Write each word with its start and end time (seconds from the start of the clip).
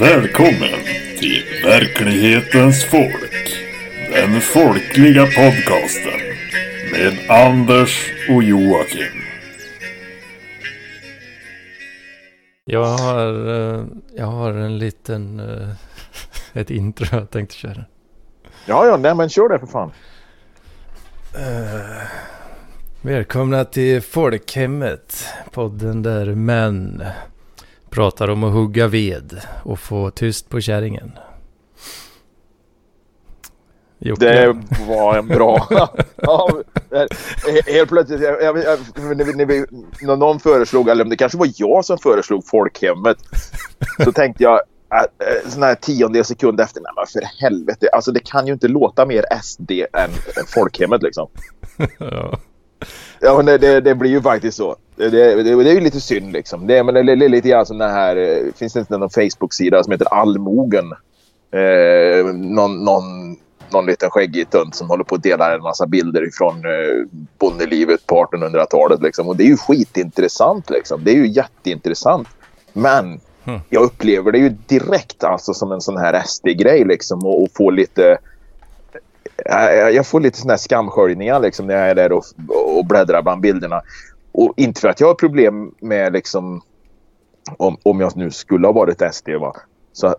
Välkommen 0.00 0.84
till 1.18 1.42
verklighetens 1.64 2.84
folk. 2.84 3.58
Den 4.12 4.40
folkliga 4.40 5.22
podcasten 5.22 6.20
med 6.92 7.30
Anders 7.30 8.12
och 8.30 8.42
Joakim. 8.42 9.22
Jag 12.64 12.84
har, 12.84 13.48
eh, 13.48 13.84
jag 14.16 14.26
har 14.26 14.52
en 14.52 14.78
liten, 14.78 15.40
eh, 15.40 15.68
ett 16.60 16.70
intro 16.70 17.06
jag 17.10 17.30
tänkte 17.30 17.54
köra. 17.56 17.84
Ja, 18.66 18.86
ja, 18.86 18.96
nej 18.96 19.14
men 19.14 19.28
kör 19.28 19.48
det 19.48 19.58
för 19.58 19.66
fan. 19.66 19.92
Uh, 21.36 22.02
välkomna 23.02 23.64
till 23.64 24.02
Folkhemmet. 24.02 25.26
Podden 25.50 26.02
där 26.02 26.34
män 26.34 27.02
pratar 27.90 28.28
om 28.28 28.44
att 28.44 28.52
hugga 28.52 28.86
ved 28.86 29.40
och 29.62 29.78
få 29.78 30.10
tyst 30.10 30.48
på 30.48 30.60
kärringen. 30.60 31.12
Jocke. 33.98 34.24
Det 34.24 34.56
var 34.88 35.18
en 35.18 35.26
bra... 35.26 35.68
ja, 36.16 36.62
helt 37.66 37.88
plötsligt, 37.88 38.20
jag, 38.20 38.42
jag, 38.42 38.58
jag, 38.58 38.78
när, 38.96 40.16
någon 40.16 40.40
föreslog, 40.40 40.88
eller 40.88 41.04
det 41.04 41.16
kanske 41.16 41.38
var 41.38 41.48
jag 41.56 41.84
som 41.84 41.98
föreslog 41.98 42.46
folkhemmet, 42.46 43.16
så 44.04 44.12
tänkte 44.12 44.42
jag 44.42 44.60
äh, 44.94 45.50
sån 45.50 45.62
här 45.62 45.74
tiondel 45.74 46.24
sekund 46.24 46.60
efter, 46.60 46.80
nej 46.80 46.92
men 46.96 47.06
för 47.06 47.44
helvete, 47.44 47.88
alltså 47.92 48.12
det 48.12 48.20
kan 48.20 48.46
ju 48.46 48.52
inte 48.52 48.68
låta 48.68 49.06
mer 49.06 49.24
SD 49.42 49.70
än 49.92 50.10
folkhemmet 50.46 51.02
liksom. 51.02 51.28
ja. 51.98 52.38
Ja, 53.20 53.42
det, 53.42 53.58
det, 53.58 53.80
det, 53.80 53.94
blir 53.94 54.10
ju 54.10 54.22
faktiskt 54.22 54.56
så. 54.56 54.76
Det, 54.96 55.10
det, 55.10 55.42
det, 55.42 55.50
är 55.50 55.74
ju 55.74 55.80
lite 55.80 56.00
synd 56.00 56.32
liksom. 56.32 56.66
Det, 56.66 56.82
men 56.84 56.94
det, 56.94 57.12
är 57.12 57.28
lite 57.28 57.48
grann 57.48 57.66
som 57.66 57.78
den 57.78 57.90
här, 57.90 58.16
eh, 58.16 58.52
finns 58.56 58.72
det 58.72 58.80
inte 58.80 58.98
någon 58.98 59.10
Facebook-sida 59.10 59.84
som 59.84 59.92
heter 59.92 60.14
Allmogen? 60.14 60.92
Eh, 61.50 62.34
någon, 62.34 62.84
någon 62.84 63.36
någon 63.72 63.86
liten 63.86 64.10
skäggig 64.10 64.50
tunt 64.50 64.74
som 64.74 64.88
håller 64.88 65.04
på 65.04 65.14
att 65.14 65.22
dela 65.22 65.54
en 65.54 65.62
massa 65.62 65.86
bilder 65.86 66.28
ifrån 66.28 66.56
eh, 66.56 67.06
bondelivet 67.38 68.06
på 68.06 68.26
1800-talet. 68.32 69.02
Liksom. 69.02 69.28
Och 69.28 69.36
det 69.36 69.42
är 69.42 69.48
ju 69.48 69.56
skitintressant. 69.56 70.70
Liksom. 70.70 71.04
Det 71.04 71.10
är 71.10 71.16
ju 71.16 71.28
jätteintressant. 71.28 72.28
Men 72.72 73.20
mm. 73.44 73.60
jag 73.68 73.82
upplever 73.82 74.32
det 74.32 74.38
ju 74.38 74.48
direkt 74.48 75.24
alltså 75.24 75.54
som 75.54 75.72
en 75.72 75.80
sån 75.80 75.96
här 75.96 76.22
SD-grej 76.26 76.84
liksom. 76.84 77.26
Och, 77.26 77.42
och 77.42 77.48
få 77.56 77.70
lite... 77.70 78.18
Jag, 79.44 79.94
jag 79.94 80.06
får 80.06 80.20
lite 80.20 80.38
såna 80.38 80.52
här 80.52 80.58
skamsköljningar 80.58 81.40
liksom, 81.40 81.66
när 81.66 81.74
jag 81.74 81.90
är 81.90 81.94
där 81.94 82.12
och, 82.12 82.24
och 82.76 82.86
bläddrar 82.86 83.22
bland 83.22 83.40
bilderna. 83.40 83.82
Och 84.32 84.54
inte 84.56 84.80
för 84.80 84.88
att 84.88 85.00
jag 85.00 85.06
har 85.06 85.14
problem 85.14 85.74
med 85.80 86.12
liksom... 86.12 86.62
Om, 87.56 87.76
om 87.82 88.00
jag 88.00 88.16
nu 88.16 88.30
skulle 88.30 88.66
ha 88.66 88.72
varit 88.72 89.14
SD. 89.14 89.28
Va? 89.28 89.56
Så, 89.92 90.16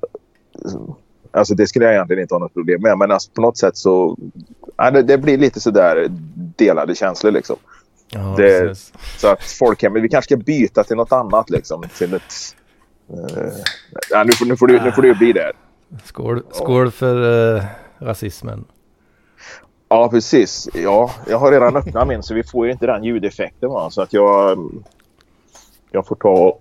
Alltså 1.32 1.56
det 1.56 1.68
skulle 1.68 1.86
jag 1.86 1.94
egentligen 1.94 2.22
inte 2.22 2.36
ha 2.36 2.40
något 2.40 2.54
problem 2.54 2.82
med. 2.82 2.98
Men 2.98 3.12
alltså 3.12 3.32
på 3.32 3.42
något 3.42 3.58
sätt 3.58 3.78
så... 3.78 4.18
Ja, 4.78 4.92
det, 4.92 5.04
det 5.04 5.18
blir 5.18 5.38
lite 5.38 5.60
sådär 5.60 6.08
delade 6.58 6.96
känslor 6.96 7.32
liksom. 7.32 7.56
Ja, 8.10 8.36
det, 8.38 8.78
så 9.18 9.28
att 9.28 9.44
folkhemmet, 9.44 10.04
vi 10.04 10.10
kanske 10.10 10.36
ska 10.36 10.44
byta 10.44 10.84
till 10.84 10.96
något 10.96 11.12
annat 11.12 11.50
liksom. 11.50 11.84
Till 11.98 12.14
ett... 12.14 12.56
Uh, 13.14 13.54
ja, 14.10 14.24
nu, 14.24 14.32
får, 14.32 14.46
nu, 14.46 14.58
får 14.58 14.68
du, 14.68 14.82
nu 14.82 14.92
får 14.92 15.02
du 15.02 15.16
bli 15.16 15.34
där. 15.34 15.52
Skål, 16.04 16.44
skål 16.52 16.92
för 16.92 17.16
uh, 17.56 17.64
rasismen. 18.00 18.66
Ja, 19.90 20.10
precis. 20.10 20.70
Ja, 20.74 21.12
jag 21.28 21.38
har 21.38 21.52
redan 21.52 21.76
öppnat 21.76 22.08
min 22.08 22.24
så 22.24 22.34
vi 22.34 22.44
får 22.44 22.66
ju 22.66 22.72
inte 22.72 22.86
den 22.86 23.04
ljudeffekten. 23.04 23.70
Va? 23.70 23.90
Så 23.90 24.02
att 24.02 24.14
jag... 24.14 24.58
Jag 25.92 26.08
får 26.08 26.16
ta 26.16 26.58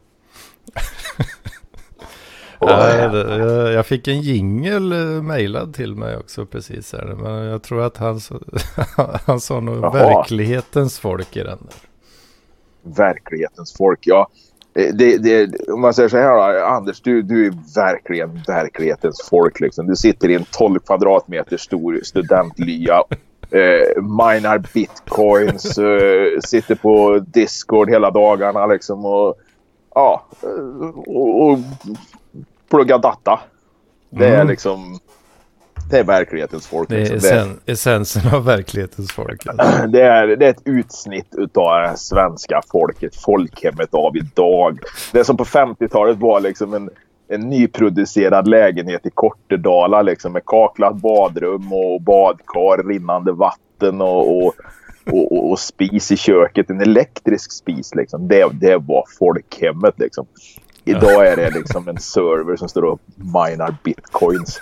Nej, 2.60 3.08
det, 3.12 3.72
jag 3.72 3.86
fick 3.86 4.08
en 4.08 4.20
jingel 4.20 4.92
eh, 4.92 5.22
mejlad 5.22 5.74
till 5.74 5.94
mig 5.94 6.16
också 6.16 6.46
precis 6.46 6.92
här. 6.92 7.04
Men 7.04 7.44
jag 7.44 7.62
tror 7.62 7.82
att 7.82 7.96
han, 7.96 8.20
han 9.26 9.40
sa 9.40 9.60
nog 9.60 9.84
Jaha. 9.84 9.90
verklighetens 9.90 10.98
folk 10.98 11.36
i 11.36 11.42
den. 11.42 11.58
Verklighetens 12.82 13.76
folk, 13.76 13.98
ja. 14.02 14.28
Eh, 14.78 14.94
det, 14.94 15.18
det, 15.18 15.68
om 15.68 15.80
man 15.80 15.94
säger 15.94 16.08
så 16.08 16.16
här 16.16 16.52
då, 16.52 16.64
Anders, 16.64 17.00
du, 17.00 17.22
du 17.22 17.46
är 17.46 17.52
verkligen 17.74 18.42
verklighetens 18.46 19.28
folk. 19.30 19.60
Liksom. 19.60 19.86
Du 19.86 19.96
sitter 19.96 20.28
i 20.28 20.34
en 20.34 20.44
12 20.44 20.78
kvadratmeter 20.78 21.56
stor 21.56 22.00
studentlya, 22.02 23.02
eh, 23.50 24.02
minar 24.02 24.58
bitcoins, 24.74 25.78
eh, 25.78 26.40
sitter 26.44 26.74
på 26.74 27.18
Discord 27.18 27.90
hela 27.90 28.10
dagarna 28.10 28.66
liksom. 28.66 29.04
Och, 29.04 29.34
ja, 29.94 30.24
eh, 30.42 30.98
och, 31.06 31.50
och 31.50 31.58
plugga 32.70 32.98
data. 32.98 33.40
Det 34.10 34.26
mm. 34.26 34.40
är 34.40 34.44
liksom... 34.44 34.98
Det 35.90 35.98
är 35.98 36.04
verklighetens 36.04 36.66
folk. 36.66 36.88
Det 36.88 36.96
är, 36.96 37.00
liksom. 37.00 37.16
essen, 37.16 37.60
det 37.64 37.70
är 37.70 37.72
essensen 37.72 38.34
av 38.34 38.44
verklighetens 38.44 39.12
folk. 39.12 39.44
Det 39.88 40.02
är, 40.02 40.26
det 40.26 40.46
är 40.46 40.50
ett 40.50 40.62
utsnitt 40.64 41.34
av 41.54 41.94
svenska 41.96 42.62
folket, 42.70 43.16
folkhemmet 43.16 43.94
av 43.94 44.16
idag. 44.16 44.78
Det 45.12 45.24
som 45.24 45.36
på 45.36 45.44
50-talet 45.44 46.18
var 46.18 46.40
liksom 46.40 46.74
en, 46.74 46.90
en 47.28 47.40
nyproducerad 47.40 48.48
lägenhet 48.48 49.06
i 49.06 49.10
Kortedala 49.14 50.02
liksom, 50.02 50.32
med 50.32 50.44
kaklat 50.44 50.96
badrum 50.96 51.72
och 51.72 52.02
badkar, 52.02 52.88
rinnande 52.88 53.32
vatten 53.32 54.00
och, 54.00 54.36
och, 54.36 54.54
och, 55.06 55.32
och, 55.32 55.50
och 55.50 55.58
spis 55.58 56.12
i 56.12 56.16
köket. 56.16 56.70
En 56.70 56.80
elektrisk 56.80 57.52
spis. 57.52 57.94
Liksom. 57.94 58.28
Det, 58.28 58.48
det 58.52 58.76
var 58.76 59.04
folkhemmet. 59.18 59.94
Liksom. 59.98 60.26
Idag 60.96 61.26
är 61.26 61.36
det 61.36 61.50
liksom 61.50 61.88
en 61.88 61.98
server 61.98 62.56
som 62.56 62.68
står 62.68 62.82
och 62.82 63.00
minar 63.16 63.76
bitcoins. 63.84 64.58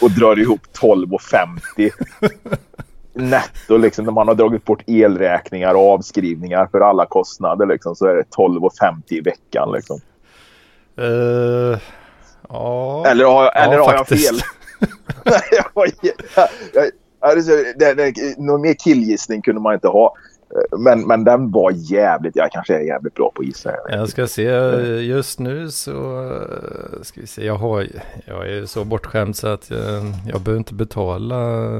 Och 0.00 0.10
drar 0.10 0.38
ihop 0.38 0.60
12,50 0.80 1.90
netto 3.14 3.76
liksom. 3.76 4.04
När 4.04 4.12
man 4.12 4.28
har 4.28 4.34
dragit 4.34 4.64
bort 4.64 4.82
elräkningar 4.86 5.74
och 5.74 5.92
avskrivningar 5.92 6.66
för 6.66 6.80
alla 6.80 7.06
kostnader 7.06 7.66
liksom. 7.66 7.96
Så 7.96 8.06
är 8.06 8.14
det 8.14 8.24
12,50 8.36 9.02
i 9.08 9.20
veckan 9.20 9.72
liksom. 9.72 10.00
Uh, 11.00 11.78
ja. 12.48 13.06
Eller 13.06 13.24
har, 13.24 13.44
jag, 13.44 13.64
eller 13.64 13.76
ja, 13.76 13.84
har 13.84 13.94
jag 13.94 14.08
fel? 14.08 14.40
jag, 15.50 15.90
jag, 17.20 17.98
jag, 17.98 18.38
någon 18.38 18.60
mer 18.60 18.74
killgissning 18.74 19.42
kunde 19.42 19.60
man 19.60 19.74
inte 19.74 19.88
ha. 19.88 20.14
Men, 20.78 21.06
men 21.06 21.24
den 21.24 21.50
var 21.50 21.70
jävligt, 21.74 22.36
jag 22.36 22.52
kanske 22.52 22.74
är 22.74 22.80
jävligt 22.80 23.14
bra 23.14 23.30
på 23.34 23.40
att 23.40 23.46
gissa. 23.46 23.70
Jag 23.88 24.08
ska 24.08 24.26
se, 24.26 24.42
just 25.00 25.38
nu 25.38 25.70
så 25.70 26.28
ska 27.02 27.20
vi 27.20 27.26
se, 27.26 27.44
jag, 27.44 27.54
har, 27.54 27.86
jag 28.24 28.48
är 28.48 28.66
så 28.66 28.84
bortskämd 28.84 29.36
så 29.36 29.48
att 29.48 29.70
jag, 29.70 29.80
jag 30.26 30.40
behöver 30.40 30.58
inte 30.58 30.74
betala 30.74 31.36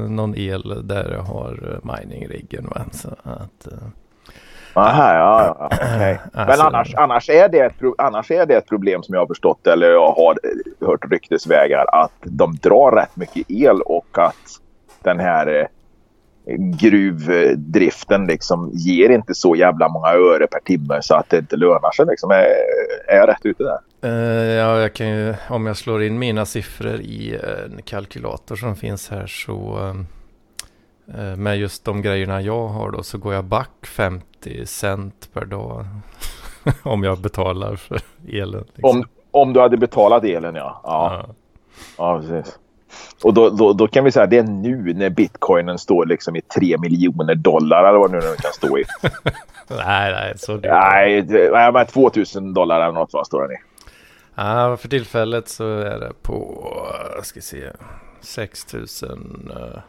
någon 0.07 0.35
el 0.37 0.87
där 0.87 1.11
jag 1.13 1.21
har 1.21 1.79
mining-riggen. 1.83 2.69
Så 2.91 3.09
att, 3.23 3.67
eh, 3.67 3.87
Aha, 4.75 5.13
ja, 5.13 5.55
ja, 5.59 5.65
okay. 5.65 6.17
Men 6.33 6.49
alltså, 6.49 6.63
annars, 6.63 6.95
annars, 6.95 7.29
är 7.29 7.49
det 7.49 7.59
ett, 7.59 7.75
annars 7.97 8.31
är 8.31 8.45
det 8.45 8.55
ett 8.55 8.69
problem 8.69 9.03
som 9.03 9.13
jag 9.13 9.21
har 9.21 9.27
förstått 9.27 9.67
eller 9.67 9.89
jag 9.89 10.11
har 10.11 10.37
hört 10.85 11.11
ryktesvägar 11.11 11.85
att 11.91 12.11
de 12.21 12.55
drar 12.55 12.91
rätt 12.91 13.15
mycket 13.15 13.51
el 13.51 13.81
och 13.81 14.17
att 14.17 14.59
den 15.01 15.19
här 15.19 15.59
eh, 15.59 15.65
gruvdriften 16.79 18.25
liksom 18.27 18.71
ger 18.73 19.09
inte 19.09 19.33
så 19.35 19.55
jävla 19.55 19.89
många 19.89 20.07
öre 20.07 20.47
per 20.47 20.59
timme 20.59 21.01
så 21.01 21.15
att 21.15 21.29
det 21.29 21.37
inte 21.37 21.55
lönar 21.55 21.91
sig. 21.91 22.05
Liksom. 22.05 22.31
Är, 22.31 22.45
är 23.07 23.17
jag 23.17 23.29
rätt 23.29 23.45
ute 23.45 23.63
där? 23.63 23.79
Uh, 24.05 24.51
ja, 24.51 24.79
jag 24.79 24.93
kan 24.93 25.07
ju, 25.07 25.35
om 25.49 25.65
jag 25.65 25.77
slår 25.77 26.03
in 26.03 26.19
mina 26.19 26.45
siffror 26.45 27.01
i 27.01 27.39
en 27.65 27.81
kalkylator 27.81 28.55
som 28.55 28.75
finns 28.75 29.09
här 29.09 29.27
så 29.27 29.77
uh, 31.05 31.35
med 31.35 31.57
just 31.57 31.85
de 31.85 32.01
grejerna 32.01 32.41
jag 32.41 32.67
har 32.67 32.91
då 32.91 33.03
så 33.03 33.17
går 33.17 33.33
jag 33.33 33.45
back 33.45 33.85
50 33.85 34.65
cent 34.65 35.29
per 35.33 35.45
dag 35.45 35.85
om 36.83 37.03
jag 37.03 37.19
betalar 37.19 37.75
för 37.75 37.99
elen. 38.27 38.65
Liksom. 38.73 38.89
Om, 38.89 39.05
om 39.31 39.53
du 39.53 39.59
hade 39.59 39.77
betalat 39.77 40.23
elen 40.23 40.55
ja. 40.55 40.81
Ja, 40.83 41.25
ja. 41.27 41.33
ja 41.97 42.19
precis. 42.19 42.59
Och 43.23 43.33
då, 43.33 43.49
då, 43.49 43.73
då, 43.73 43.87
kan 43.87 44.03
vi 44.03 44.11
säga 44.11 44.23
att 44.23 44.29
det 44.29 44.37
är 44.37 44.43
nu 44.43 44.93
när 44.93 45.09
bitcoinen 45.09 45.77
står 45.77 46.05
liksom 46.05 46.35
i 46.35 46.41
3 46.41 46.77
miljoner 46.77 47.35
dollar 47.35 47.83
eller 47.83 47.99
vad 47.99 48.11
nu 48.11 48.19
den 48.19 48.35
kan 48.37 48.53
stå 48.53 48.77
i. 48.77 48.83
nej, 49.67 50.11
nej, 50.13 50.33
så 50.37 50.53
dyrt. 50.53 50.71
Nej, 50.71 51.25
nej, 51.51 51.71
men 51.71 51.85
2000 51.85 52.53
dollar 52.53 52.81
eller 52.81 52.91
något 52.91 53.13
vad 53.13 53.27
står 53.27 53.41
den 53.41 53.51
i. 53.51 53.57
Ja, 54.35 54.77
för 54.77 54.87
tillfället 54.87 55.49
så 55.49 55.79
är 55.79 55.99
det 55.99 56.11
på, 56.21 56.67
ska 57.23 57.41
se, 57.41 57.69
6000, 58.21 59.51
eh, 59.55 59.81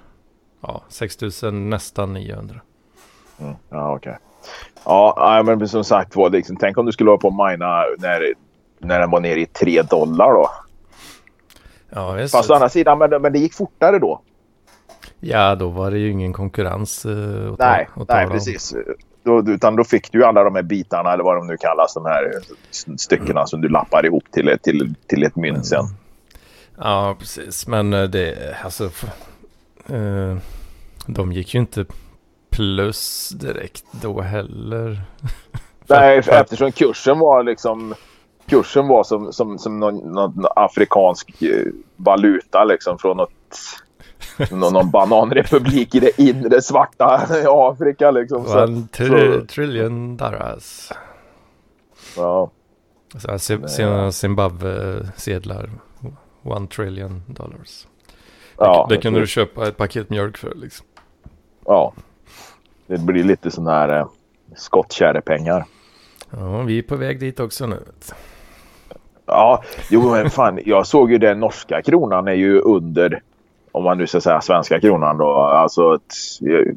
ja, 0.61 0.83
6000 0.89 1.71
nästan 1.71 2.13
900. 2.13 2.61
Mm, 3.41 3.55
ja, 3.69 3.95
okej. 3.95 4.11
Okay. 4.11 4.19
Ja, 4.85 5.43
men 5.45 5.69
som 5.69 5.85
sagt 5.85 6.17
var, 6.17 6.31
liksom, 6.31 6.57
tänk 6.57 6.79
om 6.79 6.87
du 6.87 6.93
skulle 6.93 7.11
vara 7.11 7.19
på 7.19 7.31
mina 7.31 7.85
när, 7.99 8.35
när 8.79 9.01
den 9.01 9.11
var 9.11 9.21
nere 9.21 9.41
i 9.41 9.47
3 9.47 9.83
dollar 9.83 10.33
då. 10.33 10.51
Ja. 11.91 12.29
Fast 12.33 12.51
å 12.51 12.55
andra 12.55 12.69
sidan, 12.69 12.99
men, 12.99 13.23
men 13.23 13.33
det 13.33 13.39
gick 13.39 13.55
fortare 13.55 13.99
då. 13.99 14.21
Ja, 15.21 15.55
då 15.55 15.69
var 15.69 15.91
det 15.91 15.99
ju 15.99 16.11
ingen 16.11 16.33
konkurrens 16.33 17.07
uh, 17.07 17.53
att 17.53 17.59
Nej, 17.59 17.89
ta, 17.95 18.03
att 18.03 18.09
nej 18.09 18.27
precis. 18.27 18.75
då, 19.23 19.43
utan 19.47 19.77
då 19.77 19.85
fick 19.85 20.13
du 20.13 20.25
alla 20.25 20.45
de 20.45 20.55
här 20.55 20.63
bitarna 20.63 21.13
eller 21.13 21.25
vad 21.25 21.37
de 21.37 21.47
nu 21.47 21.57
kallas, 21.57 21.95
de 21.95 22.05
här 22.05 22.33
styckena 22.97 23.47
som 23.47 23.61
du 23.61 23.69
lappar 23.69 24.07
ihop 24.07 24.25
till, 24.31 24.59
till, 24.63 24.95
till 25.07 25.23
ett 25.23 25.37
mynt 25.37 25.67
sen. 25.67 25.85
Ja, 26.79 27.17
precis. 27.19 27.67
Men 27.67 27.93
eh, 27.93 28.03
det, 28.03 28.57
alltså, 28.65 28.85
eh, 29.87 30.37
de 31.07 31.33
gick 31.33 31.55
ju 31.55 31.61
inte 31.61 31.85
plus 32.51 33.29
direkt 33.29 33.85
då 33.91 34.21
heller. 34.21 35.01
Nej, 35.87 36.19
eftersom 36.19 36.73
kursen 36.73 37.19
var 37.19 37.43
liksom 37.43 37.95
kursen 38.47 38.89
var 38.89 39.05
som, 39.05 39.33
som, 39.33 39.59
som 39.59 39.81
någon, 39.81 40.13
någon 40.13 40.47
afrikansk 40.57 41.43
eh, 41.43 41.67
valuta 41.97 42.65
liksom 42.65 42.99
från 42.99 43.17
något, 43.17 43.31
någon, 44.51 44.73
någon 44.73 44.91
bananrepublik 44.91 45.95
i 45.95 46.01
det 46.01 46.21
inre 46.21 46.63
svarta 46.63 47.27
Afrika. 47.49 48.11
Liksom. 48.11 48.45
Så, 48.45 48.63
One 48.63 48.87
så, 48.93 49.47
trillion 49.47 50.17
dollars. 50.17 50.91
Ja. 52.17 52.51
Så, 53.19 54.11
Zimbabwe-sedlar. 54.13 55.71
One 56.43 56.67
trillion 56.67 57.23
dollars. 57.27 57.87
Ja, 58.57 58.87
det, 58.89 58.95
det 58.95 59.03
kunde 59.03 59.21
du 59.21 59.27
köpa 59.27 59.69
ett 59.69 59.77
paket 59.77 60.11
mjölk 60.11 60.37
för 60.37 60.55
liksom. 60.55 60.87
Ja. 61.65 61.93
Det 62.87 62.99
blir 62.99 63.25
lite 63.25 63.51
sån 63.51 63.67
här 63.67 63.99
eh, 63.99 64.07
skottkärrepengar. 64.57 65.65
Ja, 66.31 66.63
vi 66.63 66.79
är 66.79 66.83
på 66.83 66.97
väg 66.97 67.21
dit 67.21 67.41
också 67.41 67.67
nu. 67.67 67.85
Ja, 69.27 69.63
jo 69.91 70.11
men 70.11 70.31
fan, 70.31 70.61
jag 70.65 70.87
såg 70.87 71.13
ju 71.13 71.19
den 71.19 71.41
norska 71.41 71.83
kronan 71.83 72.29
är 72.29 72.33
ju 72.33 72.61
under, 72.61 73.23
om 73.73 73.85
man 73.85 73.99
nu 73.99 74.07
ska 74.07 74.21
säga 74.21 74.41
svenska 74.41 74.81
kronan 74.81 75.19
då, 75.19 75.35
alltså 75.35 75.99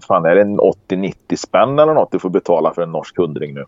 fan 0.07 0.25
är 0.25 0.35
det 0.35 0.41
en 0.41 0.59
80-90 0.59 1.13
spänn 1.37 1.79
eller 1.79 1.93
något 1.93 2.11
du 2.11 2.19
får 2.19 2.29
betala 2.29 2.73
för 2.73 2.81
en 2.81 2.91
norsk 2.91 3.17
hundring 3.17 3.53
nu? 3.53 3.65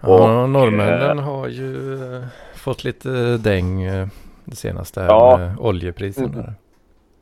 Ja, 0.00 0.42
och, 0.42 0.48
norrmännen 0.50 1.18
äh, 1.18 1.24
har 1.24 1.48
ju 1.48 1.94
äh, 2.16 2.22
fått 2.54 2.84
lite 2.84 3.36
däng 3.36 3.82
äh, 3.82 4.08
det 4.44 4.56
senaste 4.56 5.00
här 5.00 5.08
ja, 5.08 5.36
med 5.36 5.58
oljepriserna. 5.58 6.42
Mm. 6.42 6.52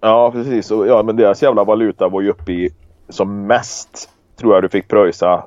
Ja, 0.00 0.31
precis. 0.31 0.70
Och, 0.70 0.87
ja, 0.87 1.02
men 1.02 1.17
deras 1.17 1.43
jävla 1.43 1.64
valuta 1.64 2.08
var 2.08 2.20
ju 2.20 2.31
uppe 2.31 2.52
i 2.52 2.70
som 3.08 3.46
mest 3.46 4.08
tror 4.37 4.55
jag 4.55 4.62
du 4.64 4.69
fick 4.69 4.88
pröjsa. 4.88 5.44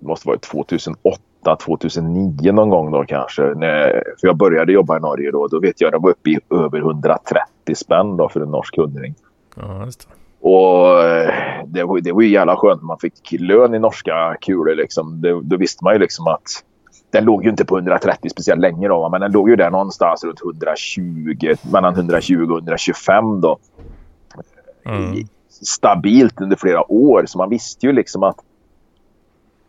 Det 0.00 0.06
måste 0.06 0.28
varit 0.28 0.42
2008 0.42 1.20
2009 1.44 2.52
någon 2.52 2.70
gång 2.70 2.90
då 2.90 3.04
kanske. 3.04 3.42
När, 3.42 4.02
för 4.20 4.26
jag 4.26 4.36
började 4.36 4.72
jobba 4.72 4.96
i 4.96 5.00
Norge 5.00 5.30
då. 5.30 5.48
Då 5.48 5.60
vet 5.60 5.80
jag 5.80 5.92
det 5.92 5.98
var 5.98 6.10
uppe 6.10 6.30
i 6.30 6.38
över 6.50 6.78
130 6.78 7.74
spänn 7.74 8.16
då 8.16 8.28
för 8.28 8.40
en 8.40 8.50
norsk 8.50 8.76
hundring. 8.76 9.14
Ja, 9.56 9.84
just 9.84 10.00
det. 10.00 10.14
Och 10.48 11.02
eh, 11.04 11.34
det 11.66 11.84
var, 11.84 12.00
det 12.00 12.12
var 12.12 12.22
ju 12.22 12.28
jävla 12.28 12.56
skönt. 12.56 12.82
Man 12.82 12.98
fick 12.98 13.32
lön 13.32 13.74
i 13.74 13.78
norska 13.78 14.36
kulor 14.40 14.74
liksom. 14.74 15.20
Det, 15.20 15.40
då 15.42 15.56
visste 15.56 15.84
man 15.84 15.92
ju 15.92 15.98
liksom 15.98 16.26
att 16.26 16.64
den 17.10 17.24
låg 17.24 17.44
ju 17.44 17.50
inte 17.50 17.64
på 17.64 17.76
130 17.76 18.30
speciellt 18.30 18.60
länge 18.60 18.88
då. 18.88 19.08
Men 19.08 19.20
den 19.20 19.32
låg 19.32 19.50
ju 19.50 19.56
där 19.56 19.70
någonstans 19.70 20.24
runt 20.24 20.40
120, 20.40 21.54
mellan 21.72 21.94
120 21.94 22.46
och 22.50 22.58
125 22.58 23.40
då. 23.40 23.58
Mm. 24.84 25.26
Stabilt 25.48 26.40
under 26.40 26.56
flera 26.56 26.92
år. 26.92 27.24
Så 27.26 27.38
man 27.38 27.50
visste 27.50 27.86
ju 27.86 27.92
liksom 27.92 28.22
att 28.22 28.36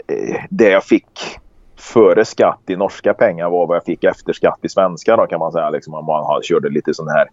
eh, 0.07 0.43
det 0.49 0.69
jag 0.69 0.83
fick 0.83 1.39
före 1.83 2.25
skatt 2.25 2.61
i 2.67 2.75
norska 2.75 3.13
pengar 3.13 3.49
var 3.49 3.67
vad 3.67 3.75
jag 3.75 3.85
fick 3.85 4.03
efter 4.03 4.33
skatt 4.33 4.59
i 4.61 4.69
svenska 4.69 5.15
då 5.15 5.27
kan 5.27 5.39
man 5.39 5.51
säga. 5.51 5.69
Liksom, 5.69 5.93
om 5.93 6.05
man 6.05 6.41
körde 6.41 6.69
lite 6.69 6.93
sån 6.93 7.07
här 7.07 7.27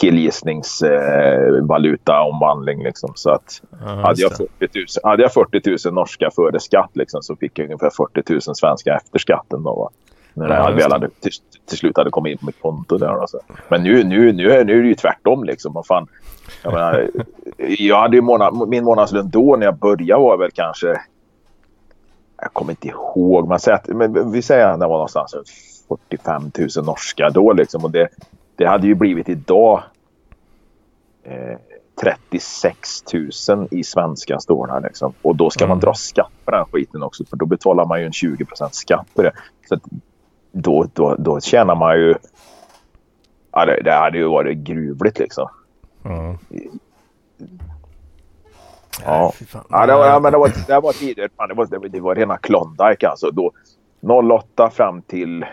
killgissningsvalutaomvandling. 0.00 2.80
Eh, 2.80 2.84
liksom. 2.84 3.12
Så 3.14 3.30
att 3.30 3.62
ja, 3.80 3.86
hade, 3.86 4.22
jag 4.22 4.36
40 4.36 4.48
000, 4.60 4.68
hade 5.02 5.22
jag 5.22 5.32
40 5.32 5.88
000 5.88 5.94
norska 5.94 6.30
före 6.36 6.60
skatt 6.60 6.90
liksom, 6.92 7.22
så 7.22 7.36
fick 7.36 7.58
jag 7.58 7.64
ungefär 7.64 7.90
40 7.90 8.32
000 8.32 8.40
svenska 8.42 8.94
efter 8.94 9.18
skatten. 9.18 9.62
Då, 9.62 9.74
va? 9.74 9.90
När 10.34 10.48
ja, 10.48 10.70
det 10.70 10.82
hade, 10.82 11.08
till, 11.08 11.32
till 11.68 11.78
slut 11.78 11.96
hade 11.96 12.10
kommit 12.10 12.32
in 12.32 12.38
på 12.38 12.46
mitt 12.46 12.62
konto. 12.62 12.98
Där, 12.98 13.20
alltså. 13.20 13.40
Men 13.68 13.82
nu, 13.82 14.04
nu, 14.04 14.32
nu, 14.32 14.50
är, 14.50 14.64
nu 14.64 14.78
är 14.78 14.82
det 14.82 14.88
ju 14.88 14.94
tvärtom. 14.94 15.44
Liksom. 15.44 15.72
Vad 15.72 15.86
fan, 15.86 16.08
jag, 16.62 16.72
menar, 16.72 17.10
jag 17.78 18.00
hade 18.00 18.20
månad, 18.20 18.68
min 18.68 18.84
månadslön 18.84 19.30
då 19.30 19.56
när 19.56 19.66
jag 19.66 19.78
började 19.78 20.22
var 20.22 20.36
väl 20.36 20.50
kanske 20.50 21.00
jag 22.36 22.52
kommer 22.52 22.72
inte 22.72 22.88
ihåg, 22.88 23.48
man 23.48 23.60
säger 23.60 23.78
att, 23.78 23.88
men 23.88 24.32
vi 24.32 24.42
säger 24.42 24.66
att 24.66 24.80
det 24.80 24.86
var 24.86 24.94
någonstans 24.94 25.34
45 25.88 26.50
000 26.76 26.84
norska 26.84 27.30
då 27.30 27.52
liksom. 27.52 27.84
Och 27.84 27.90
det, 27.90 28.08
det 28.56 28.66
hade 28.66 28.86
ju 28.86 28.94
blivit 28.94 29.28
idag 29.28 29.82
eh, 31.24 31.58
36 32.00 33.04
000 33.48 33.68
i 33.70 33.84
svenska 33.84 34.40
står 34.40 34.80
liksom. 34.80 35.14
Och 35.22 35.36
då 35.36 35.50
ska 35.50 35.64
mm. 35.64 35.68
man 35.68 35.80
dra 35.80 35.94
skatt 35.94 36.32
på 36.44 36.50
den 36.50 36.64
skiten 36.72 37.02
också. 37.02 37.24
För 37.24 37.36
då 37.36 37.46
betalar 37.46 37.86
man 37.86 38.00
ju 38.00 38.06
en 38.06 38.12
20 38.12 38.46
skatt 38.70 39.06
på 39.14 39.22
det. 39.22 39.32
Så 39.68 39.78
då, 40.52 40.86
då, 40.94 41.14
då 41.18 41.40
tjänar 41.40 41.74
man 41.74 41.98
ju... 41.98 42.14
Ja, 43.52 43.66
det, 43.66 43.82
det 43.82 43.92
hade 43.92 44.18
ju 44.18 44.28
varit 44.28 44.58
gruvligt 44.58 45.18
liksom. 45.18 45.48
Mm. 46.04 46.38
Ja. 49.04 49.32
ja, 49.70 49.86
det 49.86 49.94
var, 49.94 50.06
ja, 50.06 50.20
men 50.20 50.32
det 50.32 50.38
var, 50.38 50.52
det 50.66 50.80
var 50.80 50.92
tider. 50.92 51.30
det, 51.48 51.54
var, 51.54 51.88
det, 51.88 52.00
var, 52.00 52.14
rena 52.14 52.36
Klondike 52.36 53.08
alltså. 53.08 53.30
Då, 53.30 53.52
08 54.32 54.70
fram 54.70 55.02
till... 55.02 55.46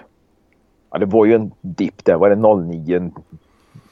Ja, 0.91 0.97
det 0.97 1.05
var 1.05 1.25
ju 1.25 1.35
en 1.35 1.51
dipp 1.61 2.05
där. 2.05 2.15
Var 2.15 2.29
det 2.29 2.35
09? 2.35 3.11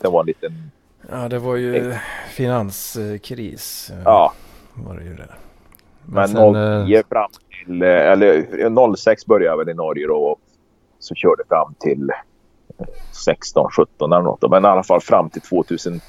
Det 0.02 0.08
var 0.08 0.20
en 0.20 0.26
liten... 0.26 0.72
Ja, 1.10 1.30
det 1.30 1.40
var 1.40 1.56
ju 1.56 1.96
finanskris. 2.30 3.92
Ja. 4.06 4.34
Var 4.74 4.96
det 4.96 5.04
ju 5.04 5.16
det. 5.16 5.28
Men, 6.06 6.34
men 6.34 6.86
09 6.86 6.98
äh... 6.98 7.04
fram 7.10 7.30
till... 7.66 7.82
Eller 7.82 8.96
06 8.96 9.26
började 9.26 9.58
väl 9.58 9.70
i 9.70 9.74
Norge 9.74 10.08
då. 10.08 10.16
Och 10.16 10.40
så 11.00 11.16
körde 11.16 11.44
fram 11.48 11.74
till 11.80 12.12
16, 13.26 13.72
17 13.72 14.14
eller 14.14 14.24
något. 14.24 14.52
Men 14.52 14.66
i 14.66 14.68
alla 14.68 14.84
fall 14.84 15.02
fram 15.02 15.30
till 15.30 15.42
2010, 15.42 16.02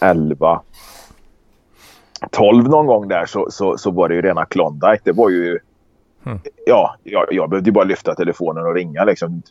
11 0.00 0.62
12 2.30 2.68
någon 2.68 2.86
gång 2.86 3.08
där 3.08 3.26
så, 3.26 3.46
så, 3.50 3.78
så 3.78 3.90
var 3.90 4.08
det 4.08 4.14
ju 4.14 4.22
rena 4.22 4.44
Klondike. 4.44 5.00
Det 5.04 5.12
var 5.12 5.30
ju... 5.30 5.58
Mm. 6.26 6.38
Ja, 6.66 6.94
jag, 7.04 7.26
jag 7.30 7.50
behövde 7.50 7.72
bara 7.72 7.84
lyfta 7.84 8.14
telefonen 8.14 8.66
och 8.66 8.74
ringa. 8.74 9.04
Liksom, 9.04 9.42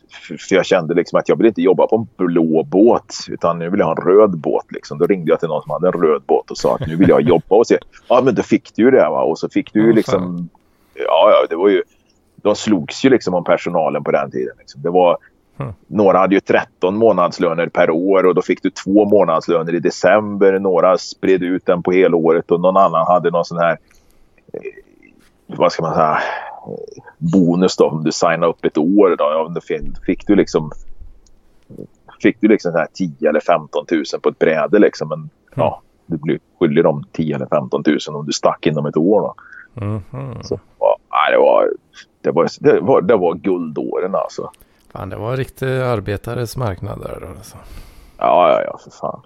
för 0.48 0.54
jag 0.54 0.66
kände 0.66 0.94
liksom 0.94 1.18
att 1.18 1.28
jag 1.28 1.36
vill 1.36 1.46
inte 1.46 1.62
jobba 1.62 1.86
på 1.86 1.96
en 1.96 2.26
blå 2.26 2.64
båt 2.64 3.14
utan 3.28 3.58
nu 3.58 3.70
vill 3.70 3.80
jag 3.80 3.86
ha 3.86 3.96
en 3.98 4.06
röd 4.06 4.38
båt. 4.38 4.64
Liksom. 4.68 4.98
Då 4.98 5.06
ringde 5.06 5.30
jag 5.30 5.40
till 5.40 5.48
någon 5.48 5.62
som 5.62 5.70
hade 5.70 5.86
en 5.86 6.02
röd 6.02 6.22
båt 6.26 6.50
och 6.50 6.58
sa 6.58 6.74
att 6.74 6.86
nu 6.86 6.96
vill 6.96 7.08
jag 7.08 7.22
jobba 7.22 7.56
och 7.56 7.66
se. 7.66 7.78
Ja, 8.08 8.22
men 8.24 8.34
då 8.34 8.42
fick 8.42 8.76
du 8.76 8.82
ju 8.82 8.90
det. 8.90 9.08
Va? 9.08 9.22
Och 9.22 9.38
så 9.38 9.48
fick 9.48 9.72
du 9.72 9.86
ju 9.86 9.92
liksom... 9.92 10.48
Ja, 10.94 11.30
ja, 11.30 11.46
det 11.50 11.56
var 11.56 11.68
ju... 11.68 11.82
De 12.36 12.56
slogs 12.56 13.04
ju 13.04 13.10
liksom 13.10 13.34
om 13.34 13.44
personalen 13.44 14.04
på 14.04 14.10
den 14.10 14.30
tiden. 14.30 14.54
Liksom. 14.58 14.82
Det 14.82 14.90
var 14.90 15.18
Mm. 15.60 15.72
Några 15.86 16.18
hade 16.18 16.34
ju 16.34 16.40
13 16.40 16.96
månadslöner 16.96 17.66
per 17.66 17.90
år 17.90 18.26
och 18.26 18.34
då 18.34 18.42
fick 18.42 18.62
du 18.62 18.70
två 18.70 19.04
månadslöner 19.04 19.74
i 19.74 19.80
december. 19.80 20.58
Några 20.58 20.98
spred 20.98 21.42
ut 21.42 21.66
den 21.66 21.82
på 21.82 21.92
helåret 21.92 22.50
och 22.50 22.60
någon 22.60 22.76
annan 22.76 23.06
hade 23.06 23.30
någon 23.30 23.44
sån 23.44 23.58
här 23.58 23.78
eh, 24.52 24.60
vad 25.46 25.72
ska 25.72 25.82
man 25.82 25.94
säga 25.94 26.18
bonus 27.18 27.76
då 27.76 27.88
om 27.88 28.04
du 28.04 28.12
signar 28.12 28.46
upp 28.46 28.64
ett 28.64 28.78
år. 28.78 29.16
Då, 29.18 29.48
då 29.54 29.60
fick 30.06 30.26
du 30.26 30.36
liksom 30.36 30.70
fick 32.22 32.40
du 32.40 32.48
liksom 32.48 32.72
så 32.72 32.78
här 32.78 32.88
10 32.92 33.28
eller 33.28 33.40
15 33.40 33.86
000 33.90 34.04
på 34.22 34.28
ett 34.28 34.38
bräde 34.38 34.78
liksom. 34.78 35.08
Men 35.08 35.18
mm. 35.18 35.30
ja, 35.54 35.82
du 36.06 36.16
blir 36.16 36.38
skyldig 36.58 36.84
dem 36.84 37.04
10 37.12 37.34
eller 37.34 37.46
15 37.46 37.82
000 37.86 37.98
om 38.16 38.26
du 38.26 38.32
stack 38.32 38.66
inom 38.66 38.86
ett 38.86 38.96
år. 38.96 39.20
Då. 39.20 39.34
Mm. 39.84 40.42
Så, 40.42 40.60
ja, 40.78 40.96
det, 41.30 41.38
var, 41.38 41.70
det, 42.20 42.30
var, 42.30 42.48
det, 42.60 42.80
var, 42.80 43.02
det 43.02 43.16
var 43.16 43.34
guldåren 43.34 44.14
alltså. 44.14 44.50
Fan, 44.92 45.08
det 45.08 45.16
var 45.16 45.30
en 45.30 45.36
riktig 45.36 45.66
arbetares 45.66 46.56
marknad 46.56 47.00
där. 47.00 47.28
Alltså. 47.36 47.56
Ja, 48.18 48.50
ja, 48.52 48.62
ja, 48.64 48.78
för 48.84 48.90
fan. 48.90 49.20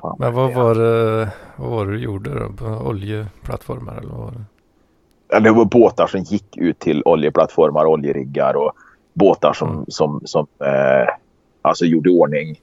fan. 0.00 0.16
Men 0.18 0.34
vad 0.34 0.54
var, 0.54 0.74
det, 0.74 1.30
vad 1.56 1.70
var 1.70 1.86
det 1.86 1.92
du 1.92 1.98
gjorde 1.98 2.38
då? 2.38 2.52
På 2.52 2.64
oljeplattformar 2.64 3.96
eller 3.96 4.08
vad 4.08 4.20
var 4.20 4.30
det? 4.30 4.44
Ja, 5.28 5.40
det 5.40 5.50
var 5.50 5.64
båtar 5.64 6.06
som 6.06 6.20
gick 6.20 6.56
ut 6.56 6.78
till 6.78 7.02
oljeplattformar, 7.04 7.86
oljeriggar 7.86 8.54
och 8.54 8.72
båtar 9.14 9.52
som, 9.52 9.70
mm. 9.70 9.84
som, 9.88 10.20
som 10.24 10.46
eh, 10.64 11.14
alltså 11.62 11.84
gjorde 11.84 12.10
ordning 12.10 12.60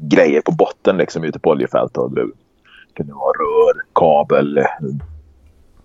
grejer 0.00 0.40
på 0.40 0.52
botten 0.52 0.96
liksom 0.96 1.24
ute 1.24 1.38
på 1.38 1.50
oljefält. 1.50 1.96
Och 1.96 2.14
det 2.14 2.26
kunde 2.96 3.12
vara 3.12 3.32
rör, 3.32 3.82
kabel, 3.94 4.64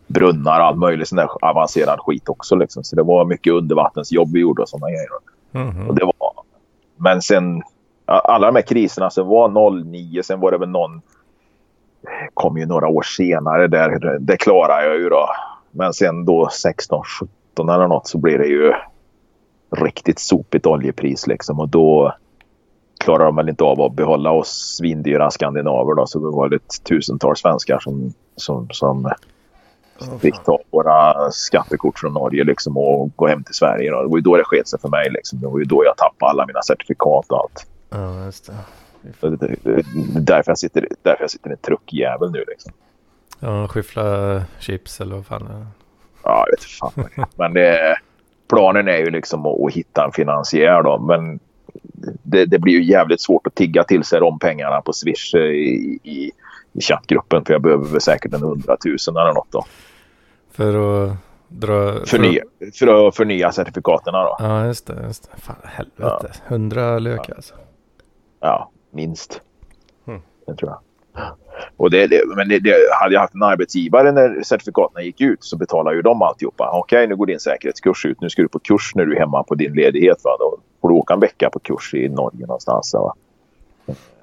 brunnar 0.07 0.59
och 0.59 0.65
all 0.65 0.75
möjlig 0.75 1.07
sån 1.07 1.15
där 1.15 1.29
avancerad 1.41 1.99
skit 1.99 2.29
också. 2.29 2.55
Liksom. 2.55 2.83
Så 2.83 2.95
det 2.95 3.03
var 3.03 3.25
mycket 3.25 3.53
undervattensjobb 3.53 4.33
vi 4.33 4.39
gjorde 4.39 4.61
och 4.61 4.69
sådana 4.69 4.87
grejer. 4.89 5.07
Mm. 5.53 5.89
Och 5.89 5.95
det 5.95 6.05
var... 6.05 6.33
Men 6.97 7.21
sen 7.21 7.63
alla 8.05 8.47
de 8.47 8.55
här 8.55 8.61
kriserna, 8.61 9.09
så 9.09 9.23
var 9.23 9.83
09, 9.83 10.23
sen 10.23 10.39
var 10.39 10.51
det 10.51 10.57
väl 10.57 10.69
någon 10.69 11.01
kom 12.33 12.57
ju 12.57 12.65
några 12.65 12.87
år 12.87 13.01
senare 13.01 13.67
där, 13.67 14.17
det 14.19 14.37
klarade 14.37 14.85
jag 14.85 14.97
ju 14.97 15.09
då. 15.09 15.29
Men 15.71 15.93
sen 15.93 16.25
då 16.25 16.49
16, 16.49 17.03
17 17.53 17.69
eller 17.69 17.87
något 17.87 18.07
så 18.07 18.17
blir 18.17 18.37
det 18.37 18.47
ju 18.47 18.73
riktigt 19.75 20.19
sopigt 20.19 20.65
oljepris 20.65 21.27
liksom 21.27 21.59
och 21.59 21.69
då 21.69 22.13
klarar 22.97 23.25
de 23.25 23.35
väl 23.35 23.49
inte 23.49 23.63
av 23.63 23.81
att 23.81 23.93
behålla 23.93 24.31
oss 24.31 24.75
svindyra 24.77 25.31
skandinaver 25.31 25.95
då 25.95 26.07
så 26.07 26.19
det 26.19 26.35
var 26.35 26.49
det 26.49 26.83
tusentals 26.83 27.39
svenskar 27.39 27.79
som, 27.79 28.13
som, 28.35 28.67
som 28.71 29.11
fick 30.21 30.43
ta 30.43 30.59
våra 30.69 31.31
skattekort 31.31 31.99
från 31.99 32.13
Norge 32.13 32.43
liksom 32.43 32.77
och 32.77 33.11
gå 33.15 33.27
hem 33.27 33.43
till 33.43 33.53
Sverige. 33.53 33.91
Då. 33.91 34.01
Det 34.01 34.07
var 34.07 34.17
ju 34.17 34.21
då 34.21 34.37
det 34.37 34.43
sket 34.43 34.67
sig 34.67 34.79
för 34.79 34.89
mig. 34.89 35.09
Liksom. 35.11 35.39
Det 35.39 35.47
var 35.47 35.59
ju 35.59 35.65
då 35.65 35.85
jag 35.85 35.97
tappade 35.97 36.29
alla 36.29 36.45
mina 36.45 36.61
certifikat 36.61 37.25
och 37.29 37.39
allt. 37.39 37.67
Ja, 37.89 38.25
just 38.25 38.45
det. 38.45 38.53
Det, 39.19 39.29
det, 39.29 39.55
det 39.63 39.71
är 39.71 39.83
därför 40.19 40.51
jag 40.51 40.57
sitter, 40.57 40.87
därför 41.01 41.23
jag 41.23 41.31
sitter 41.31 41.49
i 41.49 41.53
en 41.53 41.57
truckjävel 41.57 42.31
nu 42.31 42.43
liksom. 42.47 42.71
Ja, 43.39 43.67
skyffla 43.67 44.41
chips 44.59 45.01
eller 45.01 45.15
vad 45.15 45.25
fan 45.25 45.45
det 45.45 45.53
är. 45.53 45.67
Ja, 46.23 46.45
jag 46.45 46.51
vet 46.51 46.63
fan. 46.63 46.91
det. 46.95 47.25
Men 47.35 47.53
det, 47.53 47.97
planen 48.49 48.87
är 48.87 48.97
ju 48.97 49.09
liksom 49.09 49.45
att, 49.45 49.61
att 49.61 49.73
hitta 49.73 50.05
en 50.05 50.11
finansiär 50.11 50.83
då. 50.83 50.99
Men 50.99 51.39
det, 52.23 52.45
det 52.45 52.59
blir 52.59 52.73
ju 52.73 52.83
jävligt 52.83 53.21
svårt 53.21 53.47
att 53.47 53.55
tigga 53.55 53.83
till 53.83 54.03
sig 54.03 54.19
de 54.19 54.39
pengarna 54.39 54.81
på 54.81 54.93
Swish 54.93 55.35
i, 55.35 55.99
i, 56.03 56.31
i 56.73 56.81
chattgruppen. 56.81 57.45
För 57.45 57.53
jag 57.53 57.61
behöver 57.61 57.85
väl 57.85 58.01
säkert 58.01 58.33
en 58.33 58.41
hundratusen 58.41 59.17
eller 59.17 59.33
något 59.33 59.51
då. 59.51 59.65
För 60.55 61.03
att 61.03 61.17
dra... 61.47 61.93
för 61.93 62.05
Förnya, 62.05 62.43
för 62.79 63.07
att 63.07 63.15
förnya 63.15 63.51
certifikaten 63.51 64.13
då. 64.13 64.35
Ja, 64.39 64.65
just 64.65 64.87
det. 64.87 65.03
Just 65.03 65.31
det. 65.31 65.41
Fan, 65.41 65.55
helvete. 65.63 66.31
Hundra 66.47 66.99
lök 66.99 67.29
alltså. 67.29 67.55
Ja, 68.39 68.71
minst. 68.91 69.41
Mm. 70.07 70.21
Det 70.47 70.55
tror 70.55 70.71
jag. 70.71 70.79
Och 71.77 71.91
det, 71.91 72.07
det, 72.07 72.21
men 72.35 72.49
det, 72.49 72.59
det, 72.59 72.73
hade 73.01 73.13
jag 73.13 73.21
haft 73.21 73.33
en 73.33 73.43
arbetsgivare 73.43 74.11
när 74.11 74.43
certifikaten 74.43 75.05
gick 75.05 75.21
ut 75.21 75.43
så 75.43 75.57
betalar 75.57 75.93
ju 75.93 76.01
de 76.01 76.21
alltihopa. 76.21 76.69
Okej, 76.73 77.07
nu 77.07 77.15
går 77.15 77.25
din 77.25 77.39
säkerhetskurs 77.39 78.05
ut. 78.05 78.21
Nu 78.21 78.29
ska 78.29 78.41
du 78.41 78.47
på 78.47 78.59
kurs 78.59 78.91
när 78.95 79.05
du 79.05 79.15
är 79.15 79.19
hemma 79.19 79.43
på 79.43 79.55
din 79.55 79.73
ledighet. 79.73 80.17
Va? 80.23 80.31
Då 80.39 80.57
får 80.81 80.89
du 80.89 80.95
åka 80.95 81.13
en 81.13 81.19
vecka 81.19 81.49
på 81.49 81.59
kurs 81.59 81.93
i 81.93 82.09
Norge 82.09 82.45
någonstans. 82.45 82.93
Va? 82.93 83.15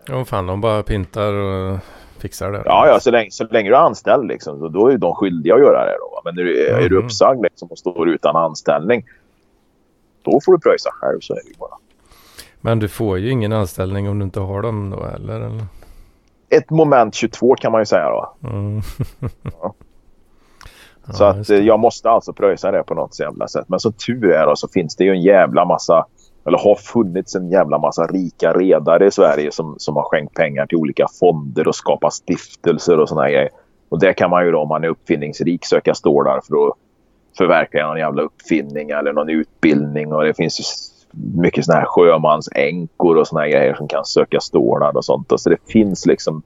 Ja, 0.08 0.24
fan 0.24 0.46
de 0.46 0.60
bara 0.60 0.82
pintar 0.82 1.32
och 1.32 1.78
fixar 2.23 2.52
det. 2.52 2.62
Ja, 2.64 2.87
ja 2.88 3.00
så, 3.00 3.11
länge, 3.11 3.31
så 3.31 3.45
länge 3.50 3.71
du 3.71 3.76
är 3.76 3.81
anställd 3.81 4.29
liksom, 4.29 4.59
så 4.59 4.69
då 4.69 4.88
är 4.88 4.99
de 4.99 5.14
skyldiga 5.14 5.55
att 5.55 5.61
göra 5.61 5.85
det. 5.85 5.97
Då? 6.00 6.21
Men 6.25 6.35
när 6.35 6.43
du, 6.43 6.67
är 6.67 6.88
du 6.88 6.97
Mhm. 6.97 7.05
uppsagd 7.05 7.43
liksom, 7.43 7.69
och 7.69 7.79
står 7.79 8.09
utan 8.09 8.37
anställning 8.37 9.05
då 10.23 10.41
får 10.45 10.52
du 10.52 10.59
pröjsa 10.59 10.91
själv. 10.93 11.21
Så 11.21 11.33
är 11.35 11.41
det 11.52 11.59
bara. 11.59 11.75
Men 12.61 12.79
du 12.79 12.88
får 12.88 13.19
ju 13.19 13.31
ingen 13.31 13.52
anställning 13.52 14.09
om 14.09 14.19
du 14.19 14.25
inte 14.25 14.41
har 14.41 14.62
dem 14.62 14.91
då 14.91 15.05
eller? 15.05 15.35
eller? 15.41 15.64
Ett 16.50 16.71
moment 16.71 17.14
22 17.14 17.55
kan 17.55 17.73
man 17.73 17.81
ju 17.81 17.87
säga 17.87 18.09
då. 18.11 18.35
Mm. 18.49 18.81
Ja. 19.43 19.75
Ja, 21.07 21.12
Så 21.12 21.25
att 21.25 21.37
just 21.37 21.50
eh, 21.50 21.57
jag 21.59 21.81
måste 21.81 22.11
alltså 22.11 22.33
pröjsa 22.33 22.71
det 22.71 22.83
på 22.83 22.95
något 22.95 23.21
jävla 23.21 23.49
sätt. 23.49 23.64
Men 23.69 23.81
som 23.81 23.93
tur 23.93 24.31
är 24.31 24.47
då, 24.47 24.57
så 24.57 24.69
finns 24.69 24.97
det 24.97 25.05
ju 25.05 25.11
en 25.11 25.23
jävla 25.23 25.64
massa, 25.64 26.07
eller 26.44 26.58
har 26.58 26.75
funnits 26.75 27.34
en 27.34 27.50
jävla 27.50 27.78
massa 27.78 28.06
rika 28.06 28.52
redare 28.52 29.06
i 29.06 29.11
Sverige 29.11 29.52
som, 29.52 29.75
som 29.78 29.96
har 29.96 30.02
skänkt 30.02 30.34
pengar 30.34 30.66
till 30.66 30.78
olika 30.78 31.06
fonder 31.20 31.68
och 31.68 31.75
skapat 31.75 32.12
stiftelser 32.12 33.00
och 33.00 33.08
såna 33.08 33.30
grejer. 33.30 33.50
Och 33.88 34.00
det 34.00 34.14
kan 34.14 34.30
man 34.30 34.44
ju 34.44 34.52
då 34.52 34.58
om 34.58 34.68
man 34.68 34.84
är 34.84 34.88
uppfinningsrik 34.88 35.64
söka 35.64 35.94
stålar 35.94 36.40
för 36.49 36.68
att 36.68 36.75
förverkliga 37.38 37.87
någon 37.87 37.99
jävla 37.99 38.22
uppfinning 38.22 38.90
eller 38.90 39.12
någon 39.12 39.28
utbildning. 39.28 40.12
Och 40.12 40.25
det 40.25 40.34
finns 40.34 40.61
ju 40.61 40.64
mycket 41.42 41.64
såna 41.64 41.78
här 41.78 41.87
sjömansänkor 41.87 43.16
och 43.16 43.28
såna 43.28 43.40
här 43.40 43.49
grejer 43.49 43.75
som 43.75 43.88
kan 43.88 44.04
söka 44.04 44.40
stålar 44.40 44.96
och 44.96 45.04
sånt. 45.04 45.32
Och 45.32 45.40
så 45.40 45.50
det 45.50 45.56
finns 45.66 46.06
liksom 46.06 46.42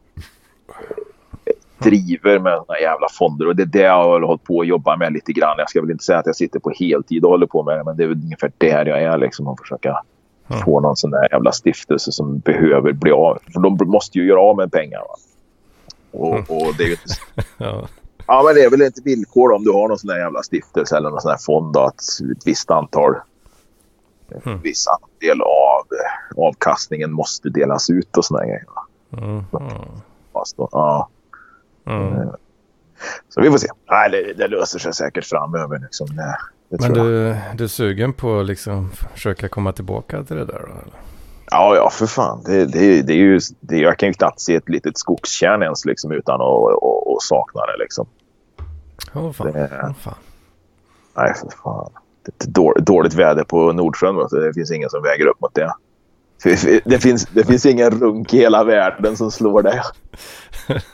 driver 1.78 2.38
med 2.38 2.62
såna 2.66 2.78
jävla 2.80 3.06
fonder. 3.18 3.46
Och 3.48 3.56
det 3.56 3.62
är 3.62 3.66
det 3.66 3.78
jag 3.78 4.02
har 4.02 4.20
hållit 4.20 4.44
på 4.44 4.60
att 4.60 4.66
jobba 4.66 4.96
med 4.96 5.12
lite 5.12 5.32
grann. 5.32 5.54
Jag 5.58 5.70
ska 5.70 5.80
väl 5.80 5.90
inte 5.90 6.04
säga 6.04 6.18
att 6.18 6.26
jag 6.26 6.36
sitter 6.36 6.58
på 6.60 6.70
heltid 6.70 7.24
och 7.24 7.30
håller 7.30 7.46
på 7.46 7.62
med 7.62 7.78
det. 7.78 7.84
Men 7.84 7.96
det 7.96 8.04
är 8.04 8.08
väl 8.08 8.16
ungefär 8.22 8.52
där 8.58 8.86
jag 8.86 9.02
är. 9.02 9.18
Liksom, 9.18 9.48
att 9.48 9.60
försöka 9.60 10.02
Mm. 10.50 10.62
få 10.62 10.80
någon 10.80 10.96
sån 10.96 11.10
där 11.10 11.28
jävla 11.32 11.52
stiftelse 11.52 12.12
som 12.12 12.38
behöver 12.38 12.92
bli 12.92 13.10
av. 13.10 13.38
För 13.52 13.60
de 13.60 13.78
måste 13.90 14.18
ju 14.18 14.26
göra 14.26 14.40
av 14.40 14.56
med 14.56 14.72
pengar. 14.72 14.98
Va? 14.98 15.14
Och, 16.10 16.32
Mm. 16.32 16.44
och 16.48 16.74
det 16.78 16.82
är 16.84 16.86
ju 16.86 16.92
inte... 16.92 17.04
Ja. 17.58 17.88
Ja, 18.26 18.42
men 18.46 18.54
det 18.54 18.60
är 18.60 18.70
väl 18.70 18.82
ett 18.82 19.06
villkor 19.06 19.52
om 19.52 19.64
du 19.64 19.72
har 19.72 19.88
någon 19.88 19.98
sån 19.98 20.08
där 20.08 20.18
jävla 20.18 20.42
stiftelse 20.42 20.96
eller 20.96 21.10
någon 21.10 21.20
sån 21.20 21.30
här 21.30 21.38
fond. 21.46 21.72
Då, 21.74 21.80
att 21.80 22.00
ett 22.32 22.46
visst 22.46 22.70
antal... 22.70 23.14
Mm. 24.44 24.60
viss 24.60 24.86
andel 24.86 25.40
av 25.42 25.82
avkastningen 26.36 27.12
måste 27.12 27.48
delas 27.48 27.90
ut 27.90 28.16
och 28.16 28.24
här 28.30 28.44
grejer. 28.46 28.64
va. 28.74 28.82
Mm. 29.26 29.44
Fast 30.32 30.56
då, 30.56 30.68
ja. 30.72 31.08
Mm. 31.86 32.28
Så 33.28 33.40
vi 33.40 33.50
får 33.50 33.58
se. 33.58 33.68
Nej, 33.90 34.10
det, 34.10 34.32
det 34.32 34.48
löser 34.48 34.78
sig 34.78 34.94
säkert 34.94 35.24
framöver. 35.24 35.78
Liksom. 35.78 36.06
Det, 36.16 36.36
det 36.68 36.80
Men 36.80 36.94
jag. 36.94 37.06
du, 37.06 37.36
du 37.54 37.64
är 37.64 37.68
sugen 37.68 38.12
på 38.12 38.40
att 38.40 38.46
liksom 38.46 38.90
försöka 38.90 39.48
komma 39.48 39.72
tillbaka 39.72 40.24
till 40.24 40.36
det 40.36 40.44
där 40.44 40.52
då? 40.60 40.66
eller? 40.66 40.94
Ja, 41.50 41.76
ja, 41.76 41.90
för 41.90 42.06
fan. 42.06 42.42
Det, 42.46 42.64
det, 42.64 43.02
det 43.02 43.12
är 43.12 43.16
ju, 43.16 43.40
det, 43.60 43.78
jag 43.78 43.98
kan 43.98 44.08
ju 44.08 44.12
knappt 44.12 44.40
se 44.40 44.54
ett 44.54 44.68
litet 44.68 44.98
skogskärn 44.98 45.62
ens 45.62 45.84
liksom, 45.84 46.12
utan 46.12 46.34
att 46.34 46.40
och, 46.40 47.12
och 47.14 47.22
sakna 47.22 47.60
det. 47.66 47.76
Liksom. 47.82 48.06
Åh 49.14 49.32
fan. 49.32 49.52
Det- 49.52 49.80
Åh, 49.84 49.92
fan. 50.00 50.14
Nej, 51.16 51.34
för 51.34 51.48
fan. 51.62 51.90
Det 52.38 52.44
är 52.46 52.80
dåligt, 52.80 53.14
väder 53.14 53.44
på 53.44 53.72
Nordsjön. 53.72 54.16
Det 54.30 54.54
finns 54.54 54.70
ingen 54.72 54.90
som 54.90 55.02
väger 55.02 55.26
upp 55.26 55.40
mot 55.40 55.54
det. 55.54 55.72
Det, 56.42 56.80
det, 56.84 56.98
finns, 56.98 57.26
det 57.26 57.44
finns 57.44 57.66
ingen 57.66 57.90
runk 57.90 58.34
i 58.34 58.38
hela 58.38 58.64
världen 58.64 59.16
som 59.16 59.30
slår 59.30 59.62
det. 59.62 59.82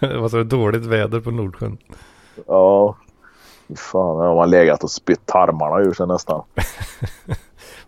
Vad 0.21 0.31
sa 0.31 0.37
du? 0.37 0.45
Dåligt 0.45 0.85
väder 0.87 1.21
på 1.21 1.31
Nordsjön? 1.31 1.79
Ja, 2.47 2.97
fan. 3.77 4.17
Har 4.17 4.35
man 4.35 4.51
legat 4.51 4.85
och 4.85 4.91
spytt 4.91 5.27
tarmarna 5.27 5.81
ur 5.81 5.93
sig 5.93 6.07
nästan. 6.07 6.43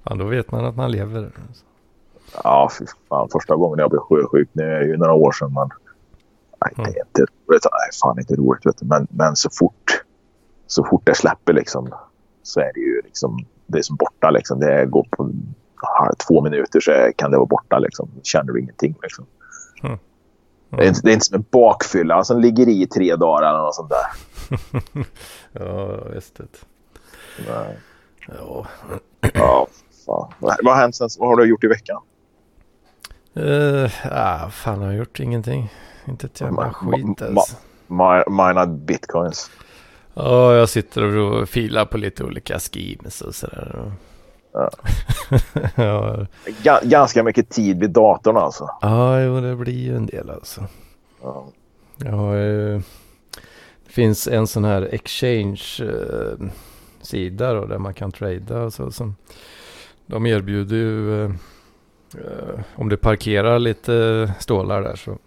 Ja, 0.07 0.15
då 0.15 0.25
vet 0.25 0.53
man 0.53 0.65
att 0.65 0.77
man 0.77 0.91
lever. 0.91 1.31
Ja, 2.45 2.71
fy 2.79 2.87
fan. 3.09 3.29
Första 3.33 3.57
gången 3.57 3.79
jag 3.79 3.91
blev 3.91 4.01
sjösjuk, 4.01 4.49
det 4.53 4.65
är 4.65 4.83
ju 4.83 4.97
några 4.97 5.13
år 5.13 5.33
sedan. 5.33 5.53
Men... 5.55 5.69
Nej, 6.61 6.73
det 6.77 6.99
är 6.99 7.05
inte 7.07 7.21
roligt. 7.21 7.67
Nej, 7.73 7.91
fan 8.03 8.19
inte 8.19 8.35
roligt. 8.35 8.67
Vet 8.67 8.79
du. 8.79 8.87
Men, 8.87 9.07
men 9.11 9.37
så 9.37 9.51
fort 9.51 10.05
så 10.67 10.85
fort 10.85 11.03
det 11.07 11.15
släpper 11.15 11.53
liksom, 11.53 11.89
så 12.43 12.61
är 12.61 12.71
det 12.75 12.81
ju 12.81 13.01
liksom, 13.05 13.39
det 13.67 13.79
är 13.79 13.83
som 13.83 13.97
borta. 13.97 14.31
Liksom. 14.31 14.61
Det 14.61 14.87
går 14.87 15.07
på 15.11 15.31
två 16.29 16.43
minuter 16.43 16.81
så 16.81 17.13
kan 17.17 17.31
det 17.31 17.37
vara 17.37 17.47
borta. 17.47 17.79
Liksom. 17.79 18.11
Känner 18.23 18.53
du 18.53 18.61
ingenting. 18.61 18.95
Liksom. 19.03 19.27
Mm. 19.83 19.99
Det, 20.71 20.85
är 20.85 20.89
inte, 20.89 21.01
det 21.03 21.11
är 21.11 21.13
inte 21.13 21.27
som 21.27 21.35
en 21.35 21.45
bakfylla 21.51 22.25
som 22.25 22.41
ligger 22.41 22.69
i 22.69 22.87
tre 22.87 23.17
dagar 23.17 23.49
eller 23.49 23.59
något 23.59 23.75
sånt 23.75 23.91
där. 23.91 24.07
Ja, 25.53 26.05
visst. 26.15 26.41
Nej. 27.49 27.79
Ja. 28.29 28.67
Ja, 29.35 29.67
fan. 30.07 30.33
Vad 30.39 30.67
har 30.67 30.75
hänt 30.75 30.97
sen? 30.97 31.09
Vad 31.19 31.29
har 31.29 31.37
du 31.37 31.45
gjort 31.45 31.65
i 31.65 31.67
veckan? 31.67 32.03
Uh, 33.37 33.91
ah, 34.13 34.49
fan 34.51 34.79
har 34.79 34.87
jag 34.87 34.97
gjort 34.97 35.21
ingenting. 35.21 35.73
Inte 36.09 36.27
ett 36.27 36.41
jävla 36.41 36.73
skit 36.73 37.05
ma- 37.05 37.27
alltså. 37.27 37.57
Mi- 37.87 38.31
Minad 38.31 38.71
bitcoins. 38.71 39.51
Ja, 40.15 40.55
jag 40.55 40.69
sitter 40.69 41.17
och 41.17 41.49
filar 41.49 41.85
på 41.85 41.99
lite 41.99 42.25
olika 42.25 42.59
schemes 42.59 43.21
och 43.21 43.35
sådär. 43.35 43.93
Ja. 44.55 44.71
ja, 45.77 46.27
Ga 46.63 46.81
ganska 46.83 47.23
mycket 47.23 47.49
tid 47.49 47.81
vid 47.81 47.91
datorn 47.91 48.37
alltså. 48.37 48.71
ja, 48.81 49.21
jo, 49.21 49.41
det 49.41 49.57
blir 49.57 49.75
ju 49.79 49.97
en 49.97 50.07
del 50.07 50.31
alltså. 50.31 50.65
Ja. 51.23 51.47
Har 52.11 52.35
ju... 52.35 52.83
Det 53.87 53.93
finns 53.93 54.29
en 54.29 54.47
sån 54.47 54.65
här 54.65 54.83
exchange-sida 54.83 57.55
då 57.55 57.65
där 57.67 57.79
man 57.79 57.95
kan 57.95 58.13
trada 58.13 58.63
och 58.63 58.73
så. 58.73 58.91
Som, 58.91 59.17
de 60.07 60.27
erbjuder 60.27 60.77
ju... 60.77 61.25
eh, 61.25 61.31
eh, 62.15 62.61
om 62.77 62.89
du 62.89 62.97
parkerar 62.97 63.59
lite 63.59 64.33
stålar 64.39 64.83
där 64.83 64.97
så, 64.97 65.19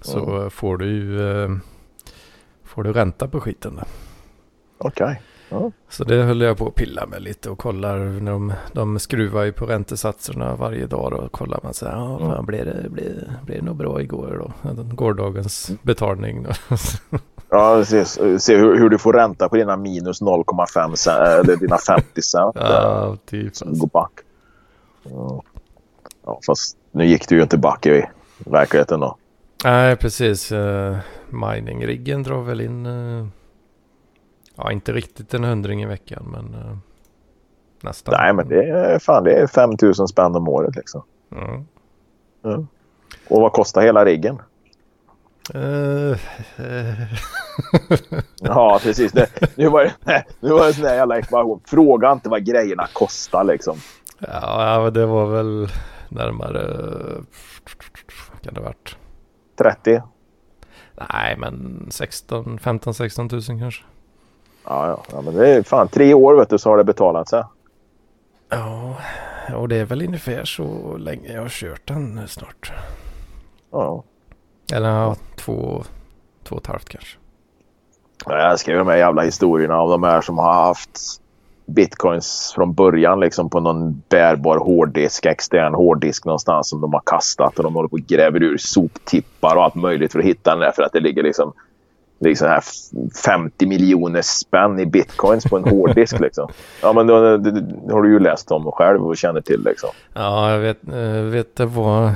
så 0.00 0.50
får 0.50 0.76
du 0.76 0.86
ju... 0.86 1.42
eh, 1.44 1.50
får 2.64 2.82
du 2.84 2.92
ränta 2.92 3.28
på 3.28 3.40
skiten 3.40 3.76
där. 3.76 3.86
Okej. 4.78 5.20
Så 5.88 6.04
det 6.04 6.22
höll 6.22 6.40
jag 6.40 6.58
på 6.58 6.66
att 6.66 6.74
pilla 6.74 7.06
med 7.06 7.22
lite 7.22 7.50
och 7.50 7.58
kollar 7.58 7.98
när 7.98 8.32
de, 8.32 8.52
de 8.72 8.98
skruvar 8.98 9.42
ju 9.42 9.52
på 9.52 9.66
räntesatserna 9.66 10.56
varje 10.56 10.86
dag 10.86 11.12
och 11.12 11.32
kollar 11.32 11.60
man 11.62 11.74
så 11.74 11.86
här, 11.86 11.92
ja 11.92 12.18
fan 12.18 12.46
blev 12.46 12.64
det, 12.64 12.88
blev, 12.90 13.12
blev 13.46 13.58
det 13.58 13.64
nog 13.64 13.76
bra 13.76 14.00
igår 14.00 14.52
då? 14.64 14.72
Gårdagens 14.82 15.70
betalning 15.82 16.42
då. 16.42 16.76
Ja, 17.54 17.84
se, 17.84 18.04
se 18.38 18.56
hur, 18.56 18.78
hur 18.78 18.88
du 18.88 18.98
får 18.98 19.12
ränta 19.12 19.48
på 19.48 19.56
dina 19.56 19.76
minus 19.76 20.22
0,5 20.22 20.94
cent, 20.94 21.18
eller 21.18 21.56
dina 21.56 21.78
50 21.78 22.22
cent. 22.22 22.56
eh, 22.56 22.62
ja, 22.62 23.16
typ. 23.26 23.56
som 23.56 23.78
går 23.78 23.86
back. 23.86 24.10
Ja. 25.02 25.42
ja, 26.26 26.40
fast 26.46 26.76
nu 26.90 27.06
gick 27.06 27.28
du 27.28 27.36
ju 27.36 27.42
inte 27.42 27.58
back 27.58 27.86
i 27.86 28.04
verkligheten 28.38 29.00
då. 29.00 29.16
Nej, 29.64 29.96
precis. 29.96 30.52
Uh, 30.52 30.96
Mining-riggen 31.30 32.22
drar 32.22 32.42
väl 32.42 32.60
in, 32.60 32.86
eh, 32.86 33.26
ja 34.62 34.72
inte 34.72 34.92
riktigt 34.92 35.34
en 35.34 35.44
hundring 35.44 35.82
i 35.82 35.86
veckan 35.86 36.28
men 36.32 36.54
eh, 36.54 36.76
nästan. 37.82 38.14
Nej, 38.18 38.32
men 38.32 38.48
det 38.48 38.68
är, 38.68 38.98
fan, 38.98 39.24
det 39.24 39.32
är 39.32 39.46
5 39.46 39.70
000 39.82 40.08
spänn 40.08 40.36
om 40.36 40.48
året 40.48 40.76
liksom. 40.76 41.02
Mm. 41.32 41.66
Ja. 42.42 42.64
Och 43.28 43.40
vad 43.40 43.52
kostar 43.52 43.82
hela 43.82 44.04
riggen? 44.04 44.42
Eh, 45.54 46.10
eh, 46.66 47.14
Ja, 48.40 48.80
precis. 48.82 49.12
Det, 49.12 49.28
nu 49.56 49.68
var 49.68 49.84
det, 50.04 50.24
nu 50.40 50.50
var 50.50 50.60
det 50.60 50.66
en 50.66 50.72
sån 50.74 50.84
där 50.84 50.94
jävla 50.94 51.18
ekvation. 51.18 51.60
Fråga 51.64 52.12
inte 52.12 52.28
vad 52.28 52.44
grejerna 52.44 52.86
kostar 52.92 53.44
liksom. 53.44 53.76
ja, 54.18 54.80
men 54.84 54.92
det 54.92 55.06
var 55.06 55.26
väl 55.26 55.68
närmare, 56.08 56.62
vad 58.32 58.42
kan 58.42 58.54
det 58.54 58.60
ha 58.60 58.64
varit? 58.64 58.96
30? 59.58 60.02
Nej, 61.12 61.36
men 61.38 61.86
16, 61.90 62.58
15, 62.58 62.94
16 62.94 63.28
tusen 63.28 63.58
kanske. 63.58 63.84
Ja, 64.64 64.88
ja. 64.88 65.02
ja 65.12 65.20
men 65.20 65.34
det 65.34 65.48
är 65.48 65.62
fan 65.62 65.88
tre 65.88 66.14
år 66.14 66.34
vet 66.34 66.50
du 66.50 66.58
så 66.58 66.70
har 66.70 66.76
det 66.76 66.84
betalat 66.84 67.28
sig. 67.28 67.42
Ja, 68.48 68.96
och 69.56 69.68
det 69.68 69.76
är 69.76 69.84
väl 69.84 70.02
ungefär 70.02 70.44
så 70.44 70.96
länge 70.96 71.32
jag 71.32 71.42
har 71.42 71.48
kört 71.48 71.88
den 71.88 72.28
snart. 72.28 72.72
Ja. 73.70 74.04
Eller 74.72 74.88
ja, 74.88 75.16
två, 75.36 75.82
två 76.44 76.56
och 76.56 76.62
ett 76.62 76.66
halvt 76.66 76.88
kanske. 76.88 77.18
Jag 78.26 78.50
älskar 78.50 78.72
ju 78.72 78.78
de 78.78 78.88
här 78.88 78.96
jävla 78.96 79.22
historierna 79.22 79.76
av 79.76 79.90
de 79.90 80.02
här 80.02 80.20
som 80.20 80.38
har 80.38 80.52
haft 80.52 81.22
bitcoins 81.66 82.52
från 82.54 82.74
början 82.74 83.20
liksom 83.20 83.50
på 83.50 83.60
någon 83.60 84.02
bärbar 84.08 84.58
hårddisk, 84.58 85.26
extern 85.26 85.74
hårddisk 85.74 86.24
någonstans 86.24 86.68
som 86.68 86.80
de 86.80 86.92
har 86.92 87.02
kastat 87.06 87.58
och 87.58 87.64
de 87.64 87.74
håller 87.74 87.88
på 87.88 87.96
och 87.96 88.00
gräver 88.00 88.42
ur 88.42 88.58
soptippar 88.58 89.56
och 89.56 89.64
allt 89.64 89.74
möjligt 89.74 90.12
för 90.12 90.18
att 90.18 90.24
hitta 90.24 90.50
den 90.50 90.60
där 90.60 90.72
för 90.72 90.82
att 90.82 90.92
det 90.92 91.00
ligger 91.00 91.22
liksom 91.22 91.52
liksom 92.22 92.48
här 92.48 92.62
50 93.24 93.66
miljoner 93.66 94.22
spänn 94.22 94.80
i 94.80 94.86
bitcoins 94.86 95.44
på 95.44 95.56
en 95.56 95.64
hårddisk 95.64 96.20
liksom. 96.20 96.48
Ja 96.82 96.92
men 96.92 97.06
då, 97.06 97.36
det, 97.36 97.50
det 97.60 97.92
har 97.92 98.02
du 98.02 98.12
ju 98.12 98.18
läst 98.18 98.50
om 98.50 98.72
själv 98.72 99.06
och 99.06 99.16
känner 99.16 99.40
till 99.40 99.64
liksom. 99.64 99.90
Ja, 100.14 100.50
jag 100.50 100.58
vet, 100.58 100.78
jag 100.92 101.22
vet 101.22 101.56
det 101.56 101.66
var, 101.66 102.12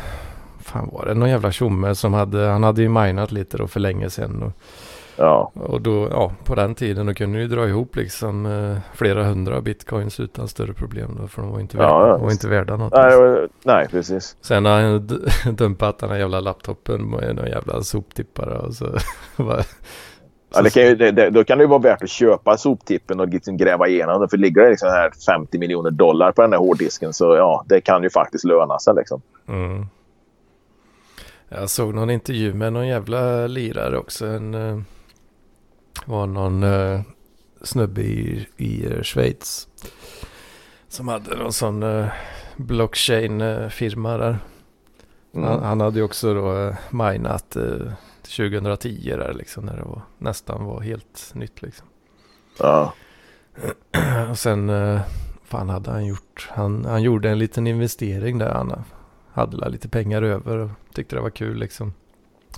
fan 0.60 0.90
var 0.92 1.06
det 1.06 1.14
någon 1.14 1.30
jävla 1.30 1.52
tjomme 1.52 1.94
som 1.94 2.14
hade, 2.14 2.46
han 2.46 2.62
hade 2.62 2.82
ju 2.82 2.88
minat 2.88 3.32
lite 3.32 3.56
då 3.56 3.66
för 3.66 3.80
länge 3.80 4.10
sedan. 4.10 4.42
Och, 4.42 4.52
Ja, 5.16 5.50
och 5.54 5.80
då, 5.80 6.08
ja, 6.10 6.32
på 6.44 6.54
den 6.54 6.74
tiden 6.74 7.06
då 7.06 7.14
kunde 7.14 7.38
du 7.38 7.46
dra 7.48 7.68
ihop 7.68 7.96
liksom 7.96 8.46
eh, 8.46 8.78
flera 8.94 9.24
hundra 9.24 9.60
bitcoins 9.60 10.20
utan 10.20 10.48
större 10.48 10.72
problem 10.72 11.18
då, 11.20 11.28
för 11.28 11.42
de 11.42 11.50
var 11.52 11.60
inte, 11.60 11.76
värda, 11.76 12.08
ja, 12.08 12.18
var 12.18 12.30
inte 12.30 12.48
värda 12.48 12.76
något. 12.76 12.92
nej, 12.92 13.04
alltså. 13.04 13.48
nej 13.64 13.88
precis. 13.90 14.36
Sen 14.40 14.64
har 14.64 14.80
han 14.82 15.06
dumpat 15.56 15.98
den 15.98 16.10
här 16.10 16.16
jävla 16.18 16.40
laptopen 16.40 17.10
med 17.10 17.36
någon 17.36 17.48
jävla 17.48 17.82
soptippare 17.82 18.58
och 18.58 18.74
så. 18.74 18.86
bara- 19.36 19.62
Ja, 20.54 20.62
det 20.62 20.70
kan 20.70 20.82
ju, 20.82 20.94
det, 20.96 21.10
det, 21.10 21.30
då 21.30 21.44
kan 21.44 21.58
det 21.58 21.64
ju 21.64 21.68
vara 21.68 21.78
värt 21.78 22.02
att 22.02 22.10
köpa 22.10 22.56
soptippen 22.56 23.20
och 23.20 23.28
liksom 23.28 23.56
gräva 23.56 23.88
igenom 23.88 24.20
den. 24.20 24.28
För 24.28 24.36
ligger 24.36 24.62
det 24.62 24.70
liksom 24.70 24.88
här 24.88 25.10
50 25.26 25.58
miljoner 25.58 25.90
dollar 25.90 26.32
på 26.32 26.42
den 26.42 26.52
här 26.52 26.58
hårddisken 26.58 27.12
så 27.12 27.24
ja, 27.36 27.64
det 27.68 27.80
kan 27.80 28.02
ju 28.02 28.10
faktiskt 28.10 28.44
löna 28.44 28.78
sig 28.78 28.94
liksom. 28.94 29.22
Mm. 29.48 29.86
Jag 31.48 31.70
såg 31.70 31.94
någon 31.94 32.10
intervju 32.10 32.54
med 32.54 32.72
någon 32.72 32.88
jävla 32.88 33.46
lirare 33.46 33.98
också. 33.98 34.26
En, 34.26 34.54
eh, 34.54 34.78
var 36.06 36.26
någon 36.26 36.62
eh, 36.62 37.00
snubbe 37.62 38.02
i, 38.02 38.46
i 38.56 38.86
eh, 38.86 39.02
Schweiz. 39.02 39.68
Som 40.88 41.08
hade 41.08 41.36
någon 41.36 41.52
sån 41.52 41.82
eh, 41.82 42.08
blockchain-firma 42.56 44.18
där. 44.18 44.38
Mm. 45.34 45.48
Han, 45.48 45.62
han 45.62 45.80
hade 45.80 45.98
ju 45.98 46.04
också 46.04 46.34
då 46.34 46.74
minat 46.90 47.56
eh, 47.56 47.92
till 48.22 48.50
2010 48.50 49.14
där 49.16 49.34
liksom. 49.34 49.64
När 49.64 49.76
det 49.76 49.82
var, 49.82 50.02
nästan 50.18 50.64
var 50.64 50.80
helt 50.80 51.30
nytt 51.34 51.62
liksom. 51.62 51.86
Ja. 52.58 52.92
Och 54.30 54.38
sen, 54.38 54.70
fan 55.44 55.68
hade 55.68 55.90
han 55.90 56.06
gjort? 56.06 56.48
Han, 56.50 56.84
han 56.84 57.02
gjorde 57.02 57.30
en 57.30 57.38
liten 57.38 57.66
investering 57.66 58.38
där. 58.38 58.52
Han 58.52 58.84
hade 59.32 59.68
lite 59.68 59.88
pengar 59.88 60.22
över 60.22 60.58
och 60.58 60.70
tyckte 60.94 61.16
det 61.16 61.22
var 61.22 61.30
kul 61.30 61.58
liksom. 61.58 61.94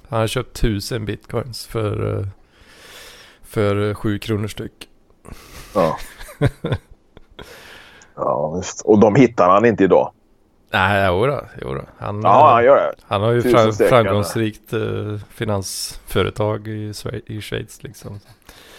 Han 0.09 0.21
har 0.21 0.27
köpt 0.27 0.61
tusen 0.61 1.05
bitcoins 1.05 1.67
för, 1.67 2.27
för 3.49 3.95
sju 3.95 4.19
kronor 4.19 4.49
styck. 4.49 4.89
Ja. 5.75 5.97
ja, 8.15 8.55
visst. 8.57 8.81
Och 8.81 8.99
de 9.01 9.15
hittar 9.15 9.49
han 9.51 9.65
inte 9.65 9.85
idag. 9.85 10.13
Nej, 10.73 11.07
jodå, 11.07 11.41
jodå. 11.63 11.81
Han, 11.99 12.21
Ja, 12.23 12.51
han 12.55 12.65
gör 12.65 12.77
det. 12.77 12.93
han 13.07 13.23
har 13.23 13.33
ju 13.33 13.43
tusen 13.43 13.59
fra, 13.65 13.73
stycken, 13.73 13.89
framgångsrikt 13.89 14.73
eh, 14.73 14.81
finansföretag 15.31 16.69
i, 16.69 16.93
Schwe- 16.93 17.23
i 17.27 17.41
Schweiz 17.41 17.83
liksom. 17.83 18.21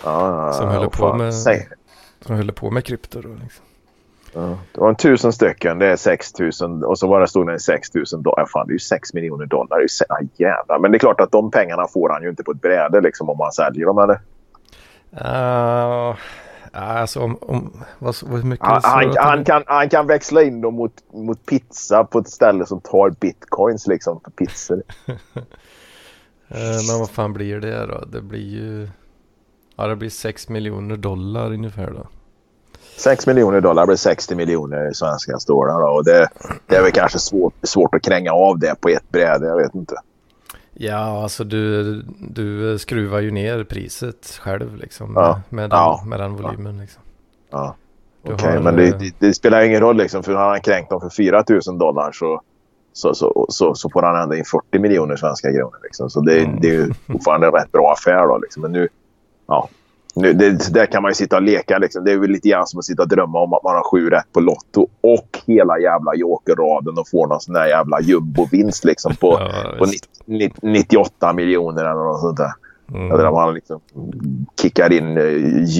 Ja, 0.03 0.45
ja, 0.47 0.53
Som 0.53 0.69
ja, 0.69 0.85
och 0.85 0.91
på 0.91 0.97
fan, 0.97 1.17
med- 1.17 1.33
säg- 1.35 1.67
Som 2.21 2.35
höll 2.35 2.51
på 2.51 2.71
med 2.71 2.85
krypto 2.85 3.21
då 3.21 3.29
liksom. 3.43 3.65
Ja. 4.33 4.57
Det 4.71 4.81
var 4.81 4.89
en 4.89 4.95
tusen 4.95 5.33
stycken. 5.33 5.79
Det 5.79 5.85
är 5.85 5.95
6 5.95 6.31
000. 6.61 6.83
Och 6.83 6.99
så 6.99 7.07
var 7.07 7.21
det 7.21 7.27
stod 7.27 7.47
det 7.47 7.59
6 7.59 7.93
000 7.93 8.05
dollar. 8.23 8.45
Fan, 8.45 8.67
det 8.67 8.71
är 8.71 8.73
ju 8.73 8.79
6 8.79 9.13
miljoner 9.13 9.45
dollar. 9.45 9.77
Det 9.77 9.83
är 9.83 9.87
ju 9.87 10.05
ah, 10.09 10.27
jävlar. 10.35 10.79
Men 10.79 10.91
det 10.91 10.97
är 10.97 10.99
klart 10.99 11.19
att 11.21 11.31
de 11.31 11.51
pengarna 11.51 11.87
får 11.87 12.09
han 12.09 12.23
ju 12.23 12.29
inte 12.29 12.43
på 12.43 12.51
ett 12.51 12.61
bräde 12.61 13.01
liksom, 13.01 13.29
om 13.29 13.37
man 13.37 13.51
säljer 13.51 13.85
dem. 13.85 13.97
Eller? 13.97 14.19
Uh, 15.13 16.15
alltså 16.73 17.19
om, 17.19 17.37
om 17.41 17.83
vad, 17.99 18.15
vad 18.23 18.43
mycket 18.43 18.65
Han, 18.65 18.81
han, 18.83 19.13
han, 19.17 19.45
kan, 19.45 19.63
han 19.67 19.89
kan 19.89 20.07
växla 20.07 20.43
in 20.43 20.61
dem 20.61 20.73
mot, 20.73 20.93
mot 21.13 21.45
pizza 21.45 22.03
på 22.03 22.19
ett 22.19 22.29
ställe 22.29 22.65
som 22.65 22.81
tar 22.81 23.09
bitcoins 23.09 23.87
liksom 23.87 24.19
för 24.23 24.31
pizzor. 24.31 24.83
Eh, 26.51 26.87
men 26.87 26.99
vad 26.99 27.09
fan 27.09 27.33
blir 27.33 27.59
det 27.59 27.85
då? 27.85 28.05
Det 28.05 28.21
blir 28.21 28.49
ju... 28.49 28.89
Ja, 29.75 29.87
det 29.87 29.95
blir 29.95 30.09
6 30.09 30.49
miljoner 30.49 30.97
dollar 30.97 31.53
ungefär 31.53 31.91
då. 31.91 32.07
6 32.97 33.27
miljoner 33.27 33.61
dollar 33.61 33.85
blir 33.85 33.95
60 33.95 34.35
miljoner 34.35 34.93
svenska. 34.93 35.37
Då, 35.47 35.55
och 35.97 36.05
det, 36.05 36.29
det 36.65 36.75
är 36.75 36.83
väl 36.83 36.91
kanske 36.91 37.19
svårt, 37.19 37.53
svårt 37.63 37.95
att 37.95 38.01
kränga 38.01 38.31
av 38.31 38.59
det 38.59 38.81
på 38.81 38.89
ett 38.89 39.09
bräde. 39.09 39.47
Jag 39.47 39.57
vet 39.57 39.75
inte. 39.75 39.95
Ja, 40.81 41.23
alltså 41.23 41.43
du, 41.43 41.93
du 42.19 42.77
skruvar 42.79 43.19
ju 43.19 43.31
ner 43.31 43.63
priset 43.63 44.39
själv 44.41 44.75
liksom. 44.77 45.13
Ja. 45.15 45.41
Med, 45.49 45.69
den, 45.69 45.77
Ja. 45.79 46.03
med 46.05 46.19
den 46.19 46.35
volymen 46.35 46.77
liksom. 46.77 47.01
Ja. 47.51 47.75
Okej, 48.23 48.51
har, 48.55 48.59
men 48.59 48.75
det, 48.75 48.99
det, 48.99 49.13
det 49.19 49.33
spelar 49.33 49.61
ingen 49.61 49.79
roll 49.81 49.97
liksom. 49.97 50.23
För 50.23 50.33
har 50.33 50.49
han 50.49 50.61
kränkt 50.61 50.89
dem 50.89 51.01
för 51.01 51.09
4 51.09 51.43
000 51.67 51.77
dollar 51.79 52.11
så, 52.11 52.41
så, 52.93 53.13
så, 53.15 53.45
så, 53.49 53.75
så 53.75 53.89
får 53.89 54.01
han 54.01 54.23
ändå 54.23 54.35
in 54.35 54.45
40 54.45 54.79
miljoner 54.79 55.15
svenska 55.15 55.51
kronor. 55.53 55.77
Liksom. 55.83 56.09
Så 56.09 56.21
det, 56.21 56.39
Mm. 56.43 56.59
det 56.61 56.67
är 56.69 56.73
ju 56.73 56.93
fortfarande 57.07 57.47
en 57.47 57.53
rätt 57.53 57.71
bra 57.71 57.91
affär. 57.93 58.27
Då, 58.27 58.37
liksom. 58.37 58.61
Men 58.61 58.71
nu, 58.71 58.89
ja. 59.47 59.69
Nu, 60.15 60.33
det, 60.33 60.73
där 60.73 60.85
kan 60.85 61.01
man 61.01 61.11
ju 61.11 61.15
sitta 61.15 61.35
och 61.35 61.41
leka. 61.41 61.77
Liksom. 61.77 62.03
Det 62.03 62.11
är 62.11 62.17
väl 62.17 62.29
lite 62.29 62.49
grann 62.49 62.67
som 62.67 62.79
att 62.79 62.85
sitta 62.85 63.01
och 63.01 63.07
drömma 63.07 63.39
om 63.39 63.53
att 63.53 63.63
man 63.63 63.75
har 63.75 63.91
sju 63.91 64.09
rätt 64.09 64.33
på 64.33 64.39
Lotto 64.39 64.87
och 65.01 65.39
hela 65.45 65.79
jävla 65.79 66.15
jokerraden 66.15 66.97
och 66.97 67.09
får 67.09 67.27
någon 67.27 67.41
sån 67.41 67.53
där 67.53 67.67
jävla 67.67 68.01
jumbovinst 68.01 68.85
liksom, 68.85 69.15
på, 69.15 69.31
Ja, 69.39 69.75
på 69.77 69.85
visst. 69.85 70.09
90, 70.25 70.59
98 70.61 71.33
miljoner 71.33 71.81
eller 71.81 72.03
något 72.03 72.21
sånt 72.21 72.37
där. 72.37 72.53
Mm. 72.93 73.11
Eller 73.11 73.25
om 73.25 73.33
man 73.33 73.53
liksom 73.53 73.81
kickar 74.61 74.93
in 74.93 75.17
eh, 75.17 75.23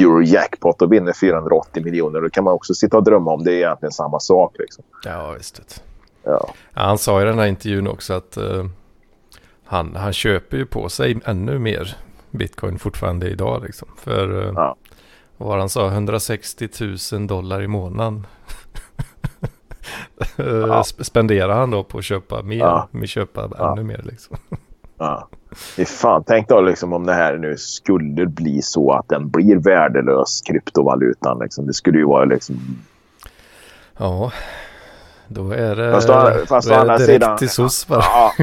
Eurojackpot 0.04 0.82
och 0.82 0.94
vinner 0.94 1.14
480 1.14 1.84
miljoner. 1.84 2.22
Då 2.22 2.30
kan 2.30 2.44
man 2.44 2.54
också 2.54 2.74
sitta 2.74 2.98
och 2.98 3.04
drömma 3.04 3.32
om 3.32 3.44
det 3.44 3.52
är 3.52 3.58
egentligen 3.58 3.92
samma 3.92 4.20
sak. 4.20 4.56
Liksom. 4.60 4.84
Ja, 5.06 5.36
visst. 5.38 5.84
Ja. 6.24 6.50
Han 6.74 6.98
sa 6.98 7.22
i 7.22 7.26
den 7.26 7.40
här 7.40 7.48
intervjun 7.48 7.88
också 7.88 8.14
att 8.14 8.38
eh, 8.38 8.66
han, 9.66 9.96
han 9.96 10.14
köper 10.14 10.58
ju 10.58 10.66
på 10.66 10.90
sig 10.90 11.20
ännu 11.26 11.60
mer 11.60 11.98
bitcoin 12.32 12.80
fortfarande 12.80 13.30
idag 13.30 13.64
liksom. 13.64 13.88
För 13.98 14.32
uh, 14.32 14.54
Ja. 14.56 14.76
vad 15.38 15.48
var 15.50 15.56
det 15.56 15.62
han 15.62 15.70
sa, 15.70 15.88
160 15.88 16.68
000 17.14 17.28
dollar 17.28 17.62
i 17.62 17.68
månaden. 17.68 18.28
Eh, 20.38 20.46
Ja. 20.46 20.82
sp- 20.82 21.04
Spenderar 21.04 21.60
han 21.60 21.72
då 21.72 21.84
på 21.84 21.98
att 21.98 22.04
köpa 22.04 22.42
mer, 22.42 22.58
Ja. 22.58 22.88
med 22.92 23.10
köpa 23.10 23.50
Ja. 23.58 23.72
ännu 23.74 23.84
mer 23.84 24.02
liksom. 24.04 24.38
Ja. 24.98 25.30
Fy 25.52 25.86
fan, 25.86 26.24
tänk 26.28 26.48
då 26.48 26.62
liksom 26.62 26.94
om 26.94 27.06
det 27.06 27.14
här 27.14 27.38
nu 27.38 27.58
skulle 27.58 28.26
bli 28.26 28.62
så 28.62 28.92
att 28.92 29.08
den 29.10 29.30
blir 29.30 29.56
värdelös, 29.56 30.42
kryptovalutan. 30.42 31.40
Liksom. 31.40 31.68
Det 31.68 31.74
skulle 31.74 31.98
ju 31.98 32.06
vara 32.06 32.26
liksom... 32.26 32.56
Ja, 33.98 34.32
då 35.30 35.52
är 35.52 35.76
det, 35.76 35.92
Fast 35.92 36.10
å- 36.10 36.46
fast 36.48 36.68
då 36.70 36.74
är 36.74 36.86
det 36.86 36.98
direkt 36.98 37.06
sidan- 37.06 37.38
till 37.38 37.50
SOS 37.50 37.88
bara. 37.88 38.00
Ja, 38.00 38.34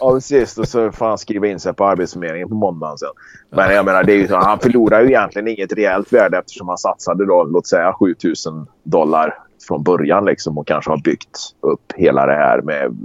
ja 0.00 0.10
precis. 0.14 0.58
Och 0.58 0.68
så 0.68 0.92
får 0.92 1.06
han 1.06 1.18
skriva 1.18 1.46
in 1.46 1.60
sig 1.60 1.74
på 1.74 1.84
Arbetsförmedlingen 1.86 2.48
på 2.48 2.54
måndagen 2.54 2.98
sen. 2.98 3.08
Men 3.50 3.74
jag 3.74 3.84
menar, 3.84 4.04
det 4.04 4.12
är 4.12 4.16
ju 4.16 4.28
så, 4.28 4.36
han 4.36 4.58
förlorar 4.58 5.00
ju 5.00 5.06
egentligen 5.06 5.48
inget 5.48 5.72
reellt 5.72 6.12
värde 6.12 6.38
eftersom 6.38 6.68
han 6.68 6.78
satsade 6.78 7.26
då, 7.26 7.44
låt 7.44 7.66
säga 7.66 7.92
7000 7.92 8.66
dollar 8.82 9.38
från 9.68 9.82
början 9.82 10.24
liksom 10.24 10.58
och 10.58 10.66
kanske 10.66 10.90
har 10.90 10.98
byggt 10.98 11.38
upp 11.60 11.92
hela 11.96 12.26
det 12.26 12.34
här 12.34 12.60
med, 12.62 12.98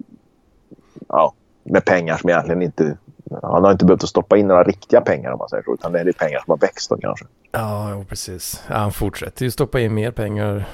ja, 1.07 1.33
med 1.63 1.85
pengar 1.85 2.17
som 2.17 2.29
egentligen 2.29 2.61
inte... 2.61 2.97
Han 3.41 3.63
har 3.63 3.71
inte 3.71 3.85
behövt 3.85 4.03
att 4.03 4.09
stoppa 4.09 4.37
in 4.37 4.47
några 4.47 4.63
riktiga 4.63 5.01
pengar 5.01 5.31
om 5.31 5.37
man 5.39 5.49
säger 5.49 5.63
så. 5.63 5.73
Utan 5.73 5.91
det 5.91 5.99
är 5.99 6.11
pengar 6.11 6.39
som 6.45 6.51
har 6.51 6.57
växt 6.57 6.89
då 6.89 6.97
kanske. 6.97 7.25
Ja, 7.51 7.89
jo, 7.91 8.05
precis. 8.09 8.63
Han 8.67 8.91
fortsätter 8.91 9.45
ju 9.45 9.51
stoppa 9.51 9.79
in 9.79 9.93
mer 9.93 10.11
pengar. 10.11 10.65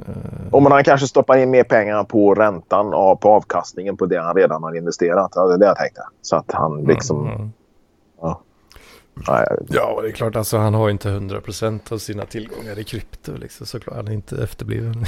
Eh, 0.00 0.52
Och 0.52 0.62
men 0.62 0.72
han 0.72 0.84
kanske 0.84 1.06
stoppar 1.06 1.36
in 1.36 1.50
mer 1.50 1.64
pengar 1.64 2.04
på 2.04 2.34
räntan 2.34 2.94
och 2.94 3.20
på 3.20 3.28
avkastningen 3.30 3.96
på 3.96 4.06
det 4.06 4.20
han 4.22 4.36
redan 4.36 4.62
har 4.62 4.76
investerat. 4.76 5.32
Det 5.32 5.40
är 5.40 5.58
det 5.58 5.66
jag 5.66 5.76
tänkte. 5.76 6.00
Så 6.22 6.36
att 6.36 6.52
han 6.52 6.82
liksom... 6.84 7.26
mm. 7.28 7.50
Ja, 9.68 10.00
det 10.02 10.08
är 10.08 10.12
klart. 10.12 10.36
Alltså, 10.36 10.58
han 10.58 10.74
har 10.74 10.90
inte 10.90 11.08
100% 11.08 11.92
av 11.92 11.98
sina 11.98 12.24
tillgångar 12.26 12.78
i 12.78 12.84
krypto. 12.84 13.32
Liksom, 13.36 13.66
såklart. 13.66 13.96
Han 13.96 14.08
är 14.08 14.12
inte 14.12 14.42
efterbliven. 14.44 14.94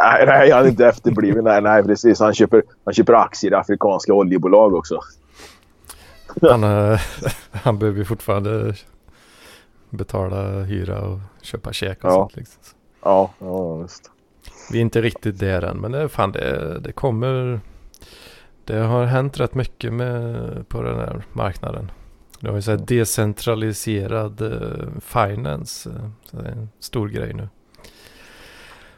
Nej, 0.00 0.26
nej, 0.26 0.50
han 0.50 0.64
är 0.64 0.68
inte 0.68 0.86
efterbliven. 0.86 1.44
Nej, 1.44 1.62
nej, 1.62 1.82
precis. 1.82 2.20
Han 2.20 2.34
köper, 2.34 2.62
han 2.84 2.94
köper 2.94 3.12
aktier 3.12 3.52
i 3.52 3.54
afrikanska 3.54 4.12
oljebolag 4.14 4.74
också. 4.74 5.00
Han, 6.42 6.64
eh, 6.64 7.00
han 7.50 7.78
behöver 7.78 7.98
ju 7.98 8.04
fortfarande 8.04 8.74
betala 9.90 10.62
hyra 10.62 11.00
och 11.00 11.18
köpa 11.42 11.72
käk 11.72 12.04
och 12.04 12.10
Ja. 12.10 12.14
sånt. 12.14 12.36
Liksom. 12.36 12.62
Ja, 13.08 13.30
ja 13.38 13.74
visst. 13.74 14.10
Vi 14.70 14.78
är 14.78 14.82
inte 14.82 15.00
riktigt 15.00 15.38
där 15.38 15.62
än, 15.62 15.76
men 15.76 15.92
det, 15.92 16.08
fan, 16.08 16.32
det, 16.32 16.78
det 16.80 16.92
kommer... 16.92 17.60
Det 18.64 18.78
har 18.78 19.04
hänt 19.04 19.40
rätt 19.40 19.54
mycket 19.54 19.92
med, 19.92 20.68
på 20.68 20.82
den 20.82 20.96
här 20.96 21.24
marknaden. 21.32 21.90
Du 22.40 22.48
har 22.48 22.56
ju 22.56 22.62
så 22.62 22.70
här 22.70 22.78
decentraliserad 22.78 24.42
uh, 24.42 25.00
finance. 25.00 25.90
Uh, 25.90 25.96
så 26.24 26.36
det 26.36 26.48
är 26.48 26.52
en 26.52 26.68
stor 26.80 27.08
grej 27.08 27.34
nu. 27.34 27.48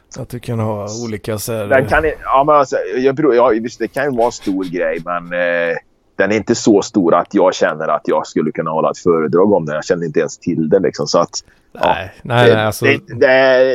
Så 0.09 0.21
att 0.21 0.29
du 0.29 0.39
kan 0.39 0.59
ha 0.59 0.87
olika 1.05 1.37
så 1.37 1.53
här... 1.53 1.67
Den 1.67 1.85
kan, 1.85 2.03
ja, 2.23 2.43
men 2.47 2.55
alltså, 2.55 2.77
jag, 2.77 3.35
ja, 3.35 3.47
visst, 3.47 3.79
det 3.79 3.87
kan 3.87 4.03
ju 4.03 4.17
vara 4.17 4.25
en 4.25 4.31
stor 4.31 4.63
grej 4.63 5.01
men 5.05 5.33
eh, 5.33 5.77
den 6.21 6.31
är 6.31 6.35
inte 6.35 6.55
så 6.55 6.81
stor 6.81 7.13
att 7.13 7.33
jag 7.33 7.53
känner 7.53 7.87
att 7.87 8.01
jag 8.05 8.27
skulle 8.27 8.51
kunna 8.51 8.71
hålla 8.71 8.91
ett 8.91 8.97
föredrag 8.97 9.53
om 9.53 9.65
den. 9.65 9.75
Jag 9.75 9.85
känner 9.85 10.05
inte 10.05 10.19
ens 10.19 10.37
till 10.37 10.69
det 10.69 10.79
liksom. 10.79 11.07
Så 11.07 11.19
att, 11.19 11.29
nej, 11.71 11.83
ja, 11.83 12.21
nej, 12.21 12.49
det, 12.49 12.55
nej, 12.55 12.65
alltså... 12.65 12.85
det, 12.85 12.99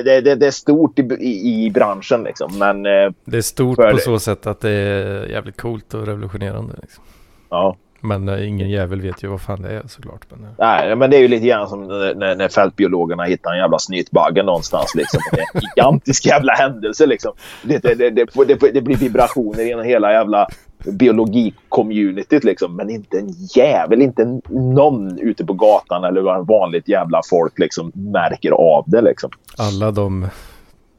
det, 0.02 0.20
det, 0.20 0.34
det, 0.34 0.46
är 0.46 0.50
stort 0.50 0.98
i, 0.98 1.02
i, 1.02 1.64
i 1.64 1.70
branschen 1.70 2.22
liksom. 2.22 2.58
Men, 2.58 2.86
eh, 2.86 3.12
det 3.24 3.36
är 3.36 3.42
stort 3.42 3.76
på 3.76 3.98
så 3.98 4.18
sätt 4.18 4.46
att 4.46 4.60
det 4.60 4.70
är 4.70 5.26
jävligt 5.26 5.60
coolt 5.60 5.94
och 5.94 6.06
revolutionerande. 6.06 6.74
Liksom. 6.82 7.04
Ja. 7.50 7.76
Men 8.06 8.28
äh, 8.28 8.48
ingen 8.48 8.70
jävel 8.70 9.00
vet 9.00 9.24
ju 9.24 9.28
vad 9.28 9.40
fan 9.40 9.62
det 9.62 9.68
är 9.68 9.82
såklart. 9.88 10.26
Men, 10.30 10.44
äh. 10.44 10.50
Nej, 10.58 10.96
men 10.96 11.10
det 11.10 11.16
är 11.16 11.20
ju 11.20 11.28
lite 11.28 11.46
grann 11.46 11.68
som 11.68 11.88
när, 11.88 12.34
när 12.34 12.48
fältbiologerna 12.48 13.24
hittar 13.24 13.52
en 13.52 13.58
jävla 13.58 13.78
snytbagge 13.78 14.42
någonstans. 14.42 14.94
Liksom. 14.94 15.20
Det 15.32 15.40
är 15.40 15.46
en 15.54 15.60
gigantisk 15.62 16.26
jävla 16.32 16.52
händelse. 16.52 17.06
Liksom. 17.06 17.32
Det, 17.62 17.82
det, 17.82 17.94
det, 17.94 18.10
det, 18.10 18.72
det 18.72 18.82
blir 18.82 18.96
vibrationer 18.96 19.62
genom 19.62 19.84
hela 19.84 20.12
jävla 20.12 20.46
biologi-communityt. 20.84 22.44
Liksom. 22.44 22.76
Men 22.76 22.90
inte 22.90 23.18
en 23.18 23.28
jävel, 23.56 24.02
inte 24.02 24.40
någon 24.50 25.18
ute 25.18 25.44
på 25.44 25.52
gatan 25.52 26.04
eller 26.04 26.44
vanligt 26.44 26.88
jävla 26.88 27.20
folk 27.30 27.58
liksom, 27.58 27.92
märker 27.94 28.50
av 28.50 28.84
det. 28.86 29.00
Liksom. 29.00 29.30
Alla 29.58 29.90
de 29.90 30.26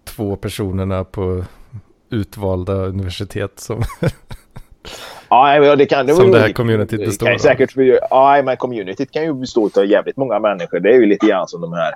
två 0.03 0.35
personerna 0.35 1.03
på 1.03 1.43
utvalda 2.09 2.73
universitet 2.73 3.59
som 3.59 3.83
Ja, 5.29 5.75
det 5.75 5.85
kan 5.85 6.05
det 6.05 6.13
Som 6.13 6.31
det 6.31 6.39
här 6.39 6.51
communityt 6.51 6.99
består 6.99 7.27
kan 7.27 7.39
säkert, 7.39 7.73
Ja, 8.09 8.41
men 8.45 8.57
communityt 8.57 9.11
kan 9.11 9.23
ju 9.23 9.33
bestå 9.33 9.69
av 9.77 9.85
jävligt 9.85 10.17
många 10.17 10.39
människor. 10.39 10.79
Det 10.79 10.89
är 10.89 10.93
ju 10.93 11.05
lite 11.05 11.27
grann 11.27 11.47
som 11.47 11.61
de 11.61 11.73
här 11.73 11.93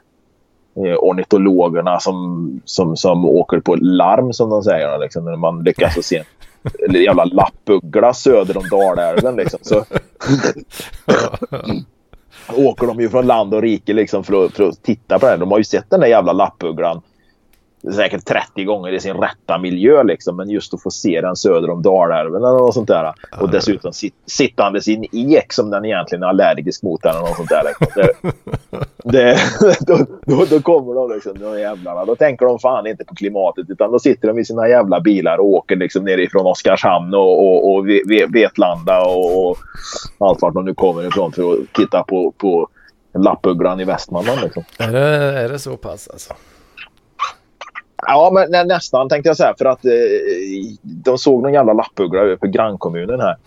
eh, 0.75 0.97
ornitologerna 0.97 1.99
som, 1.99 2.61
som, 2.65 2.97
som 2.97 3.25
åker 3.25 3.59
på 3.59 3.75
larm 3.75 4.33
som 4.33 4.49
de 4.49 4.63
säger. 4.63 4.99
Liksom, 4.99 5.25
när 5.25 5.35
man 5.35 5.63
lyckas 5.63 6.05
se 6.05 6.23
en 6.87 6.93
jävla 7.03 7.25
lappuggla 7.25 8.13
söder 8.13 8.57
om 8.57 8.69
Dalälven. 8.69 9.35
Liksom, 9.35 9.59
så 9.61 9.85
åker 12.55 12.87
de 12.87 12.99
ju 13.01 13.09
från 13.09 13.27
land 13.27 13.53
och 13.53 13.61
rike 13.61 13.93
liksom, 13.93 14.23
för, 14.23 14.45
att, 14.45 14.53
för 14.53 14.63
att 14.63 14.83
titta 14.83 15.19
på 15.19 15.25
den. 15.25 15.39
De 15.39 15.51
har 15.51 15.57
ju 15.57 15.63
sett 15.63 15.89
den 15.89 15.99
där 15.99 16.07
jävla 16.07 16.33
lappugglan 16.33 17.01
säkert 17.95 18.25
30 18.25 18.63
gånger 18.63 18.91
i 18.91 18.99
sin 18.99 19.17
rätta 19.17 19.57
miljö 19.57 20.03
liksom. 20.03 20.35
Men 20.35 20.49
just 20.49 20.73
att 20.73 20.83
få 20.83 20.91
se 20.91 21.21
den 21.21 21.35
söder 21.35 21.69
om 21.69 21.81
Dalälven 21.81 22.43
eller 22.43 22.57
något 22.57 22.73
sånt 22.73 22.87
där. 22.87 23.13
Och 23.39 23.49
dessutom 23.49 23.93
sit, 23.93 24.15
sittandes 24.25 24.87
i 24.87 24.95
en 24.95 25.05
ek 25.31 25.53
som 25.53 25.69
den 25.69 25.85
egentligen 25.85 26.23
är 26.23 26.27
allergisk 26.27 26.83
mot 26.83 27.05
eller 27.05 27.19
något 27.19 27.35
sånt 27.35 27.49
där. 27.49 27.63
Liksom. 27.63 28.01
Det, 28.01 28.13
det, 29.11 29.37
då, 29.79 29.97
då, 30.25 30.45
då, 30.49 30.61
kommer 30.61 30.95
de 30.95 31.11
liksom, 31.11 31.39
de 31.39 31.59
jävlarna. 31.59 32.05
Då 32.05 32.15
tänker 32.15 32.45
de 32.45 32.59
fan 32.59 32.87
inte 32.87 33.05
på 33.05 33.15
klimatet 33.15 33.69
utan 33.69 33.91
då 33.91 33.99
sitter 33.99 34.27
de 34.27 34.39
i 34.39 34.45
sina 34.45 34.67
jävla 34.67 34.99
bilar 34.99 35.37
och 35.37 35.45
åker 35.45 35.75
liksom 35.75 36.03
nerifrån 36.03 36.45
Oskarshamn 36.45 37.13
och, 37.13 37.45
och, 37.45 37.75
och 37.75 37.87
Vetlanda 38.33 39.05
och, 39.05 39.49
och 39.49 39.57
allt 40.19 40.41
vart 40.41 40.53
de 40.53 40.65
nu 40.65 40.73
kommer 40.73 41.07
ifrån 41.07 41.31
för 41.31 41.53
att 41.53 41.73
titta 41.73 42.03
på, 42.03 42.33
på 42.37 42.67
lappugglan 43.13 43.79
i 43.79 43.83
Västmanland. 43.83 44.41
Liksom. 44.43 44.63
Är, 44.79 44.91
det, 44.91 44.99
är 45.39 45.49
det 45.49 45.59
så 45.59 45.77
pass 45.77 46.07
alltså? 46.07 46.33
Ja, 48.07 48.29
men 48.33 48.51
nä, 48.51 48.63
nästan 48.63 49.09
tänkte 49.09 49.29
jag 49.29 49.37
säga. 49.37 49.53
För 49.57 49.65
att 49.65 49.85
eh, 49.85 49.91
de 50.81 51.17
såg 51.17 51.43
någon 51.43 51.53
jävla 51.53 51.73
lappuggla 51.73 52.37
på 52.37 52.47
grannkommunen 52.47 53.19
här. 53.19 53.37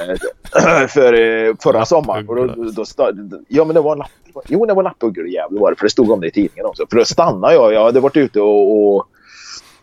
Eh, 0.00 0.86
för 0.88 1.12
eh, 1.12 1.54
förra 1.62 1.84
sommaren. 1.84 2.28
Och 2.28 2.36
då, 2.36 2.46
då, 2.46 2.84
då, 3.12 3.38
ja, 3.48 3.64
men 3.64 3.74
det 3.74 3.80
var 3.80 3.92
en 3.92 3.98
lapp, 3.98 4.10
Jo, 4.48 4.66
det 4.66 4.74
var 4.74 4.82
lappuggeljävel 4.82 5.58
var 5.58 5.70
det. 5.70 5.76
För 5.76 5.86
det 5.86 5.90
stod 5.90 6.10
om 6.10 6.20
det 6.20 6.26
i 6.26 6.30
tidningen 6.30 6.66
också. 6.66 6.86
För 6.90 6.96
då 6.96 7.04
stannade 7.04 7.54
jag. 7.54 7.72
Jag 7.72 7.84
hade 7.84 8.00
varit 8.00 8.16
ute 8.16 8.40
och, 8.40 8.94
och 8.94 9.06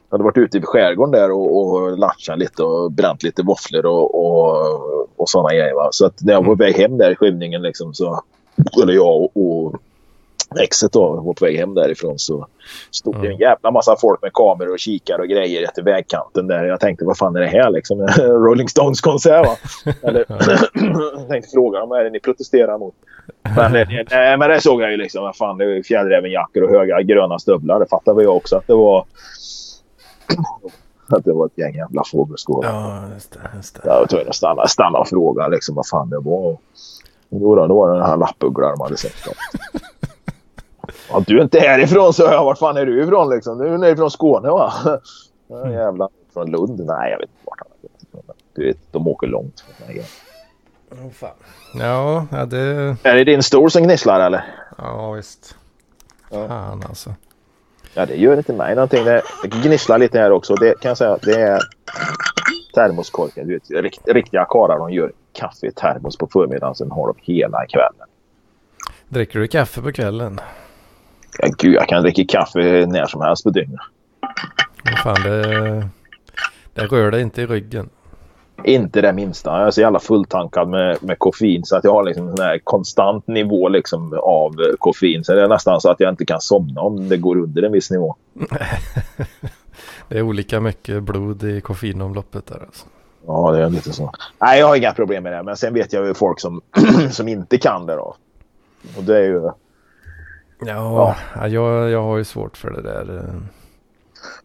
jag 0.10 0.14
hade 0.14 0.24
varit 0.24 0.38
ute 0.38 0.58
i 0.58 0.62
skärgården 0.62 1.12
där 1.12 1.32
och, 1.32 1.58
och 1.58 1.98
latchat 1.98 2.40
lite 2.40 2.64
och 2.64 2.92
bränt 2.92 3.24
lite 3.24 3.44
våfflor 3.44 3.86
och, 3.86 4.16
och, 4.16 5.10
och 5.16 5.30
sådana 5.30 5.50
grejer. 5.50 5.76
Va? 5.76 5.90
Så 5.92 6.06
att 6.06 6.22
när 6.22 6.34
jag 6.34 6.40
var 6.40 6.46
på 6.46 6.64
väg 6.64 6.76
hem 6.76 6.98
där 6.98 7.12
i 7.12 7.16
skymningen 7.16 7.62
liksom 7.62 7.94
så 7.94 8.24
skulle 8.72 8.94
jag 8.94 9.16
och, 9.16 9.32
och 9.38 9.82
exet 10.60 10.92
då, 10.92 11.22
var 11.22 11.34
på 11.34 11.46
väg 11.46 11.58
hem 11.58 11.74
därifrån 11.74 12.20
så 12.20 12.48
stod 12.92 13.22
det 13.22 13.28
en 13.28 13.38
jävla 13.38 13.72
massa 13.72 13.96
folk 14.02 14.22
med 14.22 14.34
kameror 14.34 14.72
och 14.72 14.80
kikar 14.80 15.20
och 15.20 15.28
grejer 15.28 15.64
efter 15.64 15.82
vägkanten 15.82 16.48
där. 16.48 16.66
Jag 16.66 16.80
tänkte 16.80 17.06
vad 17.06 17.18
fan 17.18 17.36
är 17.36 17.40
det 17.40 17.48
här 17.48 17.70
liksom? 17.70 18.08
Rolling 18.18 18.70
Stones 18.70 19.02
konsert 19.02 19.46
va? 19.46 19.56
Eller 20.04 20.26
jag 20.28 20.40
tänkte 21.30 21.52
fråga 21.54 21.80
dem 21.80 21.90
vad 21.90 22.00
är 22.00 22.04
det 22.04 22.10
ni 22.10 22.20
protesterar 22.20 22.78
mot? 22.78 22.94
Men, 23.56 23.72
nej, 24.12 24.38
men 24.38 24.50
det 24.50 24.62
såg 24.62 24.82
jag 24.82 24.92
ju 24.92 24.98
liksom. 24.98 25.24
Vad 25.24 25.36
fan, 25.36 25.58
det 25.58 25.66
är 25.66 25.84
fjällrävenjackor 25.84 26.64
och 26.64 26.70
höga 26.70 27.02
gröna 27.02 27.40
stövlar. 27.40 27.80
Det 27.80 27.90
fattade 27.90 28.24
jag 28.24 28.36
också 28.36 28.58
att 28.58 28.68
det 28.68 28.74
var. 28.74 29.06
att 31.18 31.26
det 31.26 31.34
var 31.34 31.46
ett 31.46 31.58
gäng 31.58 31.76
jävla 31.76 32.04
fågelskådare. 32.12 32.72
Ja, 32.72 33.14
just 33.14 33.32
det. 33.32 33.40
Just 33.56 33.76
det. 33.76 33.82
Jag 33.84 34.00
var 34.00 34.06
tvungen 34.06 34.30
att 34.30 34.36
stanna, 34.36 34.68
stanna 34.68 35.00
och 35.00 35.08
fråga 35.08 35.48
liksom 35.48 35.76
vad 35.76 35.88
fan 35.88 36.10
det 36.10 36.20
var. 36.20 36.58
Jo 37.30 37.56
då, 37.56 37.68
då 37.68 37.76
var 37.76 37.90
det 37.90 38.00
den 38.00 38.06
här 38.06 38.18
lappugglan 38.18 38.76
de 38.78 38.82
hade 38.82 38.98
sett. 38.98 39.14
Ja, 41.12 41.24
du 41.28 41.38
är 41.38 41.44
inte 41.44 41.60
härifrån, 41.60 42.14
så 42.14 42.24
jag. 42.24 42.46
Vart 42.46 42.58
fan 42.58 42.78
är 42.78 42.86
du 42.86 43.04
ifrån 43.04 43.30
liksom? 43.30 43.58
Du 43.58 43.88
är 43.88 43.96
från 43.96 44.12
Skåne 44.12 44.50
va? 44.50 44.74
Ja, 45.48 45.62
mm. 45.62 45.74
jävlar. 45.74 46.10
Från 46.34 46.52
Lund? 46.52 46.80
Nej, 46.86 47.12
jag 47.12 47.18
vet 47.20 47.30
inte 47.30 47.42
vart 47.46 47.60
han 47.60 47.68
är. 47.72 48.36
Du 48.54 48.66
vet, 48.66 48.78
de 48.92 49.08
åker 49.08 49.28
långt. 49.28 49.64
Oh, 50.92 51.12
fan. 51.12 51.30
Ja, 51.74 52.26
ja, 52.32 52.46
det... 52.46 52.96
Är 53.04 53.16
det 53.16 53.24
din 53.24 53.44
stol 53.44 53.72
som 53.72 53.84
gnisslar 53.84 54.20
eller? 54.20 54.46
Ja, 54.78 55.12
visst. 55.12 55.56
Ja. 56.30 56.48
Fan 56.48 56.84
alltså. 56.90 57.14
Ja, 57.94 58.06
det 58.06 58.16
gör 58.16 58.38
inte 58.38 58.54
mig 58.54 58.76
någonting. 58.76 59.06
Det, 59.06 59.22
det 59.44 59.48
gnisslar 59.48 59.98
lite 59.98 60.20
här 60.20 60.32
också. 60.32 60.56
Det 60.56 60.80
kan 60.80 60.90
jag 60.90 60.98
säga. 60.98 61.18
Det 61.22 61.42
är 61.42 61.60
termoskorken. 62.74 63.48
Du 63.48 63.54
vet, 63.54 63.84
rikt, 63.84 64.08
riktiga 64.08 64.46
karlar 64.50 64.80
de 64.80 64.92
gör 64.92 65.12
kaffe 65.34 65.68
i 65.68 65.72
termos 65.72 66.18
på 66.18 66.28
förmiddagen. 66.28 66.76
Sen 66.76 66.92
har 66.92 67.08
de 67.08 67.34
hela 67.34 67.66
kvällen. 67.66 68.08
Dricker 69.08 69.40
du 69.40 69.48
kaffe 69.48 69.82
på 69.82 69.92
kvällen? 69.92 70.40
Ja, 71.40 71.50
gud, 71.58 71.74
jag 71.74 71.88
kan 71.88 72.04
dricka 72.04 72.40
kaffe 72.40 72.86
när 72.86 73.06
som 73.06 73.22
helst 73.22 73.44
på 73.44 73.50
dygnet. 73.50 73.80
Fan, 75.04 75.24
det, 75.24 75.88
det 76.74 76.86
rör 76.86 77.12
dig 77.12 77.22
inte 77.22 77.42
i 77.42 77.46
ryggen. 77.46 77.90
Inte 78.64 79.02
det 79.02 79.14
minsta. 79.14 79.58
Jag 79.58 79.68
är 79.68 79.72
så 79.72 79.82
jävla 79.82 80.00
fulltankad 80.00 80.68
med, 80.68 81.04
med 81.04 81.20
koffein 81.20 81.66
så 81.66 81.76
att 81.76 81.84
jag 81.84 81.94
har 81.94 82.04
liksom 82.04 82.28
en 82.28 82.40
här 82.40 82.60
konstant 82.64 83.28
nivå 83.28 83.70
liksom 83.70 84.20
av 84.24 84.56
koffein. 84.80 85.24
Så 85.24 85.34
det 85.34 85.42
är 85.42 85.48
nästan 85.48 85.82
så 85.82 85.90
att 85.90 86.00
jag 86.00 86.10
inte 86.10 86.26
kan 86.26 86.42
somna 86.42 86.82
om 86.82 87.10
det 87.10 87.18
går 87.18 87.38
under 87.38 87.64
en 87.64 87.72
viss 87.72 87.92
nivå. 87.92 88.16
det 90.08 90.18
är 90.18 90.22
olika 90.22 90.60
mycket 90.60 91.04
blod 91.04 91.44
i 91.44 91.62
koffeinomloppet 91.62 92.46
där 92.46 92.60
alltså. 92.66 92.86
Ja, 93.28 93.52
det 93.52 93.64
är 93.64 93.70
lite 93.70 93.94
så. 93.94 94.12
Nej, 94.40 94.60
jag 94.60 94.68
har 94.68 94.76
inga 94.76 94.94
problem 94.94 95.24
med 95.24 95.34
det. 95.34 95.44
Men 95.44 95.58
sen 95.58 95.74
vet 95.74 95.94
jag 95.94 96.08
ju 96.08 96.14
folk 96.14 96.40
som, 96.40 96.62
som 97.12 97.28
inte 97.28 97.58
kan 97.58 97.86
det 97.86 97.96
då. 97.96 98.16
Och 98.98 99.04
det 99.04 99.18
är 99.18 99.24
ju 99.24 99.50
Ja, 100.66 101.16
ja. 101.36 101.48
Jag, 101.48 101.90
jag 101.90 102.04
har 102.04 102.18
ju 102.18 102.24
svårt 102.24 102.58
för 102.58 102.72
det 102.72 102.82
där. 102.82 103.18
Eh. 103.18 103.34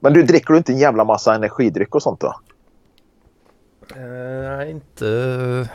Men 0.01 0.13
du 0.13 0.23
dricker 0.23 0.53
du 0.53 0.59
inte 0.59 0.73
en 0.73 0.79
jävla 0.79 1.05
massa 1.05 1.35
energidryck 1.35 1.95
och 1.95 2.03
sånt 2.03 2.21
då? 2.21 2.35
Nej, 3.97 4.65
uh, 4.65 4.71
inte, 4.71 5.69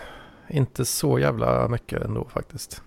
inte 0.48 0.86
så 0.86 1.20
jävla 1.20 1.68
mycket 1.68 2.02
ändå 2.02 2.28
faktiskt. 2.34 2.82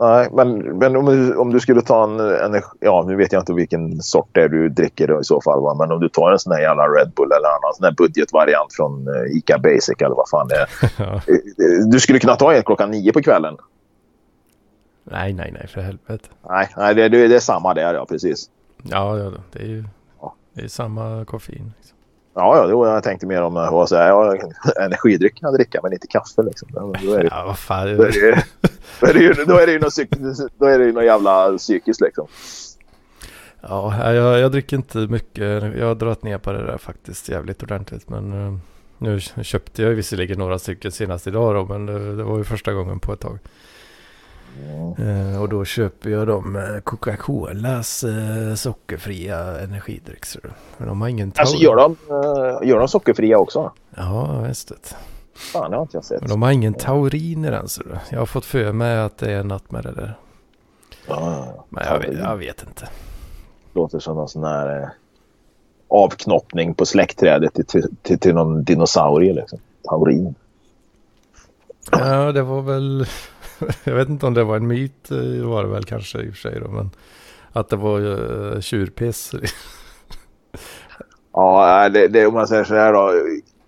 Nej, 0.00 0.28
men, 0.32 0.78
men 0.78 0.96
om, 0.96 1.06
du, 1.06 1.36
om 1.36 1.52
du 1.52 1.60
skulle 1.60 1.82
ta 1.82 2.04
en 2.04 2.20
energi... 2.20 2.68
Ja, 2.80 3.04
nu 3.06 3.16
vet 3.16 3.32
jag 3.32 3.42
inte 3.42 3.52
vilken 3.52 4.02
sort 4.02 4.28
det 4.32 4.42
är 4.42 4.48
du 4.48 4.68
dricker 4.68 5.20
i 5.20 5.24
så 5.24 5.40
fall. 5.40 5.62
Va? 5.62 5.74
Men 5.74 5.92
om 5.92 6.00
du 6.00 6.08
tar 6.08 6.32
en 6.32 6.38
sån 6.38 6.52
här 6.52 6.60
jävla 6.60 6.82
Red 6.82 7.12
Bull 7.16 7.32
eller 7.32 7.48
annan 7.48 7.74
sån 7.74 7.84
här 7.84 7.92
budgetvariant 7.92 8.72
från 8.72 9.08
uh, 9.08 9.36
Ica 9.36 9.58
Basic 9.58 9.96
eller 9.98 10.16
vad 10.16 10.28
fan 10.28 10.48
det 10.48 10.56
är. 10.56 10.70
Du 11.90 12.00
skulle 12.00 12.18
kunna 12.18 12.36
ta 12.36 12.54
en 12.54 12.62
klockan 12.62 12.90
nio 12.90 13.12
på 13.12 13.22
kvällen. 13.22 13.56
Nej, 15.10 15.32
nej, 15.32 15.50
nej, 15.52 15.66
för 15.68 15.80
helvete. 15.80 16.28
Nej, 16.48 16.68
nej 16.76 16.94
det, 16.94 17.08
det 17.08 17.36
är 17.36 17.40
samma 17.40 17.74
där, 17.74 17.94
ja, 17.94 18.06
precis. 18.06 18.50
Ja, 18.82 19.18
ja 19.18 19.32
det 19.52 19.58
är 19.58 19.66
ju 19.66 19.84
ja. 20.20 20.34
det 20.54 20.62
är 20.64 20.68
samma 20.68 21.24
koffein. 21.24 21.72
Liksom. 21.76 21.96
Ja, 22.34 22.56
ja 22.56 22.66
då, 22.66 22.86
jag 22.86 23.02
tänkte 23.02 23.26
mer 23.26 23.42
om 23.42 23.56
att 23.56 23.88
säga, 23.88 24.08
ja, 24.08 24.36
energidryck 24.80 25.40
kan 25.40 25.50
jag 25.50 25.54
dricka, 25.58 25.80
men 25.82 25.92
inte 25.92 26.06
kaffe. 26.06 26.42
Liksom. 26.42 26.68
Då 26.72 27.14
är 27.14 27.22
det, 27.22 27.28
ja, 27.30 27.44
vad 27.46 27.58
fan. 27.58 27.96
Då 27.96 28.02
är 28.02 28.12
det, 28.12 28.44
då 29.00 29.06
är 29.06 29.14
det, 29.14 29.20
ju, 29.20 29.32
då 29.32 29.58
är 29.58 29.66
det 29.66 29.72
ju 29.72 29.78
något, 29.78 29.94
då 30.58 30.66
är 30.66 30.78
det 30.78 30.84
ju 30.84 30.92
något 30.92 31.04
jävla 31.04 31.58
psykiskt 31.58 32.00
liksom. 32.00 32.26
Ja, 33.60 34.12
jag, 34.12 34.38
jag 34.38 34.52
dricker 34.52 34.76
inte 34.76 34.98
mycket. 34.98 35.62
Jag 35.78 35.86
har 35.86 35.94
dragit 35.94 36.22
ner 36.22 36.38
på 36.38 36.52
det 36.52 36.66
där 36.66 36.78
faktiskt 36.78 37.28
jävligt 37.28 37.62
ordentligt. 37.62 38.08
Men 38.08 38.32
uh, 38.32 38.58
nu 38.98 39.20
köpte 39.20 39.82
jag 39.82 39.90
visserligen 39.90 40.38
några 40.38 40.58
stycken 40.58 40.92
senast 40.92 41.26
idag 41.26 41.54
då, 41.54 41.64
men 41.64 41.86
det, 41.86 42.16
det 42.16 42.22
var 42.24 42.38
ju 42.38 42.44
första 42.44 42.72
gången 42.72 43.00
på 43.00 43.12
ett 43.12 43.20
tag. 43.20 43.38
Uh, 44.98 45.42
och 45.42 45.48
då 45.48 45.64
köper 45.64 46.10
jag 46.10 46.26
dem 46.26 46.56
uh, 46.56 46.80
Coca-Colas 46.80 48.04
uh, 48.04 48.54
sockerfria 48.54 49.60
energidryck. 49.60 50.24
Men 50.78 50.88
de 50.88 51.00
har 51.00 51.08
ingen 51.08 51.32
Alltså 51.36 51.56
gör 51.56 51.76
de, 51.76 51.96
gör 52.68 52.78
de 52.78 52.88
sockerfria 52.88 53.38
också? 53.38 53.72
Ja, 53.96 54.40
visst. 54.48 54.72
Fan, 55.34 55.70
det 55.70 55.76
har 55.76 55.82
inte 55.82 55.96
jag 55.96 56.04
sett. 56.04 56.20
Men 56.20 56.30
de 56.30 56.42
har 56.42 56.50
ingen 56.50 56.74
taurin 56.74 57.44
i 57.44 57.50
den. 57.50 57.68
Så 57.68 57.82
jag 58.10 58.18
har 58.18 58.26
fått 58.26 58.44
för 58.44 58.72
mig 58.72 58.98
att 58.98 59.18
det 59.18 59.32
är 59.32 59.44
något 59.44 59.70
med 59.70 59.84
det 59.84 59.92
där. 59.92 60.18
Ja, 61.06 61.64
Men 61.68 61.84
jag 61.86 61.98
vet, 61.98 62.18
jag 62.18 62.36
vet 62.36 62.62
inte. 62.68 62.88
låter 63.72 63.98
som 63.98 64.16
någon 64.16 64.28
sån 64.28 64.44
här 64.44 64.82
eh, 64.82 64.88
avknoppning 65.88 66.74
på 66.74 66.86
släktträdet 66.86 67.54
till, 67.54 67.66
till, 67.66 67.96
till, 68.02 68.18
till 68.18 68.34
någon 68.34 68.64
dinosaurie. 68.64 69.32
Liksom. 69.32 69.58
Taurin. 69.88 70.34
Ja, 71.90 72.32
det 72.32 72.42
var 72.42 72.62
väl... 72.62 73.06
Jag 73.84 73.94
vet 73.94 74.08
inte 74.08 74.26
om 74.26 74.34
det 74.34 74.44
var 74.44 74.56
en 74.56 74.66
myt. 74.66 75.10
eh, 75.10 75.48
var 75.48 75.62
det 75.62 75.68
väl 75.68 75.84
kanske 75.84 76.18
i 76.18 76.30
och 76.30 76.34
för 76.34 76.50
sig 76.50 76.60
då. 76.60 76.68
Men 76.68 76.90
att 77.52 77.68
det 77.68 77.76
var 77.76 78.00
uh, 78.00 78.60
tjurpiss. 78.60 79.34
Ja, 81.32 81.88
det, 81.88 82.08
det, 82.08 82.26
om 82.26 82.34
man 82.34 82.48
säger 82.48 82.64
så 82.64 82.74
här 82.74 82.92
då. 82.92 83.12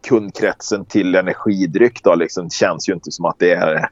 Kundkretsen 0.09 0.85
till 0.85 1.15
energidryck 1.15 2.03
då 2.03 2.15
liksom 2.15 2.51
känns 2.51 2.89
ju 2.89 2.93
inte 2.93 3.11
som 3.11 3.25
att 3.25 3.39
det 3.39 3.53
är, 3.53 3.89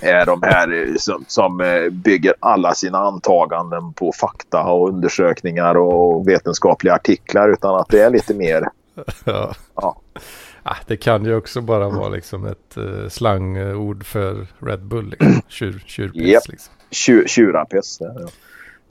är 0.00 0.26
de 0.26 0.42
här 0.42 0.72
eh, 0.72 0.94
som, 0.96 1.24
som 1.28 1.62
bygger 1.92 2.34
alla 2.40 2.74
sina 2.74 2.98
antaganden 2.98 3.92
på 3.92 4.12
fakta 4.20 4.62
och 4.62 4.88
undersökningar 4.88 5.74
och 5.74 6.28
vetenskapliga 6.28 6.94
artiklar 6.94 7.48
utan 7.48 7.74
att 7.74 7.88
det 7.88 8.00
är 8.00 8.10
lite 8.10 8.34
mer 8.34 8.68
ja. 9.24 9.54
Ja. 9.74 9.96
Ah, 10.62 10.76
det 10.86 10.96
kan 10.96 11.24
ju 11.24 11.34
också 11.36 11.60
bara 11.60 11.88
vara 11.88 12.08
liksom 12.08 12.46
ett 12.46 12.76
uh, 12.78 13.08
slangord 13.08 14.04
för 14.04 14.46
Red 14.58 14.84
Bull. 14.84 15.10
Liksom. 15.10 15.42
Tjur, 15.48 15.82
tjurpiss 15.86 16.22
Japp. 16.22 16.48
liksom. 16.48 16.74
tju- 16.90 17.26
tjurapiss. 17.26 17.98
Ja. 18.00 18.28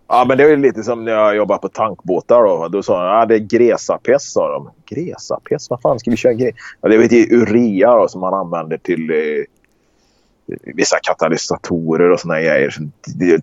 ja, 0.07 0.25
men 0.27 0.37
det 0.37 0.43
är 0.43 0.57
lite 0.57 0.83
som 0.83 1.05
när 1.05 1.11
jag 1.11 1.35
jobbade 1.35 1.59
på 1.61 1.69
tankbåtar. 1.69 2.43
Då, 2.43 2.67
då 2.67 2.83
sa 2.83 3.03
de 3.03 3.09
ah, 3.09 3.25
det 3.25 3.35
är 3.35 3.39
gräsapiss. 3.39 4.31
Sa 4.31 4.51
de. 4.51 4.69
Gräsapiss? 4.95 5.69
Vad 5.69 5.81
fan 5.81 5.99
ska 5.99 6.11
vi 6.11 6.17
köra 6.17 6.33
gräs? 6.33 6.55
Ja, 6.81 6.89
det 6.89 6.95
är 6.95 7.33
urea 7.33 7.95
då, 7.95 8.07
som 8.07 8.21
man 8.21 8.33
använder 8.33 8.77
till 8.77 9.09
eh, 9.09 9.43
vissa 10.75 10.97
katalysatorer 11.03 12.09
och 12.09 12.19
såna 12.19 12.41
grejer. 12.41 12.73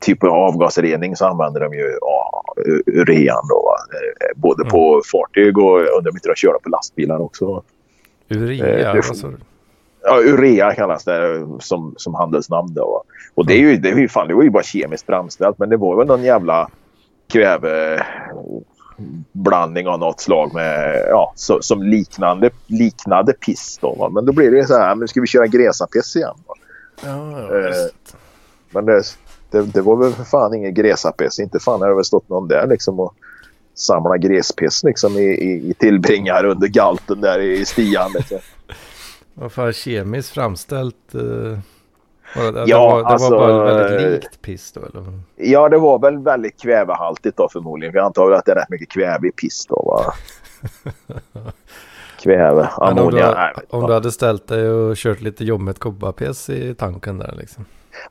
Typ 0.01 0.25
av 0.25 0.31
avgasrening 0.31 1.17
så 1.17 1.27
använder 1.27 1.61
de 1.61 1.75
ju 1.75 1.99
ja, 2.01 2.45
urean. 2.87 3.49
Då, 3.49 3.55
va? 3.55 3.77
Eh, 3.99 4.41
Både 4.41 4.65
på 4.65 5.03
fartyg 5.13 5.59
och 5.59 5.79
undrar 5.79 6.11
om 6.11 6.17
inte 6.17 6.29
de 6.29 6.35
kör 6.35 6.59
på 6.63 6.69
lastbilar 6.69 7.19
också. 7.21 7.63
Urea, 8.29 8.93
Eh? 8.93 9.01
Ja, 10.03 10.21
urea 10.21 10.75
kallas 10.75 11.05
det 11.05 11.47
som, 11.61 11.95
som 11.97 12.15
handelsnamn. 12.15 12.75
Då. 12.75 13.03
Och 13.35 13.47
det, 13.47 13.55
är 13.55 13.59
ju, 13.59 13.77
det, 13.77 13.91
är 13.91 13.97
ju 13.97 14.09
fan, 14.09 14.29
det 14.29 14.35
var 14.35 14.43
ju 14.43 14.51
bara 14.51 14.63
kemiskt 14.63 15.07
framställt 15.07 15.59
men 15.59 15.69
det 15.69 15.77
var 15.77 15.97
väl 15.97 16.07
någon 16.07 16.23
jävla 16.23 16.69
kväveblandning 17.33 19.89
av 19.89 19.99
något 19.99 20.21
slag 20.21 20.55
med, 20.55 21.07
ja, 21.11 21.33
så, 21.37 21.63
som 21.63 21.83
liknande, 21.83 22.51
liknade 22.67 23.33
piss. 23.33 23.79
Då, 23.81 23.95
va. 23.95 24.09
Men 24.09 24.27
då 24.27 24.33
blir 24.33 24.51
det 24.51 24.57
ju 24.57 24.65
så 24.65 24.79
här, 24.79 24.95
nu 24.95 25.09
ska 25.09 25.21
vi 25.21 25.27
köra 25.27 25.47
gräsapiss 25.47 26.17
igen. 26.17 26.35
Va. 26.47 26.55
Ja, 27.05 27.31
eh, 27.31 27.39
ja, 27.51 27.67
just. 27.67 28.17
Men 28.71 28.87
det, 28.87 29.03
det, 29.51 29.63
det 29.63 29.81
var 29.81 29.97
väl 29.97 30.13
för 30.13 30.25
fan 30.25 30.55
ingen 30.55 30.75
gräsapiss. 30.75 31.39
Inte 31.39 31.59
fan 31.59 31.81
har 31.81 31.89
det 31.89 31.95
väl 31.95 32.05
stått 32.05 32.29
någon 32.29 32.49
där 32.49 32.67
liksom 32.67 33.01
och 33.01 33.15
samla 33.77 34.17
gräspiss 34.19 34.85
liksom 34.85 35.17
i, 35.17 35.25
i, 35.25 35.71
i 35.71 35.75
tillbringar 35.75 36.45
under 36.45 36.69
galten 36.69 37.21
där 37.21 37.39
i 37.39 37.65
stian. 37.65 38.11
Vad 39.35 39.53
fan 39.53 39.73
kemiskt 39.73 40.31
framställt? 40.31 41.15
Uh, 41.15 41.59
det, 42.35 42.51
det, 42.51 42.65
Ja, 42.67 42.89
var, 42.89 42.99
det 43.03 43.07
alltså, 43.07 43.31
var 43.31 43.49
bara 43.49 43.75
väldigt 43.75 44.07
eh, 44.07 44.11
likt 44.11 44.43
piss 44.43 44.73
då 44.73 44.81
eller? 44.81 45.21
Ja, 45.37 45.69
det 45.69 45.79
var 45.79 45.99
väl 45.99 46.19
väldigt 46.19 46.63
kvävehaltigt 46.63 47.37
då 47.37 47.49
förmodligen. 47.49 47.93
För 47.93 47.99
jag 47.99 48.07
antar 48.07 48.31
att 48.31 48.45
det 48.45 48.53
är 48.53 48.57
rätt 48.57 48.69
mycket 48.71 48.91
kväve 48.91 49.29
i 49.29 49.33
piss 49.33 49.67
då. 49.67 49.83
Va? 49.83 50.15
Kväve, 52.23 52.69
Men 52.79 52.89
om, 52.89 52.95
du, 52.95 53.01
ammoniak. 53.01 53.37
nej, 53.37 53.65
om 53.71 53.87
du 53.87 53.93
hade 53.93 54.13
ställt 54.13 54.49
dig 54.49 54.69
och 54.71 54.97
kört 54.97 55.21
lite 55.21 55.45
ljummet 55.45 55.79
kobbarpiss 55.79 56.51
i 56.51 56.75
tanken 56.75 57.19
där 57.19 57.35
liksom. 57.39 57.65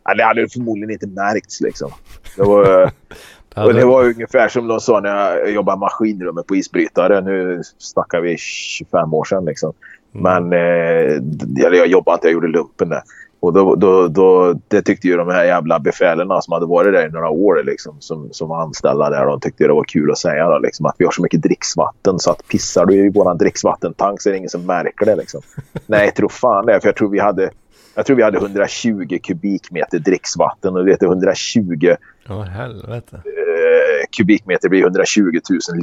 Ja, 0.04 0.14
det 0.14 0.24
hade 0.24 0.50
förmodligen 0.50 0.92
inte 0.92 1.08
märkts 1.08 1.62
liksom. 1.62 1.92
Det 2.36 2.44
var, 2.44 2.92
Det 3.56 3.62
och 3.62 3.74
det 3.74 3.86
var 3.86 4.04
ungefär 4.04 4.48
som 4.48 4.68
de 4.68 4.80
sa 4.80 5.00
när 5.00 5.38
jag 5.38 5.52
jobbade 5.52 5.80
maskinrummet 5.80 6.48
på 6.48 6.56
isbrytare. 6.56 7.22
Nu 7.22 7.62
snackar 7.78 8.22
vi 8.22 8.38
25 8.38 9.14
år 9.14 9.24
sedan 9.24 9.46
liksom. 9.46 9.74
Mm. 10.16 10.50
Men 10.50 10.60
eh, 10.60 11.22
jag 11.56 11.88
jobbade 11.88 12.16
inte, 12.16 12.28
jag 12.28 12.34
gjorde 12.34 12.48
lumpen 12.48 12.90
där. 12.90 13.02
Och 13.40 13.54
då, 13.54 13.76
då, 13.76 14.08
då, 14.08 14.60
det 14.68 14.82
tyckte 14.82 15.08
ju 15.08 15.18
de 15.18 15.30
här 15.30 15.44
jävla 15.44 15.80
befälen 15.80 16.42
som 16.42 16.54
hade 16.54 16.66
varit 16.66 16.94
där 16.94 17.08
i 17.08 17.12
några 17.12 17.30
år 17.30 17.64
liksom, 17.64 17.96
som, 18.00 18.30
som 18.32 18.50
var 18.50 18.62
anställda 18.62 19.10
där. 19.10 19.26
De 19.26 19.40
tyckte 19.40 19.64
det 19.64 19.74
var 19.74 19.84
kul 19.84 20.12
att 20.12 20.18
säga 20.18 20.50
då, 20.50 20.60
liksom, 20.60 20.86
att 20.86 20.96
vi 20.98 21.06
har 21.06 21.12
så 21.12 21.22
mycket 21.22 21.42
dricksvatten 21.42 22.20
så 22.20 22.32
att 22.32 22.48
pissar 22.48 22.86
du 22.86 22.96
i 22.96 23.10
våran 23.10 23.38
dricksvattentank 23.38 24.22
så 24.22 24.30
är 24.30 24.32
det 24.32 24.38
ingen 24.38 24.50
som 24.50 24.66
märker 24.66 25.06
det. 25.06 25.16
Liksom. 25.16 25.42
Nej, 25.86 26.12
tror 26.12 26.30
fan 26.30 26.66
det. 26.66 26.82
För 26.82 26.88
jag 26.88 26.96
tror 26.96 27.10
vi 27.10 27.20
hade, 27.20 27.50
jag 27.96 28.06
tror 28.06 28.16
vi 28.18 28.24
hade 28.24 28.38
120 28.38 29.20
kubikmeter 29.24 30.00
dricksvatten 30.00 30.76
och 30.76 30.86
det 30.86 31.02
är 31.02 31.06
120 31.06 31.96
Ja, 32.28 32.42
helvete. 32.42 33.16
eh, 33.26 34.06
kubikmeter 34.18 34.70
blir 34.70 34.82
120 34.84 35.22
000 35.22 35.34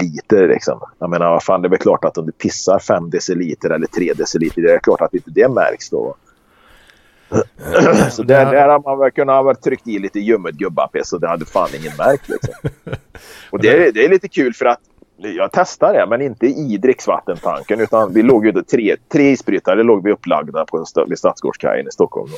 liter. 0.03 0.49
Liksom. 0.49 0.81
Jag 0.99 1.11
menar, 1.11 1.31
vad 1.31 1.43
fan, 1.43 1.63
det 1.63 1.69
är 1.69 1.71
väl 1.71 1.79
klart 1.79 2.05
att 2.05 2.19
om 2.19 2.27
du 2.27 2.33
pissar 2.33 2.79
5 2.79 3.11
deciliter 3.11 3.71
eller 3.71 3.87
3 3.87 4.13
deciliter, 4.13 4.63
det 4.63 4.73
är 4.73 4.79
klart 4.79 5.01
att 5.01 5.15
inte 5.15 5.31
det 5.31 5.49
märks 5.49 5.91
då. 5.91 6.17
Så 8.11 8.23
där, 8.23 8.53
där 8.53 8.69
har 8.69 8.81
man 8.83 8.99
väl 8.99 9.11
kunnat 9.11 9.45
ha 9.45 9.55
tryckt 9.55 9.89
i 9.89 9.99
lite 9.99 10.21
ljummet 10.21 10.55
gubbapiss 10.55 11.13
och 11.13 11.21
det 11.21 11.29
hade 11.29 11.45
fan 11.45 11.69
ingen 11.81 11.93
märkt. 11.99 12.29
Liksom. 12.29 12.55
Och 13.51 13.59
det, 13.61 13.69
är- 13.87 13.93
det 13.93 14.05
är 14.05 14.09
lite 14.09 14.29
kul 14.29 14.55
för 14.55 14.65
att 14.65 14.81
jag 15.17 15.53
testade 15.53 15.99
det, 15.99 16.07
men 16.07 16.23
inte 16.23 16.47
i 16.47 16.77
dricksvattentanken. 16.77 17.81
Utan 17.81 18.13
vi 18.13 18.23
låg 18.23 18.47
ju 18.47 18.53
då 18.53 18.63
tre, 18.63 18.97
tre 19.13 19.31
isbrytare 19.31 19.83
låg 19.83 20.05
vi 20.05 20.13
upplagda 20.13 20.65
på, 20.65 20.83
st- 20.83 21.05
vid 21.09 21.19
Stadsgårdskajen 21.19 21.89
i 21.89 21.91
Stockholm. 21.91 22.31
Då. 22.31 22.37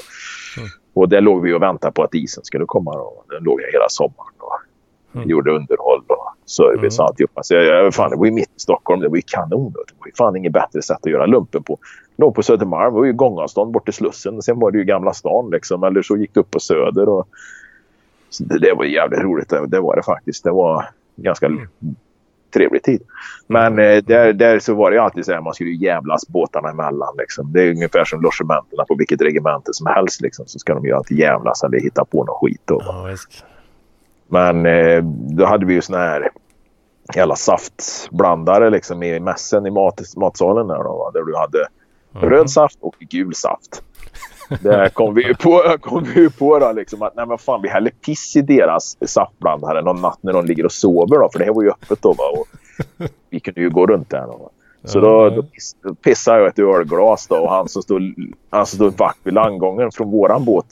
Och 1.01 1.09
där 1.09 1.21
låg 1.21 1.43
vi 1.43 1.53
och 1.53 1.63
väntade 1.63 1.93
på 1.93 2.03
att 2.03 2.15
isen 2.15 2.45
skulle 2.45 2.65
komma. 2.67 2.93
Då. 2.93 3.25
Den 3.31 3.45
låg 3.45 3.61
jag 3.61 3.73
hela 3.73 3.89
sommaren. 3.89 4.33
Då. 4.41 4.59
Mm. 5.15 5.29
Gjorde 5.29 5.51
underhåll 5.51 6.03
och 6.07 6.51
service 6.51 6.99
och 6.99 7.05
alltihopa. 7.05 7.43
Så 7.43 7.55
jag, 7.55 7.65
jag, 7.65 7.95
fan, 7.95 8.11
det 8.11 8.17
var 8.17 8.27
ju 8.27 8.33
mitt 8.33 8.49
i 8.57 8.61
Stockholm. 8.61 9.01
Det 9.01 9.09
var 9.09 9.17
ju 9.17 9.23
kanon. 9.27 9.73
Det 9.73 9.95
var 9.99 10.07
ju 10.07 10.13
fan 10.19 10.37
inget 10.37 10.53
bättre 10.53 10.83
sätt 10.83 10.99
att 11.03 11.11
göra 11.11 11.27
lumpen 11.27 11.63
på. 11.63 11.79
Låg 12.17 12.35
på 12.35 12.43
Södermalm. 12.43 12.95
Det 12.95 13.01
var 13.01 13.07
ju 13.07 13.13
gångavstånd 13.13 13.73
bort 13.73 13.85
till 13.85 13.95
Slussen. 13.95 14.43
Sen 14.43 14.59
var 14.59 14.71
det 14.71 14.79
ju 14.79 14.85
Gamla 14.85 15.13
stan 15.13 15.51
liksom. 15.51 15.85
Eller 15.85 16.03
så 16.03 16.17
gick 16.17 16.35
det 16.35 16.41
upp 16.41 16.51
på 16.51 16.61
Söder. 16.61 17.09
Och... 17.09 17.29
Så 18.31 18.45
det, 18.45 18.59
det 18.59 18.75
var 18.75 18.85
jävligt 18.85 19.21
roligt. 19.21 19.49
Det, 19.49 19.67
det 19.67 19.81
var 19.81 19.97
det 19.97 20.03
faktiskt. 20.03 20.45
Det 20.45 20.51
var 20.51 20.85
ganska 21.17 21.51
trevlig 22.55 22.83
tid. 22.83 23.03
Men 23.47 23.79
eh, 23.79 24.03
där, 24.05 24.33
där 24.33 24.59
så 24.59 24.75
var 24.75 24.91
det 24.91 25.03
alltid 25.03 25.25
så 25.25 25.33
här. 25.33 25.41
Man 25.41 25.55
skulle 25.55 25.71
jävlas 25.71 26.29
båtarna 26.29 26.71
emellan. 26.71 27.15
Liksom. 27.19 27.53
Det 27.53 27.63
är 27.63 27.71
ungefär 27.71 28.05
som 28.05 28.21
logementerna 28.21 28.85
på 28.85 28.95
vilket 28.95 29.21
regemente 29.23 29.75
som 29.75 29.87
helst. 29.87 30.21
Liksom. 30.21 30.47
Så 30.47 30.59
ska 30.59 30.75
de 30.75 30.85
ju 30.85 30.93
alltid 30.93 31.19
jävlas 31.19 31.63
eller 31.63 31.81
hitta 31.81 32.05
på 32.05 32.25
något 32.25 32.41
skit. 32.41 32.63
Då. 32.65 32.81
Ja. 32.85 33.17
Men 34.29 34.67
eh, 34.67 35.03
då 35.37 35.45
hade 35.47 35.67
vi 35.67 35.75
ju 35.75 35.81
såna 35.81 35.99
här 35.99 36.31
jävla 37.15 37.37
saftblandare 37.37 38.71
liksom 38.71 39.03
i 39.03 39.21
mässen 39.21 39.67
i 39.67 39.71
mat, 39.71 40.01
matsalen 40.17 40.69
där, 40.69 40.79
då, 40.85 41.11
där 41.15 41.23
du 41.23 41.37
hade 41.37 41.67
Mm. 42.17 42.31
röd 42.31 42.51
saft 42.51 42.79
och 42.81 42.95
gul 42.99 43.35
saft. 43.35 43.83
Där 44.61 44.89
kom 44.89 45.15
vi 45.15 45.27
ju 45.27 45.35
på, 45.35 45.77
kom 45.81 46.05
vi 46.15 46.31
på 46.31 46.59
då, 46.59 46.73
liksom, 46.73 47.03
att 47.03 47.17
nej, 47.17 47.27
men 47.27 47.39
fan, 47.39 47.63
vi 47.63 47.69
häller 47.69 47.91
piss 47.91 48.37
i 48.37 48.41
deras 48.43 48.97
saftblandare 49.07 49.83
någon 49.83 50.01
natt 50.01 50.19
när 50.21 50.33
de 50.33 50.45
ligger 50.47 50.65
och 50.65 50.73
sover. 50.73 51.19
Då, 51.19 51.29
för 51.33 51.39
det 51.39 51.45
här 51.45 51.53
var 51.53 51.63
ju 51.63 51.71
öppet 51.71 52.03
då. 52.03 52.13
Va? 52.13 52.25
Och 52.33 52.47
vi 53.31 53.41
kunde 53.41 53.61
ju 53.61 53.71
gå 53.71 53.87
runt 53.87 54.11
där. 54.11 54.27
Då? 54.27 54.51
Så 54.85 55.01
då, 55.01 55.31
då 55.31 55.43
piss- 55.43 55.77
då 55.83 55.95
pissade 55.95 56.39
jag 56.39 56.49
ett 56.49 56.59
ölglas 56.59 57.27
då, 57.27 57.37
och 57.37 57.51
han 57.51 57.69
som 57.69 57.83
stod, 57.83 58.03
han 58.51 58.67
som 58.67 58.77
stod 58.77 58.99
vakt 58.99 59.19
vid 59.23 59.35
landgången 59.35 59.93
från 59.93 60.11
våran 60.11 60.45
båt. 60.45 60.67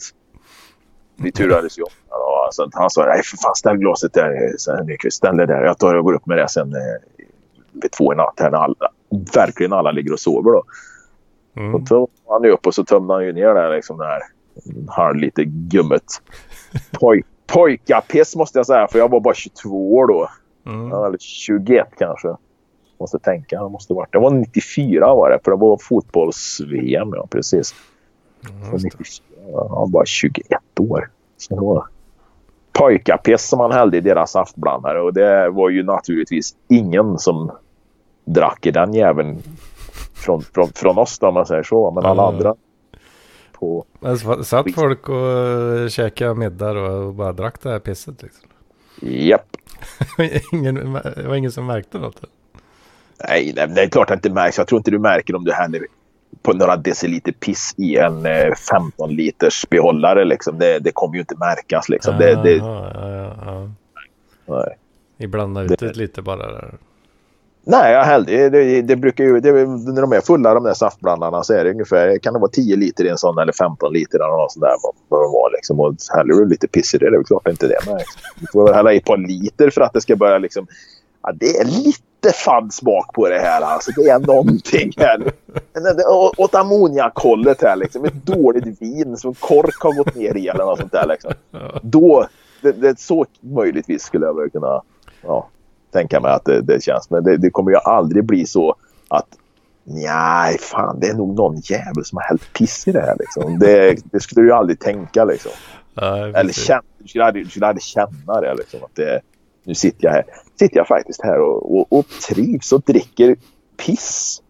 Vi 1.15 1.31
turades 1.31 1.79
ju 1.79 1.83
om. 1.83 1.89
Han 2.73 2.89
sa 2.89 3.05
nej 3.05 3.21
för 3.23 3.37
fan 3.37 3.55
ställ 3.55 3.77
glaset 3.77 4.13
där. 4.13 4.83
Nyqvist, 4.83 5.17
ställ 5.17 5.37
det 5.37 5.45
där. 5.45 5.63
Jag 5.63 5.77
tar 5.77 5.95
och 5.95 6.03
går 6.03 6.13
upp 6.13 6.25
med 6.25 6.37
det 6.37 6.49
sen 6.49 6.73
eh, 6.73 6.79
vid 7.71 7.91
två 7.91 8.13
i 8.13 8.15
natt 8.15 8.33
här 8.37 8.51
när 8.51 8.57
alla, 8.57 8.89
verkligen 9.35 9.73
alla 9.73 9.91
ligger 9.91 10.13
och 10.13 10.19
sover. 10.19 10.51
Då. 10.51 10.63
Mm. 11.55 11.75
Och 11.75 11.87
så 11.87 12.07
han 12.29 12.43
ju 12.43 12.49
upp 12.51 12.67
och 12.67 12.75
så 12.75 12.85
tömde 12.85 13.13
han 13.13 13.25
ju 13.25 13.33
ner 13.33 13.53
där 13.53 13.75
liksom 13.75 13.97
det 13.97 14.05
här 14.05 14.21
en 14.65 14.87
halv 14.89 15.15
liter 15.15 15.43
gummet. 15.43 16.03
Poj, 16.99 17.23
pojkapiss 17.47 18.35
måste 18.35 18.59
jag 18.59 18.65
säga 18.65 18.87
för 18.87 18.99
jag 18.99 19.11
var 19.11 19.19
bara 19.19 19.33
22 19.33 19.95
år 19.95 20.07
då. 20.07 20.29
Mm. 20.65 20.89
Ja, 20.89 21.07
Eller 21.07 21.17
21 21.17 21.87
kanske. 21.97 22.35
Måste 22.99 23.19
tänka. 23.19 23.63
Det 23.63 23.69
måste 23.69 23.93
varit. 23.93 24.11
Det 24.11 24.19
var 24.19 24.31
94 24.31 25.15
var 25.15 25.29
det. 25.29 25.39
För 25.43 25.51
det 25.51 25.57
var 25.57 25.77
fotbolls-VM. 25.77 27.11
Ja, 27.15 27.27
precis. 27.29 27.75
Mm, 28.49 28.65
Så 28.65 28.71
just 28.71 28.83
det. 28.83 28.89
94. 28.97 29.25
Jag 29.51 29.69
var 29.69 29.87
bara 29.87 30.05
21 30.05 30.59
år. 30.79 31.09
Så 31.37 31.55
det 31.55 31.61
var 31.61 31.85
pojkapiss 32.71 33.49
som 33.49 33.59
han 33.59 33.71
hällde 33.71 33.97
i 33.97 34.01
deras 34.01 34.31
saftblandare. 34.31 35.01
Och 35.01 35.13
det 35.13 35.49
var 35.49 35.69
ju 35.69 35.83
naturligtvis 35.83 36.55
ingen 36.69 37.19
som 37.19 37.51
drack 38.25 38.65
i 38.65 38.71
den 38.71 38.93
jäveln 38.93 39.41
från, 40.23 40.41
från, 40.41 40.67
från 40.75 40.97
oss 40.97 41.19
då, 41.19 41.27
om 41.27 41.33
man 41.33 41.45
säger 41.45 41.63
så. 41.63 41.91
Men 41.91 42.05
alla 42.05 42.23
Mm. 42.23 42.35
andra 42.35 42.55
på... 43.51 43.85
Men 43.99 44.17
satt 44.43 44.73
folk 44.75 45.09
och 45.09 45.15
uh, 45.15 45.87
käkade 45.87 46.35
middag 46.35 46.71
och 46.71 47.13
bara 47.13 47.31
drack 47.31 47.55
det 47.63 47.69
här 47.69 47.79
pisset 47.79 48.21
liksom. 48.23 48.49
Japp. 49.01 49.47
ingen, 50.51 50.75
det 51.15 51.27
var 51.27 51.35
ingen 51.35 51.51
som 51.51 51.65
märkte 51.65 51.99
något. 51.99 52.21
Nej, 53.29 53.53
nej, 53.55 53.67
det 53.67 53.81
är 53.81 53.87
klart 53.89 54.11
att 54.11 54.23
det 54.23 54.27
inte 54.27 54.35
märks. 54.41 54.57
Jag 54.57 54.67
tror 54.67 54.77
inte 54.79 54.91
du 54.91 54.99
märker 54.99 55.35
om 55.35 55.43
du 55.43 55.53
häller 55.53 55.87
på 56.41 56.53
några 56.53 56.75
deciliter 56.77 57.31
piss 57.31 57.73
i 57.77 57.97
en 57.97 58.25
eh, 58.25 58.53
15 58.71 59.09
liters 59.15 59.65
behållare 59.69 60.25
liksom. 60.25 60.59
Det, 60.59 60.79
det 60.79 60.91
kommer 60.91 61.13
ju 61.15 61.19
inte 61.19 61.35
märkas 61.37 61.89
liksom. 61.89 62.17
Det, 62.17 62.43
det, 62.43 62.51
Jaha, 62.55 62.91
ja, 62.93 63.09
ja, 63.09 63.33
ja. 63.45 63.69
nej. 64.55 64.77
Ni 65.17 65.27
blandar 65.27 65.63
ut 65.63 65.69
Det- 65.79 65.87
det 65.87 65.95
lite 65.95 66.21
bara 66.21 66.51
där. 66.51 66.73
Nej, 67.65 67.93
jag 67.93 68.03
hällde, 68.03 68.49
det, 68.49 68.81
det, 68.81 68.95
brukar 68.95 69.23
ju, 69.23 69.39
det, 69.39 69.51
när 69.51 70.01
de 70.01 70.13
är 70.13 70.21
fulla 70.21 70.53
de 70.53 70.63
där 70.63 70.73
saftblandarna 70.73 71.43
så 71.43 71.53
är 71.53 71.63
det 71.63 71.71
ungefär, 71.71 72.17
kan 72.17 72.33
det 72.33 72.39
vara 72.39 72.51
10 72.51 72.75
liter 72.75 73.05
i 73.05 73.09
en 73.09 73.17
sån 73.17 73.37
eller 73.37 73.53
15 73.53 73.93
liter 73.93 74.19
eller 74.19 74.37
något 74.37 74.51
sånt 74.51 74.61
där 74.63 74.75
vad, 74.83 74.93
vad 75.07 75.21
de 75.21 75.31
var 75.31 75.51
liksom. 75.51 75.79
Och 75.79 75.95
häller 76.15 76.33
du 76.33 76.45
lite 76.49 76.67
piss 76.67 76.93
i 76.93 76.97
det, 76.97 77.05
det 77.09 77.15
är 77.15 77.17
väl 77.17 77.25
klart 77.25 77.47
inte 77.47 77.67
det 77.67 77.91
märks. 77.91 78.05
Du 78.39 78.47
får 78.51 78.65
väl 78.65 78.73
hälla 78.73 78.93
i 78.93 78.97
ett 78.97 79.05
par 79.05 79.17
liter 79.17 79.69
för 79.69 79.81
att 79.81 79.93
det 79.93 80.01
ska 80.01 80.15
börja 80.15 80.37
liksom, 80.37 80.67
ja 81.23 81.31
det 81.35 81.57
är 81.57 81.65
lite 81.65 82.37
fadd 82.45 82.73
smak 82.73 83.13
på 83.13 83.29
det 83.29 83.39
här 83.39 83.61
alltså. 83.61 83.91
Det 83.91 84.09
är 84.09 84.19
någonting 84.19 84.91
här. 84.97 85.31
Å- 86.07 86.33
Åt 86.37 86.55
ammoniakhållet 86.55 87.61
här 87.61 87.75
liksom. 87.75 88.05
Ett 88.05 88.25
dåligt 88.25 88.81
vin 88.81 89.17
som 89.17 89.33
kork 89.33 89.81
har 89.83 89.93
gått 89.97 90.15
ner 90.15 90.37
i 90.37 90.47
eller 90.47 90.65
något 90.65 90.79
sånt 90.79 90.91
där 90.91 91.07
liksom. 91.07 91.31
Då, 91.81 92.27
det, 92.61 92.71
det, 92.71 92.99
så 92.99 93.25
möjligtvis 93.41 94.03
skulle 94.03 94.25
jag 94.25 94.39
väl 94.39 94.49
kunna 94.49 94.81
ja, 95.21 95.47
tänka 95.93 96.19
mig 96.19 96.31
att 96.31 96.45
det, 96.45 96.61
det 96.61 96.83
känns. 96.83 97.09
Men 97.09 97.23
det, 97.23 97.37
det 97.37 97.49
kommer 97.49 97.71
ju 97.71 97.77
aldrig 97.77 98.25
bli 98.25 98.45
så 98.45 98.75
att 99.07 99.27
nej, 99.83 100.57
fan 100.59 100.99
det 100.99 101.07
är 101.07 101.13
nog 101.13 101.35
någon 101.35 101.55
jävel 101.59 102.05
som 102.05 102.17
har 102.17 102.23
hällt 102.23 102.53
piss 102.53 102.87
i 102.87 102.91
det 102.91 103.01
här 103.01 103.15
liksom. 103.19 103.59
Det, 103.59 103.97
det 104.11 104.19
skulle 104.19 104.41
du 104.41 104.47
ju 104.47 104.53
aldrig 104.53 104.79
tänka 104.79 105.25
liksom. 105.25 105.51
Nej, 105.93 106.33
Eller 106.35 106.53
känna, 106.53 106.81
du, 106.97 107.07
skulle 107.07 107.25
aldrig, 107.25 107.45
du 107.45 107.49
skulle 107.49 107.67
aldrig 107.67 107.83
känna 107.83 108.41
det 108.41 108.53
liksom. 108.55 108.83
Att 108.83 108.95
det, 108.95 109.21
nu 109.63 109.75
sitter 109.75 110.05
jag 110.05 110.11
här. 110.13 110.25
Sitter 110.59 110.77
jag 110.77 110.87
faktiskt 110.87 111.23
här 111.23 111.39
och, 111.39 111.77
och, 111.77 111.93
och 111.99 112.05
trivs 112.29 112.71
och 112.71 112.81
dricker 112.81 113.35
piss. 113.85 114.41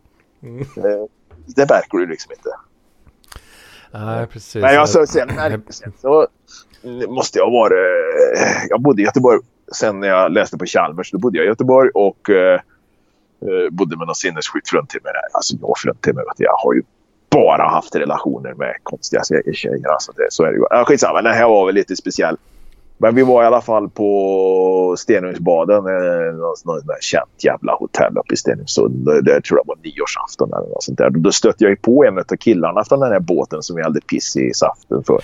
Mm. 0.44 0.60
Eh, 0.62 0.66
Det 1.56 1.66
verkar 1.70 1.98
du 1.98 2.06
liksom 2.08 2.32
inte. 2.32 2.50
Nej, 3.92 4.28
precis. 4.28 4.62
Nej, 4.62 4.78
alltså, 4.78 5.06
sen, 5.06 5.30
sen 5.70 5.94
så 6.02 6.28
måste 7.08 7.40
jag 7.40 7.52
vara... 7.52 7.74
eh, 7.74 8.66
Jag 8.70 8.82
bodde 8.82 9.02
i 9.02 9.06
Göteborg 9.06 9.40
sen 9.72 10.00
när 10.00 10.08
jag 10.08 10.32
läste 10.32 10.58
på 10.58 10.66
Chalmers. 10.66 11.12
Då 11.12 11.18
bodde 11.18 11.38
jag 11.38 11.46
i 11.46 11.48
Göteborg 11.48 11.90
och 11.94 12.30
eh, 12.30 12.60
eh 13.42 13.70
bodde 13.72 13.98
med 13.98 14.08
någon 14.08 14.16
sinnessjuk 14.16 14.68
fruntimmer 14.68 15.14
där. 15.14 15.28
Alltså 15.34 15.56
jag 15.62 15.78
fruntimmer, 15.78 16.24
jag 16.38 16.58
har 16.58 16.74
ju 16.74 16.84
bara 17.30 17.70
haft 17.70 17.96
relationer 17.96 18.54
med 18.54 18.76
konstiga 18.84 19.24
tjejer. 19.54 19.88
Alltså 19.88 20.12
det, 20.12 20.28
så 20.30 20.44
är 20.44 20.48
det 20.48 20.58
ju. 20.58 20.64
Ja, 20.70 20.86
skitsamma, 20.88 21.22
den 21.22 21.34
här 21.34 21.48
var 21.48 21.66
väl 21.66 21.76
lite 21.76 21.96
speciell. 21.96 22.38
Men 22.98 23.16
vi 23.16 23.24
var 23.24 23.44
i 23.44 23.46
alla 23.46 23.62
fall 23.62 23.90
på 23.90 24.96
Stenungsbaden. 24.98 25.78
eh, 25.78 26.36
Något 26.66 26.84
känt 27.02 27.44
jävla 27.44 27.76
hotell 27.76 28.18
uppe 28.18 28.34
i 28.34 28.38
Stenungsund. 28.38 29.06
Det, 29.06 29.22
det 29.22 29.42
tror 29.42 29.60
jag 29.60 29.68
var 29.68 29.78
nyårsafton 29.84 30.54
eller 30.54 30.70
något 30.70 30.84
sånt 30.84 30.98
där. 30.98 31.10
Då 31.10 31.32
stötte 31.32 31.64
jag 31.64 31.70
ju 31.70 31.76
på 31.76 32.06
en 32.06 32.18
av 32.18 32.24
killarna 32.24 32.84
från 32.84 33.00
den 33.00 33.12
här 33.12 33.20
båten 33.20 33.64
som 33.64 33.76
vi 33.76 33.84
hade 33.84 34.02
piss 34.02 34.38
i 34.38 34.54
saften 34.54 35.04
för. 35.04 35.22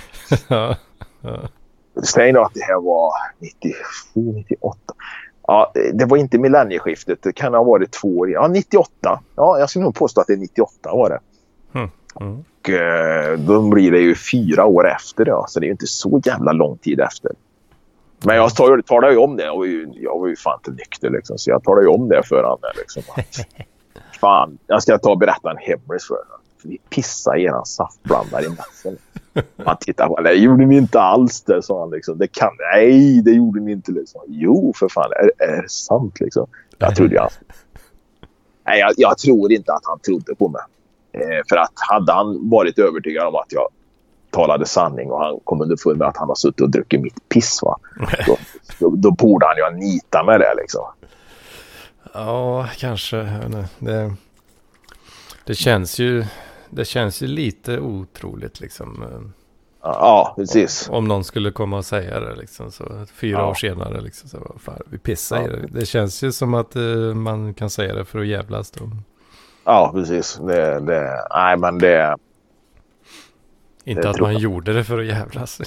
Säg 2.04 2.32
då 2.32 2.42
att 2.42 2.54
det 2.54 2.64
här 2.64 2.82
var 2.82 3.12
97, 3.40 3.76
98. 4.16 4.78
Ja, 5.48 5.72
det 5.94 6.06
var 6.06 6.18
inte 6.18 6.38
millennieskiftet. 6.38 7.20
Det 7.22 7.32
kan 7.32 7.54
ha 7.54 7.64
varit 7.64 7.92
två 7.92 8.18
år. 8.18 8.32
Ja, 8.32 8.48
98. 8.48 9.20
Ja, 9.36 9.60
jag 9.60 9.70
skulle 9.70 9.86
nog 9.86 9.96
påstå 9.96 10.22
att 10.22 10.28
det 10.28 10.34
är 10.34 10.38
98 10.38 10.92
var 10.92 11.10
det. 11.10 11.20
Mm. 11.80 11.90
Och 12.14 12.70
eh, 12.70 13.40
då 13.40 13.70
blir 13.70 13.92
det 13.92 14.00
ju 14.00 14.16
fyra 14.16 14.66
år 14.66 14.90
efter 14.90 15.26
det. 15.26 15.44
Så 15.48 15.60
det 15.60 15.66
är 15.66 15.68
ju 15.68 15.72
inte 15.72 15.88
så 15.88 16.22
jävla 16.26 16.52
lång 16.52 16.78
tid 16.78 17.00
efter. 17.00 17.32
Men 18.26 18.36
jag 18.36 18.56
talar 18.86 19.12
ju 19.12 19.18
om 19.18 19.36
det. 19.36 19.44
Jag 19.44 19.58
var 19.58 19.66
ju, 19.66 19.90
jag 19.96 20.20
var 20.20 20.28
ju 20.28 20.36
fan 20.36 20.60
inte 20.60 20.72
nykter 20.72 21.10
liksom. 21.10 21.38
Så 21.38 21.50
jag 21.50 21.64
talar 21.64 21.82
ju 21.82 21.88
om 21.88 22.10
det 22.10 22.24
för 22.24 22.44
honom. 22.44 22.60
Liksom. 22.78 23.04
Att, 23.16 23.48
fan, 24.20 24.58
jag 24.68 24.84
ska 24.84 24.98
ta 24.98 25.12
och 25.12 25.18
berätta 25.18 25.52
en 25.52 25.58
hemlis 25.58 26.08
för 26.08 26.16
honom. 26.16 26.40
Vi 26.64 26.78
pissade 26.90 27.40
i 27.40 27.44
eran 27.44 27.66
saftblandare 27.66 28.46
i 28.46 28.50
natten. 28.50 28.98
Han 29.65 29.78
tittade 29.80 30.10
på 30.10 30.22
det. 30.22 30.30
Det 30.30 30.36
gjorde 30.36 30.65
ni 30.65 30.78
inte 30.78 31.02
alls 31.02 31.42
det, 31.42 31.63
sa 31.63 31.80
han. 31.80 31.89
Liksom. 31.89 32.18
Det 32.18 32.28
kan, 32.28 32.50
nej, 32.74 33.22
det 33.22 33.32
gjorde 33.32 33.60
ni 33.60 33.72
inte. 33.72 33.92
Liksom. 33.92 34.22
Jo, 34.28 34.74
för 34.76 34.89
fan. 34.89 35.12
Är, 35.12 35.48
är 35.48 35.62
det 35.62 35.70
sant? 35.70 36.20
Liksom. 36.20 36.48
Jag 36.78 36.96
trodde 36.96 37.15
jag... 37.15 37.30
Nej, 38.65 38.80
jag, 38.80 38.94
jag 38.98 39.18
tror 39.18 39.52
inte 39.52 39.74
att 39.74 39.84
han 39.84 40.00
trodde 40.00 40.36
på 40.36 40.50
mig. 40.50 40.62
Eh, 41.12 41.44
för 41.50 41.58
att 41.58 41.72
hade 41.76 42.13
han 42.13 42.50
varit 42.50 42.80
övertygad 42.80 43.28
om 43.28 43.36
att 43.36 43.52
jag 43.52 43.68
talade 44.32 44.65
sanning 44.65 45.12
och 45.12 45.20
han 45.20 45.39
kom 45.44 45.62
underfund 45.62 45.98
med 45.98 46.08
att 46.08 46.18
han 46.18 46.28
har 46.28 46.36
suttit 46.36 46.62
och 46.62 46.70
druckit 46.70 47.02
mitt 47.02 47.30
piss, 47.30 47.60
va? 47.62 47.80
Då, 48.28 48.38
då, 48.80 48.96
då 48.96 49.12
borde 49.12 49.46
han 49.46 49.58
ju 49.58 49.63
ha 49.63 49.70
nitat 49.70 50.26
med 50.26 50.39
det. 50.39 50.54
Liksom. 50.58 50.82
ja, 52.13 52.68
kanske. 52.78 53.18
Det, 53.80 54.13
det, 55.46 55.56
känns 55.56 56.00
ju, 56.00 56.26
det 56.70 56.86
känns 56.86 57.22
ju 57.24 57.28
lite 57.28 57.80
otroligt 57.80 58.60
liksom. 58.60 59.04
eh, 59.04 59.20
Ja, 59.82 60.34
precis. 60.38 60.90
Om 60.92 61.08
någon 61.08 61.24
skulle 61.24 61.52
komma 61.52 61.78
och 61.78 61.86
säga 61.86 62.20
det 62.20 62.36
liksom. 62.36 62.72
Så 62.72 63.06
fyra 63.14 63.40
Ja. 63.40 63.50
år 63.50 63.54
senare 63.54 64.02
liksom. 64.02 64.30
Så, 64.30 64.56
fan, 64.60 64.82
vi 64.90 64.98
pissar 64.98 65.38
Ja. 65.38 65.44
i 65.48 65.50
det. 65.50 65.68
Det 65.80 65.86
känns 65.86 66.24
ju 66.24 66.32
som 66.32 66.54
att 66.54 66.76
eh, 66.76 66.84
man 67.14 67.54
kan 67.54 67.70
säga 67.70 67.96
det 67.96 68.06
för 68.06 68.20
att 68.20 68.28
jävlas 68.28 68.72
då. 68.72 68.90
Ja, 69.66 69.92
precis. 69.94 70.36
Det, 70.48 70.80
det, 70.80 71.28
nej, 71.36 71.58
men 71.58 71.78
det... 71.80 72.16
Inte 73.84 74.02
Det 74.02 74.10
att 74.10 74.20
man 74.20 74.32
jag. 74.34 74.42
gjorde 74.42 74.74
det 74.74 74.84
för 74.84 75.00
att 75.00 75.06
jävlas. 75.06 75.62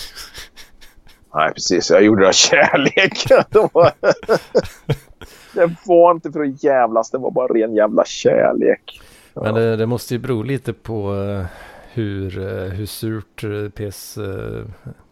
Nej, 1.35 1.53
precis. 1.53 1.91
Jag 1.91 2.03
gjorde 2.05 2.23
det 2.23 2.29
av 2.29 2.33
kärlek. 2.33 3.25
Det 3.51 3.69
var, 3.73 3.93
det 5.55 5.75
var 5.87 6.11
inte 6.12 6.33
för 6.33 6.41
att 6.41 6.65
jävlas. 6.65 7.11
Det 7.11 7.19
var 7.19 7.31
bara 7.31 7.47
ren 7.55 7.75
jävla 7.75 8.05
kärlek. 8.05 9.01
Men 9.35 9.55
det, 9.55 9.77
det 9.77 9.87
måste 9.87 10.14
ju 10.14 10.18
bero 10.21 10.42
lite 10.42 10.73
på 10.73 11.14
eh, 11.14 11.45
hur, 11.92 12.38
eh, 12.38 12.68
hur 12.68 12.87
surt 12.87 13.45
eh, 13.45 13.68
piss 13.68 14.18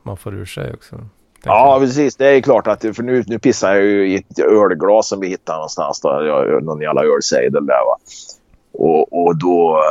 man 0.03 0.17
får 0.17 0.35
ur 0.35 0.45
sig 0.45 0.73
också. 0.75 0.97
Ja, 1.45 1.73
jag. 1.73 1.81
precis. 1.81 2.17
Det 2.17 2.27
är 2.27 2.41
klart 2.41 2.67
att... 2.67 2.81
För 2.97 3.03
nu, 3.03 3.25
nu 3.27 3.39
pissar 3.39 3.75
jag 3.75 3.85
ju 3.85 4.09
i 4.09 4.15
ett 4.17 4.39
ölglas 4.39 5.09
som 5.09 5.21
vi 5.21 5.29
hittade 5.29 5.57
någonstans. 5.59 6.01
Då. 6.01 6.09
Jag- 6.09 6.65
Någon 6.65 6.81
jävla 6.81 7.05
ölsejdel 7.05 7.67
där. 7.67 7.75
Va? 7.87 7.97
Och, 8.73 9.25
och 9.27 9.37
då... 9.37 9.83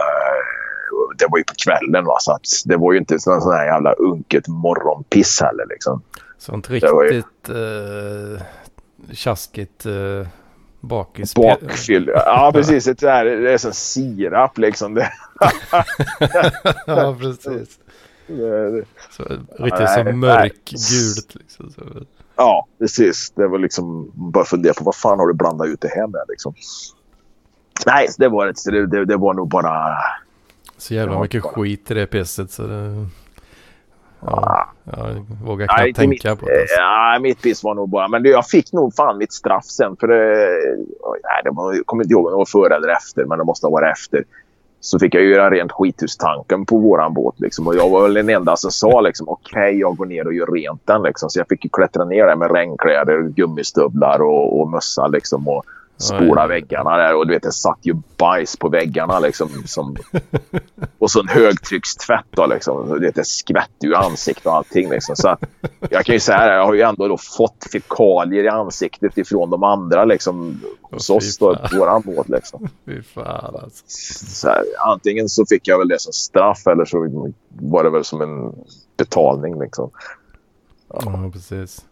Det 1.18 1.26
var 1.30 1.38
ju 1.38 1.44
på 1.44 1.54
kvällen. 1.66 2.06
Va? 2.06 2.18
Så 2.20 2.32
att 2.32 2.42
det 2.66 2.78
var 2.78 2.94
ju 2.94 3.00
inte 3.00 3.20
sån 3.20 3.42
sån 3.42 3.54
här 3.54 3.66
jävla 3.66 3.94
unket 3.94 4.48
morgonpiss 4.48 5.42
heller. 5.42 5.66
Liksom. 5.70 6.02
Sånt 6.38 6.70
var 6.70 6.76
ju- 6.76 7.10
riktigt 7.12 7.50
eh, 7.50 8.42
tjaskigt 9.14 9.86
eh, 9.86 10.28
bakis. 10.80 11.36
Bakfyll. 11.36 12.12
Ja, 12.16 12.52
precis. 12.56 12.84
Det 12.84 13.04
är, 13.04 13.26
det 13.26 13.54
är 13.54 13.58
som 13.58 13.74
sirap 13.74 14.58
liksom. 14.58 14.94
Det, 14.94 15.12
ja, 16.86 17.16
precis. 17.20 17.80
Så, 19.10 19.24
riktigt 19.58 19.80
nej, 19.80 20.06
så 20.06 20.12
mörkgult 20.16 21.36
liksom. 21.36 21.74
Ja, 22.36 22.68
precis. 22.80 23.32
Det 23.36 23.48
var 23.48 23.60
liksom 23.60 24.12
bara 24.14 24.46
fundera 24.46 24.74
på 24.74 24.84
vad 24.84 24.96
fan 24.96 25.20
har 25.20 25.28
du 25.28 25.34
blandat 25.34 25.68
ut 25.68 25.82
det 25.82 25.88
här 25.96 26.08
med 26.08 26.22
liksom. 26.28 26.54
Nej, 27.86 28.08
det 28.18 28.30
var, 28.30 28.48
ett, 28.48 28.66
det, 28.66 28.88
det, 28.88 29.06
det 29.06 29.18
var 29.18 29.34
nog 29.34 29.48
bara... 29.48 29.98
Så 30.78 30.94
jävla 30.94 31.22
mycket 31.22 31.44
bara- 31.44 31.54
skit 31.54 31.92
i 31.92 31.94
det 31.94 32.06
pisset 32.08 32.52
så 32.52 32.68
det... 32.68 33.08
Ja, 34.26 34.70
Ah, 34.92 35.08
jag 35.08 35.26
vågar 35.46 35.68
Nej, 35.68 35.68
knappt 35.68 35.88
inte 35.88 36.02
tänka 36.02 36.30
mitt, 36.30 36.40
på 36.40 36.46
det. 36.46 36.62
Alltså. 36.62 36.76
Nej, 36.82 37.20
mitt 37.20 37.42
piss 37.42 37.64
var 37.64 37.76
nog 37.76 37.90
bara... 37.90 38.08
Men 38.08 38.24
jag 38.24 38.46
fick 38.46 38.74
nog 38.74 38.96
fan 38.96 39.18
mitt 39.18 39.34
straff 39.34 39.66
sen. 39.66 39.96
För 40.00 40.08
det, 40.08 40.50
nej, 41.24 41.42
det 41.44 41.52
var, 41.52 41.74
jag 41.74 41.86
kommer 41.86 42.04
inte 42.04 42.14
ihåg 42.14 42.26
om 42.26 42.32
det 42.32 42.38
var 42.38 42.46
före 42.46 42.76
eller 42.76 42.88
efter, 42.88 43.26
men 43.26 43.38
det 43.38 43.44
måste 43.44 43.66
ha 43.66 43.72
varit 43.72 43.92
efter. 43.92 44.24
Så 44.82 45.00
fick 45.00 45.16
jag 45.16 45.24
göra 45.24 45.50
rent 45.50 45.72
skithustanken 45.72 46.66
på 46.66 46.78
våran 46.78 47.14
båt. 47.14 47.40
Liksom. 47.40 47.68
Och 47.68 47.76
jag 47.76 47.90
var 47.90 48.02
väl 48.04 48.14
den 48.14 48.30
enda 48.30 48.56
som 48.56 48.72
sa 48.72 49.02
liksom, 49.02 49.30
okej, 49.30 49.80
jag 49.80 49.96
går 49.98 50.06
ner 50.06 50.28
och 50.28 50.34
gör 50.34 50.48
rent 50.48 50.88
den. 50.88 51.04
Liksom. 51.04 51.30
Så 51.30 51.40
jag 51.40 51.48
fick 51.48 51.72
klättra 51.72 52.06
ner 52.06 52.26
där 52.28 52.36
med 52.36 52.52
regnkläder, 52.52 53.22
gummistövlar 53.22 54.22
och, 54.22 54.62
och 54.62 54.70
mössa. 54.70 55.08
Liksom, 55.08 55.48
och 55.48 55.64
spola 56.00 56.48
väggarna 56.48 56.98
där. 56.98 57.16
Och 57.16 57.28
du 57.28 57.34
vet, 57.34 57.44
det 57.44 57.52
satt 57.52 57.80
ju 57.82 57.96
bajs 58.18 58.58
på 58.58 58.70
väggarna. 58.70 59.20
Liksom, 59.20 59.50
som, 59.66 59.96
och 60.98 61.12
så 61.12 61.20
en 61.20 61.28
högtryckstvätt. 61.28 62.26
Då, 62.30 62.46
liksom. 62.46 62.88
Så, 62.88 62.96
du 62.96 63.06
vet, 63.06 63.16
det 63.16 63.26
skvätte 63.26 63.86
ju 63.86 63.92
i 63.92 63.96
ansiktet 63.96 64.46
och 64.46 64.56
allting. 64.56 64.90
Liksom. 64.90 65.16
Så 65.16 65.30
att, 65.30 65.44
jag 65.90 66.06
kan 66.06 66.14
ju 66.14 66.20
säga 66.20 66.46
det, 66.46 66.54
jag 66.54 66.66
har 66.66 66.74
ju 66.74 66.82
ändå 66.82 67.08
då 67.08 67.18
fått 67.18 67.68
fekalier 67.72 68.44
i 68.44 68.50
ansiktet 68.50 69.18
ifrån 69.18 69.50
de 69.50 69.64
andra 69.64 70.06
liksom, 70.06 70.62
hos 70.82 71.10
Åh, 71.10 71.18
oss 71.18 71.38
då, 71.38 71.56
på 71.56 71.78
våran 71.78 72.02
båt. 72.06 72.30
Liksom. 72.30 72.68
Fy 72.86 73.02
fan 73.02 73.56
alltså. 73.64 73.84
Så 74.28 74.48
här, 74.48 74.64
antingen 74.88 75.30
så 75.30 75.46
fick 75.46 75.68
jag 75.68 75.78
väl 75.78 75.88
det 75.88 76.02
som 76.02 76.14
straff 76.14 76.68
eller 76.68 76.86
så 76.86 77.32
var 77.50 77.84
det 77.84 77.90
väl 77.90 78.04
som 78.04 78.22
en 78.22 78.56
betalning. 78.98 79.60
Liksom. 79.60 79.92
Ja, 80.94 81.30
precis. 81.34 81.86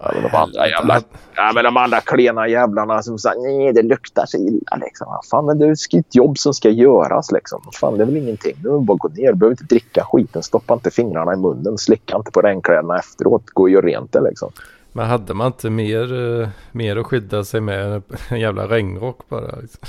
Ja, 0.00 0.10
men 0.14 0.22
de 0.22 0.36
andra 0.36 0.68
jävla, 0.68 1.02
ja, 1.36 1.52
men 1.54 1.64
de 1.64 1.76
andra 1.76 2.00
klena 2.00 2.48
jävlarna 2.48 3.02
som 3.02 3.18
sa 3.18 3.32
nej 3.38 3.72
det 3.72 3.82
luktar 3.82 4.24
så 4.26 4.36
illa. 4.38 4.76
Liksom. 4.76 5.06
Fan, 5.30 5.46
men 5.46 5.58
det 5.58 5.66
är 5.66 5.98
ett 5.98 6.14
jobb 6.14 6.38
som 6.38 6.54
ska 6.54 6.70
göras. 6.70 7.32
Liksom. 7.32 7.62
Fan, 7.80 7.96
det 7.98 8.04
är 8.04 8.06
väl 8.06 8.16
ingenting. 8.16 8.56
Nu 8.64 8.78
bara 8.80 8.96
gå 8.96 9.08
ner. 9.08 9.32
Du 9.32 9.34
behöver 9.34 9.52
inte 9.52 9.74
dricka 9.74 10.04
skiten. 10.04 10.42
Stoppa 10.42 10.74
inte 10.74 10.90
fingrarna 10.90 11.32
i 11.32 11.36
munnen. 11.36 11.78
Slicka 11.78 12.16
inte 12.16 12.30
på 12.30 12.40
regnkläderna 12.40 12.98
efteråt. 12.98 13.46
Gå 13.46 13.62
och 13.62 13.70
gör 13.70 13.82
rent 13.82 14.12
det. 14.12 14.20
Liksom. 14.20 14.50
Men 14.92 15.06
hade 15.06 15.34
man 15.34 15.46
inte 15.46 15.70
mer, 15.70 16.40
eh, 16.40 16.48
mer 16.72 16.96
att 16.96 17.06
skydda 17.06 17.44
sig 17.44 17.60
med 17.60 17.94
än 17.94 18.02
en 18.28 18.40
jävla 18.40 18.66
regnrock 18.66 19.28
bara? 19.28 19.56
Liksom? 19.60 19.80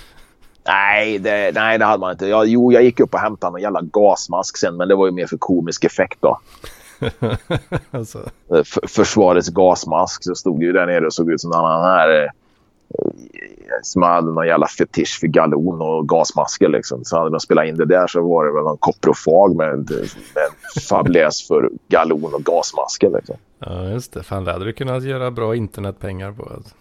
Nej 0.67 1.19
det, 1.19 1.51
nej, 1.55 1.77
det 1.77 1.85
hade 1.85 1.99
man 1.99 2.11
inte. 2.11 2.27
Jag, 2.27 2.47
jo, 2.47 2.71
jag 2.71 2.83
gick 2.83 2.99
upp 2.99 3.13
och 3.13 3.19
hämtade 3.19 3.57
en 3.57 3.63
jävla 3.63 3.81
gasmask 3.81 4.57
sen, 4.57 4.77
men 4.77 4.87
det 4.87 4.95
var 4.95 5.05
ju 5.05 5.11
mer 5.11 5.27
för 5.27 5.37
komisk 5.37 5.83
effekt 5.83 6.17
då. 6.21 6.39
alltså. 7.91 8.19
för, 8.47 8.87
försvarets 8.87 9.49
gasmask 9.49 10.23
så 10.23 10.35
stod 10.35 10.63
ju 10.63 10.71
där 10.71 10.85
nere 10.85 11.05
och 11.05 11.13
såg 11.13 11.31
ut 11.31 11.41
som 11.41 11.51
en 11.51 11.59
annan 11.59 11.85
här. 11.85 12.23
Eh, 12.23 12.29
som 13.81 14.01
hade 14.01 14.31
någon 14.31 14.47
jävla 14.47 14.67
fetisch 14.67 15.19
för 15.19 15.27
galon 15.27 15.81
och 15.81 16.09
gasmasker. 16.09 16.69
Liksom. 16.69 17.05
Så 17.05 17.17
hade 17.17 17.29
de 17.29 17.39
spelat 17.39 17.65
in 17.65 17.77
det 17.77 17.85
där 17.85 18.07
så 18.07 18.21
var 18.21 18.45
det 18.45 18.53
väl 18.53 18.63
någon 18.63 18.77
koprofag 18.77 19.55
med, 19.55 19.91
med 20.35 20.49
fabläs 20.89 21.47
för 21.47 21.69
galon 21.87 22.33
och 22.33 22.43
gasmasker. 22.43 23.09
Liksom. 23.09 23.35
Ja, 23.59 23.89
just 23.89 24.13
det. 24.13 24.23
Fan, 24.23 24.43
det 24.43 24.51
hade 24.51 24.65
du 24.65 24.73
kunnat 24.73 25.03
göra 25.03 25.31
bra 25.31 25.55
internetpengar 25.55 26.31
på. 26.31 26.43
Alltså. 26.43 26.75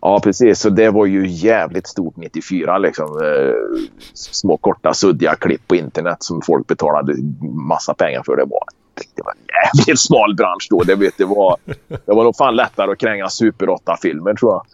Ja, 0.00 0.20
precis. 0.20 0.60
Så 0.60 0.70
det 0.70 0.90
var 0.90 1.06
ju 1.06 1.26
jävligt 1.26 1.86
stort 1.86 2.16
94. 2.16 2.78
Liksom. 2.78 3.06
Eh, 3.06 3.86
små 4.14 4.56
korta 4.56 4.94
suddiga 4.94 5.34
klipp 5.34 5.68
på 5.68 5.76
internet 5.76 6.16
som 6.20 6.42
folk 6.42 6.66
betalade 6.66 7.14
massa 7.68 7.94
pengar 7.94 8.22
för. 8.26 8.36
Det 8.36 8.44
var, 8.44 8.64
det 9.14 9.22
var 9.22 9.32
en 9.32 9.38
jävligt 9.76 10.00
smal 10.00 10.34
bransch 10.34 10.66
då. 10.70 10.82
Det, 10.82 10.94
vet, 10.94 11.18
det, 11.18 11.24
var, 11.24 11.56
det 11.88 12.12
var 12.12 12.24
nog 12.24 12.36
fan 12.36 12.56
lättare 12.56 12.92
att 12.92 12.98
kränga 12.98 13.28
Super 13.28 13.66
8-filmer 13.66 14.34
tror 14.34 14.52
jag. 14.52 14.66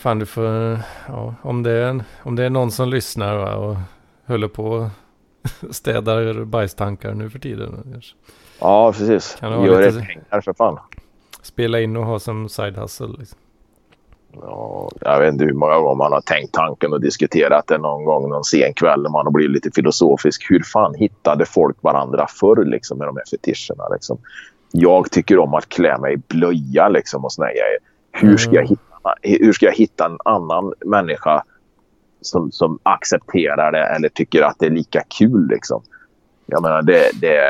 Fan, 0.00 0.18
du 0.18 0.26
får... 0.26 0.78
Ja, 1.06 1.34
om, 1.42 1.62
det 1.62 1.70
är, 1.70 2.04
om 2.22 2.36
det 2.36 2.44
är 2.44 2.50
någon 2.50 2.70
som 2.70 2.88
lyssnar 2.88 3.36
va, 3.36 3.54
och 3.54 3.76
håller 4.26 4.48
på 4.48 4.90
städar 5.70 6.44
bajstankar 6.44 7.14
nu 7.14 7.30
för 7.30 7.38
tiden. 7.38 8.02
Ja, 8.60 8.92
precis. 8.92 9.36
Kan 9.40 9.64
Gör 9.64 9.86
lite... 9.86 10.06
pengar 10.06 10.40
för 10.40 10.52
fan. 10.52 10.78
Spela 11.42 11.80
in 11.80 11.96
och 11.96 12.06
ha 12.06 12.18
som 12.18 12.48
side 12.48 12.76
hustle. 12.76 13.08
Liksom. 13.18 13.38
Ja, 14.42 14.90
jag 15.00 15.20
vet 15.20 15.32
inte 15.32 15.44
hur 15.44 15.52
många 15.52 15.78
gånger 15.78 15.94
man 15.94 16.12
har 16.12 16.20
tänkt 16.20 16.54
tanken 16.54 16.92
och 16.92 17.00
diskuterat 17.00 17.66
det 17.66 17.78
någon 17.78 18.04
gång 18.04 18.28
någon 18.28 18.44
sen 18.44 18.74
kväll 18.74 19.02
när 19.02 19.10
man 19.10 19.26
har 19.26 19.32
blivit 19.32 19.54
lite 19.54 19.70
filosofisk. 19.74 20.46
Hur 20.50 20.62
fan 20.62 20.94
hittade 20.94 21.46
folk 21.46 21.82
varandra 21.82 22.26
förr 22.40 22.64
liksom, 22.64 22.98
med 22.98 23.08
de 23.08 23.16
här 23.16 23.24
fetischerna? 23.30 23.88
Liksom? 23.88 24.18
Jag 24.72 25.10
tycker 25.10 25.38
om 25.38 25.54
att 25.54 25.68
klä 25.68 25.98
mig 25.98 26.14
i 26.14 26.16
blöja 26.16 26.88
liksom, 26.88 27.24
och 27.24 27.32
såna 27.32 27.48
grejer. 27.48 27.78
Hur 28.12 28.36
ska, 28.36 28.52
jag 28.52 28.64
mm. 28.64 28.68
hitta, 28.68 29.14
hur 29.22 29.52
ska 29.52 29.66
jag 29.66 29.74
hitta 29.74 30.06
en 30.06 30.18
annan 30.24 30.72
människa 30.86 31.42
som, 32.20 32.52
som 32.52 32.78
accepterar 32.82 33.72
det 33.72 33.84
eller 33.84 34.08
tycker 34.08 34.42
att 34.42 34.56
det 34.58 34.66
är 34.66 34.70
lika 34.70 35.02
kul? 35.18 35.48
Liksom? 35.48 35.82
Jag 36.50 36.62
menar, 36.62 36.82
det, 36.82 37.10
det, 37.20 37.40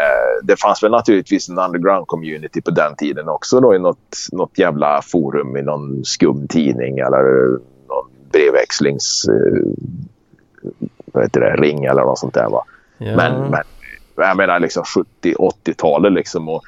det 0.43 0.57
fanns 0.57 0.83
väl 0.83 0.91
naturligtvis 0.91 1.49
en 1.49 1.59
underground 1.59 2.07
community 2.07 2.61
på 2.63 2.71
den 2.71 2.97
tiden 2.97 3.29
också 3.29 3.61
då 3.61 3.75
i 3.75 3.79
något, 3.79 4.17
något 4.33 4.59
jävla 4.59 5.03
forum 5.03 5.57
i 5.57 5.63
någon 5.63 6.05
skum 6.05 6.49
tidning 6.49 6.99
eller 6.99 7.51
någon 7.89 8.11
brevväxlings... 8.33 9.25
Eh, 9.29 9.63
vad 11.13 11.25
heter 11.25 11.41
det? 11.41 11.57
Ring 11.57 11.85
eller 11.85 12.03
något 12.03 12.19
sånt 12.19 12.35
där. 12.35 12.49
Va? 12.49 12.65
Ja. 12.99 13.17
Men, 13.17 13.51
men 13.51 13.63
jag 14.17 14.37
menar 14.37 14.61
liksom 14.61 14.83
70-80-talet 15.23 16.13
liksom 16.13 16.49
och 16.49 16.63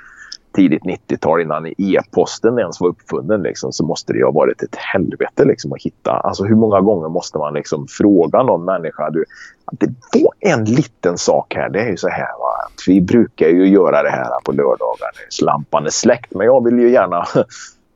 tidigt 0.52 0.82
90-tal 0.82 1.40
innan 1.40 1.66
e-posten 1.66 2.58
ens 2.58 2.80
var 2.80 2.88
uppfunnen 2.88 3.42
liksom, 3.42 3.72
så 3.72 3.84
måste 3.84 4.12
det 4.12 4.24
ha 4.24 4.30
varit 4.30 4.62
ett 4.62 4.76
helvete 4.76 5.44
liksom, 5.44 5.72
att 5.72 5.82
hitta. 5.82 6.12
Alltså 6.12 6.44
hur 6.44 6.54
många 6.54 6.80
gånger 6.80 7.08
måste 7.08 7.38
man 7.38 7.54
liksom 7.54 7.86
fråga 7.88 8.42
någon 8.42 8.64
människa. 8.64 9.10
Du, 9.10 9.24
det 9.72 9.94
var 10.12 10.32
en 10.40 10.64
liten 10.64 11.18
sak 11.18 11.54
här. 11.54 11.68
Det 11.68 11.80
är 11.80 11.90
ju 11.90 11.96
så 11.96 12.08
här 12.08 12.38
va? 12.38 12.50
att 12.66 12.88
vi 12.88 13.00
brukar 13.00 13.48
ju 13.48 13.68
göra 13.68 14.02
det 14.02 14.10
här 14.10 14.40
på 14.44 14.52
lördagar 14.52 15.10
lampan 15.42 15.86
är 15.86 15.90
släckt. 15.90 16.34
Men 16.34 16.46
jag 16.46 16.64
vill 16.64 16.78
ju 16.78 16.90
gärna... 16.90 17.24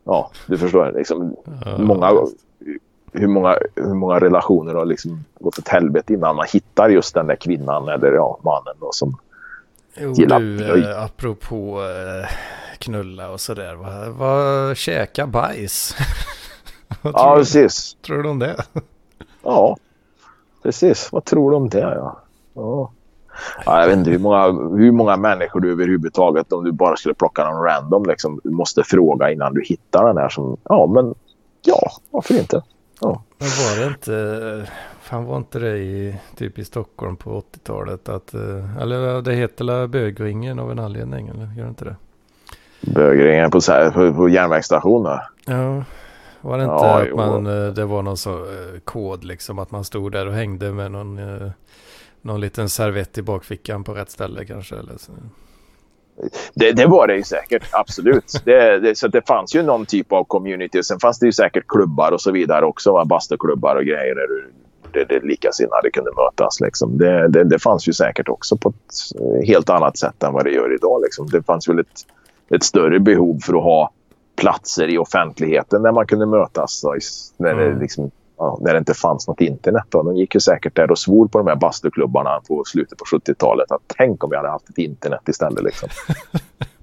ja, 0.04 0.30
du 0.46 0.58
förstår. 0.58 0.92
Liksom, 0.92 1.36
många, 1.78 2.12
hur, 3.12 3.28
många, 3.28 3.58
hur 3.74 3.94
många 3.94 4.20
relationer 4.20 4.74
har 4.74 4.84
liksom 4.84 5.24
gått 5.40 5.58
åt 5.58 5.68
helvete 5.68 6.14
innan 6.14 6.36
man 6.36 6.46
hittar 6.52 6.88
just 6.88 7.14
den 7.14 7.26
där 7.26 7.36
kvinnan 7.36 7.88
eller 7.88 8.12
ja, 8.12 8.38
mannen 8.42 8.74
då, 8.80 8.88
som 8.92 9.16
Jo, 9.96 10.12
du, 10.12 10.84
eh, 10.84 11.04
apropå 11.04 11.82
eh, 11.82 12.28
knulla 12.78 13.30
och 13.30 13.40
sådär. 13.40 13.74
Vad, 13.74 14.08
vad 14.08 14.76
käka 14.76 15.26
bajs? 15.26 15.96
vad 17.02 17.14
ja, 17.14 17.36
precis. 17.36 17.96
Tror 18.06 18.22
du 18.22 18.28
om 18.28 18.38
det? 18.38 18.56
ja, 19.42 19.76
precis. 20.62 21.08
Vad 21.12 21.24
tror 21.24 21.50
du 21.50 21.56
om 21.56 21.68
det? 21.68 21.78
Ja. 21.78 22.20
ja. 22.54 22.92
Ja, 23.66 23.80
jag 23.80 23.88
vet 23.88 23.96
inte 23.96 24.10
hur 24.10 24.18
många, 24.18 24.46
hur 24.76 24.92
många 24.92 25.16
människor 25.16 25.60
du 25.60 25.72
överhuvudtaget, 25.72 26.52
om 26.52 26.64
du 26.64 26.72
bara 26.72 26.96
skulle 26.96 27.14
plocka 27.14 27.44
någon 27.44 27.62
random, 27.62 28.06
liksom, 28.06 28.40
måste 28.44 28.84
fråga 28.84 29.30
innan 29.30 29.54
du 29.54 29.62
hittar 29.64 30.06
den 30.06 30.16
här 30.16 30.28
som, 30.28 30.56
ja 30.64 30.86
men, 30.86 31.14
ja, 31.62 31.90
varför 32.10 32.34
inte? 32.38 32.62
Ja. 33.00 33.22
Men 33.38 33.48
var 33.48 33.80
det 33.80 33.86
inte, 33.86 34.72
fan 35.14 35.24
var 35.24 35.36
inte 35.36 35.58
det 35.58 35.78
i, 35.78 36.16
typ 36.36 36.58
i 36.58 36.64
Stockholm 36.64 37.16
på 37.16 37.40
80-talet 37.40 38.08
att, 38.08 38.34
eh, 38.34 38.76
eller 38.80 39.22
det 39.22 39.34
heter 39.34 39.64
la 39.64 39.86
bögringen 39.86 40.58
av 40.58 40.70
en 40.70 40.78
anledning, 40.78 41.28
eller 41.28 41.52
gör 41.56 41.64
det 41.64 41.68
inte 41.68 41.84
det? 41.84 41.96
Bögringen 42.80 43.50
på, 43.50 43.60
på, 43.94 44.14
på 44.14 44.28
järnvägsstationen? 44.28 45.18
Ja, 45.46 45.84
var 46.40 46.58
det 46.58 46.64
inte 46.64 46.74
ja, 46.74 47.02
att 47.02 47.14
man, 47.14 47.46
eh, 47.46 47.72
det 47.72 47.84
var 47.84 48.02
någon 48.02 48.16
så 48.16 48.32
eh, 48.32 48.80
kod 48.84 49.24
liksom, 49.24 49.58
att 49.58 49.70
man 49.70 49.84
stod 49.84 50.12
där 50.12 50.26
och 50.26 50.34
hängde 50.34 50.72
med 50.72 50.90
någon, 50.90 51.20
någon 52.22 52.40
liten 52.40 52.68
servett 52.68 53.18
i 53.18 53.22
bakfickan 53.22 53.84
på 53.84 53.94
rätt 53.94 54.10
ställe 54.10 54.44
kanske? 54.44 54.76
Eller 54.76 54.96
så. 54.96 55.12
Det, 56.54 56.72
det, 56.72 56.86
var 56.86 57.06
det 57.06 57.16
ju 57.16 57.22
säkert, 57.22 57.68
absolut. 57.72 58.32
Det, 58.44 58.78
det, 58.78 58.98
så 58.98 59.08
det 59.08 59.26
fanns 59.26 59.54
ju 59.54 59.62
någon 59.62 59.86
typ 59.86 60.12
av 60.12 60.24
community. 60.24 60.82
Sen 60.82 61.00
fanns 61.00 61.18
det 61.18 61.26
ju 61.26 61.32
säkert 61.32 61.64
klubbar 61.68 62.12
och 62.12 62.20
så 62.20 62.32
vidare 62.32 62.64
också. 62.64 63.04
Bastuklubbar 63.04 63.76
och 63.76 63.84
grejer 63.84 64.14
där 64.14 64.28
det, 64.94 65.04
det 65.04 65.26
likasinnade 65.26 65.90
kunde 65.90 66.10
mötas. 66.16 66.60
Liksom. 66.60 66.98
Det, 66.98 67.28
det, 67.28 67.44
det, 67.44 67.58
fanns 67.58 67.88
ju 67.88 67.92
säkert 67.92 68.28
också 68.28 68.56
på 68.56 68.68
ett 68.68 69.46
helt 69.46 69.70
annat 69.70 69.98
sätt 69.98 70.22
än 70.22 70.32
vad 70.32 70.44
det 70.44 70.50
gör 70.50 70.74
idag. 70.74 71.02
Liksom. 71.02 71.26
Det 71.26 71.42
fanns 71.42 71.68
väl 71.68 71.78
ett, 71.78 72.06
ett 72.50 72.64
större 72.64 73.00
behov 73.00 73.38
för 73.38 73.54
att 73.54 73.62
ha 73.62 73.90
platser 74.36 74.88
i 74.88 74.98
offentligheten 74.98 75.82
där 75.82 75.92
man 75.92 76.06
kunde 76.06 76.26
mötas. 76.26 76.84
När 77.36 77.54
det, 77.54 77.66
mm. 77.66 77.80
liksom, 77.80 78.10
ja, 78.36 78.58
när 78.60 78.72
det 78.72 78.78
inte 78.78 78.94
fanns 78.94 79.28
något 79.28 79.40
internet. 79.40 79.84
Då. 79.88 80.02
De 80.02 80.16
gick 80.16 80.34
ju 80.34 80.40
säkert 80.40 80.76
där 80.76 80.90
och 80.90 80.98
svor 80.98 81.28
på 81.28 81.38
de 81.38 81.46
här 81.46 81.56
bastuklubbarna 81.56 82.40
på 82.48 82.62
slutet 82.66 82.98
på 82.98 83.04
70-talet. 83.04 83.72
Att 83.72 83.82
tänk 83.86 84.24
om 84.24 84.30
vi 84.30 84.36
hade 84.36 84.50
haft 84.50 84.68
ett 84.68 84.78
internet 84.78 85.28
istället. 85.28 85.62
Liksom. 85.62 85.88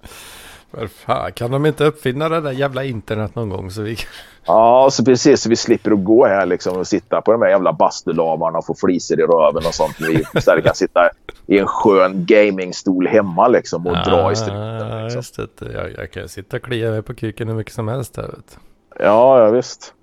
För 0.71 0.87
fan, 0.87 1.31
kan 1.31 1.51
de 1.51 1.65
inte 1.65 1.85
uppfinna 1.85 2.29
det 2.29 2.41
där 2.41 2.51
jävla 2.51 2.83
internet 2.83 3.35
någon 3.35 3.49
gång 3.49 3.71
så 3.71 3.81
vi 3.81 3.97
Ja, 4.45 4.89
så 4.91 5.05
precis. 5.05 5.41
Så 5.41 5.49
vi 5.49 5.55
slipper 5.55 5.91
att 5.91 6.03
gå 6.03 6.25
här 6.25 6.45
liksom 6.45 6.77
och 6.77 6.87
sitta 6.87 7.21
på 7.21 7.31
de 7.31 7.41
här 7.41 7.49
jävla 7.49 7.73
bastulavarna 7.73 8.57
och 8.57 8.65
få 8.65 8.75
fliser 8.75 9.19
i 9.19 9.23
röven 9.23 9.65
och 9.65 9.73
sånt. 9.73 9.95
Vi 9.99 10.23
istället 10.35 10.65
kan 10.65 10.75
sitta 10.75 11.09
i 11.47 11.59
en 11.59 11.67
skön 11.67 12.25
gamingstol 12.25 13.07
hemma 13.07 13.47
liksom 13.47 13.87
och 13.87 13.95
ja, 13.95 14.03
dra 14.03 14.31
i 14.31 14.35
struten. 14.35 15.03
Liksom. 15.03 15.17
Just 15.17 15.59
det. 15.59 15.71
Jag, 15.73 15.91
jag 15.91 16.11
kan 16.11 16.29
sitta 16.29 16.57
och 16.57 16.63
klia 16.63 16.91
mig 16.91 17.01
på 17.01 17.13
kuken 17.13 17.47
hur 17.47 17.55
mycket 17.55 17.73
som 17.73 17.87
helst 17.87 18.17
här. 18.17 18.23
Vet. 18.23 18.59
Ja, 18.99 19.39
ja 19.39 19.49
visst. 19.49 19.93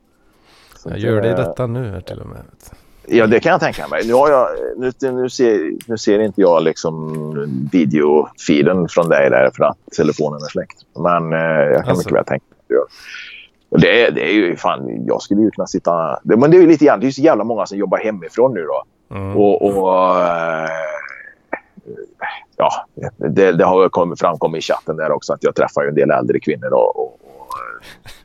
Så 0.76 0.90
jag 0.90 0.98
gör 0.98 1.20
det 1.20 1.30
i 1.30 1.34
detta 1.34 1.66
nu 1.66 1.90
här 1.90 2.00
till 2.00 2.20
och 2.20 2.26
med. 2.26 2.42
Vet. 2.50 2.72
Ja, 3.10 3.26
det 3.26 3.40
kan 3.40 3.52
jag 3.52 3.60
tänka 3.60 3.88
mig. 3.88 4.06
Nu, 4.06 4.12
har 4.12 4.30
jag, 4.30 4.48
nu, 4.76 5.12
nu, 5.12 5.28
ser, 5.28 5.72
nu 5.86 5.98
ser 5.98 6.18
inte 6.18 6.40
jag 6.40 6.62
liksom 6.62 7.68
videofilen 7.72 8.88
från 8.88 9.08
dig 9.08 9.30
där 9.30 9.50
för 9.56 9.64
att 9.64 9.78
telefonen 9.96 10.42
är 10.42 10.50
släckt. 10.50 10.78
Men 10.96 11.32
eh, 11.32 11.38
jag 11.38 11.80
kan 11.80 11.90
alltså. 11.90 11.96
mycket 11.96 12.12
väl 12.12 12.24
tänka 12.24 12.44
mig 12.50 12.58
att 12.64 12.70
göra. 12.70 12.86
Det 13.70 14.06
är, 14.06 14.10
det 14.10 14.30
är 14.30 14.32
ju 14.32 14.56
fan, 14.56 15.06
jag 15.06 15.22
skulle 15.22 15.40
ju 15.40 15.50
kunna 15.50 15.66
sitta... 15.66 16.18
Det, 16.22 16.36
men 16.36 16.50
det 16.50 16.56
är 16.56 16.60
ju 16.60 16.66
lite 16.66 16.84
grann, 16.84 17.00
det 17.00 17.06
är 17.06 17.10
så 17.10 17.22
jävla 17.22 17.44
många 17.44 17.66
som 17.66 17.78
jobbar 17.78 17.98
hemifrån 17.98 18.54
nu 18.54 18.62
då. 18.62 18.84
Mm. 19.16 19.36
Och, 19.36 19.62
och 19.62 20.20
äh, 20.20 20.68
ja, 22.56 22.86
det, 23.16 23.52
det, 23.52 23.64
har 23.64 23.88
kommit, 23.88 24.20
framkommit 24.20 24.58
i 24.58 24.62
chatten 24.62 24.96
där 24.96 25.10
också 25.10 25.32
att 25.32 25.42
jag 25.42 25.54
träffar 25.54 25.82
ju 25.82 25.88
en 25.88 25.94
del 25.94 26.10
äldre 26.10 26.40
kvinnor 26.40 26.72
och, 26.72 26.96
och, 26.96 27.18
och 27.36 27.48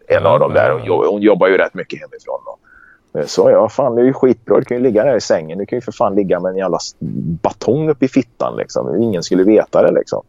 en 0.08 0.26
av 0.26 0.40
dem 0.40 0.54
där, 0.54 0.72
hon, 0.72 1.08
hon 1.08 1.22
jobbar 1.22 1.48
ju 1.48 1.58
rätt 1.58 1.74
mycket 1.74 2.00
hemifrån. 2.00 2.40
Då. 2.46 2.58
Så 3.26 3.50
ja, 3.50 3.70
fan 3.70 3.96
det 3.96 4.02
är 4.02 4.06
ju 4.06 4.14
skitbra. 4.14 4.60
Du 4.60 4.66
kan 4.66 4.78
ju 4.78 4.84
ligga 4.84 5.04
där 5.04 5.16
i 5.16 5.22
sängen. 5.22 5.58
Du 5.58 5.66
kan 5.66 5.78
ju 5.78 5.82
för 5.82 5.92
fan 5.92 6.16
ligga 6.16 6.40
med 6.40 6.50
en 6.50 6.58
jävla 6.58 6.80
batong 7.42 7.90
upp 7.90 8.04
i 8.04 8.08
fittan 8.08 8.56
liksom. 8.58 9.02
Ingen 9.04 9.24
skulle 9.24 9.44
veta 9.44 9.82
det 9.82 9.92
liksom. 9.92 10.24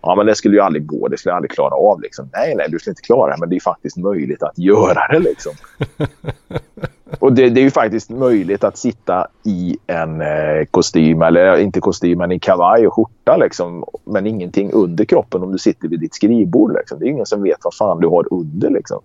Ja, 0.00 0.14
men 0.14 0.26
det 0.26 0.34
skulle 0.34 0.56
ju 0.56 0.60
aldrig 0.60 0.86
gå. 0.86 1.08
Det 1.08 1.18
skulle 1.18 1.30
jag 1.30 1.36
aldrig 1.36 1.50
klara 1.50 1.74
av 1.74 2.00
liksom. 2.00 2.28
Nej, 2.32 2.54
nej, 2.54 2.66
du 2.70 2.78
skulle 2.78 2.92
inte 2.92 3.02
klara 3.02 3.32
det. 3.32 3.40
Men 3.40 3.48
det 3.48 3.56
är 3.56 3.60
faktiskt 3.60 3.96
möjligt 3.96 4.42
att 4.42 4.58
göra 4.58 5.08
det 5.12 5.18
liksom. 5.18 5.52
Och 7.18 7.32
det, 7.32 7.50
det, 7.50 7.60
är 7.60 7.62
ju 7.62 7.70
faktiskt 7.70 8.10
möjligt 8.10 8.64
att 8.64 8.78
sitta 8.78 9.26
i 9.44 9.76
en 9.86 10.20
eh, 10.20 10.64
kostym, 10.70 11.22
eller 11.22 11.56
inte 11.56 11.80
kostym, 11.80 12.18
men 12.18 12.32
i 12.32 12.38
kavaj 12.38 12.86
och 12.86 12.94
skjorta 12.94 13.36
liksom. 13.36 13.84
Men 14.04 14.26
ingenting 14.26 14.72
under 14.72 15.04
kroppen 15.04 15.42
om 15.42 15.52
du 15.52 15.58
sitter 15.58 15.88
vid 15.88 16.00
ditt 16.00 16.14
skrivbord 16.14 16.72
liksom. 16.72 16.98
Det 16.98 17.06
är 17.06 17.08
ingen 17.08 17.26
som 17.26 17.42
vet 17.42 17.58
vad 17.64 17.74
fan 17.74 18.00
du 18.00 18.08
har 18.08 18.32
under 18.32 18.70
liksom. 18.70 19.00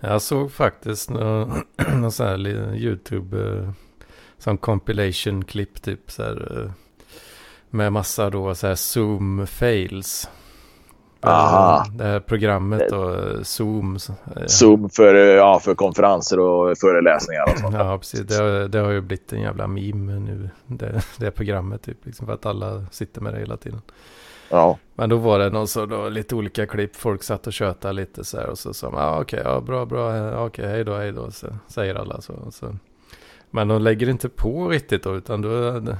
Jag 0.00 0.22
såg 0.22 0.52
faktiskt 0.52 1.10
någon 1.10 1.62
sån 2.12 2.26
här 2.26 2.48
YouTube, 2.76 3.48
eh, 3.58 3.70
som 4.38 4.58
compilation-klipp 4.58 5.82
typ 5.82 6.10
så 6.10 6.22
här. 6.22 6.62
Eh, 6.64 6.70
med 7.70 7.92
massa 7.92 8.30
då 8.30 8.54
så 8.54 8.66
här 8.66 8.74
zoom 8.74 9.46
fails. 9.46 10.28
Aha. 11.22 11.84
Det 11.94 12.04
här 12.04 12.20
programmet 12.20 12.82
då, 12.90 13.16
Zoom. 13.42 13.96
eh, 14.36 14.46
Zoom 14.46 14.90
för, 14.90 15.14
eh, 15.14 15.20
ja, 15.20 15.60
för 15.60 15.74
konferenser 15.74 16.38
och 16.40 16.78
föreläsningar 16.78 17.42
och 17.52 17.58
sånt. 17.58 17.74
Ja, 17.74 17.98
precis. 17.98 18.20
Det, 18.20 18.34
har- 18.42 18.68
det 18.68 18.78
har 18.78 18.90
ju 18.90 19.00
blivit 19.00 19.32
en 19.32 19.40
jävla 19.40 19.66
meme 19.66 20.18
nu. 20.18 20.50
Det, 20.66 21.02
det 21.18 21.30
programmet 21.30 21.82
typ. 21.82 22.06
Liksom 22.06 22.26
för 22.26 22.34
att 22.34 22.46
alla 22.46 22.86
sitter 22.90 23.20
med 23.20 23.34
det 23.34 23.40
hela 23.40 23.56
tiden. 23.56 23.82
Ja. 24.50 24.78
Men 24.94 25.08
då 25.10 25.16
var 25.16 25.38
det 25.38 25.50
någon 25.50 25.68
så 25.68 25.86
då, 25.86 26.08
lite 26.08 26.34
olika 26.34 26.66
klipp. 26.66 26.96
Folk 26.96 27.22
satt 27.22 27.46
och 27.46 27.52
tjötade 27.52 27.94
lite 27.94 28.24
så 28.24 28.36
här. 28.36 28.46
Och 28.46 28.58
så 28.58 28.74
sa 28.74 28.90
man, 28.90 29.00
ah, 29.02 29.20
okej, 29.20 29.40
ja, 29.44 29.60
bra, 29.60 29.86
bra, 29.86 30.16
eh, 30.16 30.26
okej, 30.26 30.38
okej, 30.46 30.66
hej 30.68 30.84
då, 30.84 30.94
hej 30.96 31.12
då. 31.12 31.30
Så 31.30 31.46
säger 31.68 31.94
alla 31.94 32.20
så. 32.20 32.50
Så. 32.50 32.76
Men 33.50 33.68
de 33.68 33.82
lägger 33.82 34.08
inte 34.08 34.28
på 34.28 34.68
riktigt 34.68 35.02
då, 35.02 35.16
utan 35.16 35.42
då 35.42 35.48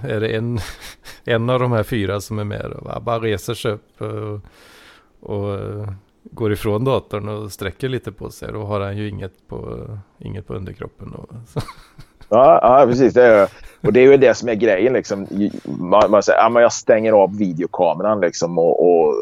är 0.08 0.20
det 0.20 0.28
en, 0.36 0.58
en 1.24 1.50
av 1.50 1.60
de 1.60 1.72
här 1.72 1.82
fyra 1.82 2.20
som 2.20 2.38
är 2.38 2.44
med. 2.44 2.66
Och 2.66 3.02
bara- 3.02 3.20
reser 3.20 3.54
sig 3.54 3.72
upp 3.72 4.00
eh, 4.00 4.08
och, 4.08 4.40
och 5.20 5.58
går 6.24 6.52
ifrån 6.52 6.84
datorn 6.84 7.28
och 7.28 7.52
sträcker 7.52 7.88
lite 7.88 8.12
på 8.12 8.30
sig. 8.30 8.52
Då 8.52 8.62
har 8.62 8.80
han 8.80 8.96
ju 8.96 9.08
inget 9.08 9.48
på, 9.48 9.86
inget 10.18 10.46
på 10.46 10.54
underkroppen. 10.54 11.10
Då. 11.16 11.26
så. 11.46 11.60
Ja, 12.30 12.58
ja, 12.62 12.86
precis. 12.86 13.14
Det 13.14 13.24
är, 13.24 13.48
och 13.80 13.92
det 13.92 14.00
är 14.00 14.04
ju 14.10 14.16
det 14.16 14.34
som 14.34 14.48
är 14.48 14.54
grejen. 14.54 14.92
Liksom. 14.92 15.26
Man, 15.64 16.10
man 16.10 16.22
säger 16.22 16.38
ja, 16.38 16.48
men 16.48 16.62
jag 16.62 16.72
stänger 16.72 17.12
av 17.12 17.36
videokameran 17.38 18.20
liksom, 18.20 18.58
och, 18.58 18.90
och 18.90 19.14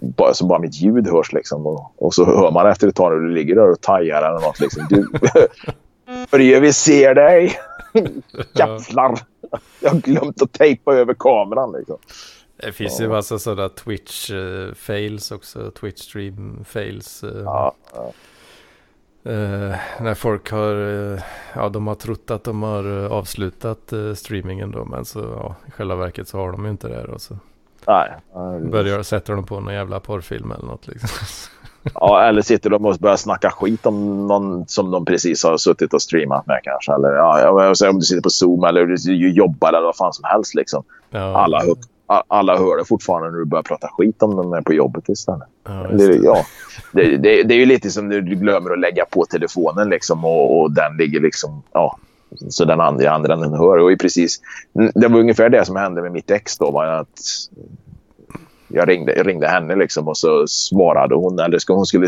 bara, 0.00 0.34
så 0.34 0.46
bara 0.46 0.58
mitt 0.58 0.74
ljud 0.74 1.08
hörs. 1.08 1.32
Liksom, 1.32 1.66
och, 1.66 1.92
och 1.98 2.14
så 2.14 2.24
hör 2.24 2.50
man 2.50 2.66
efter 2.66 2.88
ett 2.88 2.94
tag 2.96 3.12
när 3.12 3.28
du 3.28 3.34
ligger 3.34 3.54
där 3.54 3.70
och 3.70 3.80
tajar 3.80 4.22
eller 4.22 4.40
något. 4.40 4.60
Liksom. 4.60 4.86
Du, 4.90 5.06
Börje, 6.30 6.60
vi 6.60 6.72
ser 6.72 7.14
dig! 7.14 7.52
Jävlar! 8.54 9.18
Jag 9.80 9.90
har 9.90 9.98
glömt 9.98 10.42
att 10.42 10.52
tejpa 10.52 10.94
över 10.94 11.14
kameran. 11.14 11.72
Liksom. 11.78 11.96
Det 12.56 12.72
finns 12.72 13.00
ju 13.00 13.08
massa 13.08 13.38
sådana 13.38 13.68
Twitch-fails 13.68 15.34
också. 15.34 15.58
Twitch-stream-fails. 15.80 17.24
eh, 17.36 17.42
Ja, 17.44 17.72
ja. 17.94 18.12
Eh, 19.24 19.76
när 20.00 20.14
folk 20.14 20.50
har, 20.50 20.74
eh, 21.14 21.20
ja 21.54 21.68
de 21.68 21.86
har 21.86 21.94
trott 21.94 22.30
att 22.30 22.44
de 22.44 22.62
har 22.62 23.04
eh, 23.04 23.12
avslutat 23.12 23.92
streamingen 24.14 24.70
då. 24.70 24.84
Men 24.84 25.04
så 25.04 25.18
ja, 25.18 25.54
i 25.68 25.70
själva 25.70 25.96
verket 25.96 26.28
så 26.28 26.38
har 26.38 26.52
de 26.52 26.64
ju 26.64 26.70
inte 26.70 26.88
det. 26.88 27.04
Och 27.04 27.20
så 27.20 27.36
Nej. 27.86 28.10
börjar, 28.70 29.02
sätter 29.02 29.34
de 29.34 29.44
på 29.44 29.60
någon 29.60 29.74
jävla 29.74 30.00
porrfilm 30.00 30.52
eller 30.52 30.66
något 30.66 30.86
liksom. 30.86 31.08
Ja, 31.94 32.22
eller 32.22 32.42
sitter 32.42 32.70
de 32.70 32.86
och 32.86 32.96
börjar 32.96 33.16
snacka 33.16 33.50
skit 33.50 33.86
om 33.86 34.26
någon 34.26 34.68
som 34.68 34.90
de 34.90 35.04
precis 35.04 35.44
har 35.44 35.56
suttit 35.56 35.94
och 35.94 36.02
streamat 36.02 36.46
med 36.46 36.60
kanske. 36.62 36.92
Eller 36.92 37.08
ja, 37.08 37.70
om 37.90 37.98
du 37.98 38.04
sitter 38.04 38.22
på 38.22 38.30
Zoom 38.30 38.64
eller 38.64 38.86
du 38.86 39.30
jobbar 39.30 39.68
eller 39.68 39.80
vad 39.80 39.96
fan 39.96 40.12
som 40.12 40.24
helst. 40.24 40.54
Liksom. 40.54 40.84
Ja, 41.10 41.36
Alla, 41.36 41.58
hör, 41.60 41.74
alla 42.28 42.56
hör 42.58 42.76
det 42.78 42.84
fortfarande 42.84 43.30
när 43.30 43.38
du 43.38 43.44
börjar 43.44 43.62
prata 43.62 43.88
skit 43.88 44.22
om 44.22 44.36
dem 44.36 44.62
på 44.64 44.72
jobbet 44.74 45.08
istället. 45.08 45.48
ja, 45.64 45.86
Det, 45.92 46.06
det. 46.06 46.14
ja, 46.16 46.44
det, 46.92 47.16
det, 47.16 47.42
det 47.42 47.54
är 47.54 47.58
ju 47.58 47.66
lite 47.66 47.90
som 47.90 48.08
när 48.08 48.20
du 48.20 48.34
glömmer 48.36 48.70
att 48.70 48.80
lägga 48.80 49.04
på 49.04 49.24
telefonen 49.24 49.88
liksom, 49.88 50.24
och, 50.24 50.60
och 50.60 50.70
den 50.72 50.96
ligger 50.96 51.20
liksom... 51.20 51.62
Ja, 51.72 51.96
så 52.48 52.64
den 52.64 52.80
andra, 52.80 53.10
andra 53.10 53.36
den 53.36 53.54
hör. 53.54 53.78
Och 53.78 53.98
precis, 54.00 54.40
det 54.94 55.08
var 55.08 55.18
ungefär 55.20 55.48
det 55.48 55.64
som 55.64 55.76
hände 55.76 56.02
med 56.02 56.12
mitt 56.12 56.30
ex. 56.30 56.58
Då, 56.58 56.70
var 56.70 56.86
att 56.86 57.08
jag 58.68 58.88
ringde, 58.88 59.14
jag 59.16 59.26
ringde 59.26 59.48
henne 59.48 59.76
liksom, 59.76 60.08
och 60.08 60.16
så 60.16 60.46
svarade 60.46 61.14
hon. 61.14 61.38
Eller 61.38 61.58
ska, 61.58 61.74
hon, 61.74 61.86
skulle, 61.86 62.06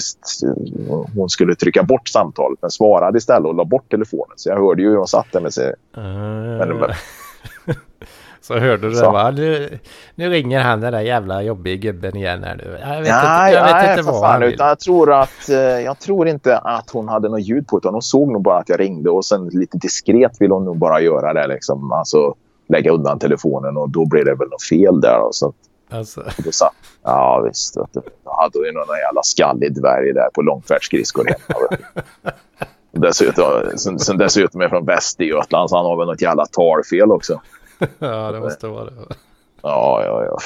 hon 1.17 1.29
skulle 1.29 1.55
trycka 1.55 1.83
bort 1.83 2.09
samtalet 2.09 2.59
men 2.63 2.71
svarade 2.71 3.19
istället 3.19 3.47
och 3.47 3.55
la 3.55 3.65
bort 3.65 3.91
telefonen. 3.91 4.33
Så 4.37 4.49
jag 4.49 4.57
hörde 4.57 4.83
ju 4.83 4.89
hur 4.89 4.97
hon 4.97 5.07
satt 5.09 5.27
där 5.33 5.41
med 5.41 5.53
sig. 5.55 5.75
Ah, 5.93 6.01
Men- 6.03 6.59
men- 6.77 6.91
så 8.43 8.59
hörde 8.59 8.89
du 8.89 8.95
Så. 8.95 9.03
det 9.07 9.13
va? 9.13 9.31
Nu, 9.31 9.79
nu 10.15 10.29
ringer 10.31 10.61
han 10.61 10.81
den 10.81 10.93
där 10.93 11.01
jävla 11.01 11.43
jobbiga 11.43 11.77
gubben 11.77 12.17
igen 12.17 12.45
här 12.45 12.55
nu. 12.57 12.79
Jag 12.81 13.01
vet 13.01 13.09
Nej, 13.09 13.51
inte, 13.53 13.59
jag 13.59 13.65
vet 13.65 13.75
nej, 13.75 13.91
inte 13.91 14.03
för 14.05 14.13
vad 14.13 14.21
fan, 14.21 14.31
han 14.33 14.41
vill. 14.41 14.55
utan 14.55 14.69
jag 14.69 14.79
tror 14.81 15.13
att 15.13 15.49
eh, 15.49 15.57
jag 15.57 15.99
tror 15.99 16.29
inte 16.29 16.59
att 16.59 16.91
hon 16.91 17.09
hade 17.09 17.29
något 17.29 17.43
ljud 17.43 17.67
på 17.69 17.79
utan 17.79 17.93
hon 17.93 18.03
såg 18.03 18.33
nog 18.33 18.43
bara 18.43 18.59
att 18.59 18.69
jag 18.69 18.81
ringde 18.81 19.11
och 19.11 19.25
sen 19.25 19.49
lite 19.49 19.79
diskret 19.79 20.41
ville 20.41 20.55
hon 20.55 20.65
nog 20.65 20.79
bara 20.79 21.01
göra 21.01 21.33
det 21.33 21.47
liksom. 21.47 21.93
Alltså 21.93 22.35
lägga 22.69 22.91
undan 22.93 23.19
telefonen 23.19 23.77
och 23.77 23.91
då 23.91 24.07
blev 24.07 24.25
det 24.25 24.35
väl 24.35 24.49
något 24.49 24.69
fel 24.71 25.01
där. 25.01 25.19
Och 25.27 25.35
så, 25.35 25.53
Alltså, 25.91 26.21
då 26.21 26.51
ja 27.03 27.41
visst, 27.49 27.77
vet 27.77 27.93
du. 27.93 28.01
då 28.25 28.31
hade 28.41 28.67
ju 28.67 28.73
någon 28.73 28.99
jävla 29.07 29.23
skallig 29.23 29.75
dvärg 29.75 30.13
där 30.13 30.29
på 30.35 30.43
långfärdsskridskor 30.43 31.25
hemma. 31.25 31.77
Dessutom, 32.93 33.45
sen, 33.77 33.99
sen 33.99 34.19
dessutom 34.19 34.61
är 34.61 34.69
från 34.69 34.85
Västergötland 34.85 35.71
så 35.71 35.77
han 35.77 35.87
har 35.87 35.97
väl 35.97 36.07
något 36.07 36.23
jävla 36.23 36.47
talfel 36.47 37.13
också. 37.13 37.41
ja, 37.99 38.33
det 38.33 38.41
måste 38.41 38.69
vara 38.69 38.85
det. 38.85 38.93
Ja, 39.63 40.03
ja, 40.05 40.25
ja. 40.25 40.39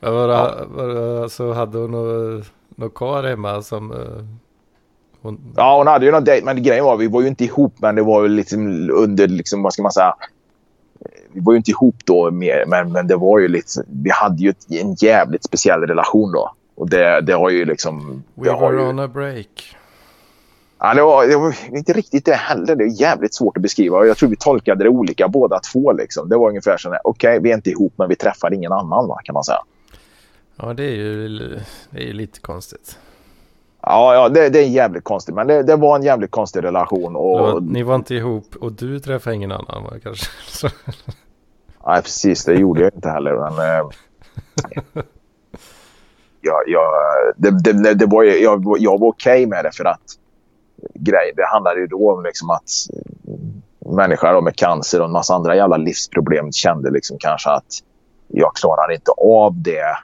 Men 0.00 0.14
var 0.14 0.28
det, 0.28 0.66
var 0.66 0.88
det, 0.88 1.30
så 1.30 1.52
hade 1.52 1.78
hon 1.78 1.90
något, 1.90 2.46
något 2.68 2.94
kar 2.94 3.22
hemma 3.22 3.62
som... 3.62 3.92
eh, 3.92 4.24
hon, 5.22 5.54
Ja, 5.56 5.78
hon 5.78 5.86
hade 5.86 6.06
ju 6.06 6.12
någon 6.12 6.24
dejt, 6.24 6.44
men 6.44 6.62
grejen 6.62 6.84
var 6.84 6.96
vi 6.96 7.06
var 7.06 7.20
ju 7.20 7.28
inte 7.28 7.44
ihop, 7.44 7.74
men 7.78 7.94
det 7.94 8.02
var 8.02 8.22
ju 8.22 8.28
liksom 8.28 8.90
under, 8.90 9.28
liksom, 9.28 9.62
vad 9.62 9.72
ska 9.72 9.82
man 9.82 9.92
säga, 9.92 10.14
vi 11.32 11.40
var 11.40 11.52
ju 11.52 11.56
inte 11.56 11.70
ihop 11.70 11.96
då, 12.04 12.30
mer, 12.30 12.64
men, 12.66 12.92
men 12.92 13.06
det 13.06 13.16
var 13.16 13.38
ju 13.38 13.48
lite, 13.48 13.84
vi 13.86 14.10
hade 14.10 14.42
ju 14.42 14.50
ett, 14.50 14.70
en 14.70 14.94
jävligt 14.94 15.44
speciell 15.44 15.80
relation 15.80 16.32
då. 16.32 16.52
Och 16.74 16.88
det, 16.90 17.20
det 17.20 17.32
har 17.32 17.50
ju 17.50 17.64
liksom... 17.64 18.22
We 18.34 18.50
were 18.50 18.72
ju, 18.72 18.88
on 18.88 18.98
a 18.98 19.08
break. 19.08 19.76
Ja, 20.78 20.94
det, 20.94 21.02
var, 21.02 21.26
det 21.26 21.36
var 21.36 21.56
inte 21.76 21.92
riktigt 21.92 22.24
det 22.24 22.34
heller. 22.34 22.76
Det 22.76 22.84
är 22.84 23.00
jävligt 23.00 23.34
svårt 23.34 23.56
att 23.56 23.62
beskriva. 23.62 24.06
Jag 24.06 24.16
tror 24.16 24.28
vi 24.28 24.36
tolkade 24.36 24.84
det 24.84 24.90
olika 24.90 25.28
båda 25.28 25.60
två. 25.72 25.92
Liksom. 25.92 26.28
Det 26.28 26.36
var 26.36 26.48
ungefär 26.48 26.76
så 26.76 26.90
här, 26.90 27.00
okej, 27.04 27.40
vi 27.40 27.50
är 27.50 27.54
inte 27.54 27.70
ihop, 27.70 27.92
men 27.96 28.08
vi 28.08 28.16
träffar 28.16 28.54
ingen 28.54 28.72
annan, 28.72 29.08
va, 29.08 29.18
kan 29.24 29.32
man 29.32 29.44
säga. 29.44 29.62
Ja, 30.56 30.74
det 30.74 30.82
är 30.82 30.94
ju 30.94 31.28
det 31.90 31.98
är 32.00 32.06
ju 32.06 32.12
lite 32.12 32.40
konstigt. 32.40 32.98
Ja, 33.80 34.14
ja 34.14 34.28
det, 34.28 34.48
det 34.48 34.58
är 34.58 34.66
jävligt 34.66 35.04
konstigt, 35.04 35.34
men 35.34 35.46
det, 35.46 35.62
det 35.62 35.76
var 35.76 35.96
en 35.96 36.02
jävligt 36.02 36.30
konstig 36.30 36.64
relation. 36.64 37.16
Och, 37.16 37.62
ni 37.62 37.82
var 37.82 37.94
inte 37.94 38.14
ihop 38.14 38.56
och 38.60 38.72
du 38.72 39.00
träffade 39.00 39.36
ingen 39.36 39.52
annan 39.52 39.84
va, 39.84 39.90
kanske? 40.02 40.26
Så, 40.46 40.68
Nej, 41.86 42.02
precis. 42.02 42.44
Det 42.44 42.54
gjorde 42.54 42.80
jag 42.82 42.94
inte 42.94 43.08
heller. 43.08 43.34
Men, 43.34 43.52
eh, 43.52 43.88
jag, 46.40 46.62
jag, 46.66 46.92
det, 47.36 47.72
det, 47.72 47.94
det 47.94 48.06
var, 48.06 48.24
jag, 48.24 48.76
jag 48.78 49.00
var 49.00 49.08
okej 49.08 49.46
med 49.46 49.64
det 49.64 49.72
för 49.76 49.84
att 49.84 50.00
grej, 50.94 51.32
det 51.36 51.46
handlade 51.46 51.80
ju 51.80 51.86
då 51.86 52.12
om 52.12 52.22
liksom 52.22 52.50
att 52.50 52.70
eh, 52.94 53.92
människor 53.92 54.40
med 54.40 54.56
cancer 54.56 55.00
och 55.00 55.06
en 55.06 55.12
massa 55.12 55.34
andra 55.34 55.56
jävla 55.56 55.76
livsproblem 55.76 56.52
kände 56.52 56.90
liksom 56.90 57.16
kanske 57.20 57.50
att 57.50 57.82
jag 58.28 58.54
klarar 58.54 58.92
inte 58.92 59.10
av 59.10 59.62
det 59.62 59.96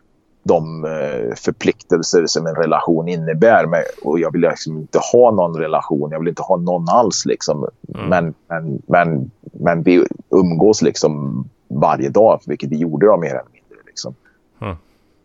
de 0.45 0.85
eh, 0.85 1.35
förpliktelser 1.37 2.27
som 2.27 2.47
en 2.47 2.55
relation 2.55 3.09
innebär. 3.09 3.67
Med, 3.67 3.85
och 4.03 4.19
jag 4.19 4.33
vill 4.33 4.41
liksom 4.41 4.77
inte 4.77 4.99
ha 5.13 5.31
någon 5.31 5.57
relation. 5.57 6.11
Jag 6.11 6.19
vill 6.19 6.29
inte 6.29 6.43
ha 6.43 6.57
någon 6.57 6.89
alls. 6.89 7.27
Liksom. 7.27 7.69
Mm. 7.95 8.09
Men, 8.09 8.35
men, 8.49 8.83
men, 8.87 9.31
men 9.53 9.83
vi 9.83 10.07
umgås 10.31 10.83
liksom 10.83 11.45
varje 11.69 12.09
dag, 12.09 12.41
vilket 12.47 12.71
vi 12.71 12.77
gjorde 12.77 13.07
då 13.07 13.17
mer 13.17 13.31
eller 13.31 13.53
mindre. 13.53 13.79
Liksom. 13.87 14.15
Mm. 14.61 14.77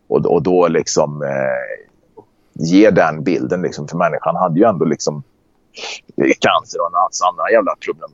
Och, 0.08 0.26
och 0.26 0.44
då 0.44 0.68
liksom 0.68 1.22
eh, 1.22 1.86
ge 2.54 2.90
den 2.90 3.24
bilden. 3.24 3.62
Liksom, 3.62 3.88
för 3.88 3.98
människan 3.98 4.36
hade 4.36 4.60
ju 4.60 4.66
ändå 4.66 4.86
liksom 4.86 5.24
cancer 6.40 6.80
och 6.82 6.88
en 6.88 6.92
massa 6.92 7.26
andra 7.26 7.52
jävla 7.52 7.76
problem, 7.86 8.10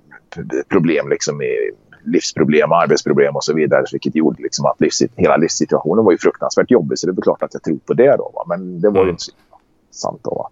problem 0.70 1.10
liksom, 1.10 1.42
i 1.42 1.72
livsproblem, 2.04 2.72
arbetsproblem 2.72 3.36
och 3.36 3.44
så 3.44 3.54
vidare. 3.54 3.86
Vilket 3.92 4.16
gjorde 4.16 4.44
liksom 4.44 4.66
att 4.66 4.82
livs, 4.82 5.02
hela 5.16 5.38
livssituationen 5.38 6.06
var 6.06 6.12
ju 6.12 6.18
fruktansvärt 6.18 6.72
jobbig. 6.72 7.00
Så 7.00 7.08
det 7.12 7.20
är 7.20 7.22
klart 7.22 7.44
att 7.44 7.54
jag 7.54 7.64
tror 7.64 7.78
på 7.86 7.94
det 7.94 8.16
då. 8.18 8.32
Va? 8.36 8.44
Men 8.48 8.82
det 8.82 8.90
var 8.90 8.96
ju 8.98 9.02
Mm. 9.02 9.10
inte 9.10 9.24
så 9.24 9.32
sant 9.92 10.20
då. 10.24 10.32
Va? 10.36 10.50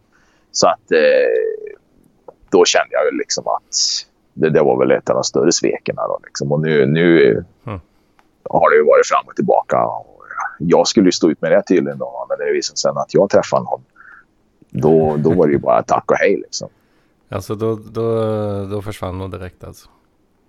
Så 0.52 0.68
att 0.68 0.92
eh, 0.92 1.00
då 2.50 2.66
kände 2.66 2.88
jag 2.92 3.14
liksom 3.18 3.48
att 3.48 3.76
det, 4.34 4.50
det 4.50 4.62
var 4.62 4.80
väl 4.80 4.92
ett 4.92 5.10
av 5.10 5.16
de 5.16 5.24
större 5.24 5.52
sveken. 5.52 5.96
Då, 5.96 6.20
liksom. 6.24 6.52
Och 6.52 6.62
nu, 6.62 6.86
nu 6.86 7.32
Mm. 7.66 7.80
har 8.50 8.70
det 8.70 8.76
ju 8.76 8.84
varit 8.86 9.08
fram 9.08 9.28
och 9.28 9.36
tillbaka. 9.36 9.86
Och 9.86 10.24
jag 10.60 10.88
skulle 10.88 11.08
ju 11.08 11.12
stå 11.12 11.30
ut 11.32 11.42
med 11.42 11.52
det 11.52 11.64
tydligen 11.68 11.98
då. 11.98 12.26
Men 12.30 12.38
det 12.48 12.54
visade 12.54 12.78
sig 12.78 12.92
att 12.96 13.14
jag 13.14 13.30
träffade 13.30 13.64
någon. 13.64 13.82
Då, 14.70 15.16
då 15.18 15.34
var 15.34 15.48
det 15.48 15.54
ju 15.54 15.60
bara 15.60 15.84
tack 15.84 16.12
och 16.12 16.18
hej 16.18 16.36
liksom. 16.38 16.70
Alltså 17.34 17.56
då, 17.56 17.80
då, 17.92 18.06
då 18.66 18.82
försvann 18.82 19.20
hon 19.20 19.32
direkt 19.32 19.64
alltså. 19.64 19.90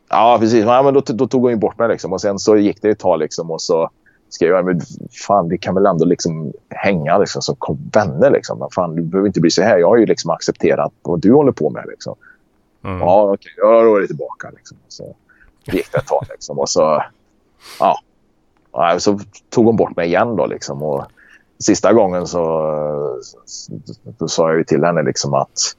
Ja, 0.09 0.37
precis. 0.41 0.64
Ja, 0.64 0.82
men 0.82 0.95
då, 0.95 1.01
då 1.01 1.28
tog 1.28 1.43
hon 1.43 1.51
ju 1.51 1.57
bort 1.57 1.78
mig. 1.78 1.89
Liksom. 1.89 2.12
Och 2.12 2.20
sen 2.20 2.39
så 2.39 2.57
gick 2.57 2.82
det 2.82 2.91
ett 2.91 2.99
tag 2.99 3.18
liksom, 3.18 3.51
och 3.51 3.62
så 3.62 3.91
skrev 4.28 4.51
jag 4.51 4.64
men 4.64 4.80
fan, 5.26 5.49
vi 5.49 5.59
kan 5.59 5.74
väl 5.74 5.87
ändå 5.87 6.05
liksom 6.05 6.53
hänga 6.70 7.18
liksom, 7.18 7.43
som 7.43 7.57
vänner. 7.93 8.30
Liksom. 8.30 8.59
Men 8.59 8.68
Fan, 8.70 8.97
du 8.97 9.03
behöver 9.03 9.26
inte 9.26 9.41
bli 9.41 9.51
så 9.51 9.62
här. 9.62 9.78
Jag 9.78 9.89
har 9.89 9.97
ju 9.97 10.07
liksom 10.07 10.30
accepterat 10.30 10.93
vad 11.03 11.20
du 11.20 11.32
håller 11.32 11.53
på 11.53 11.70
med. 11.70 11.85
Liksom. 11.89 12.14
Mm. 12.85 13.01
Ja, 13.01 13.32
okej. 13.32 13.53
Ja, 13.57 13.82
då 13.82 13.97
är 13.97 14.01
det 14.01 14.07
tillbaka. 14.07 14.51
Liksom. 14.57 14.76
Så 14.89 15.16
gick 15.64 15.93
det 15.93 15.99
ett 15.99 16.07
tag. 16.07 16.26
Liksom. 16.30 16.59
Och 16.59 16.68
så, 16.68 17.03
ja. 17.80 17.99
Ja, 18.72 18.99
så 18.99 19.20
tog 19.51 19.66
hon 19.66 19.76
bort 19.76 19.97
mig 19.97 20.07
igen. 20.07 20.37
Då, 20.37 20.47
liksom. 20.47 20.82
och 20.82 21.05
sista 21.59 21.93
gången 21.93 22.26
så, 22.26 23.20
så, 23.47 23.72
så 24.18 24.28
sa 24.28 24.49
jag 24.49 24.59
ju 24.59 24.64
till 24.64 24.85
henne 24.85 25.03
liksom 25.03 25.35
att 25.35 25.76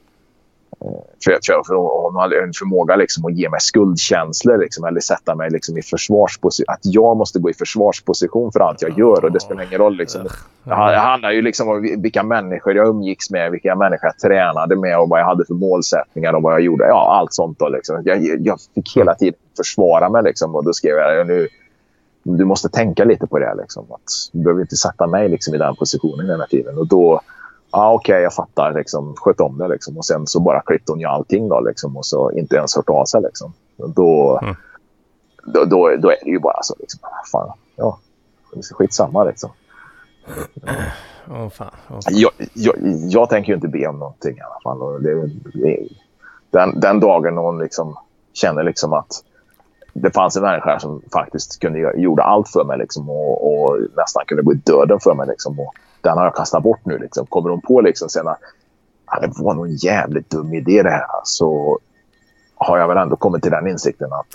För, 1.24 1.40
för, 1.46 1.64
för 1.68 1.76
hon 2.04 2.16
hade 2.16 2.44
en 2.44 2.54
förmåga 2.54 2.96
liksom 2.96 3.26
att 3.26 3.34
ge 3.34 3.50
mig 3.50 3.60
skuldkänslor 3.62 4.58
liksom, 4.58 4.86
eller 4.86 5.00
sätta 5.00 5.36
mig 5.36 5.50
liksom 5.50 5.78
i 5.78 5.82
försvarsposition. 5.82 6.66
Att 6.74 6.80
jag 6.84 7.18
måste 7.18 7.40
gå 7.40 7.50
i 7.50 7.54
försvarsposition 7.54 8.52
för 8.52 8.60
allt 8.60 8.82
jag 8.82 9.00
gör 9.00 9.26
och 9.26 9.32
det 9.32 9.40
spelar 9.40 9.64
ingen 9.64 9.80
roll. 9.80 9.98
Liksom. 9.98 10.28
Det 10.64 10.74
handlar 10.74 11.32
ju 11.32 11.42
liksom 11.42 11.70
om 11.70 12.02
vilka 12.02 12.24
människor 12.24 12.76
jag 12.76 12.88
umgicks 12.88 13.30
med, 13.30 13.52
vilka 13.52 13.76
människor 13.76 14.06
jag 14.06 14.20
tränade 14.20 14.76
med 14.76 15.00
och 15.00 15.10
vad 15.10 15.20
jag 15.20 15.26
hade 15.26 15.46
för 15.46 15.54
målsättningar 15.54 16.34
och 16.34 16.42
vad 16.42 16.54
jag 16.54 16.62
gjorde. 16.62 16.86
Ja, 16.86 17.18
allt 17.20 17.34
sånt. 17.34 17.60
Då, 17.60 17.70
liksom. 17.70 18.02
jag, 18.06 18.40
jag 18.40 18.60
fick 18.76 18.98
hela 18.98 19.16
tiden 19.16 19.40
försvara 19.58 20.10
mig 20.10 20.24
liksom, 20.24 20.56
och 20.56 20.64
då 20.64 20.74
skrev 20.74 20.96
jag 20.96 21.28
nu 21.28 21.48
du 22.26 22.46
måste 22.46 22.70
tänka 22.70 23.04
lite 23.04 23.28
på 23.28 23.40
det. 23.40 23.56
Liksom, 23.56 23.86
att 23.90 24.02
du 24.32 24.44
behöver 24.44 24.62
inte 24.62 24.76
sätta 24.76 25.08
mig 25.08 25.30
liksom, 25.30 25.56
i 25.56 25.58
den 25.58 25.76
positionen 25.76 26.30
hela 26.30 26.48
tiden. 26.48 26.78
Och 26.78 26.88
då, 26.88 27.22
ja 27.76 27.94
okej, 27.94 28.14
okay, 28.14 28.24
jag 28.24 28.34
fattar. 28.34 28.74
Liksom, 28.74 29.14
sköt 29.18 29.40
om 29.40 29.58
det. 29.58 29.68
Liksom. 29.68 29.98
Och 29.98 30.06
sen 30.06 30.28
så 30.28 30.40
bara 30.40 30.62
klippte 30.62 30.92
hon 30.92 31.00
ju 31.00 31.06
allting 31.06 31.50
då, 31.50 31.60
liksom, 31.60 31.98
och 31.98 32.06
så 32.06 32.32
inte 32.32 32.56
ens 32.56 32.76
hört 32.76 32.90
av 32.90 33.06
sig. 33.06 33.22
Liksom. 33.22 33.54
Då, 33.78 34.40
mm. 34.42 34.56
då, 35.46 35.66
då, 35.66 35.96
då, 35.98 36.10
är 36.10 36.18
det 36.24 36.32
ju 36.32 36.40
bara 36.40 36.64
så. 36.64 36.76
Liksom. 36.80 37.00
Fan, 37.32 37.52
ja, 37.76 38.00
skitsamma 38.78 39.24
liksom. 39.24 39.50
Oh, 41.28 41.50
fan. 41.50 41.68
Oh, 41.90 42.02
fan. 42.02 42.02
Jag, 42.10 42.32
jag, 42.54 42.76
jag, 43.10 43.30
tänker 43.30 43.50
ju 43.50 43.56
inte 43.56 43.68
be 43.68 43.88
om 43.88 44.00
någonting 44.00 44.38
i 44.38 44.42
alla 44.42 44.60
fall. 44.64 45.04
Det, 45.04 45.30
det, 45.54 45.88
den, 46.50 46.80
den 46.80 47.00
dagen 47.00 47.38
hon 47.38 47.60
liksom 47.60 47.98
känner 48.34 48.64
liksom 48.64 48.94
att 48.94 49.24
det 49.94 50.12
fanns 50.12 50.36
en 50.36 50.44
människa 50.44 50.80
som 50.80 51.02
faktiskt 51.14 51.60
kunde 51.60 51.94
gjorde 51.98 52.24
allt 52.24 52.50
för 52.50 52.64
mig 52.64 52.78
liksom, 52.78 53.10
och, 53.10 53.54
och, 53.54 53.80
nästan 53.98 54.26
kunde 54.26 54.44
gå 54.44 54.54
i 54.54 54.56
döden 54.56 55.00
för 55.00 55.16
mig. 55.16 55.28
Liksom, 55.28 55.60
och 55.60 55.74
den 56.06 56.18
har 56.18 56.24
jag 56.24 56.36
kastat 56.36 56.64
bort 56.64 56.86
nu. 56.86 56.98
Liksom. 56.98 57.26
Kommer 57.26 57.50
hon 57.50 57.62
på 57.62 57.82
liksom, 57.82 58.10
sen 58.10 58.28
att 58.28 58.40
det 59.22 59.32
var 59.36 59.54
nog 59.54 59.66
en 59.66 59.76
jävligt 59.76 60.30
dum 60.30 60.54
idé 60.54 60.84
det 60.84 60.90
här 60.90 61.06
så 61.24 61.80
har 62.56 62.78
jag 62.78 62.88
väl 62.88 62.98
ändå 62.98 63.16
kommit 63.16 63.42
till 63.42 63.52
den 63.52 63.68
insikten 63.68 64.14
att 64.14 64.34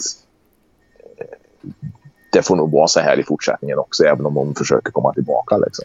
eh, 1.18 1.26
det 2.32 2.42
får 2.42 2.56
nog 2.56 2.72
vara 2.72 2.88
så 2.88 3.00
här 3.00 3.20
i 3.20 3.22
fortsättningen 3.22 3.78
också 3.78 4.04
även 4.04 4.26
om 4.26 4.34
hon 4.34 4.54
försöker 4.54 4.92
komma 4.92 5.12
tillbaka. 5.12 5.56
Liksom. 5.56 5.84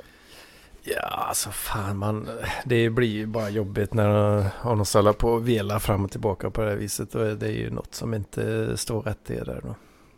Ja, 0.83 1.25
alltså 1.27 1.49
fan 1.49 1.97
man, 1.97 2.29
det 2.65 2.89
blir 2.89 3.07
ju 3.07 3.25
bara 3.25 3.49
jobbigt 3.49 3.93
när 3.93 4.37
eh, 4.37 4.45
hon 4.61 4.85
ställer 4.85 5.13
på 5.13 5.29
och 5.29 5.47
velar 5.47 5.79
fram 5.79 6.05
och 6.05 6.11
tillbaka 6.11 6.49
på 6.49 6.61
det 6.61 6.69
här 6.69 6.75
viset. 6.75 7.15
Och 7.15 7.25
det 7.25 7.47
är 7.47 7.51
ju 7.51 7.69
något 7.69 7.95
som 7.95 8.13
inte 8.13 8.77
står 8.77 9.01
rätt 9.01 9.23
till 9.25 9.43
där 9.45 9.61
då. 9.63 9.75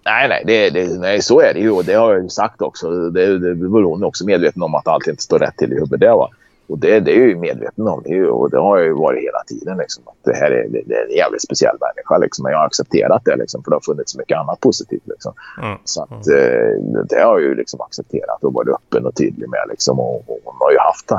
Nej, 0.08 0.30
nej, 0.30 0.44
det, 0.46 0.70
det, 0.70 1.00
nej, 1.00 1.22
så 1.22 1.42
är 1.42 1.54
det 1.54 1.60
ju 1.60 1.72
och 1.72 1.86
det 1.86 1.94
har 1.94 2.14
jag 2.14 2.24
ju 2.24 2.30
sagt 2.30 2.62
också. 2.62 3.10
Det, 3.10 3.40
det, 3.40 3.56
det 3.56 3.68
var 3.68 3.82
hon 3.82 4.04
också 4.04 4.26
medveten 4.26 4.64
om 4.64 4.76
att 4.76 4.88
allt 4.88 5.08
inte 5.08 5.24
står 5.24 5.40
rätt 5.40 5.58
till 5.58 5.72
i 5.72 5.76
huvudet. 5.76 6.00
Det, 6.00 6.10
va? 6.10 6.30
Och 6.68 6.80
det, 6.80 7.00
det 7.00 7.12
är 7.12 7.20
jag 7.20 7.30
ju 7.30 7.36
medveten 7.36 7.88
om. 7.88 8.02
Det, 8.04 8.10
ju, 8.10 8.28
och 8.28 8.50
det 8.50 8.58
har 8.58 8.78
jag 8.78 8.86
ju 8.86 8.94
varit 8.94 9.24
hela 9.24 9.44
tiden. 9.48 9.78
Liksom, 9.78 10.04
att 10.08 10.16
det 10.24 10.36
här 10.36 10.52
är, 10.52 10.68
det, 10.70 10.82
det, 10.86 10.96
är 10.96 11.06
en 11.06 11.16
jävligt 11.16 11.42
speciell 11.42 11.78
människa. 11.82 12.18
Liksom, 12.18 12.46
jag 12.46 12.58
har 12.58 12.66
accepterat 12.66 13.22
det 13.26 13.36
liksom, 13.36 13.64
för 13.64 13.72
det 13.72 13.76
har 13.76 13.82
funnits 13.82 14.12
så 14.12 14.18
mycket 14.18 14.38
annat 14.38 14.60
positivt. 14.60 15.08
Liksom. 15.08 15.34
Mm. 15.64 15.78
Så 15.84 16.04
att, 16.04 16.28
mm. 16.28 16.40
eh, 16.40 17.02
det 17.10 17.16
har 17.16 17.40
jag 17.40 17.42
ju 17.42 17.56
liksom 17.56 17.82
accepterat 17.82 18.44
och 18.44 18.54
varit 18.54 18.76
öppen 18.76 19.06
och 19.06 19.16
tydlig 19.16 19.50
med. 19.50 19.66
Liksom, 19.70 20.00
och, 20.00 20.16
och 20.16 20.40
hon 20.44 20.56
har 20.60 20.72
ju 20.72 20.78
haft 20.78 21.12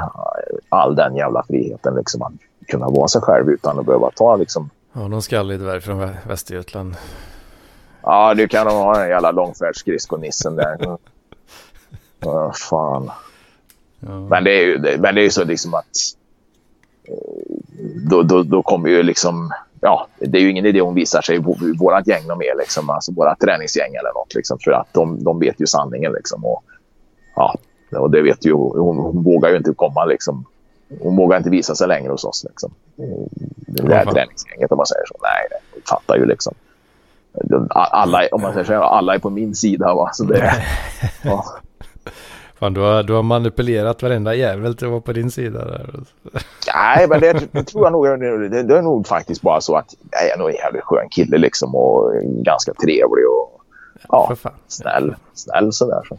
all 0.68 0.96
den 0.96 1.16
jävla 1.16 1.42
friheten 1.48 1.94
liksom, 1.94 2.22
att 2.22 2.32
kunna 2.68 2.88
vara 2.88 3.08
sig 3.08 3.20
själv 3.20 3.50
utan 3.50 3.78
att 3.78 3.86
behöva 3.86 4.10
ta 4.10 4.36
liksom... 4.36 4.70
Ja, 4.92 5.08
någon 5.08 5.22
skallig 5.22 5.60
dvärg 5.60 5.80
från 5.80 6.10
Västergötland. 6.28 6.94
Ja, 8.02 8.34
du 8.34 8.48
kan 8.48 8.66
nog 8.66 8.76
ha 8.76 8.98
den 8.98 9.08
jävla 9.08 9.30
långfärdsskridskonissen 9.30 10.56
där. 10.56 10.76
Vad 12.20 12.56
fan. 12.56 13.10
Ja. 14.00 14.20
Men, 14.20 14.44
det 14.44 14.50
är 14.50 14.66
ju, 14.66 14.78
det, 14.78 14.98
men 14.98 15.14
det 15.14 15.24
är 15.24 15.30
så 15.30 15.44
liksom 15.44 15.74
att 15.74 15.84
eh, 17.04 17.14
då, 18.10 18.22
då, 18.22 18.42
då 18.42 18.62
kommer 18.62 18.88
ju 18.88 19.02
liksom... 19.02 19.50
Ja, 19.80 20.06
det 20.18 20.38
är 20.38 20.42
ju 20.42 20.50
ingen 20.50 20.66
idé 20.66 20.80
hon 20.80 20.94
visar 20.94 21.22
sig 21.22 21.36
i 21.36 21.38
vårt 21.78 22.06
gäng 22.06 22.26
mer, 22.38 22.58
liksom, 22.58 22.90
alltså 22.90 23.12
våra 23.12 23.36
träningsgäng 23.36 23.94
eller 23.94 24.14
något. 24.14 24.34
Liksom, 24.34 24.58
för 24.64 24.70
att 24.70 24.88
de, 24.92 25.24
de 25.24 25.38
vet 25.38 25.60
ju 25.60 25.66
sanningen. 25.66 26.12
Liksom, 26.12 26.44
och, 26.44 26.62
ja, 27.34 27.56
och 27.90 28.10
det 28.10 28.22
vet 28.22 28.46
ju 28.46 28.52
hon, 28.52 28.98
hon 28.98 29.22
vågar 29.22 29.50
ju 29.50 29.56
inte 29.56 29.72
komma 29.72 30.04
liksom. 30.04 30.44
Hon 31.00 31.16
vågar 31.16 31.36
inte 31.36 31.50
visa 31.50 31.74
sig 31.74 31.88
längre 31.88 32.10
hos 32.10 32.24
oss. 32.24 32.44
Liksom. 32.48 32.74
Det 33.56 33.82
där 33.82 34.04
ja, 34.06 34.12
träningsgänget 34.12 34.72
om 34.72 34.76
man 34.76 34.86
säger 34.86 35.06
så. 35.06 35.16
Nej, 35.22 35.60
de 35.74 35.80
fattar 35.90 36.16
ju 36.16 36.26
liksom. 36.26 36.54
Alla, 37.70 38.28
om 38.32 38.42
man 38.42 38.52
säger 38.52 38.64
så, 38.64 38.74
alla 38.74 39.14
är 39.14 39.18
på 39.18 39.30
min 39.30 39.54
sida. 39.54 39.94
Va? 39.94 40.10
Så 40.12 40.24
det, 40.24 40.52
ja. 41.22 41.44
Fan, 42.58 42.74
du 42.74 42.80
har, 42.80 43.02
du 43.02 43.12
har 43.12 43.22
manipulerat 43.22 44.02
varenda 44.02 44.34
jävel 44.34 44.76
till 44.76 44.86
att 44.86 44.90
vara 44.90 45.00
på 45.00 45.12
din 45.12 45.30
sida. 45.30 45.64
Där. 45.64 45.90
Nej, 46.74 47.08
men 47.08 47.20
det, 47.20 47.32
det 47.52 47.64
tror 47.64 47.84
jag 47.84 47.92
nog. 47.92 48.06
Det, 48.50 48.62
det, 48.62 48.78
är 48.78 48.82
nog 48.82 49.06
faktiskt 49.06 49.42
bara 49.42 49.60
så 49.60 49.76
att 49.76 49.94
jag 50.10 50.30
är 50.30 50.38
nog 50.38 50.48
en 50.48 50.54
jävligt 50.54 50.82
skön 50.84 51.08
kille 51.08 51.38
liksom 51.38 51.74
och 51.74 52.12
ganska 52.22 52.74
trevlig 52.74 53.28
och 53.28 53.60
ja, 54.08 54.36
ja 54.44 54.50
snäll, 54.68 55.14
snäll 55.34 55.72
sådär. 55.72 56.02
Så. 56.08 56.18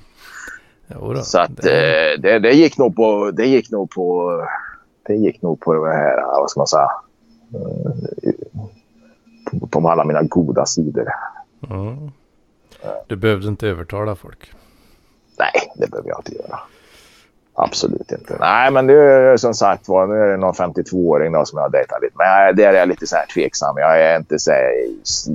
Jodå, 0.88 1.22
så 1.22 1.40
att 1.40 1.58
det... 1.58 2.14
Eh, 2.14 2.20
det, 2.20 2.40
det, 2.40 2.52
gick 2.52 2.78
nog 2.78 2.96
på, 2.96 3.32
det 3.32 3.46
gick 3.46 3.72
nog 3.72 3.90
på, 3.90 4.32
det 5.08 5.16
gick 5.16 5.42
nog 5.42 5.60
på 5.60 5.74
det 5.74 5.94
här, 5.94 6.22
vad 6.22 6.50
ska 6.50 6.60
man 6.60 6.68
säga, 6.68 6.90
eh, 9.54 9.60
på, 9.60 9.68
på 9.68 9.90
alla 9.90 10.04
mina 10.04 10.22
goda 10.22 10.66
sidor. 10.66 11.08
Mm. 11.70 12.12
Du 13.08 13.16
behövde 13.16 13.48
inte 13.48 13.68
övertala 13.68 14.16
folk. 14.16 14.52
Nej, 15.40 15.72
det 15.76 15.92
behöver 15.92 16.10
jag 16.10 16.20
inte 16.20 16.36
göra. 16.36 16.60
Absolut 17.62 18.12
inte. 18.12 18.38
Nej, 18.40 18.72
men 18.72 18.88
det 18.88 18.94
är 18.94 19.38
som 19.38 19.54
sagt 19.54 19.88
var, 19.88 20.08
nu 20.08 20.16
är 20.16 20.28
det 20.28 20.38
någon 20.38 20.54
52-åring 20.54 21.46
som 21.46 21.58
jag 21.58 21.64
har 21.64 21.70
dejtat 21.70 22.02
lite. 22.02 22.16
Men 22.18 22.56
där 22.56 22.74
är 22.74 22.80
jag 22.80 22.88
lite 22.88 23.08
så 23.08 23.16
här 23.16 23.26
tveksam. 23.26 23.78
Jag 23.78 24.02
är 24.02 24.18
inte 24.18 24.40
så 24.40 24.52
här 24.52 24.72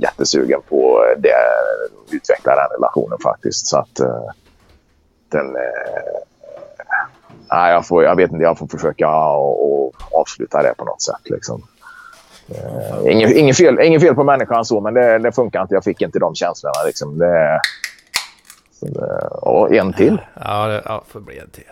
jättesugen 0.01 0.61
på 0.69 1.05
det, 1.17 1.35
utveckla 2.11 2.55
den 2.55 2.67
relationen 2.75 3.17
faktiskt. 3.23 3.67
Så 3.67 3.77
att 3.77 3.99
uh, 4.01 4.29
den... 5.29 5.45
Uh, 5.45 5.61
nej, 7.51 7.73
jag, 7.73 7.87
får, 7.87 8.03
jag 8.03 8.15
vet 8.15 8.31
inte. 8.31 8.43
Jag 8.43 8.57
får 8.57 8.67
försöka 8.67 9.09
och, 9.19 9.83
och 9.83 9.93
avsluta 10.11 10.63
det 10.63 10.73
på 10.77 10.85
något 10.85 11.01
sätt. 11.01 11.29
Liksom. 11.29 11.61
Uh, 12.49 13.11
ingen, 13.11 13.37
ingen, 13.37 13.55
fel, 13.55 13.79
ingen 13.79 14.01
fel 14.01 14.15
på 14.15 14.23
människan 14.23 14.65
så, 14.65 14.81
men 14.81 14.93
det, 14.93 15.19
det 15.19 15.31
funkar 15.31 15.61
inte. 15.61 15.73
Jag 15.73 15.83
fick 15.83 16.01
inte 16.01 16.19
de 16.19 16.35
känslorna. 16.35 16.83
Liksom. 16.85 17.17
Det, 17.17 17.59
och 19.31 19.75
en 19.75 19.93
till. 19.93 20.21
Ja, 20.43 20.67
det 20.67 20.81
ja, 20.85 21.03
får 21.07 21.19
bli 21.19 21.39
en 21.39 21.49
till. 21.49 21.63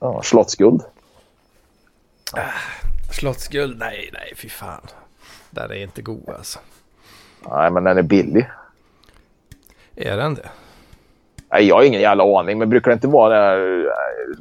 Ja, 0.00 0.22
slottsguld. 0.22 0.82
Ja. 2.34 2.42
Slottsguld? 3.12 3.78
Nej, 3.78 4.10
nej, 4.12 4.32
fy 4.36 4.48
fan. 4.48 4.86
Den 5.50 5.70
är 5.70 5.74
inte 5.74 6.02
god 6.02 6.30
alltså. 6.36 6.58
Nej, 7.50 7.70
men 7.70 7.84
den 7.84 7.98
är 7.98 8.02
billig. 8.02 8.50
Är 9.96 10.16
den 10.16 10.34
det? 10.34 10.48
Nej, 11.50 11.64
jag 11.64 11.74
har 11.74 11.82
ingen 11.82 12.00
jävla 12.00 12.38
aning, 12.38 12.58
men 12.58 12.68
brukar 12.68 12.90
det 12.90 12.94
inte 12.94 13.08
vara 13.08 13.56
det 13.56 13.84
eh, 13.84 13.90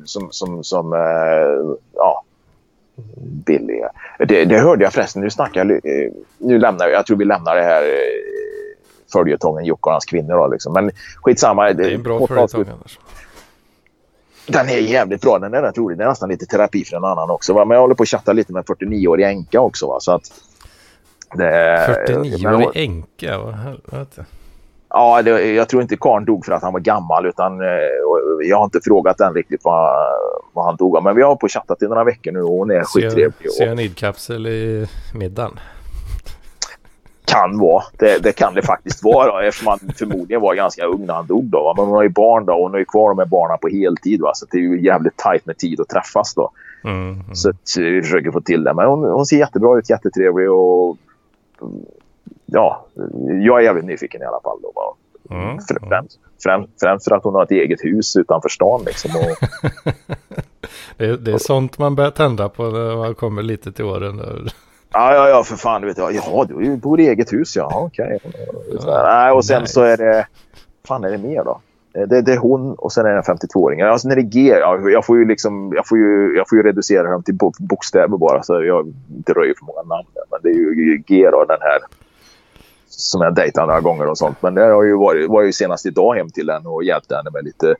som, 0.05 0.31
som, 0.31 0.63
som 0.63 0.93
äh, 0.93 1.77
ja, 1.93 2.23
billig? 3.45 3.83
Det, 4.19 4.45
det, 4.45 4.59
hörde 4.59 4.83
jag 4.83 4.93
förresten, 4.93 5.21
nu 5.21 5.29
snackar 5.29 5.65
jag, 5.65 5.81
nu 6.37 6.59
lämnar 6.59 6.85
jag, 6.85 6.93
jag 6.93 7.05
tror 7.05 7.17
vi 7.17 7.25
lämnar 7.25 7.55
det 7.55 7.63
här 7.63 7.83
följetongen 9.13 9.65
Jocke 9.65 9.89
och 9.89 9.91
hans 9.91 10.05
kvinnor. 10.05 10.33
Då, 10.33 10.47
liksom. 10.47 10.73
Men 10.73 10.91
skitsamma. 11.15 11.73
Det 11.73 11.83
är 11.83 11.95
en 11.95 12.03
bra 12.03 12.27
följetong 12.27 12.65
annars. 12.67 12.99
Den 14.47 14.69
är 14.69 14.77
jävligt 14.77 15.21
bra. 15.21 15.39
Den 15.39 15.53
är 15.53 15.61
rätt 15.61 15.77
rolig. 15.77 15.97
Den 15.97 16.05
är 16.05 16.09
nästan 16.09 16.29
lite 16.29 16.45
terapi 16.45 16.85
för 16.85 16.97
en 16.97 17.03
annan 17.03 17.29
också. 17.29 17.53
Va? 17.53 17.65
Men 17.65 17.75
jag 17.75 17.81
håller 17.81 17.95
på 17.95 18.03
att 18.03 18.09
chatta 18.09 18.33
lite 18.33 18.53
med 18.53 18.63
49-årig 18.63 19.25
änka 19.25 19.61
också. 19.61 19.87
Va? 19.87 19.99
Så 19.99 20.11
att 20.11 20.31
det, 21.33 22.05
49-årig 22.07 22.69
änka? 22.73 23.37
Vad 23.37 23.53
helvete. 23.53 24.25
Ja, 24.95 25.21
det, 25.21 25.53
jag 25.53 25.69
tror 25.69 25.81
inte 25.81 25.97
karln 25.97 26.25
dog 26.25 26.45
för 26.45 26.53
att 26.53 26.63
han 26.63 26.73
var 26.73 26.79
gammal. 26.79 27.25
Utan, 27.25 27.61
eh, 27.61 27.67
jag 28.41 28.57
har 28.57 28.63
inte 28.63 28.79
frågat 28.83 29.19
än 29.19 29.33
riktigt 29.33 29.61
vad, 29.63 29.89
vad 30.53 30.65
han 30.65 30.75
dog 30.75 30.97
av. 30.97 31.03
Men 31.03 31.15
vi 31.15 31.21
har 31.21 31.35
på 31.35 31.47
chattat 31.47 31.81
i 31.81 31.85
några 31.85 32.03
veckor 32.03 32.31
nu 32.31 32.41
och 32.41 32.49
hon 32.49 32.71
är 32.71 32.83
skittrevlig. 32.83 33.51
Cyanidkapsel 33.57 34.47
i 34.47 34.87
middagen 35.13 35.59
kan 37.25 37.59
vara. 37.59 37.83
Det, 37.99 38.23
det, 38.23 38.31
kan 38.31 38.53
det 38.53 38.61
faktiskt 38.61 39.03
vara 39.03 39.31
då, 39.31 39.47
eftersom 39.47 39.67
han 39.67 39.79
förmodligen 39.97 40.41
var 40.41 40.55
ganska 40.55 40.85
ung 40.85 41.05
när 41.05 41.13
han 41.13 41.27
dog. 41.27 41.45
Då, 41.45 41.73
Men 41.77 41.85
hon 41.85 41.95
har 41.95 42.03
ju 42.03 42.09
barn 42.09 42.45
då 42.45 42.53
och 42.53 42.63
hon 42.63 42.73
är 42.73 42.79
ju 42.79 42.85
kvar 42.85 43.13
med 43.13 43.29
barnen 43.29 43.57
på 43.61 43.67
heltid. 43.67 44.21
Va? 44.21 44.31
Så 44.35 44.45
det 44.51 44.57
är 44.57 44.61
ju 44.61 44.85
jävligt 44.85 45.17
tajt 45.17 45.45
med 45.45 45.57
tid 45.57 45.79
att 45.81 45.89
träffas 45.89 46.33
då. 46.33 46.51
Mm, 46.83 47.09
mm. 47.09 47.35
Så 47.35 47.51
vi 47.77 48.01
försöker 48.01 48.31
få 48.31 48.41
till 48.41 48.63
det. 48.63 48.73
Men 48.73 48.87
hon, 48.87 49.03
hon 49.03 49.25
ser 49.25 49.37
jättebra 49.37 49.77
ut, 49.77 49.89
jättetrevlig 49.89 50.51
och 50.51 50.97
ja, 52.53 52.85
jag 53.41 53.59
är 53.59 53.63
jävligt 53.63 53.85
nyfiken 53.85 54.21
i 54.21 54.25
alla 54.25 54.39
fall. 54.43 54.57
Då, 54.61 54.95
mm, 55.29 55.59
främst, 55.89 56.19
främst, 56.43 56.69
främst, 56.79 57.09
för 57.09 57.15
att 57.15 57.23
hon 57.23 57.35
har 57.35 57.43
ett 57.43 57.51
eget 57.51 57.83
hus 57.83 58.15
utanför 58.15 58.49
stan. 58.49 58.81
Liksom, 58.85 59.11
och... 59.15 59.47
det, 60.97 61.05
är, 61.05 61.17
det 61.17 61.31
är 61.31 61.37
sånt 61.37 61.77
man 61.77 61.95
börjar 61.95 62.11
tända 62.11 62.49
på 62.49 62.63
när 62.63 62.95
man 62.95 63.15
kommer 63.15 63.43
lite 63.43 63.71
till 63.71 63.85
åren. 63.85 64.21
Ja, 64.93 65.13
ja, 65.13 65.29
ja, 65.29 65.43
för 65.43 65.55
fan. 65.55 65.81
Du 65.81 65.87
vet, 65.87 65.97
ja, 65.97 66.11
ja 66.11 66.45
du 66.49 66.77
bor 66.77 66.99
i 66.99 67.07
eget 67.07 67.33
hus, 67.33 67.55
ja. 67.55 67.71
Okej. 67.75 68.19
Okay. 68.23 68.85
Nej, 68.85 69.31
och 69.31 69.45
sen 69.45 69.61
nice. 69.61 69.73
så 69.73 69.81
är 69.81 69.97
det... 69.97 70.27
fan 70.87 71.03
är 71.03 71.11
det 71.11 71.17
mer 71.17 71.43
då? 71.43 71.61
Det, 71.93 72.21
det 72.21 72.33
är 72.33 72.37
hon 72.37 72.73
och 72.73 72.91
sen 72.91 73.05
är 73.05 73.09
det 73.09 73.17
en 73.17 73.37
52-åring. 73.37 73.81
Alltså 73.81 74.07
när 74.07 74.15
det 74.15 74.21
är 74.21 74.23
G, 74.23 74.55
ja, 74.59 74.89
jag, 74.89 75.05
får 75.05 75.17
ju 75.17 75.25
liksom, 75.25 75.73
jag, 75.75 75.87
får 75.87 75.97
ju, 75.97 76.35
jag 76.37 76.49
får 76.49 76.57
ju 76.57 76.63
reducera 76.63 77.11
dem 77.11 77.23
till 77.23 77.37
bokstäver 77.59 78.17
bara 78.17 78.43
så 78.43 78.63
jag 78.63 78.93
inte 79.17 79.33
röjer 79.33 79.53
för 79.59 79.65
många 79.65 79.81
namn. 79.81 80.07
Men 80.31 80.39
Det 80.43 80.49
är 80.49 80.53
ju 80.53 80.97
G 80.97 81.29
då, 81.31 81.45
den 81.45 81.61
här 81.61 81.79
som 82.97 83.21
jag 83.21 83.35
dejtat 83.35 83.67
några 83.67 83.81
gånger 83.81 84.07
och 84.07 84.17
sånt. 84.17 84.41
Men 84.41 84.55
det 84.55 84.61
har 84.61 84.83
ju 84.83 84.97
varit, 84.97 85.29
var 85.29 85.41
ju 85.41 85.53
senast 85.53 85.85
idag 85.85 86.15
hem 86.15 86.29
till 86.29 86.49
henne 86.49 86.69
och 86.69 86.83
hjälpte 86.83 87.15
henne 87.15 87.29
med 87.33 87.43
lite 87.43 87.75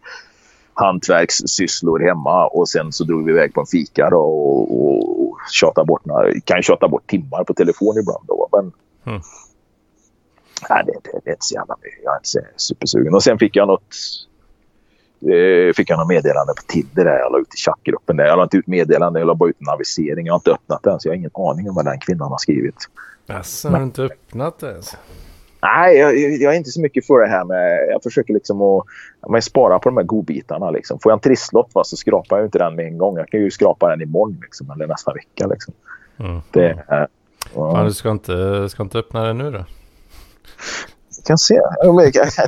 hantverkssysslor 0.74 2.00
hemma 2.00 2.48
och 2.48 2.70
sen 2.70 2.92
så 2.92 3.04
drog 3.04 3.26
vi 3.26 3.32
iväg 3.32 3.54
på 3.54 3.60
en 3.62 3.68
fika 3.68 4.10
då 4.10 4.20
och, 4.20 4.86
och, 4.86 5.30
och 5.30 5.38
tjatade 5.52 5.86
bort 5.86 6.06
några, 6.06 6.42
kan 6.46 6.62
tjata 6.62 6.88
bort 6.88 7.08
timmar 7.08 7.44
på 7.44 7.54
telefon 7.54 7.98
ibland 8.00 8.24
då. 8.28 8.50
Men 8.52 8.72
Mm. 9.06 9.22
nej, 10.70 10.84
det, 10.86 10.94
det, 11.04 11.20
det 11.24 11.30
är 11.30 11.34
inte 11.34 11.46
så 11.46 11.54
jävla 11.56 11.76
mycket. 11.82 12.00
Jag 12.04 12.14
är 12.14 12.18
inte 12.18 12.50
supersugen. 12.58 13.14
Och 13.14 13.24
sen 13.24 13.40
fick 13.40 13.56
jag 13.56 13.68
något 13.68 13.96
eh, 15.30 15.74
fick 15.74 15.90
jag 15.90 16.00
något 16.00 16.08
meddelande 16.08 16.54
på 16.54 16.62
Tinder 16.68 17.06
där. 17.06 17.20
Jag 17.20 17.32
la 17.32 17.40
ut 17.40 17.54
i 17.54 17.58
chattgruppen 17.58 18.18
där. 18.18 18.26
Jag 18.26 18.38
la 18.38 18.44
inte 18.44 18.58
ut 18.58 18.68
meddelande, 18.68 19.20
jag 19.20 19.28
la 19.28 19.36
bara 19.36 19.50
ut 19.50 19.62
en 19.62 19.70
avisering. 19.70 20.26
Jag 20.26 20.34
har 20.34 20.40
inte 20.40 20.52
öppnat 20.52 20.84
den 20.84 21.00
så 21.00 21.08
jag 21.08 21.12
har 21.12 21.18
ingen 21.18 21.32
aning 21.34 21.70
om 21.70 21.76
vad 21.76 21.86
den 21.86 22.00
kvinnan 22.00 22.32
har 22.32 22.38
skrivit. 22.38 22.76
Jaså, 23.28 23.70
har 23.70 23.78
du 23.78 23.84
inte 23.84 24.02
öppnat 24.02 24.60
det 24.60 24.70
ens? 24.70 24.98
Nej, 25.62 25.98
jag, 25.98 26.18
jag 26.18 26.54
är 26.54 26.58
inte 26.58 26.70
så 26.70 26.82
mycket 26.82 27.08
för 27.08 27.20
det 27.20 27.28
här 27.28 27.46
med... 27.46 27.88
Jag 27.92 28.04
försöker 28.04 28.34
liksom 28.34 28.62
att 28.62 28.86
men 29.30 29.42
spara 29.42 29.80
på 29.80 29.90
de 29.90 29.98
här 29.98 30.04
godbitarna. 30.04 30.72
Liksom. 30.72 31.00
Får 31.00 31.12
jag 31.12 31.18
en 31.18 31.22
trisslott 31.22 31.70
va, 31.74 31.84
så 31.84 31.98
skrapar 31.98 32.38
jag 32.38 32.48
inte 32.48 32.58
den 32.58 32.76
med 32.76 32.86
en 32.86 32.98
gång. 32.98 33.18
Jag 33.18 33.30
kan 33.30 33.40
ju 33.40 33.52
skrapa 33.52 33.90
den 33.90 34.02
imorgon 34.02 34.38
liksom, 34.42 34.72
eller 34.72 34.88
nästa 34.88 35.14
vecka. 35.14 35.48
Liksom. 35.48 35.74
Mm. 36.18 36.42
Det, 36.52 36.70
eh, 36.70 37.06
Fan, 37.54 37.86
du 37.86 37.94
ska 37.94 38.12
inte, 38.12 38.70
ska 38.70 38.84
inte 38.84 39.00
öppna 39.00 39.24
det 39.24 39.34
nu 39.34 39.52
då? 39.52 39.66
Kan 41.24 41.38
se. 41.38 41.62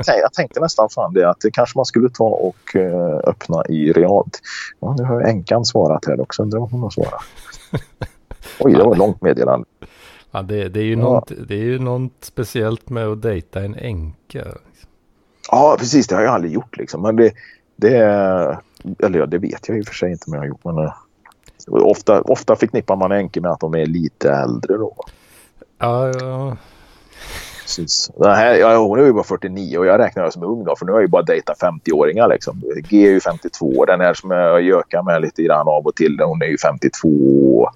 Jag, 0.07 0.34
tänkte, 0.34 0.59
nästan 0.59 0.89
fan 0.89 1.13
det 1.13 1.30
att 1.30 1.39
det 1.41 1.51
kanske 1.51 1.78
man 1.78 1.86
skulle 1.86 2.09
ta 2.09 2.23
och 2.23 2.76
eh, 2.76 3.19
öppna 3.23 3.65
i 3.69 3.91
realt. 3.91 4.41
Ja, 4.80 4.95
nu 4.97 5.03
har 5.03 5.21
änkan 5.21 5.65
svarat 5.65 6.05
här 6.07 6.21
också. 6.21 6.41
Undrar 6.43 6.59
vad 6.59 6.71
hon 6.71 6.82
har 6.82 6.89
svarat. 6.89 7.23
Oj, 8.59 8.73
det 8.73 8.84
var 8.84 8.91
ett 8.91 8.97
långt 8.97 9.21
meddelande. 9.21 9.67
Ja, 10.32 10.41
det, 10.41 10.69
det, 10.69 10.80
är 10.80 10.84
ju 10.84 10.91
Ja. 10.91 10.97
något, 10.99 11.32
det 11.47 11.55
är 11.55 11.63
ju 11.63 11.80
något 11.80 12.11
speciellt 12.21 12.89
med 12.89 13.07
att 13.07 13.21
dejta 13.21 13.63
en 13.63 13.76
änka. 13.76 14.45
Ja, 15.51 15.76
precis. 15.80 16.07
Det 16.07 16.15
har 16.15 16.21
jag 16.21 16.34
aldrig 16.34 16.53
gjort 16.53 16.78
liksom. 16.78 17.01
Men 17.01 17.15
det, 17.15 17.34
det, 17.76 17.97
eller 18.99 19.19
ja, 19.19 19.26
det 19.26 19.38
vet 19.38 19.67
jag 19.67 19.78
i 19.78 19.82
och 19.82 19.86
för 19.86 19.93
sig 19.93 20.11
inte 20.11 20.23
om 20.28 20.34
jag 20.34 20.41
har 20.41 20.47
gjort. 20.47 20.63
Men, 20.63 20.78
eh, 20.78 20.93
ofta, 21.67 22.21
ofta 22.21 22.55
förknippar 22.55 22.95
man 22.95 23.11
änkor 23.11 23.41
med 23.41 23.51
att 23.51 23.59
de 23.59 23.76
är 23.76 23.86
lite 23.86 24.32
äldre 24.32 24.78
då. 24.78 24.95
Ja, 25.78 26.07
ja. 26.19 26.57
Precis. 27.66 28.11
Den 28.18 28.32
här, 28.36 28.55
ja, 28.55 28.78
hon 28.78 28.99
är 28.99 29.03
ju 29.03 29.13
bara 29.13 29.24
49 29.24 29.78
och 29.78 29.86
jag 29.86 29.99
räknar 29.99 30.24
henne 30.24 30.32
som 30.32 30.43
ung 30.43 30.63
då, 30.63 30.76
för 30.76 30.86
nu 30.86 30.91
har 30.91 30.99
jag 30.99 31.03
ju 31.03 31.07
bara 31.11 31.22
dejtat 31.24 31.59
50-åringar. 31.59 32.28
Liksom. 32.30 32.61
G 32.89 33.07
är 33.07 33.11
ju 33.11 33.20
52. 33.20 33.86
Den 33.86 33.99
här 34.01 34.13
som 34.13 34.32
jag 34.32 34.61
gökar 34.61 35.03
med 35.03 35.22
lite 35.22 35.43
grann 35.43 35.68
av 35.68 35.86
och 35.86 35.95
till, 35.95 36.20
hon 36.26 36.41
är 36.41 36.45
ju 36.45 36.57
52. 36.57 37.70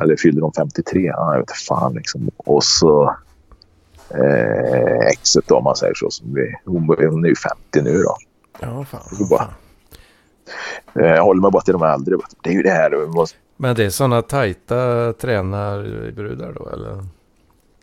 Eller 0.00 0.16
fyller 0.16 0.40
hon 0.42 0.52
53? 0.52 1.00
Ja, 1.06 1.32
jag 1.32 1.40
vet 1.40 1.50
inte 1.50 1.54
fan 1.68 1.94
liksom. 1.94 2.30
Och 2.36 2.64
så 2.64 3.14
eh, 4.10 5.06
exet 5.12 5.44
då, 5.46 5.56
om 5.56 5.64
man 5.64 5.76
säger 5.76 5.94
så. 5.94 6.10
Som 6.10 6.34
vi, 6.34 6.54
hon, 6.64 6.86
hon 7.10 7.24
är 7.24 7.28
ju 7.28 7.36
50 7.36 7.82
nu 7.82 8.02
då. 8.02 8.16
ja 8.60 8.84
fan. 8.90 9.00
Det 9.18 9.24
är 9.24 9.28
bara- 9.28 9.48
Eh, 10.94 11.06
Jag 11.16 11.22
håller 11.22 11.40
mig 11.42 11.50
bara 11.50 11.62
till 11.62 11.72
de 11.72 11.82
äldre. 11.82 12.16
Det 12.42 12.50
är 12.50 12.54
ju 12.54 12.62
det 12.62 12.70
här. 12.70 12.90
var- 13.06 13.28
Men 13.56 13.76
det 13.76 13.84
är 13.84 13.90
sådana 13.90 14.22
tajta 14.22 15.12
tränarbrudar 15.12 16.52
då 16.52 16.68
eller? 16.72 17.04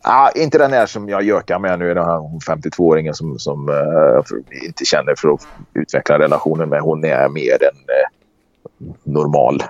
Ah, 0.08 0.30
inte 0.36 0.58
den 0.58 0.74
här 0.74 0.86
som 0.86 1.10
jag 1.10 1.24
gökar 1.24 1.60
med 1.60 1.80
nu, 1.80 1.94
den 1.94 2.06
här 2.06 2.20
52-åringen 2.48 3.14
som, 3.14 3.40
som 3.40 3.68
jag 3.70 4.26
inte 4.66 4.86
känner 4.86 5.16
för 5.18 5.30
att 5.34 5.48
utveckla 5.74 6.20
relationen 6.20 6.70
med. 6.70 6.82
Hon 6.82 7.04
är 7.06 7.30
mer 7.30 7.52
en 7.64 7.78
eh, 7.78 8.94
normal. 9.04 9.64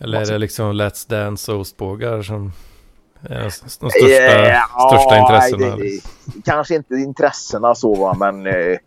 Eller 0.00 0.20
är 0.20 0.26
det 0.26 0.38
liksom 0.38 0.72
Let's 0.72 1.10
Dance 1.10 1.52
och 1.52 1.60
ostbågar 1.60 2.22
som 2.22 2.52
är 3.22 3.42
de 3.42 3.50
största, 3.50 3.98
Eh, 4.08 4.60
största 4.88 5.18
intressena? 5.18 5.76
det- 5.76 6.00
Kanske 6.44 6.74
inte 6.74 6.94
intressena 6.94 7.74
så, 7.74 8.14
men 8.20 8.46
eh, 8.46 8.78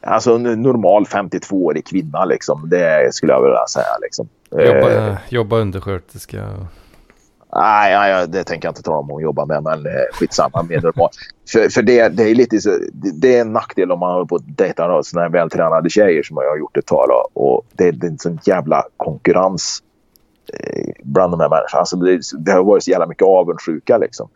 alltså 0.00 0.34
en 0.34 0.42
normal 0.62 1.04
52-årig 1.04 1.86
kvinna 1.86 2.24
liksom. 2.24 2.68
Det 2.68 3.14
skulle 3.14 3.32
jag 3.32 3.42
vilja 3.42 3.66
säga. 3.66 3.98
Liksom. 4.02 4.28
Jobba, 4.50 5.18
jobba 5.28 5.56
undersköterska. 5.58 6.66
Nej, 7.56 7.92
nej, 7.92 8.28
det 8.28 8.44
tänker 8.44 8.68
jag 8.68 8.70
inte 8.70 8.82
tala 8.82 8.96
om 8.96 9.08
hon 9.08 9.22
jobbar 9.22 9.46
med, 9.46 9.62
men 9.62 9.86
eh, 9.86 9.92
skitsamma. 10.12 10.68
För, 11.52 11.68
för 11.68 11.82
det, 11.82 12.08
det 12.08 12.30
är 12.30 12.34
lite 12.34 12.60
så, 12.60 12.78
det, 12.92 13.36
är 13.36 13.40
en 13.40 13.52
nackdel 13.52 13.92
om 13.92 13.98
man 13.98 14.12
håller 14.12 14.26
på 14.26 14.36
att 14.36 14.56
dejta 14.56 14.82
här 14.82 15.28
vältränade 15.28 15.90
tjejer 15.90 16.22
som 16.22 16.36
jag 16.36 16.50
har 16.50 16.58
gjort 16.58 16.76
ett 16.76 16.86
tag. 16.86 17.08
Och 17.32 17.62
det, 17.72 17.90
det 17.90 18.06
är 18.06 18.10
en 18.10 18.18
sån 18.18 18.38
jävla 18.44 18.84
konkurrens 18.96 19.82
eh, 20.52 20.92
bland 21.02 21.32
de 21.32 21.40
här 21.40 21.48
människorna. 21.48 21.80
Alltså, 21.80 21.96
det, 21.96 22.20
det 22.38 22.52
har 22.52 22.64
varit 22.64 22.84
så 22.84 22.90
jävla 22.90 23.06
mycket 23.06 23.26
avundsjuka. 23.26 23.98
Liksom. 23.98 24.28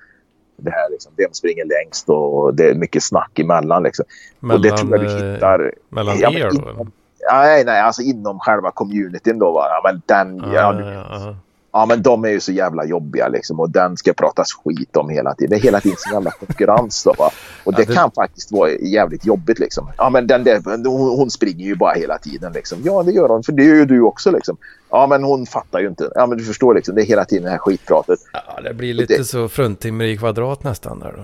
Det 0.56 0.70
här, 0.70 0.90
liksom, 0.90 1.12
vem 1.16 1.32
springer 1.32 1.64
längst 1.64 2.08
och 2.08 2.54
det 2.54 2.70
är 2.70 2.74
mycket 2.74 3.02
snack 3.02 3.38
emellan. 3.38 3.82
Liksom. 3.82 4.04
och 4.40 4.60
det 4.60 4.76
tror 4.76 4.90
jag 4.90 5.00
du 5.00 5.26
eh, 5.26 5.32
hittar... 5.32 5.72
mellan 5.88 6.18
Ja, 6.18 6.30
er 6.30 6.50
då? 6.50 6.56
inom-? 6.56 6.92
Nej, 7.32 7.64
nej, 7.64 7.80
alltså 7.80 8.02
inom 8.02 8.38
själva 8.38 8.70
communityn 8.70 9.38
då. 9.38 9.52
Va? 9.52 9.64
Men 9.84 10.02
den, 10.06 10.52
ja, 10.52 10.72
du 10.72 10.84
Ja, 10.84 11.36
ja, 11.80 11.86
men 11.86 12.02
de 12.02 12.24
är 12.24 12.28
ju 12.28 12.40
så 12.40 12.52
jävla 12.52 12.84
jobbiga 12.84 13.28
liksom 13.28 13.60
och 13.60 13.70
den 13.70 13.96
ska 13.96 14.12
pratas 14.12 14.48
skit 14.52 14.96
om 14.96 15.08
hela 15.08 15.34
tiden. 15.34 15.50
Det 15.50 15.56
är 15.56 15.60
hela 15.64 15.80
tiden 15.80 15.96
så 15.98 16.12
jävla 16.14 16.30
konkurrens 16.30 17.04
då 17.04 17.14
va. 17.18 17.30
Och 17.64 17.72
det, 17.74 17.82
Ja, 17.82 17.86
det- 17.88 17.94
kan 17.94 18.10
faktiskt 18.10 18.52
vara 18.52 18.70
jävligt 18.70 19.26
jobbigt 19.26 19.58
liksom. 19.58 19.88
Ja, 19.98 20.10
men 20.10 20.26
den 20.26 20.44
där, 20.44 20.60
hon, 20.88 21.18
hon 21.18 21.30
springer 21.30 21.64
ju 21.66 21.74
bara 21.76 21.94
hela 21.94 22.18
tiden 22.18 22.52
liksom. 22.52 22.78
Ja, 22.84 23.02
det 23.02 23.12
gör 23.12 23.28
hon, 23.28 23.42
för 23.42 23.52
det 23.52 23.64
gör 23.64 23.74
ju 23.74 23.84
du 23.84 24.00
också 24.00 24.30
liksom. 24.30 24.56
Ja, 24.90 25.06
men 25.06 25.24
hon 25.24 25.46
fattar 25.46 25.80
ju 25.80 25.88
inte. 25.88 26.10
Ja, 26.14 26.26
men 26.26 26.38
du 26.38 26.44
förstår 26.44 26.74
liksom, 26.74 26.94
det 26.94 27.02
är 27.02 27.06
hela 27.06 27.24
tiden 27.24 27.44
det 27.44 27.50
här 27.50 27.58
skitpratet. 27.58 28.18
Ja, 28.32 28.60
det 28.64 28.74
blir 28.74 28.94
lite 28.94 29.16
Det- 29.16 29.24
så 29.24 29.48
fruntimmer 29.48 30.04
i 30.04 30.16
kvadrat 30.18 30.64
nästan 30.64 30.98
där 31.00 31.14
då. 31.16 31.22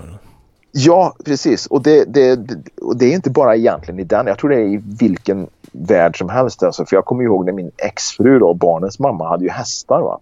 Ja, 0.74 1.16
precis. 1.24 1.66
Och 1.66 1.82
det, 1.82 2.04
det, 2.04 2.40
och 2.82 2.96
det 2.96 3.06
är 3.06 3.12
inte 3.12 3.30
bara 3.30 3.56
egentligen 3.56 4.00
i 4.00 4.04
den. 4.04 4.26
Jag 4.26 4.38
tror 4.38 4.50
det 4.50 4.56
är 4.56 4.64
i 4.74 4.80
vilken 5.00 5.46
värld 5.72 6.18
som 6.18 6.28
helst. 6.28 6.62
Alltså. 6.62 6.84
För 6.86 6.96
jag 6.96 7.04
kommer 7.04 7.24
ihåg 7.24 7.46
när 7.46 7.52
min 7.52 7.70
exfru 7.76 8.38
då, 8.38 8.54
barnens 8.54 8.98
mamma 8.98 9.28
hade 9.28 9.44
ju 9.44 9.50
hästar. 9.50 10.00
Va? 10.00 10.20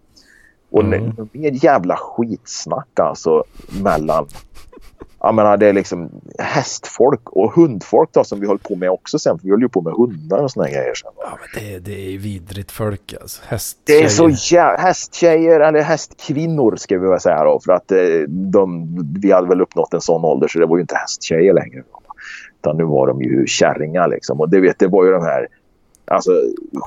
Och 0.70 0.82
Mm. 0.84 1.12
mer 1.32 1.64
jävla 1.64 1.96
skitsnack 1.96 3.00
alltså 3.00 3.44
mellan... 3.82 4.26
Jag 5.22 5.34
menar 5.34 5.56
det 5.56 5.66
är 5.68 5.72
liksom 5.72 6.10
hästfolk 6.38 7.28
och 7.30 7.52
hundfolk 7.52 8.10
då 8.12 8.24
som 8.24 8.40
vi 8.40 8.46
höll 8.46 8.58
på 8.58 8.76
med 8.76 8.90
också 8.90 9.18
sen. 9.18 9.38
För 9.38 9.44
vi 9.44 9.50
höll 9.50 9.60
ju 9.60 9.68
på 9.68 9.80
med 9.80 9.92
hundar 9.92 10.38
och 10.38 10.50
såna 10.50 10.68
grejer 10.68 10.94
sen. 10.94 11.10
Ja, 11.16 11.38
men 11.40 11.64
det, 11.64 11.78
det 11.78 12.14
är 12.14 12.18
vidrigt 12.18 12.70
folk 12.70 13.14
alltså. 13.20 13.42
Häst, 13.46 13.78
Det 13.84 14.02
är 14.02 14.08
så 14.08 14.28
jä- 14.28 14.76
hästtjejer 14.78 15.60
eller 15.60 15.80
hästkvinnor 15.82 16.76
ska 16.76 16.98
vi 16.98 17.08
väl 17.08 17.20
säga 17.20 17.44
då. 17.44 17.60
För 17.64 17.72
att 17.72 17.92
eh, 17.92 17.98
de, 18.28 18.88
vi 19.22 19.32
hade 19.32 19.48
väl 19.48 19.60
uppnått 19.60 19.94
en 19.94 20.00
sån 20.00 20.24
ålder 20.24 20.48
så 20.48 20.58
det 20.58 20.66
var 20.66 20.76
ju 20.76 20.80
inte 20.80 20.96
hästtjejer 20.96 21.54
längre. 21.54 21.82
Utan 22.60 22.76
nu 22.76 22.84
var 22.84 23.06
de 23.06 23.22
ju 23.22 23.46
kärringar 23.46 24.08
liksom. 24.08 24.40
Och 24.40 24.48
det, 24.50 24.60
vet, 24.60 24.78
det 24.78 24.86
var 24.86 25.04
ju 25.04 25.10
de 25.12 25.22
här... 25.22 25.48
Alltså 26.10 26.30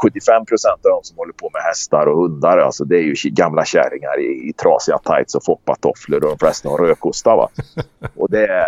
75 0.01 0.45
procent 0.45 0.85
av 0.85 0.91
de 0.91 0.99
som 1.03 1.17
håller 1.17 1.33
på 1.33 1.49
med 1.53 1.61
hästar 1.61 2.05
och 2.05 2.17
hundar. 2.17 2.57
Alltså 2.57 2.85
det 2.85 2.95
är 2.95 3.01
ju 3.01 3.15
gamla 3.29 3.65
kärringar 3.65 4.19
i, 4.19 4.49
i 4.49 4.53
trasiga 4.53 4.97
tights 4.97 5.35
och 5.35 5.43
foppatofflor 5.43 6.23
och 6.23 6.29
de 6.29 6.37
flesta 6.37 6.69
har 6.69 6.77
rökostar 6.77 7.35
va. 7.35 7.49
Och 8.15 8.31
det 8.31 8.47
är... 8.47 8.65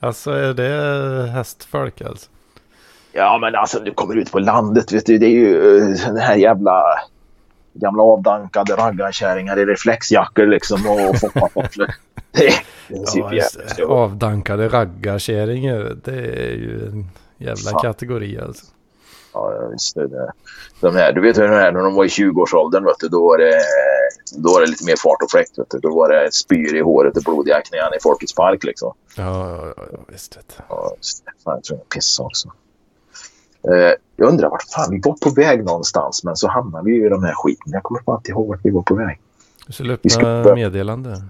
Alltså 0.00 0.30
är 0.30 0.54
det 0.54 1.30
hästfolk 1.30 2.02
alltså? 2.02 2.30
Ja 3.12 3.38
men 3.38 3.54
alltså 3.54 3.80
du 3.80 3.94
kommer 3.94 4.16
ut 4.16 4.32
på 4.32 4.38
landet 4.38 4.92
vet 4.92 5.06
du. 5.06 5.18
Det 5.18 5.26
är 5.26 5.30
ju 5.30 5.78
eh, 5.78 6.06
den 6.06 6.16
här 6.16 6.36
jävla 6.36 6.82
gamla 7.72 8.02
avdankade 8.02 8.76
raggarkärringar 8.76 9.58
i 9.58 9.64
reflexjackor 9.66 10.46
liksom 10.46 10.80
och 10.86 11.16
foppatofflor. 11.20 11.90
Är 12.32 12.54
Ja, 13.78 13.86
avdankade 13.86 14.68
raggarkärringar. 14.68 15.96
Det 16.04 16.18
är 16.18 16.54
ju 16.54 16.86
en 16.86 17.06
jävla 17.38 17.70
Fan. 17.70 17.82
kategori 17.82 18.38
alltså. 18.38 18.66
Ja, 19.32 19.68
just 19.72 19.94
det. 19.94 20.06
det. 20.08 20.32
De 20.80 20.96
här, 20.96 21.12
du 21.12 21.20
vet 21.20 21.38
hur 21.38 21.48
de 21.48 21.54
är 21.54 21.72
när 21.72 21.80
de 21.80 21.94
var 21.94 22.04
i 22.04 22.08
20-årsåldern. 22.08 22.84
Vet 22.84 22.98
du, 23.00 23.08
då, 23.08 23.26
var 23.26 23.38
det, 23.38 23.58
då 24.36 24.52
var 24.52 24.60
det 24.60 24.66
lite 24.66 24.84
mer 24.84 24.96
fart 24.96 25.22
och 25.22 25.30
fläkt. 25.30 25.58
Vet 25.58 25.70
du. 25.70 25.78
Då 25.78 25.94
var 25.94 26.08
det 26.08 26.34
spyr 26.34 26.74
i 26.74 26.80
håret 26.80 27.16
och 27.16 27.22
blodiga 27.22 27.60
knän 27.62 27.94
i 27.96 28.02
Folkets 28.02 28.34
park. 28.34 28.64
Liksom. 28.64 28.92
Ja, 29.16 29.56
ja, 29.76 29.84
ja, 29.92 29.98
visst 30.08 30.36
vet 30.36 30.54
jag. 30.56 30.64
Ja, 30.68 30.92
det. 31.24 31.32
fan, 31.44 31.54
jag 31.54 31.64
tror 31.64 31.78
jag 31.78 31.88
pissade 31.88 32.26
också. 32.26 32.48
Eh, 33.68 33.94
jag 34.16 34.28
undrar 34.28 34.50
vart 34.50 34.62
fan 34.74 34.90
vi 34.90 35.00
var 35.04 35.12
på 35.20 35.30
väg 35.30 35.64
någonstans. 35.64 36.24
Men 36.24 36.36
så 36.36 36.48
hamnade 36.48 36.84
vi 36.84 36.92
ju 36.96 37.06
i 37.06 37.08
de 37.08 37.24
här 37.24 37.34
skiten. 37.34 37.72
Jag 37.72 37.82
kommer 37.82 38.00
fan 38.02 38.16
inte 38.16 38.30
ihåg 38.30 38.48
vart 38.48 38.60
vi 38.64 38.70
var 38.70 38.82
på 38.82 38.94
väg. 38.94 39.20
Du 39.66 39.72
skulle 39.72 39.92
öppna 39.94 40.42
börja- 40.42 40.54
meddelande. 40.54 41.22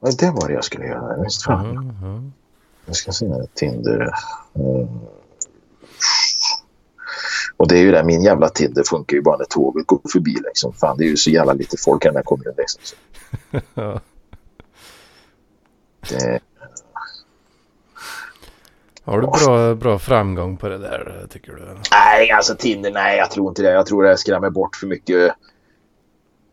Ja, 0.00 0.10
det 0.18 0.30
var 0.30 0.48
det 0.48 0.54
jag 0.54 0.64
skulle 0.64 0.86
göra. 0.86 1.24
Just 1.24 1.44
fan. 1.44 1.70
Mm, 1.70 1.90
mm. 2.02 2.32
Jag 2.86 2.96
ska 2.96 3.12
se. 3.12 3.26
Tinder. 3.54 4.10
Mm. 4.54 4.88
Och 7.60 7.68
det 7.68 7.78
är 7.78 7.82
ju 7.82 7.90
det, 7.90 8.04
min 8.04 8.22
jävla 8.22 8.48
Tinder 8.48 8.82
funkar 8.82 9.16
ju 9.16 9.22
bara 9.22 9.36
när 9.36 9.44
tåget 9.44 9.86
går 9.86 10.00
förbi. 10.12 10.36
Liksom. 10.44 10.72
Fan, 10.72 10.96
det 10.98 11.04
är 11.04 11.08
ju 11.08 11.16
så 11.16 11.30
jävla 11.30 11.52
lite 11.52 11.76
folk 11.76 12.04
i 12.04 12.08
den 12.08 12.16
här 12.16 12.22
kommunen. 12.22 12.54
Liksom. 12.56 12.96
Det, 16.08 16.40
Har 19.04 19.20
du 19.20 19.26
bra, 19.26 19.74
bra 19.74 19.98
framgång 19.98 20.56
på 20.56 20.68
det 20.68 20.78
där 20.78 21.26
tycker 21.30 21.52
du? 21.52 21.76
nej, 21.90 22.30
alltså 22.30 22.54
Tinder, 22.54 22.90
nej, 22.90 23.18
jag 23.18 23.30
tror 23.30 23.48
inte 23.48 23.62
det. 23.62 23.70
Jag 23.70 23.86
tror 23.86 24.02
det 24.02 24.16
skrämmer 24.16 24.50
bort 24.50 24.76
för 24.76 24.86
mycket, 24.86 25.32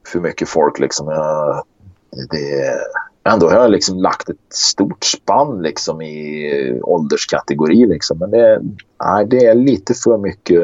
för 0.07 0.19
mycket 0.19 0.49
folk. 0.49 0.79
Liksom. 0.79 1.07
Jag, 1.07 1.63
ändå 3.33 3.49
har 3.49 3.55
jag 3.55 3.71
liksom 3.71 3.97
lagt 3.97 4.29
ett 4.29 4.53
stort 4.53 5.03
spann 5.03 5.61
liksom 5.61 6.01
i 6.01 6.79
ålderskategori. 6.83 7.85
Liksom. 7.85 8.19
Men 8.19 8.31
det, 8.31 8.61
nej, 9.03 9.25
det 9.25 9.45
är 9.45 9.55
lite 9.55 9.93
för 9.93 10.17
mycket. 10.17 10.61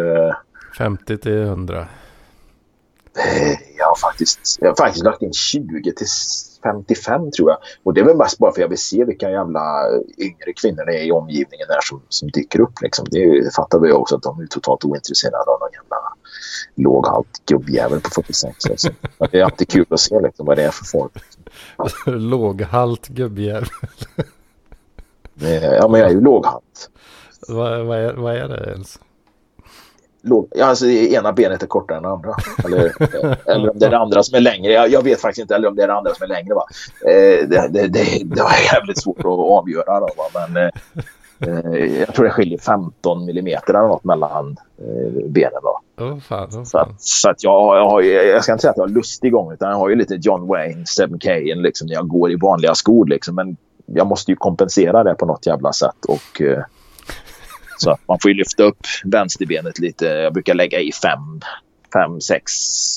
50 0.78 1.18
till 1.18 1.42
100. 1.42 1.88
Eh, 3.18 3.58
jag 3.78 3.86
har 3.86 3.96
faktiskt, 3.96 4.58
jag 4.62 4.70
har 4.70 4.76
faktiskt 4.76 5.06
lagt 5.06 5.22
in 5.22 5.34
20 5.34 5.92
till 5.92 6.08
55 6.64 7.32
tror 7.32 7.50
jag. 7.50 7.58
Och 7.84 7.94
det 7.94 8.02
är 8.02 8.06
väl 8.06 8.18
mest 8.18 8.38
bara 8.38 8.52
för 8.52 8.62
att 8.62 8.62
jag 8.62 8.70
vill 8.70 8.78
se 8.78 9.06
vilka 9.06 9.30
jävla 9.30 9.62
yngre 10.18 10.54
kvinnor 10.62 10.86
det 10.86 11.00
är 11.00 11.04
i 11.04 11.12
omgivningen 11.12 11.68
där 11.68 11.80
som, 11.82 12.02
som 12.10 12.30
dyker 12.30 12.62
upp. 12.62 12.82
Liksom. 12.82 13.06
Det 13.12 13.56
fattar 13.56 13.80
vi 13.80 13.92
också 13.92 14.16
att 14.16 14.24
de 14.24 14.40
är 14.40 14.46
totalt 14.46 14.86
ointresserade 14.86 15.38
av 15.38 15.60
någon 15.60 15.70
jävla 15.74 15.98
låghalt 16.76 17.42
gubbjävel 17.46 18.02
på 18.02 18.10
46. 18.10 18.66
Liksom. 18.70 18.92
Det 19.32 19.40
är 19.40 19.44
alltid 19.44 19.70
kul 19.70 19.86
att 19.90 20.00
se 20.00 20.20
liksom, 20.20 20.46
vad 20.46 20.58
det 20.58 20.64
är 20.64 20.72
för 20.72 20.86
folk. 20.86 21.14
låghalt 22.06 23.08
gubbjävel. 23.08 23.68
Ja, 25.62 25.88
men 25.88 26.00
jag 26.00 26.10
är 26.10 26.14
ju 26.14 26.22
låghalt. 26.22 26.90
vad, 27.48 27.86
vad, 27.86 27.98
är, 27.98 28.14
vad 28.14 28.36
är 28.36 28.48
det 28.48 28.72
ens? 28.72 29.00
låg, 30.24 30.48
ja, 30.52 30.66
alltså 30.66 30.86
ena 30.88 31.34
benet 31.34 31.64
är 31.64 31.68
kortare 31.68 31.98
än 31.98 32.06
andra. 32.06 32.36
Eller, 32.66 32.94
eller 33.52 33.70
om 33.70 33.80
det 33.80 33.86
är 33.86 33.90
det 33.90 33.98
andra 33.98 34.24
som 34.24 34.36
är 34.36 34.40
längre. 34.40 34.74
Jag, 34.74 34.90
jag, 34.90 35.04
vet 35.04 35.22
faktiskt 35.22 35.42
inte. 35.42 35.56
Eller 35.56 35.68
om 35.68 35.76
det 35.76 35.84
är 35.84 35.88
det 35.88 35.94
andra 35.94 36.14
som 36.14 36.24
är 36.24 36.28
längre. 36.28 36.54
Va? 36.54 36.66
Eh, 37.06 37.48
det, 37.48 37.68
det, 37.70 37.88
det, 37.88 38.22
det 38.24 38.42
var 38.42 38.74
jävligt 38.74 39.02
svårt 39.02 39.20
att 39.20 39.26
avgöra. 39.26 40.00
Då, 40.00 40.10
va? 40.18 40.48
Men 40.48 40.66
eh, 40.66 40.72
jag 42.00 42.16
tror 42.16 42.26
det 42.26 42.32
skiljer 42.32 42.58
15 42.58 43.26
millimeter 43.26 43.74
eller 43.74 43.88
något 43.88 44.04
mellan 44.04 44.58
eh, 44.78 45.30
benen. 45.30 45.62
Då. 45.64 45.80
Oh, 46.06 46.20
fan, 46.20 46.50
oh. 46.50 46.64
Så, 46.64 46.78
att, 46.78 47.02
så 47.02 47.30
att 47.30 47.44
jag, 47.44 47.78
jag, 47.78 47.90
har, 47.90 48.02
jag 48.02 48.44
ska 48.44 48.52
inte 48.52 48.62
säga 48.62 48.72
att 48.72 48.78
jag 48.78 48.84
har 48.84 48.90
lust 48.90 49.24
igång 49.24 49.54
utan 49.54 49.70
jag 49.70 49.78
har 49.78 49.90
ju 49.90 49.96
lite 49.96 50.18
John 50.22 50.48
Wayne, 50.48 50.84
7K 50.84 51.56
liksom, 51.56 51.88
när 51.88 51.94
jag 51.94 52.08
går 52.08 52.32
i 52.32 52.36
vanliga 52.36 52.76
skor. 52.76 53.08
Liksom. 53.08 53.36
Men 53.36 53.58
jag 53.86 54.08
måste 54.08 54.32
ju 54.32 54.36
kompensera 54.36 55.04
det 55.04 55.16
på 55.16 55.26
något 55.26 55.46
jävla 55.46 55.74
sätt. 55.74 56.06
Och, 56.08 56.42
eh, 56.42 56.64
så 57.78 57.98
man 58.08 58.18
får 58.22 58.32
ju 58.32 58.38
lyfta 58.38 58.64
upp 58.64 58.86
vänsterbenet 59.06 59.80
lite. 59.80 60.06
Jag 60.06 60.34
brukar 60.34 60.54
lägga 60.54 60.80
i 60.80 60.92
5-6 60.92 62.40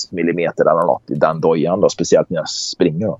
millimeter 0.09 0.61
eller 0.61 0.85
något 0.85 1.11
i 1.11 1.15
den 1.15 1.41
dojan 1.41 1.81
då, 1.81 1.89
speciellt 1.89 2.29
när 2.29 2.37
jag 2.37 2.49
springer. 2.49 3.07
Då. 3.07 3.19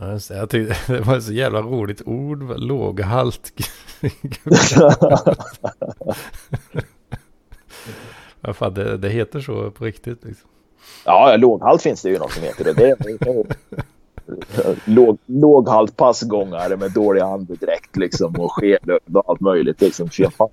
Ja, 0.00 0.18
jag 0.30 0.50
tyckte 0.50 0.76
det 0.92 1.00
var 1.00 1.16
ett 1.16 1.24
så 1.24 1.32
jävla 1.32 1.62
roligt 1.62 2.02
ord, 2.06 2.60
låghalt. 2.60 3.52
ja, 8.40 8.52
fan, 8.52 8.74
det, 8.74 8.96
det 8.96 9.08
heter 9.08 9.40
så 9.40 9.70
på 9.70 9.84
riktigt 9.84 10.24
liksom. 10.24 10.48
Ja, 11.04 11.36
låghalt 11.36 11.82
finns 11.82 12.02
det 12.02 12.10
ju 12.10 12.18
något 12.18 12.32
som 12.32 12.42
heter 12.42 12.64
det. 12.64 12.72
det, 12.72 12.96
det 13.18 13.56
låg, 14.84 15.18
låghalt 15.26 15.96
passgångare 15.96 16.76
med 16.76 16.92
dålig 16.92 17.20
andedräkt 17.20 17.96
liksom 17.96 18.40
och 18.40 18.52
skelögd 18.52 19.16
och 19.16 19.30
allt 19.30 19.40
möjligt 19.40 19.80
liksom. 19.80 20.10
Köpa. 20.10 20.48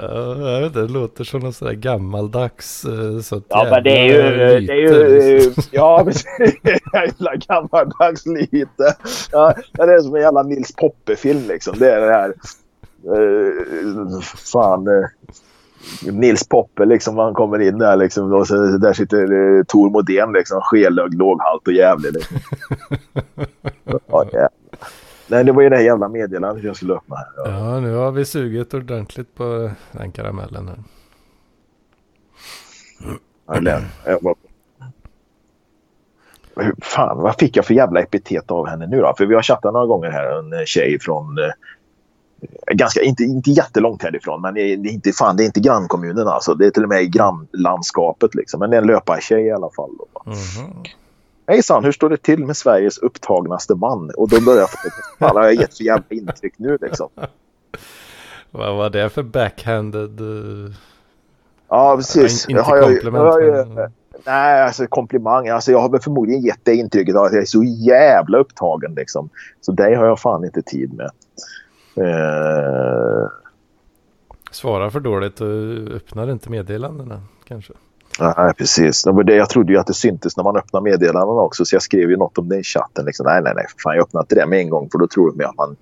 Uh, 0.00 0.50
jag 0.50 0.60
vet 0.60 0.66
inte, 0.66 0.80
det 0.80 0.92
låter 0.92 1.24
som 1.24 1.40
något 1.40 1.56
sådär 1.56 1.72
gammaldags. 1.72 2.84
Uh, 2.84 3.20
så 3.20 3.42
ja, 3.48 3.66
men 3.70 3.82
det 3.82 3.98
är 3.98 4.04
ju... 4.04 4.22
Det 4.66 4.72
är 4.72 4.76
ju 4.76 5.38
liksom. 5.38 5.62
ja, 5.70 6.06
jävla 6.92 7.36
gammaldags 7.36 8.26
lite. 8.26 8.96
Ja, 9.32 9.54
det 9.72 9.82
är 9.82 10.00
som 10.00 10.14
en 10.14 10.22
jävla 10.22 10.42
Nils 10.42 10.72
Poppe-film 10.72 11.48
liksom. 11.48 11.78
Det 11.78 11.92
är 11.92 12.00
det 12.00 12.12
här... 12.12 12.34
Uh, 13.18 14.20
fan... 14.20 14.88
Uh, 14.88 15.06
Nils 16.12 16.48
Poppe 16.48 16.84
liksom, 16.84 17.18
han 17.18 17.34
kommer 17.34 17.60
in 17.60 17.78
där 17.78 17.96
liksom. 17.96 18.32
Och 18.32 18.46
så, 18.46 18.54
där 18.54 18.92
sitter 18.92 19.32
uh, 19.32 19.64
Tor 19.64 19.90
Modén 19.90 20.32
liksom, 20.32 20.60
skelögd, 20.60 21.14
låghalt 21.14 21.66
och 21.66 21.72
jävlig. 21.72 22.12
Liksom. 22.12 22.36
ja, 24.06 24.24
jävlar. 24.24 24.63
Nej, 25.28 25.44
det 25.44 25.52
var 25.52 25.62
ju 25.62 25.68
det 25.68 25.76
här 25.76 25.82
jävla 25.82 26.08
meddelandet 26.08 26.64
jag 26.64 26.76
skulle 26.76 26.94
öppna 26.94 27.16
här. 27.16 27.26
Ja. 27.36 27.50
ja, 27.50 27.80
nu 27.80 27.94
har 27.94 28.12
vi 28.12 28.24
sugit 28.24 28.74
ordentligt 28.74 29.34
på 29.34 29.70
den 29.92 30.12
karamellen 30.12 30.68
här. 30.68 30.78
Ja, 34.06 34.18
var... 34.22 34.34
Fan, 36.82 37.18
vad 37.18 37.36
fick 37.38 37.56
jag 37.56 37.64
för 37.64 37.74
jävla 37.74 38.00
epitet 38.00 38.50
av 38.50 38.66
henne 38.66 38.86
nu 38.86 39.00
då? 39.00 39.14
För 39.18 39.26
vi 39.26 39.34
har 39.34 39.42
chattat 39.42 39.72
några 39.72 39.86
gånger 39.86 40.10
här, 40.10 40.38
en 40.38 40.66
tjej 40.66 40.98
från 41.00 41.38
eh, 41.38 41.50
ganska, 42.72 43.02
inte, 43.02 43.22
inte 43.22 43.50
jättelångt 43.50 44.02
härifrån, 44.02 44.42
men 44.42 44.54
det 44.54 44.60
är 44.60 44.86
inte, 44.86 45.12
fan, 45.12 45.36
det 45.36 45.42
är 45.42 45.46
inte 45.46 45.60
grannkommunen 45.60 46.28
alltså. 46.28 46.54
Det 46.54 46.66
är 46.66 46.70
till 46.70 46.82
och 46.82 46.88
med 46.88 47.02
i 47.02 47.06
grannlandskapet 47.06 48.34
liksom. 48.34 48.60
Men 48.60 48.70
det 48.70 48.76
är 48.76 48.80
en 48.80 48.86
löpartjej 48.86 49.46
i 49.46 49.52
alla 49.52 49.70
fall. 49.70 49.90
Då. 49.98 50.22
Mm 50.30 50.38
-hmm. 50.38 50.88
Hejsan, 51.46 51.84
hur 51.84 51.92
står 51.92 52.10
det 52.10 52.16
till 52.16 52.46
med 52.46 52.56
Sveriges 52.56 52.98
upptagnaste 52.98 53.74
man? 53.74 54.10
Och 54.16 54.28
då 54.28 54.40
börjar 54.40 54.60
jag 54.60 54.70
få, 54.70 54.76
fan 55.18 55.36
har 55.36 55.44
jag 55.44 55.54
gett 55.54 55.76
för 55.76 55.84
jävla 55.84 56.04
intryck 56.10 56.54
nu 56.56 56.78
liksom. 56.80 57.08
Vad 58.50 58.76
var 58.76 58.90
det 58.90 59.10
för 59.10 59.22
backhanded? 59.22 60.20
Ja, 61.68 61.96
precis. 61.96 62.48
Inte 62.48 62.62
har 62.62 62.76
jag, 62.76 63.12
har 63.12 63.40
jag, 63.40 63.68
men... 63.68 63.92
Nej, 64.26 64.62
alltså 64.62 64.86
komplimang. 64.86 65.48
Alltså, 65.48 65.72
jag 65.72 65.78
har 65.78 65.88
väl 65.88 66.00
förmodligen 66.00 66.42
gett 66.42 66.60
det 66.62 66.74
intrycket 66.74 67.16
av 67.16 67.24
att 67.24 67.32
jag 67.32 67.42
är 67.42 67.46
så 67.46 67.64
jävla 67.64 68.38
upptagen 68.38 68.94
liksom. 68.94 69.28
Så 69.60 69.72
dig 69.72 69.94
har 69.94 70.06
jag 70.06 70.20
fan 70.20 70.44
inte 70.44 70.62
tid 70.62 70.92
med. 70.92 71.10
Eh. 71.96 72.04
Uh... 72.04 73.28
Svarar 74.50 74.90
för 74.90 75.00
dåligt 75.00 75.40
och 75.40 75.48
öppnar 75.96 76.30
inte 76.30 76.50
meddelandena 76.50 77.22
kanske. 77.44 77.72
Nej, 78.20 78.54
precis. 78.54 79.04
Jag 79.26 79.48
trodde 79.48 79.72
ju 79.72 79.78
att 79.78 79.86
det 79.86 79.94
syntes 79.94 80.36
när 80.36 80.44
man 80.44 80.56
öppnar 80.56 80.80
meddelanden 80.80 81.36
också, 81.36 81.64
så 81.64 81.74
jag 81.74 81.82
skrev 81.82 82.10
ju 82.10 82.16
något 82.16 82.38
om 82.38 82.48
det 82.48 82.58
i 82.58 82.62
chatten. 82.62 83.04
Liksom, 83.04 83.26
nej, 83.26 83.42
nej, 83.42 83.52
nej, 83.56 83.66
fan, 83.82 83.94
jag 83.96 84.02
öppnar 84.02 84.20
inte 84.20 84.34
det 84.34 84.46
med 84.46 84.58
en 84.58 84.70
gång, 84.70 84.88
för 84.92 84.98
då 84.98 85.06
tror 85.06 85.32
de 85.36 85.44
att 85.44 85.56
man, 85.56 85.76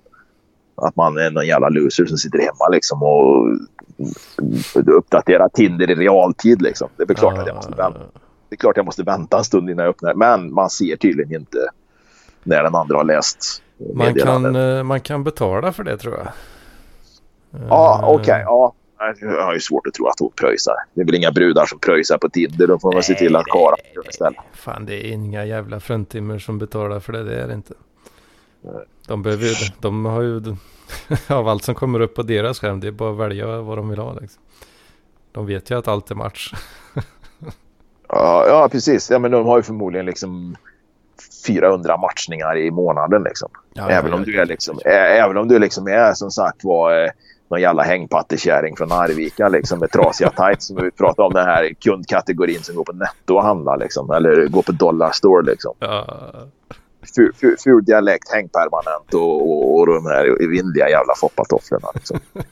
att 0.75 0.95
man 0.95 1.17
är 1.17 1.31
någon 1.31 1.47
jävla 1.47 1.69
loser 1.69 2.05
som 2.05 2.17
sitter 2.17 2.39
hemma 2.39 2.67
liksom, 2.71 3.03
och 3.03 3.57
uppdaterar 4.97 5.49
Tinder 5.49 5.91
i 5.91 5.95
realtid. 5.95 6.61
Liksom. 6.61 6.89
Det 6.97 7.03
är 7.09 7.13
klart 7.13 7.37
att 7.37 7.47
jag 7.47 7.55
måste 7.55 7.75
vänta. 7.75 7.99
Det 8.49 8.55
är 8.55 8.57
klart 8.57 8.77
jag 8.77 8.85
måste 8.85 9.03
vänta 9.03 9.37
en 9.37 9.43
stund 9.43 9.69
innan 9.69 9.85
jag 9.85 9.89
öppnar, 9.89 10.13
men 10.13 10.53
man 10.53 10.69
ser 10.69 10.95
tydligen 10.95 11.41
inte 11.41 11.57
när 12.43 12.63
den 12.63 12.75
andra 12.75 12.97
har 12.97 13.03
läst 13.03 13.63
man 13.93 14.13
kan, 14.13 14.55
eh, 14.55 14.83
man 14.83 14.99
kan 14.99 15.23
betala 15.23 15.71
för 15.71 15.83
det 15.83 15.97
tror 15.97 16.13
jag. 16.13 16.27
Ja, 17.69 17.99
okej. 18.03 18.15
Okay, 18.15 18.41
ja. 18.41 18.73
Jag 19.21 19.45
har 19.45 19.53
ju 19.53 19.59
svårt 19.59 19.87
att 19.87 19.93
tro 19.93 20.07
att 20.07 20.19
hon 20.19 20.31
pröjsar. 20.35 20.75
Det 20.93 21.01
är 21.01 21.05
väl 21.05 21.15
inga 21.15 21.31
brudar 21.31 21.65
som 21.65 21.79
pröjsar 21.79 22.17
på 22.17 22.29
Tinder. 22.29 22.67
Då 22.67 22.79
får 22.79 22.93
man 22.93 23.03
se 23.03 23.13
till 23.13 23.35
att 23.35 23.47
gör 23.95 24.09
istället. 24.09 24.39
Fan, 24.53 24.85
det 24.85 25.07
är 25.07 25.11
inga 25.11 25.45
jävla 25.45 25.79
fruntimmer 25.79 26.39
som 26.39 26.59
betalar 26.59 26.99
för 26.99 27.13
det. 27.13 27.23
Det 27.23 27.35
är 27.35 27.47
det 27.47 27.53
inte. 27.53 27.73
De 29.07 29.23
behöver 29.23 29.45
ju, 29.45 29.55
de 29.79 30.05
har 30.05 30.21
ju, 30.21 30.55
av 31.27 31.47
allt 31.47 31.63
som 31.63 31.75
kommer 31.75 31.99
upp 31.99 32.15
på 32.15 32.23
deras 32.23 32.59
skärm, 32.59 32.79
det 32.79 32.87
är 32.87 32.91
bara 32.91 33.11
att 33.11 33.17
välja 33.17 33.61
vad 33.61 33.77
de 33.77 33.89
vill 33.89 33.99
ha 33.99 34.13
liksom. 34.13 34.43
De 35.31 35.45
vet 35.45 35.71
ju 35.71 35.77
att 35.77 35.87
allt 35.87 36.11
är 36.11 36.15
match. 36.15 36.53
ja, 38.07 38.45
ja, 38.47 38.69
precis. 38.71 39.09
Ja, 39.11 39.19
men 39.19 39.31
de 39.31 39.45
har 39.45 39.57
ju 39.57 39.63
förmodligen 39.63 40.05
liksom 40.05 40.55
400 41.47 41.97
matchningar 41.97 42.57
i 42.57 42.71
månaden 42.71 43.23
liksom. 43.23 43.49
Ja, 43.73 43.89
även, 43.89 44.11
ja, 44.11 44.17
om 44.17 44.23
du 44.23 44.39
är 44.39 44.45
liksom, 44.45 44.79
även 44.85 45.37
om 45.37 45.47
du 45.47 45.59
liksom 45.59 45.87
är 45.87 46.13
som 46.13 46.31
sagt 46.31 46.63
var 46.63 47.11
någon 47.53 47.61
jävla 47.61 47.83
hängpattekärring 47.83 48.75
från 48.75 48.91
Arvika 48.91 49.49
liksom, 49.49 49.79
med 49.79 49.91
trasiga 49.91 50.29
tights. 50.29 50.65
Som 50.65 50.75
vi 50.75 50.91
pratar 50.91 51.23
om 51.23 51.33
den 51.33 51.45
här 51.45 51.73
kundkategorin 51.73 52.63
som 52.63 52.75
går 52.75 52.83
på 52.83 52.93
Netto 52.93 53.35
och 53.35 53.43
handlar 53.43 53.77
liksom, 53.77 54.11
eller 54.11 54.47
går 54.47 54.61
på 54.61 54.71
Dollar 54.71 55.11
Store. 55.11 55.45
Liksom. 55.45 55.73
Ful, 57.15 57.33
ful, 57.41 57.55
ful 57.63 57.85
dialekt, 57.85 58.31
hängpermanent 58.31 59.13
och, 59.13 59.51
och, 59.51 59.79
och 59.79 59.87
de 59.87 60.05
här 60.05 60.47
vindiga 60.47 60.89
jävla 60.89 61.13
foppatofflorna. 61.17 61.87
Liksom. 61.95 62.19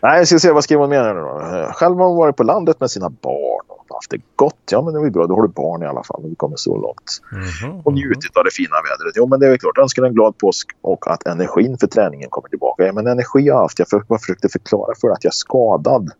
Nej, 0.00 0.18
jag 0.18 0.26
ska 0.26 0.38
se 0.38 0.52
vad 0.52 0.64
skriver 0.64 0.80
hon 0.80 0.90
mer 0.90 1.14
nu 1.14 1.20
då. 1.20 1.72
Själv 1.72 1.96
har 1.96 2.08
hon 2.08 2.16
varit 2.16 2.36
på 2.36 2.42
landet 2.42 2.80
med 2.80 2.90
sina 2.90 3.10
barn 3.10 3.77
och 3.90 3.96
haft 3.96 4.10
det 4.10 4.20
gott. 4.36 4.56
Ja, 4.70 4.82
men 4.82 4.94
det 4.94 5.00
var 5.00 5.10
bra. 5.10 5.26
Då 5.26 5.34
har 5.34 5.42
du 5.42 5.48
barn 5.48 5.82
i 5.82 5.86
alla 5.86 6.02
fall. 6.02 6.22
Vi 6.24 6.34
kommer 6.34 6.56
så 6.56 6.76
långt. 6.76 7.22
Mm 7.32 7.44
-hmm. 7.44 7.82
Och 7.84 7.92
njutit 7.92 8.36
av 8.36 8.44
det 8.44 8.50
fina 8.50 8.76
vädret. 8.88 9.12
Jo, 9.16 9.26
men 9.26 9.40
det 9.40 9.46
är 9.46 9.56
klart. 9.56 9.72
Jag 9.76 9.82
önskar 9.82 10.02
en 10.02 10.14
glad 10.14 10.38
påsk 10.38 10.68
och 10.80 11.10
att 11.10 11.26
energin 11.26 11.78
för 11.78 11.86
träningen 11.86 12.30
kommer 12.30 12.48
tillbaka. 12.48 12.86
Ja, 12.86 12.92
men 12.92 13.06
energi 13.06 13.40
har 13.40 13.56
jag 13.56 13.58
haft. 13.58 13.78
Jag 13.78 13.88
för, 13.88 14.18
försökte 14.18 14.48
förklara 14.48 14.94
för 15.00 15.08
att 15.08 15.24
jag 15.24 15.30
är 15.30 15.34
skadad. 15.34 16.10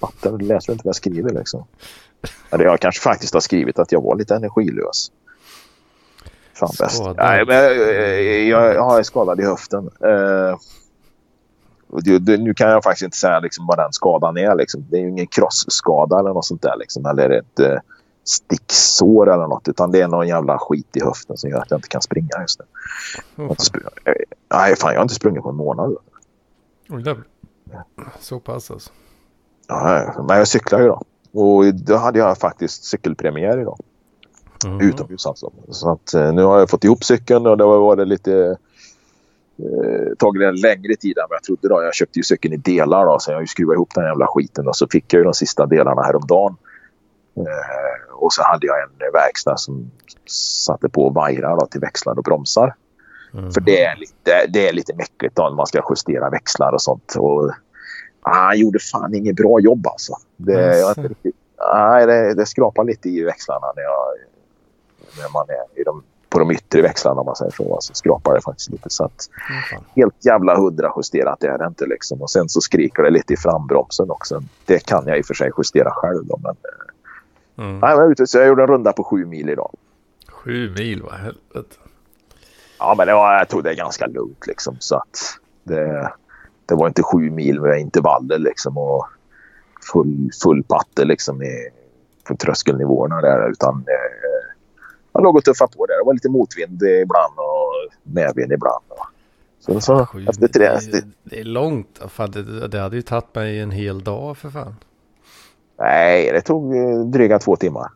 Fattar 0.00 0.32
du? 0.32 0.44
Läser 0.44 0.66
du 0.66 0.72
inte 0.72 0.84
vad 0.84 0.90
jag 0.90 0.96
skriver 0.96 1.30
liksom? 1.30 1.64
Eller 2.50 2.64
jag 2.64 2.80
kanske 2.80 3.00
faktiskt 3.00 3.34
har 3.34 3.40
skrivit 3.40 3.78
att 3.78 3.92
jag 3.92 4.02
var 4.02 4.16
lite 4.16 4.34
energilös. 4.34 5.10
Fan 6.54 6.70
bäst. 6.78 7.02
Nej, 7.16 7.44
men 7.46 7.56
jag, 7.56 8.44
jag, 8.44 8.74
jag, 8.74 8.98
är 8.98 9.02
skadad 9.02 9.40
i 9.40 9.44
höften. 9.44 9.90
Uh, 10.04 10.56
det, 11.92 12.18
det, 12.18 12.36
nu 12.36 12.54
kan 12.54 12.70
jag 12.70 12.82
faktiskt 12.82 13.04
inte 13.04 13.16
säga 13.16 13.40
liksom 13.40 13.66
vad 13.66 13.78
den 13.78 13.92
skadan 13.92 14.36
är. 14.36 14.54
Liksom. 14.54 14.86
Det 14.90 14.96
är 14.96 15.00
ju 15.00 15.08
ingen 15.08 15.26
krossskada 15.26 16.18
eller 16.18 16.32
något 16.32 16.44
sånt 16.44 16.62
där. 16.62 16.76
Liksom. 16.76 17.06
Eller 17.06 17.30
ett 17.30 17.60
eh, 17.60 17.78
sticksår 18.24 19.32
eller 19.32 19.46
något. 19.46 19.68
Utan 19.68 19.92
det 19.92 20.00
är 20.00 20.08
någon 20.08 20.28
jävla 20.28 20.58
skit 20.58 20.96
i 20.96 21.04
höften 21.04 21.36
som 21.36 21.50
gör 21.50 21.58
att 21.58 21.70
jag 21.70 21.78
inte 21.78 21.88
kan 21.88 22.02
springa 22.02 22.40
just 22.40 22.60
nu. 22.60 22.64
Oh, 23.44 23.48
fan. 23.48 23.82
Jag 24.04 24.14
nej, 24.50 24.76
fan 24.76 24.92
jag 24.92 24.98
har 24.98 25.02
inte 25.02 25.14
sprungit 25.14 25.42
på 25.42 25.48
en 25.48 25.56
månad. 25.56 25.96
Oh, 26.88 27.14
Så 28.20 28.40
pass 28.40 28.70
alltså. 28.70 28.90
Ja, 29.68 30.24
men 30.28 30.38
jag 30.38 30.48
cyklar 30.48 30.80
ju 30.80 30.86
då. 30.86 31.02
Och 31.32 31.74
då 31.74 31.96
hade 31.96 32.18
jag 32.18 32.38
faktiskt 32.38 32.84
cykelpremiär 32.84 33.60
idag. 33.60 33.78
Mm. 34.64 34.88
Utomhus 34.88 35.26
alltså. 35.26 35.52
Så 35.68 35.90
att, 35.90 36.14
eh, 36.14 36.32
nu 36.32 36.42
har 36.42 36.58
jag 36.58 36.70
fått 36.70 36.84
ihop 36.84 37.04
cykeln 37.04 37.46
och 37.46 37.58
det 37.58 37.64
har 37.64 37.78
varit 37.78 38.08
lite 38.08 38.56
eh, 39.62 40.14
tagit 40.18 40.42
en 40.42 40.56
längre 40.56 40.96
tid 40.96 41.18
än 41.18 41.24
vad 41.28 41.36
jag 41.36 41.42
trodde. 41.42 41.68
Då. 41.68 41.82
Jag 41.82 41.94
köpte 41.94 42.18
ju 42.18 42.22
cykeln 42.22 42.54
i 42.54 42.56
delar 42.56 43.06
då, 43.06 43.18
så 43.18 43.32
jag 43.32 43.48
skruvat 43.48 43.74
ihop 43.74 43.94
den 43.94 44.04
jävla 44.04 44.26
skiten 44.26 44.68
och 44.68 44.76
så 44.76 44.86
fick 44.88 45.12
jag 45.12 45.18
ju 45.18 45.24
de 45.24 45.34
sista 45.34 45.66
delarna 45.66 46.02
häromdagen. 46.02 46.56
Eh, 47.36 48.12
och 48.12 48.32
så 48.32 48.42
hade 48.42 48.66
jag 48.66 48.76
en 48.82 49.12
verkstad 49.12 49.56
som 49.56 49.90
satte 50.66 50.88
på 50.88 51.10
vajrar 51.10 51.56
då, 51.56 51.66
till 51.66 51.80
växlar 51.80 52.18
och 52.18 52.24
bromsar. 52.24 52.74
Mm. 53.34 53.52
För 53.52 53.60
det 53.60 53.84
är 53.84 53.96
lite, 53.96 54.46
det 54.48 54.68
är 54.68 54.72
lite 54.72 54.94
mäckigt 54.94 55.36
då, 55.36 55.42
när 55.42 55.56
man 55.56 55.66
ska 55.66 55.82
justera 55.90 56.30
växlar 56.30 56.72
och 56.72 56.82
sånt. 56.82 57.14
Och, 57.18 57.50
ah, 58.20 58.30
han 58.30 58.58
gjorde 58.58 58.78
fan 58.78 59.14
inget 59.14 59.36
bra 59.36 59.60
jobb 59.60 59.86
alltså. 59.86 60.16
Det, 60.36 60.78
jag 60.78 60.90
inte 60.90 61.08
riktigt, 61.08 61.36
nej, 61.74 62.06
det, 62.06 62.34
det 62.34 62.46
skrapar 62.46 62.84
lite 62.84 63.08
i 63.08 63.24
växlarna 63.24 63.72
när, 63.76 63.82
jag, 63.82 64.04
när 65.18 65.32
man 65.32 65.46
är 65.48 65.80
i 65.80 65.84
de, 65.84 66.02
på 66.32 66.38
de 66.38 66.50
yttre 66.50 66.82
växlarna 66.82 67.20
om 67.20 67.26
man 67.26 67.36
säger 67.36 67.52
så. 67.52 67.74
Alltså, 67.74 67.94
skrapar 67.94 68.34
det 68.34 68.40
faktiskt 68.40 68.70
lite. 68.70 68.90
Så 68.90 69.04
att, 69.04 69.28
mm. 69.72 69.84
Helt 69.96 70.24
jävla 70.24 70.56
hundra 70.56 70.92
justerat 70.96 71.40
det 71.40 71.46
är 71.46 71.58
det 71.58 71.66
inte 71.66 71.86
liksom. 71.86 72.22
Och 72.22 72.30
sen 72.30 72.48
så 72.48 72.60
skriker 72.60 73.02
det 73.02 73.10
lite 73.10 73.32
i 73.32 73.36
frambromsen 73.36 74.10
också. 74.10 74.42
Det 74.66 74.86
kan 74.86 75.06
jag 75.06 75.18
i 75.18 75.22
och 75.22 75.26
för 75.26 75.34
sig 75.34 75.50
justera 75.58 75.90
själv 75.90 76.26
då, 76.26 76.38
men 76.42 76.56
Mm. 77.58 77.78
Nej, 77.78 78.12
ute, 78.12 78.26
så 78.26 78.38
jag 78.38 78.46
gjorde 78.46 78.62
en 78.62 78.68
runda 78.68 78.92
på 78.92 79.04
sju 79.04 79.26
mil 79.26 79.48
idag. 79.48 79.70
Sju 80.28 80.74
mil, 80.78 81.02
vad 81.02 81.12
helvete. 81.12 81.76
Ja, 82.78 82.94
men 82.98 83.06
det 83.06 83.14
var, 83.14 83.34
jag 83.34 83.48
tog 83.48 83.64
det 83.64 83.74
ganska 83.74 84.06
lugnt 84.06 84.46
liksom. 84.46 84.76
Så 84.78 84.96
att 84.96 85.38
det, 85.62 86.12
det 86.66 86.74
var 86.74 86.88
inte 86.88 87.02
sju 87.02 87.30
mil 87.30 87.60
med 87.60 87.80
intervaller 87.80 88.38
liksom 88.38 88.78
och 88.78 89.06
full, 89.92 90.30
full 90.42 90.62
patte 90.62 91.04
liksom 91.04 91.42
i, 91.42 91.68
på 92.24 92.36
tröskelnivåerna 92.36 93.20
där. 93.20 93.50
Utan 93.50 93.74
eh, 93.74 94.41
jag 95.12 95.22
låg 95.22 95.36
och 95.36 95.44
tuffade 95.44 95.76
på 95.76 95.86
där. 95.86 95.98
Det 95.98 96.04
var 96.06 96.14
lite 96.14 96.28
motvind 96.28 96.82
ibland 96.82 97.34
och 97.36 97.92
medvind 98.02 98.52
ibland. 98.52 98.84
Så, 99.60 99.80
så 99.80 100.06
sju, 100.06 100.26
efter 100.28 100.48
tre, 100.48 100.68
det, 100.92 101.04
det 101.24 101.40
är 101.40 101.44
långt. 101.44 102.00
Fan, 102.08 102.30
det, 102.30 102.68
det 102.68 102.78
hade 102.80 102.96
ju 102.96 103.02
tagit 103.02 103.34
mig 103.34 103.60
en 103.60 103.70
hel 103.70 104.04
dag 104.04 104.36
för 104.36 104.50
fan. 104.50 104.74
Nej, 105.78 106.32
det 106.32 106.40
tog 106.40 106.76
eh, 106.76 107.00
dryga 107.00 107.38
två 107.38 107.56
timmar. 107.56 107.88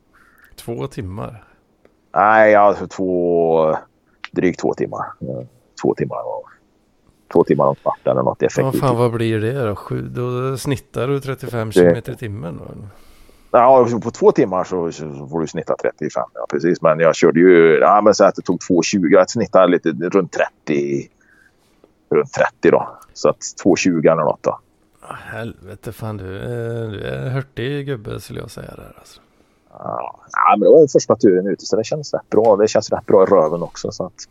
Två 0.57 0.87
timmar? 0.87 1.45
Nej, 2.15 2.55
alltså 2.55 2.87
två... 2.87 3.77
Drygt 4.33 4.61
två 4.61 4.75
timmar. 4.75 5.07
Två 5.83 5.95
timmar 5.95 6.19
och... 6.27 6.45
Två 7.33 7.45
timmar 7.45 7.67
och 7.67 7.79
kvart 7.79 8.07
eller 8.07 8.23
något 8.23 8.43
effektivt. 8.43 8.75
Ja, 8.75 8.81
fan 8.81 8.97
vad 8.97 9.13
blir 9.13 9.41
det 9.41 9.69
då? 9.69 9.77
Sju, 9.77 10.03
då 10.03 10.57
snittar 10.57 11.09
du 11.09 11.21
35 11.21 11.71
km 11.73 11.97
i 11.97 12.17
timmen? 12.17 12.61
Ja, 13.51 13.89
på 14.03 14.11
två 14.11 14.33
timmar 14.33 14.65
så, 14.65 14.93
så 14.93 15.29
får 15.31 15.41
du 15.41 15.47
snitta 15.47 15.75
35. 15.83 16.23
Ja, 16.35 16.47
precis. 16.51 16.83
Men 16.83 17.01
jag 17.01 17.17
körde 17.17 17.41
ju... 17.41 17.79
Ja, 17.79 18.01
men 18.01 18.15
så 18.15 18.25
att 18.25 18.35
det 18.35 18.43
tog 18.43 18.61
2.20. 18.61 19.09
Jag 19.11 19.31
snittade 19.31 19.67
lite 19.67 19.89
runt 19.89 20.33
30. 20.67 21.09
Runt 22.11 22.33
30 22.33 22.71
då. 22.71 22.89
Så 23.15 23.29
att 23.29 23.41
2.20 23.65 24.13
eller 24.13 24.23
något 24.23 24.43
då. 24.43 24.59
Helvete 25.09 25.93
fan 25.93 26.17
du, 26.17 26.39
är, 26.39 26.91
du 26.91 27.01
är 27.01 27.31
hurtig 27.31 27.87
gubbe 27.87 28.21
skulle 28.21 28.41
jag 28.41 28.51
säga 28.51 28.75
där 28.77 28.93
alltså. 28.99 29.21
Ja, 29.79 30.57
men 30.59 30.61
det 30.61 30.69
var 30.69 30.89
första 30.89 31.17
turen 31.17 31.47
ute 31.47 31.67
så 31.67 31.77
det 31.77 31.85
känns 31.85 32.15
rätt 32.15 32.31
bra. 32.31 32.57
Det 32.57 32.69
känns 32.69 32.91
rätt 32.91 33.07
bra 33.07 33.23
i 33.23 33.27
röven 33.27 33.63
också. 33.63 33.93
Så 33.93 34.07
att 34.07 34.29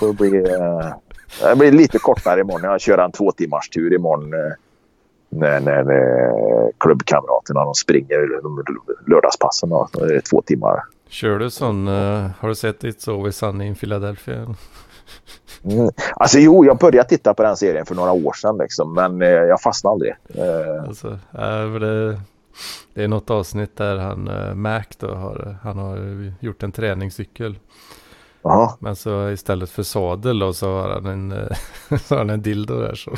det, 0.00 0.12
blir, 0.12 0.60
eh, 0.60 0.92
det 1.42 1.56
blir 1.56 1.72
lite 1.72 1.98
kortare 1.98 2.40
imorgon. 2.40 2.70
Jag 2.70 2.80
kör 2.80 2.98
en 2.98 3.12
två 3.12 3.32
timmars 3.32 3.68
tur 3.68 3.94
imorgon. 3.94 4.34
Eh, 5.32 5.38
när, 5.38 5.60
när, 5.60 5.84
när 5.84 6.72
klubbkamraterna 6.80 7.64
de 7.64 7.74
springer 7.74 8.42
de 8.42 8.64
lördagspassen. 9.06 9.68
Då. 9.68 9.88
Är 10.00 10.14
det 10.14 10.20
två 10.20 10.42
timmar. 10.42 10.82
Kör 11.08 11.38
du 11.38 11.50
sån, 11.50 11.88
uh, 11.88 12.30
har 12.38 12.48
du 12.48 12.54
sett 12.54 12.82
It's 12.82 13.10
Always 13.10 13.36
Sunny 13.36 13.66
in 13.66 13.74
Philadelphia? 13.74 14.54
Mm. 15.64 15.90
Alltså 16.14 16.38
jo, 16.38 16.64
jag 16.64 16.78
började 16.78 17.08
titta 17.08 17.34
på 17.34 17.42
den 17.42 17.56
serien 17.56 17.86
för 17.86 17.94
några 17.94 18.12
år 18.12 18.32
sedan 18.32 18.58
liksom, 18.58 18.94
men 18.94 19.22
eh, 19.22 19.28
jag 19.28 19.60
fastnade 19.60 19.92
aldrig. 19.92 20.14
Eh. 20.34 20.82
Alltså, 20.88 21.08
äh, 21.32 21.72
det, 21.80 22.20
det, 22.94 23.04
är 23.04 23.08
något 23.08 23.30
avsnitt 23.30 23.76
där 23.76 23.96
han, 23.96 24.28
äh, 24.28 24.54
Mac 24.54 24.84
då, 24.98 25.14
har, 25.14 25.56
han 25.62 25.78
har 25.78 25.98
gjort 26.40 26.62
en 26.62 26.72
träningscykel. 26.72 27.58
Aha. 28.42 28.76
Men 28.80 28.96
så 28.96 29.30
istället 29.30 29.70
för 29.70 29.82
sadel 29.82 30.38
då, 30.38 30.52
så 30.52 30.68
har 30.68 30.88
han 30.88 31.06
en, 31.06 31.30
så 31.98 32.14
har 32.14 32.18
han 32.18 32.30
en 32.30 32.42
dildo 32.42 32.80
där 32.80 32.94
så. 32.94 33.10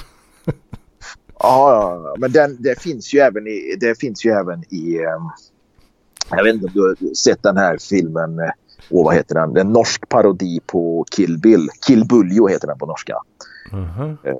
Ja, 1.43 2.15
men 2.19 2.33
den, 2.33 2.57
det 2.63 2.83
finns 2.83 3.15
ju 3.15 3.19
även 3.19 3.47
i, 3.47 3.77
det 3.81 4.01
finns 4.01 4.25
ju 4.25 4.31
även 4.31 4.65
i, 4.75 4.99
um, 4.99 5.31
jag 6.31 6.45
vet 6.45 6.55
inte 6.55 6.67
om 6.67 6.73
du 6.75 6.81
har 6.81 7.15
sett 7.15 7.43
den 7.43 7.57
här 7.57 7.79
filmen 7.79 8.41
och 8.91 9.05
vad 9.05 9.15
heter 9.15 9.35
den? 9.35 9.57
En 9.57 9.73
norsk 9.73 10.09
parodi 10.09 10.61
på 10.67 11.05
Kill 11.11 11.39
Bill. 11.39 11.69
Kill 11.87 12.05
Buljo 12.05 12.47
heter 12.47 12.67
den 12.67 12.79
på 12.79 12.87
norska. 12.87 13.17
Mm 13.73 13.85
-hmm. 13.85 14.39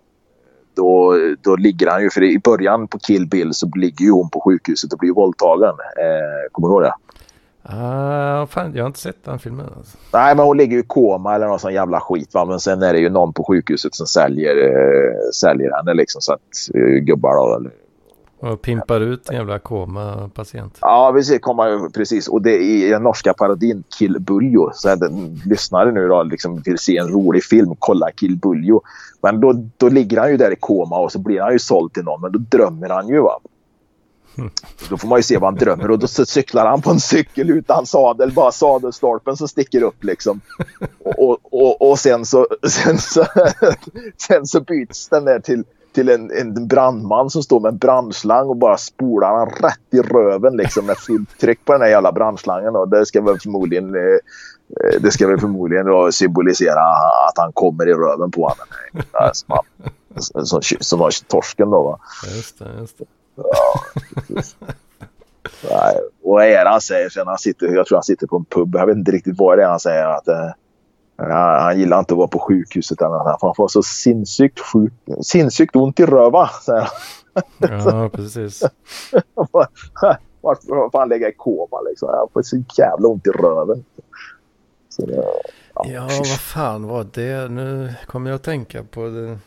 Då, 0.75 1.15
då 1.41 1.57
ligger 1.57 1.91
han 1.91 2.03
ju, 2.03 2.11
för 2.11 2.23
i 2.23 2.39
början 2.39 2.89
på 2.89 2.99
Kill 2.99 3.27
Bill 3.27 3.55
så 3.55 3.71
ligger 3.75 4.05
ju 4.05 4.11
hon 4.11 4.31
på 4.31 4.41
sjukhuset 4.41 4.93
och 4.93 4.99
blir 4.99 5.13
våldtagen. 5.13 5.75
Eh, 5.99 6.51
kommer 6.53 6.69
du 6.69 6.75
ihåg 6.75 6.83
det? 6.83 6.95
Uh, 7.69 8.47
fan, 8.47 8.73
jag 8.75 8.83
har 8.83 8.87
inte 8.87 8.99
sett 8.99 9.25
den 9.25 9.39
filmen. 9.39 9.67
Alltså. 9.77 9.99
Nej, 10.13 10.37
men 10.37 10.47
hon 10.47 10.57
ligger 10.57 10.79
i 10.79 10.83
koma 10.83 11.35
eller 11.35 11.47
någon 11.47 11.59
sån 11.59 11.75
jävla 11.75 12.01
skit. 12.01 12.35
Va? 12.35 12.45
Men 12.45 12.61
sen 12.61 12.83
är 12.83 12.93
det 12.93 12.99
ju 12.99 13.09
någon 13.09 13.33
på 13.33 13.45
sjukhuset 13.45 13.95
som 13.95 14.07
säljer, 14.07 14.57
eh, 14.57 15.31
säljer 15.35 15.77
henne 15.77 15.95
liksom. 15.95 16.21
Så 16.21 16.33
att 16.33 16.41
eh, 16.75 17.05
gubbar 17.05 17.35
då, 17.35 17.57
eller 17.57 17.73
och 18.43 18.63
pimpar 18.63 19.01
ut 19.01 19.31
en 19.31 19.37
jävla 19.37 19.59
koma-patient. 19.59 20.79
Ja, 20.81 21.13
precis. 21.15 21.41
Komma, 21.41 21.91
precis. 21.95 22.29
Och 22.29 22.43
det 22.43 22.51
är 22.51 22.61
i 22.61 22.91
den 22.91 23.03
norska 23.03 23.35
parodin 23.35 23.85
Kill 23.99 24.21
Buljo. 24.21 24.71
Så 24.75 24.89
att 24.89 24.99
lyssnare 25.47 25.93
nu 25.93 26.09
då 26.09 26.23
liksom 26.23 26.63
vill 26.65 26.79
se 26.79 26.97
en 26.97 27.09
rolig 27.09 27.45
film, 27.45 27.75
kolla 27.79 28.11
Kill 28.11 28.37
Buljo. 28.37 28.81
Men 29.23 29.41
då, 29.41 29.53
då 29.77 29.89
ligger 29.89 30.21
han 30.21 30.31
ju 30.31 30.37
där 30.37 30.51
i 30.51 30.57
koma 30.57 30.99
och 30.99 31.13
så 31.13 31.19
blir 31.19 31.41
han 31.41 31.53
ju 31.53 31.59
såld 31.59 31.93
till 31.93 32.05
någon. 32.05 32.21
Men 32.21 32.33
då 32.33 32.39
drömmer 32.39 32.89
han 32.89 33.09
ju. 33.09 33.21
va. 33.21 33.41
Då 34.89 34.99
får 34.99 35.09
man 35.09 35.19
ju 35.19 35.23
se 35.23 35.39
vad 35.39 35.53
han 35.53 35.59
drömmer 35.59 35.91
och 35.91 35.99
då 35.99 36.07
cyklar 36.07 36.67
han 36.67 36.83
på 36.83 36.91
en 36.91 37.01
cykel 37.01 37.51
utan 37.51 37.87
sadel. 37.87 38.33
Bara 38.33 38.53
sadelstolpen 38.53 39.37
som 39.37 39.49
sticker 39.49 39.83
upp 39.83 40.05
liksom. 40.05 40.41
Och, 40.99 41.39
och, 41.43 41.91
och, 41.91 41.99
sen, 41.99 42.25
så, 42.25 42.47
sen, 42.69 42.99
så, 42.99 43.27
sen 44.17 44.47
så 44.47 44.61
byts 44.61 45.09
den 45.09 45.25
där 45.25 45.41
till 45.41 45.65
till 45.93 46.09
en, 46.09 46.31
en 46.31 46.69
brandman 46.69 47.31
som 47.31 47.43
står 47.43 47.61
med 47.61 47.69
en 47.69 47.79
brandslang 47.79 48.49
och 48.49 48.57
bara 48.57 48.77
spolar 48.77 49.35
han 49.35 49.49
rätt 49.49 49.81
i 49.91 50.01
röven 50.01 50.57
liksom 50.57 50.87
med 50.87 50.97
fullt 50.97 51.39
tryck 51.39 51.65
på 51.65 51.73
den 51.73 51.83
här 51.83 51.89
jävla 51.89 52.13
brandslangen. 52.13 52.77
Och 52.77 52.89
det 52.89 53.07
ska 53.07 53.21
väl 53.21 53.41
förmodligen 53.41 53.95
eh, 53.95 54.19
det 55.01 55.11
ska 55.11 55.29
väl 55.29 55.41
förmodligen 55.41 55.87
då 55.87 56.13
symbolisera 56.13 56.81
att 57.29 57.39
han 57.39 57.53
kommer 57.53 57.89
i 57.89 57.93
röven 57.93 58.31
på 58.31 58.43
honom. 58.43 58.67
Som, 59.33 59.59
alltså, 60.15 60.45
som, 60.45 60.63
som 60.81 60.99
var 60.99 61.29
torsken 61.29 61.71
då 61.71 61.83
va. 61.83 61.99
Just 62.37 62.59
det, 62.59 62.65
just 62.81 62.99
det. 62.99 63.05
Ja, 63.35 63.81
Nej, 65.71 65.97
och 66.23 66.35
vad 66.35 66.45
är 66.45 66.65
det 66.65 66.71
han 66.71 66.81
säger 66.81 67.09
sen? 67.09 67.27
Han 67.27 67.39
sitter, 67.39 67.67
jag 67.67 67.87
tror 67.87 67.97
han 67.97 68.03
sitter 68.03 68.27
på 68.27 68.37
en 68.37 68.45
pub. 68.45 68.75
Jag 68.75 68.87
vet 68.87 68.97
inte 68.97 69.13
riktigt 69.13 69.39
vad 69.39 69.59
det 69.59 69.65
är 69.65 69.69
han 69.69 69.81
säger. 69.81 70.07
Att, 70.07 70.29
eh, 70.29 70.51
han 71.63 71.79
gillar 71.79 71.99
inte 71.99 72.15
att 72.15 72.19
vara 72.19 72.29
på 72.29 72.39
sjukhuset. 72.39 73.01
Han 73.01 73.55
får 73.55 73.69
så 73.69 73.83
sinnssykt, 73.83 74.61
sjuk, 74.61 74.93
sinnssykt 75.23 75.77
ont 75.77 76.01
i 76.01 76.07
röva. 76.07 76.51
Ja, 77.59 78.11
precis. 78.13 78.63
Varför 80.41 80.91
får 80.91 80.99
han 80.99 81.09
lägga 81.09 81.29
i 81.29 81.33
koma 81.33 81.81
liksom? 81.89 82.09
Han 82.09 82.29
får 82.33 82.43
så 82.43 82.63
jävla 82.79 83.09
ont 83.09 83.27
i 83.27 83.31
röven. 83.31 83.85
Så 84.89 85.05
ja. 85.09 85.85
ja, 85.85 86.09
vad 86.19 86.41
fan 86.41 86.87
var 86.87 87.07
det? 87.13 87.49
Nu 87.49 87.95
kommer 88.07 88.31
jag 88.31 88.37
att 88.37 88.43
tänka 88.43 88.85
på 88.85 89.01
det. 89.01 89.39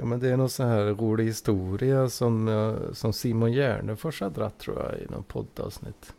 Ja, 0.00 0.06
men 0.06 0.20
det 0.20 0.28
är 0.28 0.36
någon 0.36 0.48
sån 0.48 0.66
här 0.66 0.84
rolig 0.84 1.24
historia 1.24 2.08
som, 2.08 2.76
som 2.92 3.12
Simon 3.12 3.52
Gärdenfors 3.52 4.20
har 4.20 4.30
dratt 4.30 4.58
tror 4.58 4.76
jag 4.76 5.00
i 5.00 5.06
någon 5.10 5.22
poddavsnitt 5.22 6.12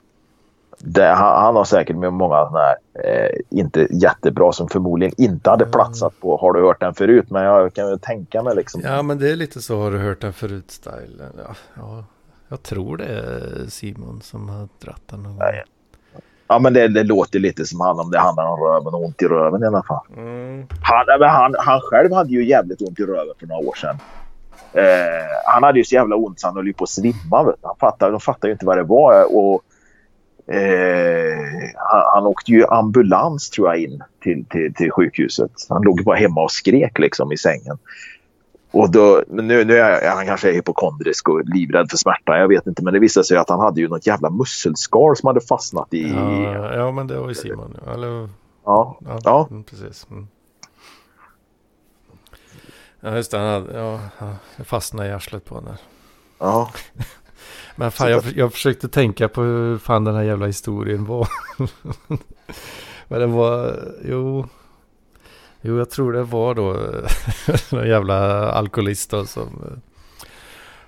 det, 0.84 1.06
han, 1.06 1.44
han, 1.44 1.56
har 1.56 1.64
säkert 1.64 1.96
med 1.96 2.14
många 2.14 2.46
sådana 2.46 2.60
här, 2.60 2.78
eh, 2.94 3.40
inte 3.50 3.88
jättebra 3.92 4.52
som 4.52 4.70
förmodligen 4.70 5.14
inte 5.18 5.50
hade 5.50 5.66
platsat 5.66 6.20
på 6.20 6.38
Har 6.38 6.54
du 6.54 6.62
hört 6.62 6.80
den 6.80 6.94
förut? 6.94 7.30
Men 7.30 7.44
jag 7.44 7.74
kan 7.74 7.88
väl 7.88 8.00
tänka 8.00 8.44
mig 8.44 8.56
liksom. 8.56 8.82
Ja 8.82 9.02
men 9.02 9.20
det 9.20 9.32
är 9.32 9.36
lite 9.36 9.62
så 9.62 9.80
Har 9.80 9.92
du 9.92 9.98
hört 9.98 10.22
den 10.22 10.34
förut 10.34 10.72
style. 10.72 11.30
Ja, 11.38 11.56
ja, 11.76 12.06
jag 12.48 12.64
tror 12.64 12.98
det 12.98 13.06
är 13.06 13.66
Simon 13.70 14.22
som 14.22 14.50
har 14.50 14.68
dratt 14.80 15.02
den. 15.06 15.24
Någon 15.24 15.38
ja, 15.38 15.64
ja 16.52 16.60
men 16.60 16.74
det, 16.74 16.88
det, 16.88 17.04
låter 17.04 17.40
lite 17.40 17.66
som 17.66 17.80
han 17.80 18.00
om 18.00 18.12
det 18.12 18.20
handlar 18.20 18.46
om 18.46 18.60
röven 18.60 18.94
och 18.94 19.06
ont 19.06 19.22
i 19.22 19.26
röven 19.26 19.64
i 19.64 19.66
alla 19.66 19.84
fall. 19.84 20.06
Mm. 20.18 20.68
Han, 20.82 21.30
han, 21.30 21.56
han 21.60 21.82
själv 21.82 22.14
hade 22.14 22.30
ju 22.30 22.46
jävligt 22.46 22.82
ont 22.82 23.00
i 23.00 23.04
röven 23.04 23.34
för 23.40 23.48
några 23.48 23.68
år 23.68 23.76
sedan. 23.76 23.98
Eh, 24.74 25.28
han 25.46 25.64
hade 25.64 25.80
ju 25.80 25.86
så 25.86 25.96
jävla 25.96 26.16
ont 26.16 26.40
så 26.40 26.48
han 26.48 26.56
höll 26.56 26.74
på 26.74 26.84
att 26.84 26.90
svimma. 26.90 27.56
Han 27.62 27.76
fattade, 27.80 28.12
de 28.12 28.20
fattade 28.20 28.48
ju 28.48 28.54
inte 28.54 28.66
vad 28.66 28.78
det 28.78 28.84
var. 28.84 29.36
Och 29.36 29.64
Eh, 30.48 31.72
han, 31.76 32.02
han 32.14 32.26
åkte 32.26 32.52
ju 32.52 32.66
ambulans 32.68 33.50
tror 33.50 33.68
jag 33.68 33.78
in 33.78 34.04
till, 34.24 34.46
till, 34.46 34.74
till 34.74 34.92
sjukhuset. 34.92 35.52
Han 35.70 35.82
låg 35.82 36.04
bara 36.04 36.18
hemma 36.18 36.44
och 36.44 36.52
skrek 36.52 37.00
liksom 37.00 37.32
i 37.32 37.38
sängen. 37.38 37.78
Och 38.72 38.92
då, 38.92 39.24
men 39.28 39.48
nu, 39.48 39.66
nu 39.66 39.78
är 39.78 40.16
han 40.16 40.26
kanske 40.26 40.52
hypokondrisk 40.52 41.30
och 41.30 41.42
livrädd 41.46 41.90
för 41.90 41.98
smärta. 41.98 42.38
Jag 42.38 42.48
vet 42.48 42.68
inte. 42.68 42.84
Men 42.84 42.94
det 42.94 43.00
visade 43.00 43.24
sig 43.24 43.38
att 43.38 43.50
han 43.50 43.60
hade 43.60 43.82
ju 43.82 43.88
något 43.88 44.08
jävla 44.08 44.30
muskelskal 44.30 45.18
som 45.18 45.28
hade 45.28 45.42
fastnat 45.42 45.94
i... 45.94 46.10
Ja, 46.12 46.76
ja 46.76 46.92
men 46.92 47.08
det 47.08 47.20
var 47.20 47.28
ju 47.28 47.36
Simon. 47.36 47.78
Eller, 47.94 48.30
ja. 48.66 48.98
ja, 49.06 49.20
ja. 49.24 49.48
mm, 49.50 49.64
precis. 49.64 50.08
Mm. 50.12 50.28
Ja, 53.00 53.16
just 53.16 53.32
det. 53.32 53.38
Han 53.38 53.48
hade, 53.48 53.80
ja, 53.80 54.00
ja, 54.20 54.36
det 54.58 54.64
fastnade 54.64 55.10
i 55.10 55.12
arslet 55.12 55.46
på 55.46 55.56
honom. 55.56 55.76
ja. 56.40 56.72
Men 57.76 57.92
fan, 57.92 58.12
jag, 58.12 58.24
jag 58.36 58.54
försökte 58.54 58.90
tänka 58.90 59.28
på 59.28 59.42
hur 59.42 59.78
fan 59.78 60.04
den 60.04 60.16
här 60.16 60.24
jävla 60.24 60.46
historien 60.46 61.06
var. 61.06 61.28
Men 63.08 63.20
den 63.20 63.32
var, 63.32 63.80
jo. 64.06 64.48
Jo, 65.62 65.78
jag 65.78 65.90
tror 65.90 66.14
det 66.14 66.24
var 66.24 66.56
då 66.56 66.72
eh, 66.72 67.10
en 67.82 67.90
jävla 67.90 68.52
alkoholist 68.52 69.12
då 69.12 69.26
som 69.26 69.48
eh, 69.48 69.78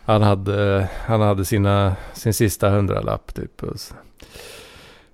han 0.05 0.21
hade, 0.21 0.77
eh, 0.77 0.85
han 1.05 1.21
hade 1.21 1.45
sina, 1.45 1.95
sin 2.13 2.33
sista 2.33 2.69
hundralapp 2.69 3.33
typ. 3.33 3.63
Och 3.63 3.79
så, 3.79 3.95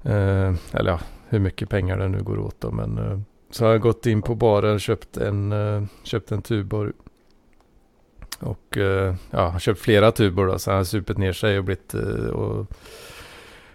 eh, 0.03 0.53
eller 0.73 0.91
ja, 0.91 0.99
hur 1.29 1.39
mycket 1.39 1.69
pengar 1.69 1.97
det 1.97 2.07
nu 2.07 2.23
går 2.23 2.39
åt 2.39 2.61
då. 2.61 2.71
Men 2.71 2.97
eh, 2.97 3.19
så 3.51 3.65
har 3.65 3.71
jag 3.71 3.81
gått 3.81 4.05
in 4.05 4.21
på 4.21 4.35
baren 4.35 4.73
och 4.73 4.81
köpt 4.81 5.17
en, 5.17 5.51
eh, 5.51 5.83
köpt 6.03 6.31
en 6.31 6.41
Tuborg. 6.41 6.91
Och 8.39 8.77
eh, 8.77 9.15
ja, 9.31 9.47
han 9.47 9.59
köpt 9.59 9.79
flera 9.79 10.11
Tuborg 10.11 10.51
då. 10.51 10.59
Så 10.59 10.71
han 10.71 10.77
har 10.77 10.83
supit 10.83 11.17
ner 11.17 11.33
sig 11.33 11.57
och 11.57 11.63
blivit 11.63 11.93
eh, 11.93 12.29
och, 12.29 12.67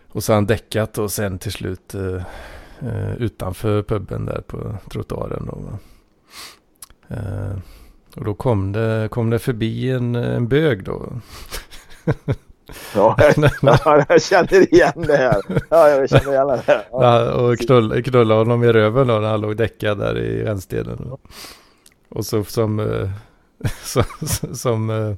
och 0.09 0.25
så 0.25 0.33
har 0.33 0.35
han 0.35 0.47
däckat 0.47 0.99
och 0.99 1.13
sen 1.13 1.39
till 1.39 1.53
slut 1.53 1.95
eh, 2.83 3.15
utanför 3.15 3.83
puben 3.83 4.27
där 4.27 4.41
på 4.47 4.75
trottoaren. 4.91 5.47
Då, 5.47 5.79
eh, 7.15 7.59
och 8.17 8.25
då 8.25 8.35
kom 8.35 8.73
det, 8.73 9.09
kom 9.11 9.31
det 9.31 9.39
förbi 9.39 9.91
en, 9.91 10.15
en 10.15 10.49
bög 10.49 10.85
då. 10.85 11.13
Ja, 12.95 13.17
jag, 13.19 13.51
ja, 13.63 14.05
jag 14.09 14.23
känner 14.23 14.75
igen 14.75 15.05
det 15.07 15.17
här. 15.17 15.43
Ja, 15.71 15.89
jag 15.89 16.11
känner 16.11 16.33
igen 16.33 16.47
det 16.47 16.63
här. 16.67 16.85
Ja. 16.91 17.33
Och 17.33 17.59
knull, 17.59 18.03
knullade 18.03 18.41
honom 18.41 18.65
i 18.65 18.73
röven 18.73 19.07
då 19.07 19.19
när 19.19 19.29
han 19.29 19.41
låg 19.41 19.57
däckad 19.57 19.99
där 19.99 20.19
i 20.19 20.45
rännstenen. 20.45 21.11
Och 22.09 22.27
så 22.27 22.45
som, 22.45 22.81
eh, 22.81 23.11
som, 23.83 24.05
som 24.55 25.17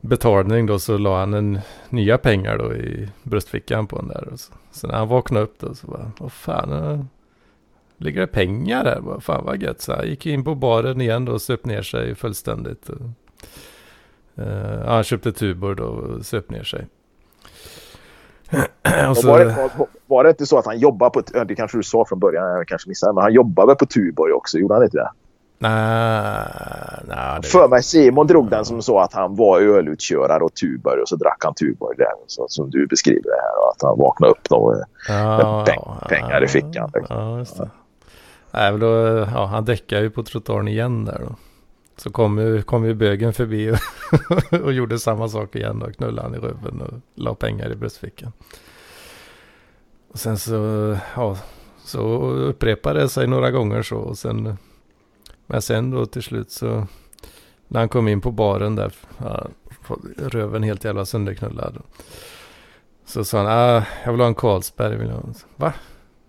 betalning 0.00 0.66
då 0.66 0.78
så 0.78 0.98
la 0.98 1.18
han 1.18 1.34
en 1.34 1.60
nya 1.88 2.18
pengar 2.18 2.58
då 2.58 2.74
i 2.74 3.08
bröstfickan 3.22 3.86
på 3.86 3.96
den 3.96 4.08
där. 4.08 4.28
Och 4.32 4.40
så, 4.40 4.52
så 4.70 4.86
när 4.86 4.94
han 4.94 5.08
vaknade 5.08 5.44
upp 5.44 5.58
då 5.58 5.74
så 5.74 5.86
bara, 5.86 6.12
vad 6.18 6.32
fan, 6.32 6.72
eh, 6.72 7.00
ligger 7.96 8.20
det 8.20 8.26
pengar 8.26 8.84
där? 8.84 9.00
Vad 9.00 9.22
fan 9.22 9.44
vad 9.44 9.62
gött. 9.62 9.80
Så 9.80 9.96
han 9.96 10.06
gick 10.06 10.26
in 10.26 10.44
på 10.44 10.54
baren 10.54 11.00
igen 11.00 11.24
då 11.24 11.32
och 11.32 11.42
söp 11.42 11.64
ner 11.64 11.82
sig 11.82 12.14
fullständigt. 12.14 12.90
Ja, 14.34 14.94
han 14.94 15.04
köpte 15.04 15.32
Tuborg 15.32 15.76
då 15.76 15.84
och 15.84 16.26
söp 16.26 16.50
ner 16.50 16.62
sig. 16.62 16.86
så, 19.16 19.28
var, 19.28 19.38
det, 19.38 19.44
var, 19.44 19.88
var 20.06 20.24
det 20.24 20.30
inte 20.30 20.46
så 20.46 20.58
att 20.58 20.66
han 20.66 20.78
jobbade 20.78 21.10
på... 21.10 21.44
Det 21.44 21.54
kanske 21.54 21.78
du 21.78 21.82
sa 21.82 22.04
från 22.04 22.18
början, 22.18 22.48
jag 22.48 22.68
kanske 22.68 22.88
missade. 22.88 23.12
Men 23.14 23.22
han 23.22 23.32
jobbade 23.32 23.74
på 23.74 23.86
Tuborg 23.86 24.32
också, 24.32 24.58
gjorde 24.58 24.74
han 24.74 24.84
inte 24.84 24.96
det? 24.96 25.10
Nej, 25.60 27.02
nej, 27.08 27.38
det 27.42 27.48
För 27.48 27.68
mig 27.68 27.82
Simon 27.82 28.26
drog 28.26 28.50
den 28.50 28.64
som 28.64 28.82
så 28.82 28.98
att 28.98 29.12
han 29.12 29.36
var 29.36 29.60
ölutkörare 29.60 30.42
och 30.44 30.54
Tuborg 30.54 31.00
och 31.02 31.08
så 31.08 31.16
drack 31.16 31.44
han 31.44 31.54
Tuborg 31.54 31.96
där. 31.96 32.06
Så, 32.26 32.46
som 32.48 32.70
du 32.70 32.86
beskriver 32.86 33.22
det 33.22 33.40
här. 33.42 33.64
Och 33.66 33.72
att 33.72 33.82
han 33.82 33.98
vaknade 33.98 34.30
upp 34.32 34.48
då. 34.48 34.72
eh, 34.72 34.78
Ja, 35.08 35.64
peng- 35.68 36.08
pengar 36.08 36.44
i 36.44 36.48
fickan, 36.48 36.90
liksom. 36.94 37.16
Ja, 37.16 37.38
just 37.38 37.56
det. 37.58 37.70
Nej, 38.50 38.70
men 38.70 38.80
då, 38.80 38.86
ja, 39.34 39.44
han 39.46 39.64
däckade 39.64 40.02
ju 40.02 40.10
på 40.10 40.22
trottoaren 40.22 40.68
igen 40.68 41.04
där 41.04 41.18
då. 41.28 41.34
Så 41.96 42.10
kom 42.10 42.38
ju, 42.38 42.62
kom 42.62 42.84
ju 42.84 42.94
bögen 42.94 43.32
förbi 43.32 43.70
och, 44.50 44.60
och 44.60 44.72
gjorde 44.72 44.98
samma 44.98 45.28
sak 45.28 45.56
igen 45.56 45.78
då. 45.78 45.86
Knullade 45.92 46.22
han 46.28 46.34
i 46.34 46.38
röven 46.38 46.80
och 46.80 46.94
la 47.14 47.34
pengar 47.34 47.72
i 47.72 47.76
bröstfickan. 47.76 48.32
Och 50.12 50.18
sen 50.18 50.38
så, 50.38 50.96
ja, 51.16 51.36
så 51.84 52.00
upprepade 52.30 53.00
det 53.00 53.08
sig 53.08 53.26
några 53.26 53.50
gånger 53.50 53.82
så. 53.82 53.96
Och 53.96 54.18
sen, 54.18 54.56
men 55.50 55.62
sen 55.62 55.90
då 55.90 56.06
till 56.06 56.22
slut 56.22 56.50
så, 56.50 56.86
när 57.68 57.80
han 57.80 57.88
kom 57.88 58.08
in 58.08 58.20
på 58.20 58.30
baren 58.30 58.76
där, 58.76 58.94
ja, 59.18 59.46
röven 60.16 60.62
helt 60.62 60.84
jävla 60.84 61.04
sönderknullad. 61.04 61.82
Så 63.04 63.24
sa 63.24 63.38
han, 63.38 63.46
ah, 63.46 63.84
jag 64.04 64.12
vill 64.12 64.20
ha 64.20 64.28
en 64.28 64.34
Carlsberg. 64.34 64.96
Vill 64.96 65.08
jag. 65.08 65.16
ha." 65.16 65.32
Va? 65.56 65.72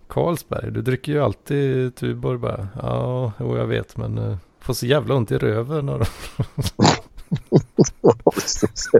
Carlsberg? 0.07 0.72
Du 0.72 0.82
dricker 0.82 1.11
ju 1.11 1.24
alltid 1.24 1.95
Tuborg 1.95 2.38
bara. 2.38 2.67
Ja, 2.82 3.32
jo, 3.39 3.57
jag 3.57 3.67
vet 3.67 3.97
men 3.97 4.17
uh, 4.17 4.38
får 4.59 4.74
så 4.74 4.86
jävla 4.86 5.15
ont 5.15 5.32
i 5.32 5.38
röven. 5.38 5.89
Och 5.89 6.07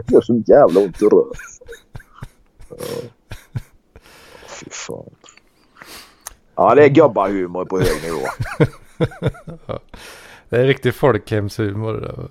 gör 0.08 0.20
så 0.22 0.42
jävla 0.46 0.80
ont 0.80 1.02
i 1.02 1.04
röven. 1.04 1.32
Ja. 2.68 2.76
Fy 4.46 4.70
fan. 4.70 5.14
Ja, 6.54 6.74
det 6.74 6.84
är 6.84 6.88
gubbahumor 6.88 7.64
på 7.64 7.78
hög 7.78 8.02
nivå. 8.02 8.26
det 10.48 10.56
är 10.56 10.64
riktig 10.66 10.94
folkhemshumor. 10.94 11.92
där. 11.92 12.28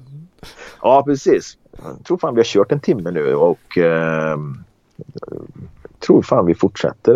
Ja, 0.81 1.03
precis. 1.03 1.57
Jag 1.83 2.05
tror 2.05 2.17
fan 2.17 2.35
vi 2.35 2.39
har 2.39 2.45
kört 2.45 2.71
en 2.71 2.79
timme 2.79 3.11
nu 3.11 3.35
och 3.35 3.77
eh, 3.77 4.37
tror 5.99 6.21
fan 6.21 6.45
vi 6.45 6.55
fortsätter. 6.55 7.15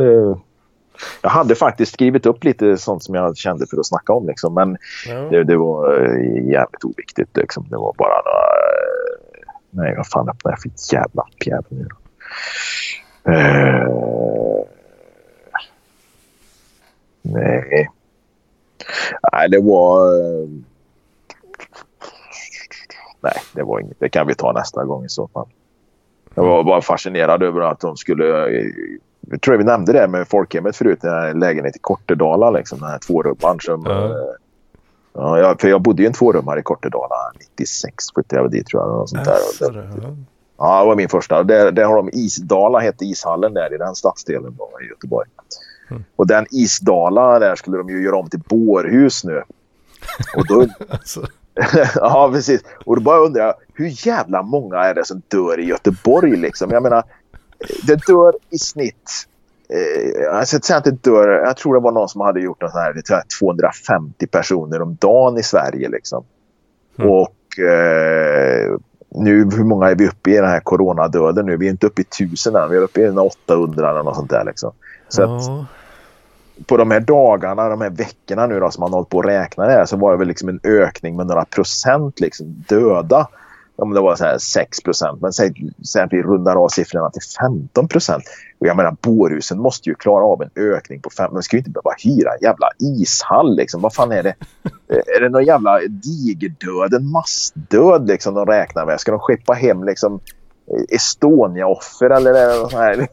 Jag 1.21 1.29
hade 1.29 1.55
faktiskt 1.55 1.93
skrivit 1.93 2.25
upp 2.25 2.43
lite 2.43 2.77
sånt 2.77 3.03
som 3.03 3.15
jag 3.15 3.37
kände 3.37 3.67
för 3.67 3.77
att 3.77 3.85
snacka 3.87 4.13
om 4.13 4.27
liksom, 4.27 4.53
men 4.53 4.77
Ja. 5.07 5.15
det, 5.15 5.43
det 5.43 5.57
var 5.57 6.01
eh, 6.01 6.47
jävligt 6.51 6.83
oviktigt. 6.83 7.37
Liksom. 7.37 7.67
Det 7.69 7.77
var 7.77 7.93
bara 7.97 8.21
några... 8.21 8.45
eh, 8.45 9.51
Nej, 9.69 9.93
vad 9.97 10.07
fan 10.07 10.29
öppnar 10.29 10.51
jag 10.51 10.61
för 10.61 10.71
jävla 10.95 11.21
appjävel 11.21 11.65
nu 11.69 11.87
då? 11.89 11.95
Eh, 13.31 14.65
nej. 17.21 17.89
Nej, 19.33 19.49
det 19.49 19.59
var... 19.61 20.13
eh, 20.19 20.47
Nej, 23.21 23.33
det 23.53 23.63
var 23.63 23.79
inget. 23.79 23.99
Det 23.99 24.09
kan 24.09 24.27
vi 24.27 24.35
ta 24.35 24.51
nästa 24.51 24.83
gång 24.83 25.05
i 25.05 25.09
så 25.09 25.27
fall. 25.27 25.47
Jag 26.35 26.43
var 26.43 26.63
bara 26.63 26.81
fascinerad 26.81 27.43
över 27.43 27.61
att 27.61 27.79
de 27.79 27.97
skulle... 27.97 28.25
Jag 29.31 29.41
tror 29.41 29.57
vi 29.57 29.63
nämnde 29.63 29.93
det 29.93 30.07
med 30.07 30.27
folkhemmet 30.27 30.75
förut. 30.75 30.99
Den 31.01 31.11
här 31.13 31.33
lägenheten 31.33 31.77
i 31.79 31.81
Kortedala. 31.81 32.51
Liksom, 32.51 32.79
den 32.79 32.89
här 32.89 32.99
tvårummaren 32.99 33.59
som... 33.59 33.87
Eh, 33.87 34.11
Ja, 35.17 35.39
jag, 35.39 35.61
för 35.61 35.67
jag 35.67 35.81
bodde 35.81 36.03
i 36.03 36.05
en 36.05 36.13
tvårummare 36.13 36.59
i 36.59 36.63
Kortedala 36.63 37.15
96 37.39 38.05
flyttade 38.15 38.41
jag 38.41 38.51
dit 38.51 38.67
tror 38.67 38.81
jag. 38.83 39.01
Och 39.01 39.09
sånt 39.09 39.25
där. 39.25 39.33
Det, 39.71 40.15
ja, 40.57 40.79
det 40.81 40.85
var 40.87 40.95
min 40.95 41.09
första. 41.09 41.43
Där, 41.43 41.71
där 41.71 41.83
har 41.85 41.95
de 41.95 42.09
Isdala, 42.13 42.79
hette 42.79 43.05
ishallen 43.05 43.53
där 43.53 43.73
i 43.73 43.77
den 43.77 43.95
stadsdelen 43.95 44.55
då, 44.57 44.69
i 44.81 44.85
Göteborg. 44.89 45.29
Mm. 45.89 46.03
Och 46.15 46.27
den 46.27 46.45
Isdala 46.51 47.39
där 47.39 47.55
skulle 47.55 47.77
de 47.77 47.89
ju 47.89 48.03
göra 48.03 48.15
om 48.15 48.29
till 48.29 48.41
bårhus 48.49 49.23
nu. 49.23 49.43
Och 50.35 50.47
då, 50.47 50.67
Alltså, 50.89 51.27
ja, 51.95 52.29
precis. 52.33 52.61
Och 52.85 52.95
då 52.95 53.01
bara 53.01 53.19
undrar 53.19 53.45
jag, 53.45 53.53
hur 53.73 54.07
jävla 54.07 54.43
många 54.43 54.77
är 54.77 54.93
det 54.93 55.05
som 55.05 55.21
dör 55.27 55.59
i 55.59 55.65
Göteborg 55.65 56.35
liksom? 56.35 56.71
Jag 56.71 56.83
menar, 56.83 57.03
det 57.87 58.05
dör 58.07 58.33
i 58.49 58.57
snitt... 58.57 59.11
Eh, 59.69 60.35
alltså, 60.37 60.73
att 60.73 60.83
det 60.83 61.03
dör, 61.03 61.27
jag 61.27 61.57
tror 61.57 61.73
det 61.73 61.79
var 61.79 61.91
någon 61.91 62.09
som 62.09 62.21
hade 62.21 62.41
gjort 62.41 62.61
något 62.61 62.73
här, 62.73 62.93
det 62.93 63.09
är 63.09 63.23
250 63.39 64.27
personer 64.27 64.81
om 64.81 64.97
dagen 65.01 65.37
i 65.37 65.43
Sverige 65.43 65.89
liksom. 65.89 66.23
Mm. 66.97 67.11
Och 67.11 67.59
eh, 67.59 68.77
nu, 69.09 69.37
hur 69.37 69.63
många 69.63 69.89
är 69.89 69.95
vi 69.95 70.07
uppe 70.07 70.31
i 70.31 70.35
den 70.35 70.49
här 70.49 70.59
coronadöden 70.59 71.45
nu? 71.45 71.57
Vi 71.57 71.65
är 71.65 71.71
inte 71.71 71.87
uppe 71.87 72.01
i 72.01 72.05
tusen 72.05 72.55
än, 72.55 72.69
vi 72.69 72.77
är 72.77 72.81
uppe 72.81 73.01
i 73.01 73.09
800 73.09 73.89
eller 73.89 74.03
något 74.03 74.15
sånt 74.15 74.29
där 74.29 74.43
liksom. 74.45 74.71
Så 75.09 75.21
ja. 75.21 75.65
på 76.65 76.77
de 76.77 76.91
här 76.91 76.99
dagarna, 76.99 77.69
de 77.69 77.81
här 77.81 77.89
veckorna 77.89 78.47
nu 78.47 78.59
då 78.59 78.71
som 78.71 78.81
man 78.81 78.91
har 78.91 78.97
hållit 78.97 79.09
på 79.09 79.19
att 79.19 79.25
räkna 79.25 79.65
det 79.65 79.71
här 79.71 79.85
så 79.85 79.97
var 79.97 80.11
det 80.11 80.17
väl 80.17 80.27
liksom 80.27 80.49
en 80.49 80.59
ökning 80.63 81.15
med 81.15 81.27
några 81.27 81.45
procent 81.45 82.19
liksom 82.19 82.63
döda. 82.67 83.27
Om 83.77 83.93
det 83.93 84.01
var 84.01 84.15
så 84.15 84.23
här 84.23 84.37
6 84.37 84.81
procent. 84.81 85.21
Men 85.21 85.33
säg, 85.33 85.53
säg 85.85 86.01
att 86.01 86.13
vi 86.13 86.23
rundar 86.23 86.55
av 86.55 86.69
siffrorna 86.69 87.09
till 87.09 87.21
15 87.39 87.87
procent. 87.87 88.23
Och 88.59 88.67
jag 88.67 88.77
menar, 88.77 88.95
bårhusen 89.01 89.59
måste 89.59 89.89
ju 89.89 89.95
klara 89.95 90.23
av 90.23 90.41
en 90.41 90.49
ökning 90.55 91.01
på 91.01 91.09
5. 91.09 91.33
Man 91.33 91.43
ska 91.43 91.55
ju 91.55 91.59
inte 91.59 91.71
behöva 91.71 91.95
hyra 91.97 92.31
en 92.31 92.41
jävla 92.41 92.69
ishall 92.79 93.55
liksom. 93.55 93.81
Vad 93.81 93.93
fan 93.93 94.11
är 94.11 94.23
det? 94.23 94.35
är 95.17 95.21
det 95.21 95.29
någon 95.29 95.45
jävla 95.45 95.79
digerdöd, 95.79 96.93
en 96.93 97.11
massdöd 97.11 98.07
liksom 98.07 98.33
de 98.33 98.45
räknar 98.45 98.85
med? 98.85 98.99
Ska 98.99 99.11
de 99.11 99.19
skeppa 99.19 99.53
hem 99.53 99.83
liksom 99.83 100.19
Estonia-offer 100.89 102.09
eller 102.09 102.33
är 102.33 102.47
det 102.47 102.59
någon 102.59 102.69
sån 102.69 102.79
här 102.79 103.07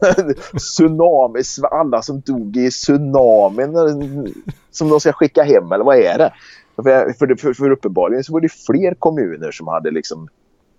tsunami, 0.57 1.41
alla 1.71 2.01
som 2.01 2.19
dog 2.21 2.57
i 2.57 2.69
tsunamin 2.69 4.33
som 4.71 4.89
de 4.89 4.99
ska 4.99 5.13
skicka 5.13 5.43
hem 5.43 5.71
eller 5.71 5.83
vad 5.83 5.97
är 5.97 6.17
det? 6.17 6.33
För, 6.75 7.13
för, 7.13 7.35
för, 7.35 7.53
för 7.53 7.71
uppenbarligen 7.71 8.23
så 8.23 8.33
var 8.33 8.41
det 8.41 8.49
fler 8.49 8.93
kommuner 8.93 9.51
som 9.51 9.67
hade 9.67 9.91
liksom 9.91 10.27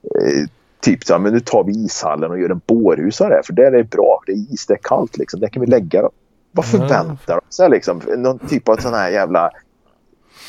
eh, 0.02 0.48
typ 0.80 1.04
så 1.04 1.12
här, 1.12 1.20
men 1.20 1.32
nu 1.32 1.40
tar 1.40 1.64
vi 1.64 1.72
ishallen 1.72 2.30
och 2.30 2.40
gör 2.40 2.50
en 2.50 2.60
bårhus 2.66 3.20
av 3.20 3.30
det 3.30 3.42
för 3.46 3.52
där 3.52 3.64
är 3.64 3.70
det 3.70 3.90
bra, 3.90 4.22
det 4.26 4.32
är 4.32 4.52
is, 4.52 4.66
det 4.66 4.74
är 4.74 4.78
kallt 4.82 5.18
liksom, 5.18 5.40
där 5.40 5.48
kan 5.48 5.60
vi 5.60 5.66
lägga 5.66 6.02
dem. 6.02 6.10
Vad 6.52 6.66
förväntar 6.66 7.34
de 7.34 7.54
sig 7.54 7.70
liksom? 7.70 8.02
Någon 8.16 8.38
typ 8.38 8.68
av 8.68 8.76
sån 8.76 8.94
här 8.94 9.10
jävla 9.10 9.50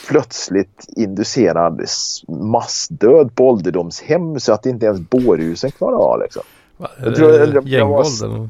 plötsligt 0.07 0.85
inducerad 0.95 1.81
massdöd 2.27 3.35
på 3.35 3.49
ålderdomshem 3.49 4.39
så 4.39 4.53
att 4.53 4.65
inte 4.65 4.85
ens 4.85 4.99
bårhusen 4.99 5.71
klarar 5.71 5.97
av 5.97 6.21
liksom. 6.21 6.43
Va, 6.77 6.89
Jag 7.03 7.15
tror- 7.15 7.53
var- 7.53 7.61
Gängvåld 7.67 8.23
eller? 8.23 8.49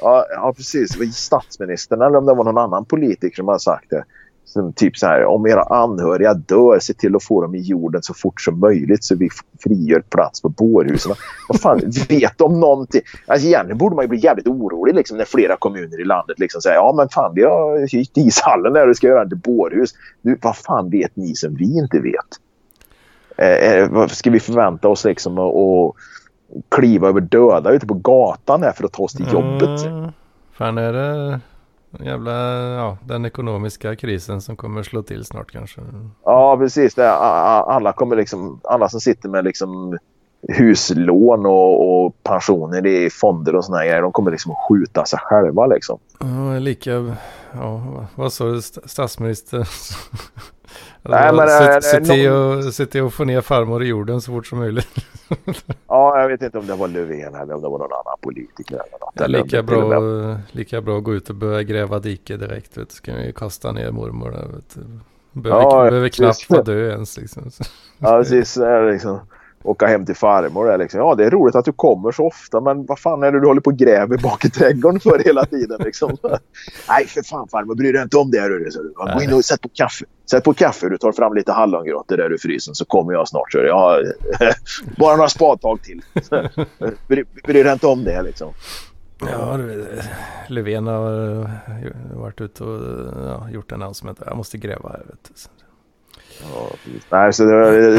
Ja, 0.00 0.26
ja 0.30 0.52
precis. 0.56 0.92
Det 0.92 0.98
var 0.98 1.06
statsministern 1.12 2.02
eller 2.02 2.16
om 2.18 2.26
det 2.26 2.34
var 2.34 2.44
någon 2.44 2.58
annan 2.58 2.84
politiker 2.84 3.36
som 3.36 3.48
hade 3.48 3.60
sagt 3.60 3.90
det. 3.90 4.04
Som 4.44 4.72
typ 4.72 4.96
så 4.96 5.06
här, 5.06 5.24
om 5.24 5.46
era 5.46 5.62
anhöriga 5.62 6.34
dör, 6.34 6.78
se 6.78 6.94
till 6.94 7.16
att 7.16 7.24
få 7.24 7.42
dem 7.42 7.54
i 7.54 7.60
jorden 7.60 8.02
så 8.02 8.14
fort 8.14 8.40
som 8.40 8.60
möjligt 8.60 9.04
så 9.04 9.14
vi 9.14 9.28
frigör 9.62 10.00
plats 10.00 10.42
på 10.42 10.48
bårhusen. 10.48 11.14
Vad 11.48 11.60
fan, 11.60 11.80
vet 12.08 12.38
de 12.38 12.60
någonting? 12.60 13.00
Alltså 13.26 13.46
egentligen 13.46 13.78
borde 13.78 13.96
man 13.96 14.04
ju 14.04 14.08
bli 14.08 14.18
jävligt 14.18 14.46
orolig 14.46 14.94
liksom, 14.94 15.16
när 15.16 15.24
flera 15.24 15.56
kommuner 15.56 16.00
i 16.00 16.04
landet 16.04 16.38
liksom 16.38 16.60
säger 16.60 16.76
ja 16.76 16.94
men 16.96 17.08
fan 17.08 17.32
vi 17.34 17.42
har 17.42 17.92
hyrt 17.92 18.16
ishallen 18.16 18.72
där 18.72 18.88
och 18.88 18.96
ska 18.96 19.06
göra 19.06 19.20
den 19.20 19.28
till 19.28 19.38
bårhus. 19.38 19.90
Nu, 20.22 20.38
vad 20.42 20.56
fan 20.56 20.90
vet 20.90 21.16
ni 21.16 21.34
som 21.34 21.54
vi 21.54 21.78
inte 21.78 22.00
vet? 22.00 22.40
Eh, 23.36 23.72
eh, 23.72 23.90
vad 23.90 24.10
ska 24.10 24.30
vi 24.30 24.40
förvänta 24.40 24.88
oss 24.88 25.04
liksom 25.04 25.38
att 25.38 25.54
att 25.54 25.94
kliva 26.68 27.08
över 27.08 27.20
döda 27.20 27.70
ute 27.70 27.86
på 27.86 27.94
gatan 27.94 28.62
här 28.62 28.72
för 28.72 28.84
att 28.84 28.92
ta 28.92 29.02
oss 29.02 29.12
till 29.12 29.32
jobbet? 29.32 29.86
Mm, 29.86 30.12
fan 30.52 30.78
är 30.78 30.92
det 30.92 31.40
jävla, 32.00 32.32
ja, 32.74 32.98
den 33.04 33.24
ekonomiska 33.24 33.96
krisen 33.96 34.40
som 34.40 34.56
kommer 34.56 34.82
slå 34.82 35.02
till 35.02 35.24
snart 35.24 35.52
kanske. 35.52 35.80
Ja, 36.24 36.56
precis. 36.56 36.94
Det 36.94 37.12
alla, 37.12 37.92
kommer 37.92 38.16
liksom, 38.16 38.60
alla 38.64 38.88
som 38.88 39.00
sitter 39.00 39.28
med 39.28 39.44
liksom 39.44 39.98
huslån 40.48 41.46
och, 41.46 42.04
och 42.04 42.22
pensioner 42.22 42.86
i 42.86 43.10
fonder 43.10 43.54
och 43.54 43.64
såna 43.64 43.84
grejer, 43.84 44.02
de 44.02 44.12
kommer 44.12 44.30
liksom 44.30 44.52
att 44.52 44.58
skjuta 44.68 45.04
sig 45.04 45.18
själva. 45.22 45.66
Liksom. 45.66 45.98
Ja, 46.20 46.58
lika, 46.58 46.90
ja, 47.52 47.82
vad- 48.14 48.32
sa 48.32 48.44
du, 48.44 48.58
st- 48.58 48.88
statsminister? 48.88 49.68
Nej, 51.02 51.32
men, 51.32 51.48
se, 51.48 51.82
se, 51.82 52.00
till 52.00 52.32
att, 52.32 52.74
se 52.74 52.86
till 52.86 53.04
att 53.06 53.14
få 53.14 53.24
ner 53.24 53.40
farmor 53.40 53.82
i 53.82 53.86
jorden 53.86 54.20
så 54.20 54.32
fort 54.32 54.46
som 54.46 54.58
möjligt. 54.58 54.88
Ja, 55.88 56.20
jag 56.20 56.28
vet 56.28 56.42
inte 56.42 56.58
om 56.58 56.66
det 56.66 56.74
var 56.74 56.88
Löfven 56.88 57.34
eller 57.34 57.54
om 57.54 57.62
det 57.62 57.68
var 57.68 57.78
någon 57.78 57.92
annan 57.92 58.18
politiker. 58.20 58.74
Eller 58.74 58.98
något. 59.00 59.20
Om 59.20 59.30
lika, 59.30 59.58
och 59.58 59.64
bra, 59.64 60.38
lika 60.52 60.80
bra 60.80 60.98
att 60.98 61.04
gå 61.04 61.14
ut 61.14 61.30
och 61.30 61.36
börja 61.36 61.62
gräva 61.62 61.98
dike 61.98 62.36
direkt. 62.36 62.76
Vet 62.78 62.88
du. 62.88 62.94
Så 62.94 63.02
kan 63.02 63.16
vi 63.16 63.32
kasta 63.32 63.72
ner 63.72 63.90
mormor 63.90 64.30
där. 64.30 64.46
Vet 64.54 64.74
du. 64.74 64.80
Behöver, 65.40 65.62
Ja, 65.62 65.84
behöver 65.90 66.08
knappt 66.08 66.50
vara 66.50 66.62
död 66.62 66.92
ens 66.92 67.16
liksom. 67.16 67.50
Ja, 67.98 68.18
precis. 68.18 68.58
Liksom, 68.92 69.20
åka 69.64 69.86
hem 69.86 70.06
till 70.06 70.16
farmor. 70.16 70.70
Är 70.70 70.78
liksom. 70.78 71.00
Ja, 71.00 71.14
det 71.14 71.24
är 71.24 71.30
roligt 71.30 71.54
att 71.54 71.64
du 71.64 71.72
kommer 71.72 72.12
så 72.12 72.26
ofta, 72.26 72.60
men 72.60 72.86
vad 72.86 72.98
fan 72.98 73.22
är 73.22 73.32
det 73.32 73.40
du 73.40 73.46
håller 73.46 73.60
på 73.60 73.70
och 73.70 73.76
gräver 73.76 74.18
bak 74.18 74.44
i 74.44 74.50
trädgården 74.50 75.00
för 75.00 75.18
hela 75.24 75.44
tiden? 75.44 75.80
Liksom? 75.84 76.16
Nej, 76.88 77.06
för 77.06 77.22
fan 77.22 77.48
farmor, 77.48 77.74
bry 77.74 77.92
dig 77.92 78.02
inte 78.02 78.16
om 78.16 78.30
det. 78.30 78.40
Hörru, 78.40 78.70
så 78.70 78.82
du. 78.82 78.94
Gå 79.14 79.22
in 79.22 79.32
och 79.32 79.44
sätt 79.44 79.60
på 79.60 79.68
kaffe. 79.68 80.04
Sätt 80.30 80.44
på 80.44 80.54
kaffe. 80.54 80.88
Du 80.88 80.98
tar 80.98 81.12
fram 81.12 81.34
lite 81.34 81.52
hallongrottor 81.52 82.16
där 82.16 82.32
ur 82.32 82.38
frysen 82.38 82.74
så 82.74 82.84
kommer 82.84 83.12
jag 83.12 83.28
snart. 83.28 83.52
Så 83.52 83.58
har 83.58 84.14
bara 84.98 85.16
några 85.16 85.28
spadtag 85.28 85.82
till. 85.82 86.02
Bry, 87.08 87.24
bry 87.44 87.62
dig 87.62 87.72
inte 87.72 87.86
om 87.86 88.04
det. 88.04 88.22
Liksom. 88.22 88.52
Ja, 89.20 89.58
Löfven 90.48 90.86
har 90.86 91.40
eh, 91.40 91.50
varit 92.14 92.40
ute 92.40 92.64
och 92.64 92.80
ja, 93.26 93.50
gjort 93.50 93.72
en 93.72 93.82
announcement. 93.82 94.18
Jag 94.26 94.36
måste 94.36 94.58
gräva 94.58 94.88
här. 94.88 94.98
Vet 94.98 95.18
du. 95.22 95.63
Ja. 96.42 96.70
Nej, 97.10 97.32
så 97.32 97.44
det, 97.44 97.98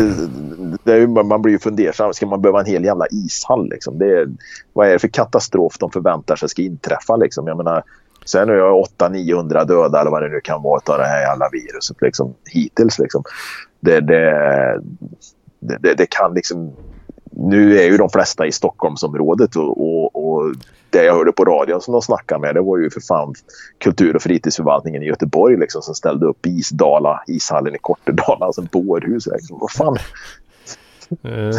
det 0.84 0.94
är 0.94 1.24
man 1.24 1.42
blir 1.42 1.54
ju 1.54 1.60
fundersam. 1.60 2.14
Ska 2.14 2.26
man 2.26 2.42
behöva 2.42 2.60
en 2.60 2.66
hel 2.66 2.84
jävla 2.84 3.06
ishall? 3.12 3.70
Liksom? 3.70 3.98
Det 3.98 4.28
vad 4.74 4.88
är 4.88 4.92
det 4.92 5.00
för 5.00 5.08
katastrof 5.08 5.78
de 5.80 5.92
förväntar 5.92 6.36
sig 6.36 6.50
ska 6.50 6.62
inträffa? 6.62 7.16
Liksom? 7.16 7.48
Jag 7.48 7.58
menar, 7.58 7.84
sen 8.26 8.50
är 8.50 8.54
jag 8.54 8.86
800-900 9.00 9.66
döda 9.66 10.02
eller 10.02 10.12
vad 10.12 10.24
det 10.24 10.30
nu 10.30 10.42
kan 10.42 10.62
vara 10.62 10.82
av 10.86 10.98
det 10.98 11.08
här 11.08 11.22
jävla 11.22 11.50
viruset 11.52 12.02
liksom, 12.02 12.34
hittills. 12.50 13.00
Liksom. 13.00 13.24
Det, 13.80 14.00
det, 14.00 14.82
det, 15.60 15.78
det, 15.80 15.94
det 15.94 16.06
kan 16.10 16.34
liksom... 16.34 16.74
Nu 17.38 17.80
är 17.80 17.86
ju 17.86 17.98
de 17.98 18.10
flesta 18.10 18.46
i 18.46 18.52
Stockholmsområdet 18.52 19.56
och, 19.56 19.82
och, 19.82 20.16
och 20.16 20.56
det 20.90 21.04
jag 21.04 21.14
hörde 21.14 21.32
på 21.32 21.46
radion 21.46 21.82
som 21.82 21.92
de 21.92 22.02
snackade 22.02 22.42
med 22.42 22.56
det 22.56 22.62
var 22.62 22.78
ju 22.78 22.90
för 22.90 23.02
fan 23.02 23.34
kultur 23.78 24.16
och 24.16 24.22
fritidsförvaltningen 24.22 25.04
i 25.04 25.06
Göteborg 25.06 25.58
liksom, 25.58 25.82
som 25.82 25.96
ställde 25.96 26.26
upp 26.26 26.46
Isdala, 26.46 27.24
ishallen 27.28 27.76
i 27.76 27.78
Kortedala, 27.82 28.46
alltså 28.46 28.62
bårhus. 28.62 29.28
Liksom. 29.28 29.60
Vad 29.60 29.72
fan? 29.72 29.98
Eh, 31.24 31.52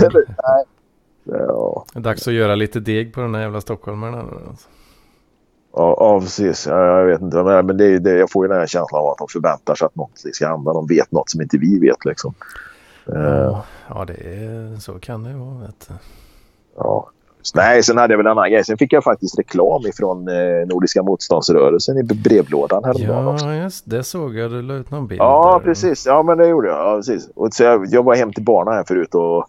Ja, 1.28 1.84
det 1.92 1.98
är 1.98 2.02
dags 2.02 2.28
att 2.28 2.34
göra 2.34 2.54
lite 2.54 2.80
deg 2.80 3.14
på 3.14 3.20
den 3.20 3.34
här 3.34 3.42
jävla 3.42 3.60
stockholmarna. 3.60 4.20
Alltså. 4.20 4.68
ja, 5.72 5.96
ja 6.00 6.20
precis. 6.20 6.66
Ja, 6.66 6.98
jag 6.98 7.06
vet 7.06 7.20
inte. 7.20 7.42
Men 7.42 7.76
det, 7.76 7.98
det, 7.98 8.18
jag 8.18 8.30
får 8.30 8.44
ju 8.44 8.48
den 8.48 8.60
här 8.60 8.66
känslan 8.66 9.00
av 9.00 9.08
att 9.08 9.18
de 9.18 9.28
förväntar 9.28 9.74
sig 9.74 9.86
att 9.86 9.96
något 9.96 10.10
ska 10.32 10.48
hända. 10.48 10.72
De 10.72 10.86
vet 10.86 11.12
något 11.12 11.30
som 11.30 11.42
inte 11.42 11.58
vi 11.58 11.78
vet. 11.78 12.04
Liksom. 12.04 12.34
Eh, 13.14 13.58
Ja, 13.88 14.04
det 14.04 14.12
är, 14.14 14.76
så 14.80 14.92
kan 14.92 15.22
det 15.24 15.34
vara. 15.34 15.70
Ja. 16.76 17.10
Nej, 17.54 17.82
sen 17.82 17.96
hade 17.98 18.12
jag 18.12 18.18
väl 18.18 18.26
en 18.26 18.32
annan 18.32 18.50
grej. 18.50 18.64
Sen 18.64 18.78
fick 18.78 18.92
jag 18.92 19.04
faktiskt 19.04 19.38
reklam 19.38 19.86
ifrån 19.86 20.28
eh, 20.28 20.66
Nordiska 20.66 21.02
motståndsrörelsen 21.02 21.98
i 21.98 22.02
brevlådan 22.02 22.84
häromdagen 22.84 23.26
också. 23.28 23.46
Ja, 23.46 23.54
just 23.54 23.90
det 23.90 24.02
såg 24.02 24.36
jag. 24.36 24.50
Du 24.50 24.62
la 24.62 24.74
ut 24.74 24.90
någon 24.90 25.06
bild 25.06 25.20
Ja, 25.20 25.58
där. 25.58 25.64
precis. 25.64 26.06
Ja, 26.06 26.22
men 26.22 26.38
det 26.38 26.48
gjorde 26.48 26.68
jag. 26.68 26.78
Ja, 26.78 26.96
precis. 26.96 27.28
Och 27.34 27.54
så 27.54 27.62
jag, 27.62 27.86
jag 27.90 28.02
var 28.02 28.14
hem 28.14 28.32
till 28.32 28.44
barnen 28.44 28.74
här 28.74 28.84
förut 28.84 29.14
och 29.14 29.46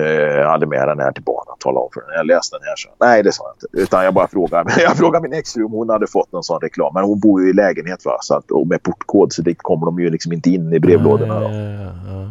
eh, 0.00 0.48
hade 0.48 0.66
med 0.66 0.88
den 0.88 1.00
här 1.00 1.12
till 1.12 1.22
barnen 1.22 1.52
och 1.52 1.60
talade 1.60 1.84
om 1.84 1.90
för 1.94 2.00
den. 2.00 2.10
Jag 2.16 2.26
läste 2.26 2.56
den 2.56 2.62
här 2.64 2.76
så. 2.76 2.88
Nej, 3.00 3.22
det 3.22 3.32
sa 3.32 3.44
jag 3.44 3.54
inte. 3.54 3.82
Utan 3.82 4.04
jag 4.04 4.14
bara 4.14 4.28
frågade. 4.28 4.72
Jag 4.82 4.96
frågade 4.96 5.28
min 5.28 5.38
exfru 5.38 5.64
om 5.64 5.72
hon 5.72 5.88
hade 5.90 6.06
fått 6.06 6.32
någon 6.32 6.44
sån 6.44 6.60
reklam. 6.60 6.94
Men 6.94 7.04
hon 7.04 7.20
bor 7.20 7.42
ju 7.42 7.50
i 7.50 7.52
lägenhet 7.52 8.04
va? 8.04 8.16
Så 8.20 8.34
att, 8.34 8.50
och 8.50 8.66
med 8.66 8.82
portkod 8.82 9.32
så 9.32 9.42
det 9.42 9.54
kommer 9.54 9.86
de 9.86 9.98
ju 10.00 10.10
liksom 10.10 10.32
inte 10.32 10.50
in 10.50 10.72
i 10.72 10.80
brevlådorna. 10.80 11.42
Ja, 11.42 11.50
ja, 11.52 11.90
ja. 12.06 12.30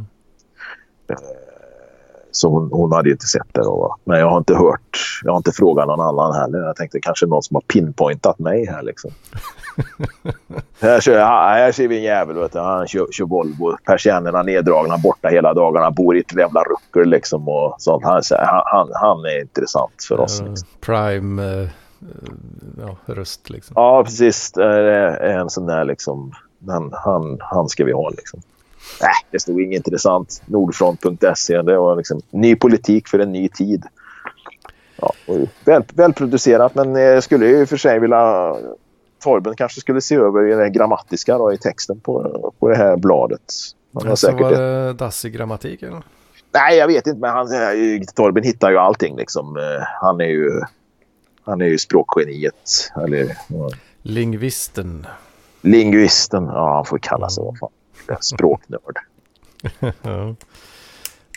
Så 2.35 2.49
hon, 2.49 2.69
hon 2.71 2.91
hade 2.91 3.11
inte 3.11 3.25
sett 3.25 3.53
det 3.53 3.61
då. 3.61 3.77
Va? 3.77 3.97
Men 4.03 4.19
jag 4.19 4.29
har 4.29 4.37
inte 4.37 4.55
hört. 4.55 5.21
Jag 5.23 5.31
har 5.31 5.37
inte 5.37 5.51
frågat 5.51 5.87
någon 5.87 6.01
annan 6.01 6.33
heller. 6.33 6.59
Jag 6.59 6.75
tänkte 6.75 6.99
kanske 6.99 7.25
någon 7.25 7.43
som 7.43 7.55
har 7.55 7.61
pinpointat 7.61 8.39
mig 8.39 8.65
här 8.65 8.83
liksom. 8.83 9.11
här, 10.79 11.01
kör, 11.01 11.17
jag- 11.17 11.27
här 11.27 11.71
ser 11.71 11.87
vi 11.87 11.97
en 11.97 12.03
jävel. 12.03 12.35
Vet 12.35 12.51
du. 12.53 12.59
Han 12.59 12.87
kör, 12.87 13.07
kör 13.11 13.25
Volvo. 13.25 13.77
Persiennerna 13.85 14.43
neddragna 14.43 14.97
borta 14.97 15.27
hela 15.27 15.53
dagarna. 15.53 15.91
Bor 15.91 16.17
i 16.17 16.19
ett 16.19 16.35
jävla 16.35 16.63
ruckel 16.63 17.09
liksom. 17.09 17.49
Och 17.49 17.75
sånt. 17.77 18.03
Han, 18.03 18.21
han, 18.65 18.89
han, 18.93 19.25
är 19.25 19.41
intressant 19.41 20.03
för 20.07 20.19
oss. 20.19 20.41
Liksom. 20.41 20.67
Prime 20.81 21.61
eh, 21.61 21.69
ja, 22.79 23.13
röst 23.13 23.49
liksom. 23.49 23.73
Ja, 23.75 24.03
precis. 24.03 24.51
Det 24.51 24.63
är 24.63 25.37
en 25.37 25.49
sån 25.49 25.65
där 25.65 25.85
liksom. 25.85 26.31
Han, 26.67 26.93
han, 26.93 27.37
han 27.41 27.69
ska 27.69 27.85
vi 27.85 27.91
ha 27.91 28.09
liksom. 28.09 28.41
Nej, 29.01 29.13
det 29.31 29.39
stod 29.39 29.61
inget 29.61 29.87
intressant. 29.87 30.41
Nordfront.se. 30.45 31.61
Det 31.61 31.77
var 31.77 31.95
liksom 31.95 32.21
ny 32.29 32.55
politik 32.55 33.07
för 33.07 33.19
en 33.19 33.31
ny 33.31 33.49
tid. 33.49 33.83
Ja, 35.01 35.13
väl, 35.65 35.83
välproducerat, 35.93 36.75
men 36.75 36.95
jag 36.95 37.23
skulle 37.23 37.45
ju 37.47 37.65
för 37.65 37.77
sig 37.77 37.99
vilja... 37.99 38.55
Torben 39.23 39.55
kanske 39.55 39.81
skulle 39.81 40.01
se 40.01 40.15
över 40.15 40.43
det 40.43 40.69
grammatiska 40.69 41.37
då, 41.37 41.53
i 41.53 41.57
texten 41.57 41.99
på, 41.99 42.53
på 42.59 42.69
det 42.69 42.75
här 42.75 42.97
bladet. 42.97 43.41
Han 43.93 44.03
har 44.03 44.09
Alltså 44.09 44.27
säkert 44.27 44.41
var 44.41 44.51
det. 44.51 44.93
dassig 44.93 45.33
grammatik 45.33 45.83
eller? 45.83 46.03
Nej, 46.53 46.77
jag 46.77 46.87
vet 46.87 47.07
inte, 47.07 47.19
men 47.19 47.29
han, 47.29 47.47
Torben 48.15 48.43
hittar 48.43 48.71
ju 48.71 48.77
allting. 48.77 49.15
Liksom. 49.17 49.57
Eh, 49.57 49.83
Han 50.01 50.21
är 50.21 50.25
ju, 50.25 50.61
han 51.43 51.61
är 51.61 51.65
ju 51.65 51.77
språkgeniet. 51.77 52.91
Eller, 53.03 53.37
ja, 53.47 53.69
Lingvisten. 54.01 55.07
Lingvisten, 55.61 56.45
ja 56.45 56.75
han 56.75 56.85
får 56.85 56.97
kalla 56.97 57.29
sig 57.29 57.43
vad 57.43 57.57
fan. 57.59 57.69
Språknörd. 58.21 58.97
ja. 60.01 60.35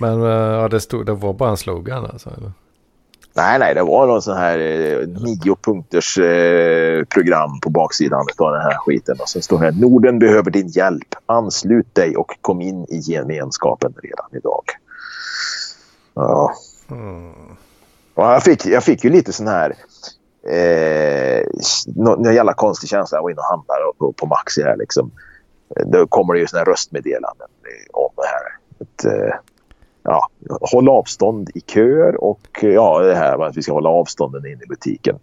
Men 0.00 0.22
eh, 0.22 0.28
ja, 0.28 0.68
det, 0.68 0.80
stod, 0.80 1.06
det 1.06 1.14
var 1.14 1.32
bara 1.32 1.50
en 1.50 1.56
slogan 1.56 2.06
alltså? 2.06 2.30
Eller? 2.36 2.52
Nej, 3.34 3.58
nej, 3.58 3.74
det 3.74 3.82
var 3.82 4.06
någon 4.06 4.22
sån 4.22 4.36
här 4.36 4.58
eh, 4.58 5.06
nio 5.06 5.56
punkters 5.62 6.18
eh, 6.18 7.04
program 7.04 7.60
på 7.60 7.70
baksidan 7.70 8.26
av 8.38 8.52
den 8.52 8.62
här 8.62 8.76
skiten. 8.76 9.16
Och 9.20 9.28
sen 9.28 9.42
står 9.42 9.58
det 9.58 9.64
här, 9.64 9.72
Norden 9.72 10.18
behöver 10.18 10.50
din 10.50 10.68
hjälp. 10.68 11.14
Anslut 11.26 11.94
dig 11.94 12.16
och 12.16 12.32
kom 12.40 12.60
in 12.60 12.84
i 12.88 12.98
gemenskapen 12.98 13.94
redan 14.02 14.26
idag. 14.32 14.64
Ja. 16.14 16.52
Mm. 16.90 17.32
Och 18.14 18.24
jag, 18.24 18.42
fick, 18.42 18.66
jag 18.66 18.84
fick 18.84 19.04
ju 19.04 19.10
lite 19.10 19.32
sån 19.32 19.46
här... 19.46 19.74
Eh, 20.50 21.42
nå- 21.86 22.24
en 22.26 22.34
jävla 22.34 22.54
konstig 22.54 22.88
känsla. 22.88 23.18
Jag 23.18 23.22
var 23.22 23.30
inne 23.30 23.40
och 23.40 23.50
handlade 23.50 23.82
på, 23.98 24.12
på 24.12 24.26
Maxi 24.26 24.62
här 24.62 24.76
liksom. 24.76 25.10
Eh, 25.76 25.86
Då 25.86 26.06
kommer 26.06 26.34
det 26.34 26.40
ju 26.40 26.46
såna 26.46 26.58
här 26.58 26.66
röstmeddelanden 26.66 27.48
eh, 27.62 27.90
om 27.92 28.10
det 28.16 28.26
här. 28.26 28.58
Ett, 28.80 29.04
eh, 29.04 29.34
ja, 30.02 30.28
håll 30.60 30.88
avstånd 30.88 31.50
i 31.54 31.60
köer 31.60 32.24
och 32.24 32.48
eh, 32.62 32.70
ja, 32.70 32.98
det 32.98 33.14
här 33.14 33.46
att 33.46 33.56
vi 33.56 33.62
ska 33.62 33.72
hålla 33.72 33.88
avstånden 33.88 34.46
in 34.46 34.60
i 34.64 34.66
butiken. 34.66 35.18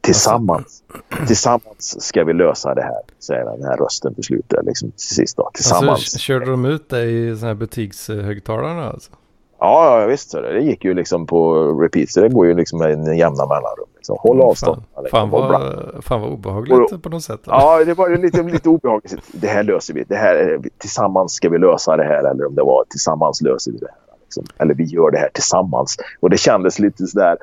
Tillsammans, 0.00 0.82
tillsammans 1.26 2.02
ska 2.02 2.24
vi 2.24 2.32
lösa 2.32 2.74
det 2.74 2.82
här, 2.82 3.00
säger 3.18 3.44
den 3.44 3.64
här 3.64 3.76
rösten 3.76 4.14
till 4.14 4.24
slut. 4.24 4.44
där, 4.48 4.62
Liksom, 4.62 4.90
till 4.90 5.14
sist 5.16 5.36
då. 5.36 5.50
Tillsammans. 5.54 5.90
Alltså, 5.90 6.18
körde 6.18 6.50
de 6.50 6.64
ut 6.64 6.88
dig 6.88 7.28
i 7.28 7.36
sådana 7.36 7.46
här 7.46 7.54
butikshögtalare 7.54 8.88
alltså? 8.88 9.10
Ja, 9.58 10.00
ja 10.00 10.06
visst. 10.06 10.32
Det. 10.32 10.52
det 10.52 10.60
gick 10.60 10.84
ju 10.84 10.94
liksom 10.94 11.26
på 11.26 11.54
repeat. 11.82 12.10
Så 12.10 12.20
det 12.20 12.28
går 12.28 12.46
ju 12.46 12.54
liksom 12.54 12.82
en 12.82 13.16
jämna 13.18 13.46
mellanrum. 13.46 13.88
Liksom. 14.02 14.16
Håll 14.20 14.40
avstånd. 14.40 14.82
Fan, 14.94 15.04
liksom. 15.04 15.18
fan, 15.20 15.30
vad, 15.30 16.04
fan 16.04 16.20
vad 16.20 16.30
obehagligt 16.30 16.92
Och- 16.92 17.02
på 17.02 17.08
något 17.08 17.24
sätt. 17.24 17.40
Ja, 17.46 17.84
det 17.84 17.94
var 17.94 18.16
lite, 18.16 18.42
lite 18.42 18.68
obehagligt. 18.68 19.16
Det 19.32 19.46
här 19.46 19.62
löser 19.62 19.94
vi. 19.94 20.04
Det 20.08 20.16
här, 20.16 20.60
tillsammans 20.78 21.32
ska 21.32 21.48
vi 21.48 21.58
lösa 21.58 21.96
det 21.96 22.04
här. 22.04 22.30
Eller 22.30 22.46
om 22.46 22.54
det 22.54 22.62
var 22.62 22.84
tillsammans 22.90 23.40
löser 23.40 23.72
vi 23.72 23.78
det 23.78 23.86
här. 23.90 24.16
Liksom. 24.22 24.44
Eller 24.58 24.74
vi 24.74 24.84
gör 24.84 25.10
det 25.10 25.18
här 25.18 25.30
tillsammans. 25.34 25.96
Och 26.20 26.30
det 26.30 26.36
kändes 26.36 26.78
lite 26.78 27.06
sådär. 27.06 27.36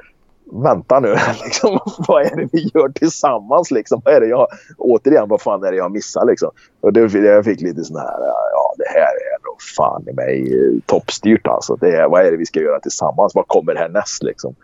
Vänta 0.52 1.00
nu. 1.00 1.16
Liksom, 1.44 1.80
vad 2.08 2.22
är 2.26 2.36
det 2.36 2.50
vi 2.52 2.72
gör 2.74 2.90
tillsammans? 2.90 3.72
Liksom? 3.72 4.02
Vad 4.06 4.14
är 4.14 4.20
det 4.20 4.28
jag, 4.28 4.48
återigen, 4.78 5.30
vad 5.30 5.42
fan 5.42 5.64
är 5.64 5.72
det 5.72 5.78
jag 5.78 5.92
missar? 5.92 6.26
Liksom? 6.26 6.52
Och 6.82 6.94
det, 6.94 7.14
jag 7.14 7.46
fick 7.46 7.62
lite 7.62 7.84
sån 7.84 7.98
här. 7.98 8.20
Ja, 8.54 8.74
det 8.78 8.90
här 8.90 9.02
är 9.34 9.46
nog 9.46 9.62
fan 9.78 10.06
i 10.10 10.14
mig 10.14 10.54
eh, 10.54 10.80
toppstyrt. 10.86 11.48
Alltså. 11.48 11.76
Det 11.76 12.08
vad 12.08 12.26
är 12.26 12.32
det 12.32 12.38
vi 12.38 12.46
ska 12.46 12.60
göra 12.60 12.80
tillsammans? 12.80 13.36
Vad 13.36 13.48
kommer 13.48 13.76
härnäst? 13.76 14.24
Liksom? 14.24 14.56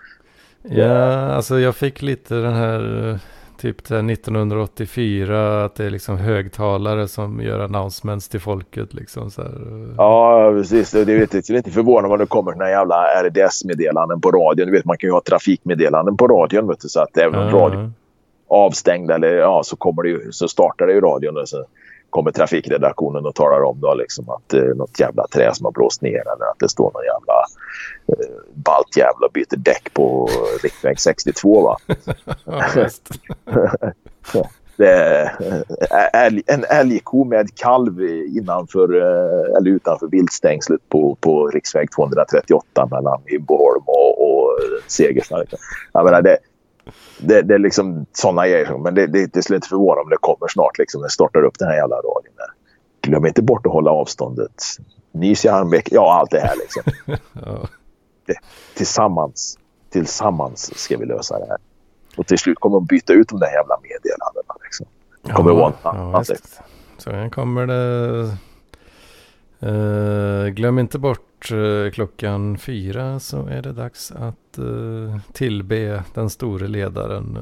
Ja, 0.69 1.17
alltså 1.31 1.59
jag 1.59 1.75
fick 1.75 2.01
lite 2.01 2.35
den 2.35 2.53
här 2.53 3.19
typ 3.57 3.83
det 3.83 3.95
här 3.95 4.11
1984 4.11 5.65
att 5.65 5.75
det 5.75 5.85
är 5.85 5.89
liksom 5.89 6.17
högtalare 6.17 7.07
som 7.07 7.41
gör 7.41 7.59
announcements 7.59 8.29
till 8.29 8.39
folket 8.39 8.93
liksom 8.93 9.31
så 9.31 9.41
här. 9.41 9.51
Ja, 9.97 10.51
precis. 10.51 10.91
Det 10.91 10.99
är 10.99 11.21
inte, 11.21 11.41
det 11.41 11.49
är 11.49 11.57
inte 11.57 11.71
förvånande 11.71 12.13
om 12.13 12.19
det 12.19 12.25
kommer 12.25 12.51
såna 12.51 12.69
jävla 12.69 13.05
RDS-meddelanden 13.23 14.21
på 14.21 14.31
radion. 14.31 14.65
Du 14.65 14.71
vet, 14.71 14.85
man 14.85 14.97
kan 14.97 15.07
ju 15.07 15.11
ha 15.11 15.21
trafikmeddelanden 15.21 16.17
på 16.17 16.27
radion. 16.27 16.67
Vet 16.67 16.79
du, 16.79 16.89
så 16.89 16.99
att 16.99 17.17
även 17.17 17.39
om 17.39 17.49
radion 17.49 17.83
är 17.83 17.91
avstängd 18.47 19.11
eller 19.11 19.35
ja, 19.35 19.61
så, 19.63 19.75
kommer 19.75 20.03
det 20.03 20.09
ju, 20.09 20.31
så 20.31 20.47
startar 20.47 20.87
det 20.87 20.93
ju 20.93 21.01
radion 21.01 21.37
och 21.37 21.49
så 21.49 21.65
kommer 22.15 22.31
trafikredaktionen 22.31 23.25
och 23.25 23.35
talar 23.35 23.63
om 23.63 23.79
då, 23.79 23.93
liksom, 23.93 24.29
att 24.29 24.53
är 24.53 24.73
något 24.73 24.99
jävla 24.99 25.27
trä 25.27 25.53
som 25.53 25.65
har 25.65 25.71
blåst 25.71 26.01
ner 26.01 26.21
eller 26.21 26.45
att 26.51 26.59
det 26.59 26.69
står 26.69 26.91
någon 26.93 27.03
jävla 27.03 27.43
eh, 28.07 28.35
balt 28.53 28.97
jävla 28.97 29.29
byter 29.33 29.57
däck 29.57 29.93
på 29.93 30.29
riksväg 30.63 30.99
62. 30.99 31.61
Va? 31.61 31.77
ja, 34.33 34.49
eh, 34.85 35.29
älg, 36.13 36.43
en 36.47 36.63
älgko 36.69 37.23
med 37.23 37.55
kalv 37.55 38.01
innanför 38.37 38.95
eh, 39.01 39.57
eller 39.57 39.71
utanför 39.71 40.07
viltstängslet 40.07 40.89
på, 40.89 41.17
på 41.21 41.47
riksväg 41.47 41.91
238 41.91 42.87
mellan 42.91 43.21
Hybboholm 43.25 43.83
och, 43.85 44.27
och 44.27 44.59
Segersta. 44.87 45.37
liksom. 45.37 45.59
Jag 45.93 46.05
menar, 46.05 46.21
det, 46.21 46.37
det, 47.19 47.41
det 47.41 47.53
är 47.53 47.59
liksom 47.59 48.05
sådana 48.11 48.47
grejer. 48.47 48.77
Men 48.77 48.95
det, 48.95 49.07
det, 49.07 49.33
det 49.33 49.41
skulle 49.41 49.55
inte 49.55 49.67
förvåna 49.67 50.01
om 50.01 50.09
det 50.09 50.17
kommer 50.21 50.47
snart. 50.47 50.77
Liksom, 50.77 51.01
det 51.01 51.09
startar 51.09 51.43
upp 51.43 51.59
den 51.59 51.67
här 51.67 51.75
jävla 51.75 51.95
radion. 51.95 52.33
Där. 52.37 52.47
Glöm 53.01 53.25
inte 53.25 53.41
bort 53.41 53.65
att 53.65 53.71
hålla 53.71 53.91
avståndet. 53.91 54.63
Nys 55.11 55.45
i 55.45 55.47
armveck. 55.47 55.87
Ja, 55.91 56.13
allt 56.13 56.31
det 56.31 56.39
här 56.39 56.55
liksom. 56.55 56.83
Ja. 57.45 57.67
Tillsammans. 58.75 59.57
Tillsammans 59.89 60.79
ska 60.79 60.97
vi 60.97 61.05
lösa 61.05 61.39
det 61.39 61.45
här. 61.45 61.57
Och 62.17 62.27
till 62.27 62.37
slut 62.37 62.59
kommer 62.59 62.77
de 62.77 62.85
byta 62.85 63.13
ut 63.13 63.29
de 63.29 63.39
där 63.39 63.51
jävla 63.51 63.77
meddelandena. 63.81 64.55
Liksom. 64.63 64.85
Kommer 65.35 65.51
det 65.51 65.57
vara 65.57 65.67
en 65.67 65.73
ja, 65.83 65.89
annan 65.89 66.23
visst. 66.29 66.61
Sen 66.97 67.29
kommer 67.29 67.67
det. 67.67 68.37
Eh, 69.59 70.47
glöm 70.47 70.79
inte 70.79 70.99
bort 70.99 71.51
eh, 71.51 71.91
klockan 71.91 72.57
fyra 72.57 73.19
så 73.19 73.47
är 73.47 73.61
det 73.61 73.71
dags 73.71 74.11
att 74.11 74.59
uh, 74.59 75.17
tillbe 75.33 76.03
den 76.13 76.29
store 76.29 76.67
ledaren 76.67 77.37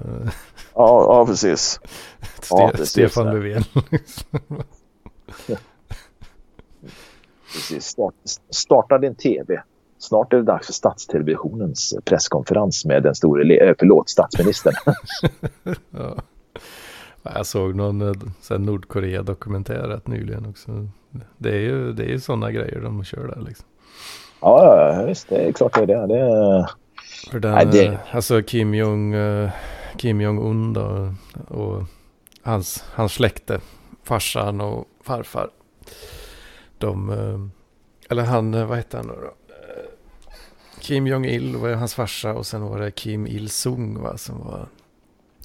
Ja, 0.73 1.03
ja 1.03 1.25
precis. 1.25 1.79
Ste- 2.21 2.47
Ja, 2.49 2.71
precis, 2.71 2.89
Stefan 2.89 3.27
ja. 3.27 3.33
Löfven. 3.33 3.63
precis. 7.53 7.85
Start, 7.85 8.13
starta 8.49 8.97
din 8.97 9.15
tv. 9.15 9.63
Snart 9.99 10.33
är 10.33 10.37
det 10.37 10.43
dags 10.43 10.65
för 10.65 10.73
Statstelevisionens 10.73 11.95
presskonferens 12.05 12.85
med 12.85 13.03
den 13.03 13.15
store, 13.15 13.75
förlåt, 13.79 14.09
statsministern. 14.09 14.73
ja. 15.91 16.15
Ja, 17.23 17.31
Jag 17.35 17.45
såg 17.45 17.75
någon 17.75 18.01
eh, 18.01 18.59
Nordkorea-dokumentär 18.59 19.87
rätt 19.87 20.07
nyligen 20.07 20.45
också. 20.45 20.87
Det 21.37 21.49
är 21.49 21.59
ju, 21.59 21.93
det 21.93 22.03
är 22.03 22.09
ju 22.09 22.19
sådana 22.19 22.51
grejer 22.51 22.81
de 22.81 23.03
kör 23.03 23.27
där 23.27 23.41
liksom. 23.47 23.65
ja, 24.41 24.93
ja, 24.95 25.05
visst. 25.05 25.29
Det 25.29 25.35
är 25.47 25.51
klart 25.51 25.73
det 25.73 25.81
är 25.81 25.85
det. 25.87 26.07
det. 26.07 26.69
För 27.31 27.39
den, 27.39 27.51
Nej, 27.53 27.65
det- 27.71 27.85
eh, 27.85 27.99
alltså 28.15 28.41
Kim 28.41 28.73
Jong, 28.73 29.13
eh, 29.13 29.49
Kim 29.97 30.21
Jong-Un 30.21 30.73
då 30.73 31.13
och 31.47 31.83
hans, 32.43 32.83
hans 32.93 33.13
släkte, 33.13 33.59
farsan 34.03 34.61
och 34.61 34.85
farfar. 35.03 35.49
De, 36.77 37.51
eller 38.09 38.23
han, 38.23 38.67
vad 38.67 38.77
hette 38.77 38.97
han 38.97 39.07
nu 39.07 39.13
då? 39.13 39.33
Kim 40.79 41.07
Jong-Il 41.07 41.55
var 41.55 41.69
hans 41.69 41.95
farsa 41.95 42.33
och 42.33 42.45
sen 42.45 42.61
var 42.61 42.79
det 42.79 42.91
Kim 42.91 43.27
Il-Sung 43.27 44.01
va, 44.01 44.17
som 44.17 44.39
var, 44.39 44.67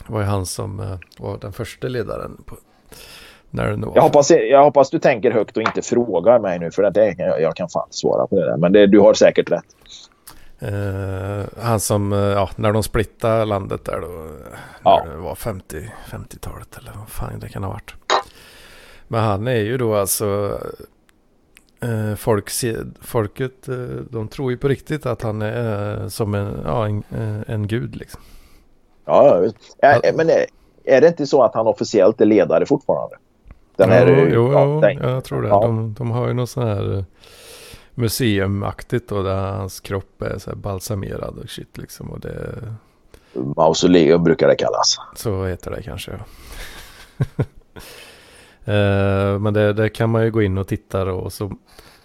var 0.09 0.21
ju 0.21 0.27
han 0.27 0.47
som 0.47 0.81
eh, 0.81 0.99
var 1.19 1.39
den 1.39 1.53
första 1.53 1.89
ledaren 1.89 2.43
på, 2.47 2.57
när 3.51 3.73
det. 3.73 3.87
Jag, 3.95 4.03
hoppas, 4.03 4.31
jag 4.31 4.65
hoppas 4.65 4.91
du 4.91 4.99
tänker 4.99 5.31
högt 5.31 5.57
och 5.57 5.63
inte 5.63 5.83
frågar 5.83 6.39
mig 6.39 6.59
nu 6.59 6.71
för 6.71 6.83
att 6.83 6.95
det, 6.95 7.15
jag, 7.19 7.41
jag 7.41 7.57
kan 7.57 7.69
fan 7.69 7.89
svara 7.91 8.27
på 8.27 8.37
det 8.37 8.47
där. 8.47 8.57
Men 8.57 8.73
det, 8.73 8.87
du 8.87 9.01
har 9.01 9.15
säkert 9.15 9.51
rätt. 9.51 9.65
Eh, 10.59 11.63
han 11.63 11.81
som, 11.81 12.13
eh, 12.13 12.19
ja, 12.19 12.51
när 12.57 12.73
de 12.73 12.83
splittade 12.83 13.45
landet 13.45 13.85
där 13.85 14.01
då. 14.01 14.29
Ja. 14.85 15.05
Det 15.11 15.17
var 15.17 15.35
50, 15.35 15.91
50-talet 16.11 16.79
eller 16.79 16.93
vad 16.99 17.09
fan 17.09 17.41
det 17.41 17.49
kan 17.49 17.63
ha 17.65 17.71
varit. 17.71 17.95
Men 19.09 19.21
han 19.21 19.47
är 19.49 19.61
ju 19.61 19.79
då 19.79 19.95
alltså. 19.95 20.59
Eh, 21.81 22.15
folk, 22.15 22.51
folket, 23.01 23.69
de 24.11 24.29
tror 24.29 24.51
ju 24.51 24.59
på 24.59 24.69
riktigt 24.69 25.07
att 25.07 25.23
han 25.23 25.43
är 25.43 26.09
som 26.09 26.35
en, 26.35 26.63
ja, 26.65 26.87
en, 26.87 27.05
en 27.47 27.67
gud 27.67 27.97
liksom. 27.97 28.21
Ja. 29.09 29.51
Är, 29.79 30.13
men 30.13 30.31
är, 30.31 30.47
är 30.85 31.01
det 31.01 31.09
inte 31.09 31.27
så 31.27 31.43
att 31.43 31.55
han 31.55 31.67
officiellt 31.67 32.21
är 32.21 32.27
ledare 32.27 32.67
fortfarande? 32.67 33.17
Den 33.77 33.91
här, 33.91 34.07
jo, 34.07 34.29
jo, 34.33 34.53
ja, 34.53 34.91
jo, 34.93 35.09
jag 35.09 35.25
tror 35.25 35.43
det. 35.43 35.49
Ja. 35.49 35.61
De, 35.61 35.95
de 35.99 36.11
har 36.11 36.29
ju 36.29 36.35
något 36.35 36.51
sånt 36.51 36.67
här 36.67 36.97
eh, 36.97 37.05
museumaktigt 37.95 39.09
då 39.09 39.23
där 39.23 39.53
hans 39.53 39.81
kropp 39.81 40.23
är 40.23 40.39
så 40.39 40.57
balsamerad 40.57 41.39
och 41.39 41.51
shit 41.51 41.79
liksom. 41.79 42.11
Och 42.11 42.21
det, 42.21 42.53
Mausoleum 43.57 44.25
brukar 44.25 44.49
det 44.49 44.57
kallas. 44.57 44.97
Så 45.17 45.45
heter 45.45 45.71
det 45.71 45.83
kanske. 45.83 46.13
Ja. 47.17 47.25
Eh, 48.65 49.39
Men 49.39 49.55
det, 49.55 49.73
det 49.73 49.89
kan 49.89 50.11
man 50.11 50.25
ju 50.25 50.31
gå 50.31 50.43
in 50.43 50.59
och 50.59 50.69
titta 50.69 51.05
då 51.05 51.15
och 51.15 51.33
så, 51.33 51.53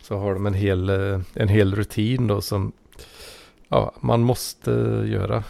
så 0.02 0.18
har 0.18 0.34
de 0.34 0.46
en 0.46 0.54
hel, 0.54 0.90
eh, 0.90 1.20
en 1.34 1.48
hel 1.48 1.76
rutin 1.76 2.28
då 2.28 2.42
som 2.42 2.72
ja, 3.68 3.92
man 4.00 4.22
måste 4.22 4.72
göra. 5.06 5.44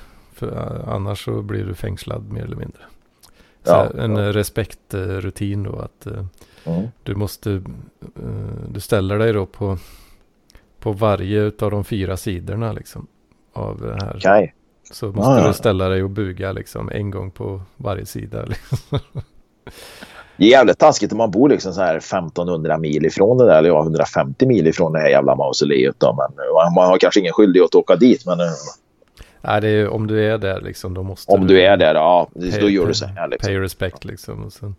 För 0.49 0.83
annars 0.87 1.25
så 1.25 1.41
blir 1.41 1.65
du 1.65 1.73
fängslad 1.73 2.31
mer 2.31 2.43
eller 2.43 2.55
mindre. 2.55 2.81
Så 3.63 3.71
Ja, 3.71 3.87
en 4.03 4.15
ja. 4.15 4.33
respektrutin 4.33 5.63
då 5.63 5.79
att 5.79 6.05
eh, 6.05 6.25
Mm. 6.65 6.87
du 7.03 7.15
måste, 7.15 7.51
eh, 7.51 8.69
du 8.69 8.79
ställer 8.79 9.17
dig 9.19 9.33
då 9.33 9.45
på, 9.45 9.77
på 10.79 10.91
varje 10.91 11.51
av 11.61 11.71
de 11.71 11.83
fyra 11.83 12.17
sidorna 12.17 12.71
liksom. 12.71 13.07
Av 13.53 13.81
det 13.81 13.93
här. 13.93 14.15
Okej. 14.15 14.53
Så 14.91 15.07
måste 15.11 15.31
ja. 15.41 15.47
du 15.47 15.53
ställa 15.53 15.89
dig 15.89 16.03
och 16.03 16.09
buga 16.09 16.51
liksom 16.51 16.89
en 16.91 17.11
gång 17.11 17.31
på 17.31 17.61
varje 17.77 18.05
sida. 18.05 18.45
Liksom. 18.47 18.99
Det 20.37 20.45
är 20.45 20.49
jävligt 20.49 20.79
taskigt 20.79 21.11
om 21.11 21.17
man 21.17 21.31
bor 21.31 21.49
liksom 21.49 21.73
så 21.73 21.81
här 21.81 21.97
1500 21.97 22.77
mil 22.77 23.05
ifrån 23.05 23.37
det 23.37 23.45
där. 23.45 23.57
Eller 23.57 23.69
ja, 23.69 23.81
150 23.81 24.45
mil 24.45 24.67
ifrån 24.67 24.93
det 24.93 24.99
här 24.99 25.09
jävla 25.09 25.35
mausoleet. 25.35 25.95
Då. 25.97 26.15
Men 26.15 26.73
man 26.75 26.87
har 26.87 26.97
kanske 26.97 27.19
ingen 27.19 27.33
skyldighet 27.33 27.65
att 27.65 27.75
åka 27.75 27.95
dit. 27.95 28.25
Men 28.25 28.39
eh, 28.39 28.45
Nej, 29.43 29.61
det 29.61 29.67
är, 29.69 29.89
om 29.89 30.07
du 30.07 30.25
är 30.25 30.37
där 30.37 30.61
liksom, 30.61 30.93
då 30.93 31.03
måste 31.03 31.31
om 31.31 31.47
du 31.47 31.61
är 31.61 31.77
där, 31.77 31.95
ja, 31.95 32.29
då 32.33 32.41
pay- 32.45 32.69
gör 32.69 32.87
du 32.87 32.93
så 32.93 33.05
här. 33.05 33.27
Liksom. 33.27 33.47
Pay 33.47 33.59
respect 33.59 34.05
liksom. 34.05 34.43
Och 34.45 34.53
sen, 34.53 34.75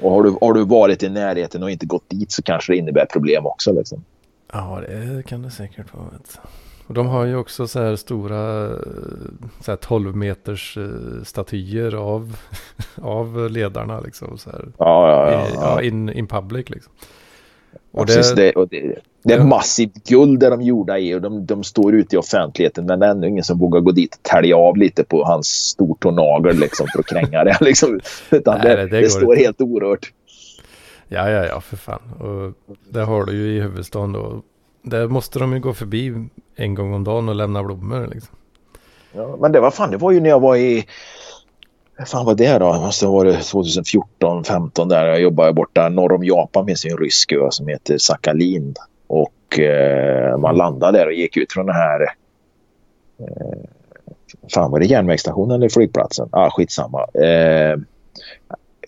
Och 0.00 0.10
har 0.10 0.22
du, 0.22 0.36
har 0.40 0.54
du 0.54 0.64
varit 0.64 1.02
i 1.02 1.08
närheten 1.08 1.62
och 1.62 1.70
inte 1.70 1.86
gått 1.86 2.08
dit 2.10 2.32
så 2.32 2.42
kanske 2.42 2.72
det 2.72 2.76
innebär 2.76 3.06
problem 3.06 3.46
också. 3.46 3.72
Liksom. 3.72 4.04
ja, 4.52 4.80
det 4.88 5.22
kan 5.26 5.42
det 5.42 5.50
säkert 5.50 5.94
vara. 5.94 6.06
Och 6.86 6.94
de 6.94 7.06
har 7.06 7.24
ju 7.24 7.36
också 7.36 7.68
så 7.68 7.78
här 7.80 7.96
stora 7.96 8.68
så 9.60 9.70
här 9.72 9.76
12 9.76 10.16
meters 10.16 10.76
eh, 10.78 11.22
statyer 11.24 11.94
av, 11.94 12.36
av 13.02 13.50
ledarna 13.50 14.00
liksom. 14.00 14.38
Så 14.38 14.50
här, 14.50 14.64
Ja, 14.78 15.10
ja, 15.10 15.32
ja. 15.32 15.48
ja, 15.54 15.82
in, 15.82 16.08
in 16.08 16.26
public 16.26 16.70
liksom. 16.70 16.92
Och 17.92 18.00
Och 18.00 18.06
det, 18.06 18.36
det, 18.36 18.52
och 18.52 18.68
det, 18.68 18.94
det 19.28 19.34
är 19.34 19.44
massivt 19.44 19.94
guld 20.08 20.40
där 20.40 20.50
de 20.50 20.62
gjorda 20.62 20.98
i 20.98 21.14
och 21.14 21.20
de, 21.20 21.46
de 21.46 21.64
står 21.64 21.94
ute 21.94 22.16
i 22.16 22.18
offentligheten 22.18 22.86
men 22.86 22.98
det 23.00 23.06
är 23.06 23.10
ändå 23.10 23.26
ingen 23.26 23.44
som 23.44 23.58
vågar 23.58 23.80
gå 23.80 23.90
dit 23.90 24.14
och 24.14 24.22
tälja 24.22 24.56
av 24.56 24.76
lite 24.76 25.04
på 25.04 25.24
hans 25.24 25.46
stortånagel 25.48 26.56
liksom, 26.58 26.86
för 26.92 26.98
att 26.98 27.06
kränga 27.06 27.44
det. 27.44 27.56
Liksom. 27.64 28.00
Utan 28.30 28.58
Nej, 28.64 28.76
det, 28.76 28.82
det- 28.82 28.86
det, 28.90 29.00
det 29.00 29.10
står 29.10 29.34
inte. 29.34 29.44
helt 29.44 29.60
orört. 29.60 30.12
ja, 31.08 31.30
ja, 31.30 31.44
ja, 31.46 31.60
för 31.60 31.76
fan. 31.76 32.00
Och 32.20 32.74
det 32.92 33.00
har 33.00 33.24
du 33.24 33.32
ju 33.32 33.56
i 33.56 33.60
huvudstaden 33.60 34.12
då. 34.12 34.42
Där 34.82 35.06
måste 35.08 35.38
de 35.38 35.52
ju 35.52 35.60
gå 35.60 35.74
förbi 35.74 36.28
en 36.56 36.74
gång 36.74 36.94
om 36.94 37.04
dagen 37.04 37.28
och 37.28 37.34
lämna 37.34 37.62
blommor 37.62 38.08
liksom. 38.14 38.34
Ja, 39.12 39.36
men 39.40 39.52
det 39.52 39.60
var 39.60 39.70
fan, 39.70 39.90
det 39.90 39.96
var 39.96 40.10
ju 40.12 40.20
när 40.20 40.30
jag 40.30 40.40
var 40.40 40.56
i... 40.56 40.86
Fan 42.06 42.26
var 42.26 42.34
det 42.34 42.58
då? 42.58 42.72
Det 42.72 42.80
måste 42.80 43.06
ha 43.06 43.12
varit 43.12 43.42
2014, 43.46 44.44
15 44.44 44.88
där. 44.88 45.06
Jag 45.06 45.20
jobbade 45.20 45.52
borta 45.52 45.88
norr 45.88 46.12
om 46.12 46.24
Japan 46.24 46.64
med 46.66 46.78
sin 46.78 46.96
rysk 46.96 47.32
ö 47.32 47.48
som 47.50 47.68
heter 47.68 47.98
Sakhalin. 47.98 48.74
Och 49.08 49.58
eh, 49.58 50.38
man 50.38 50.56
landade 50.56 50.98
där 50.98 51.06
och 51.06 51.12
gick 51.12 51.36
ut 51.36 51.52
från 51.52 51.66
den 51.66 51.74
här... 51.74 52.00
Eh, 53.20 53.58
Fan 54.54 54.70
var 54.70 54.78
det 54.78 54.86
järnvägsstationen 54.86 55.56
eller 55.56 55.68
flygplatsen? 55.68 56.28
Ah, 56.32 56.50
skitsamma. 56.50 57.00
Eh, 57.14 57.78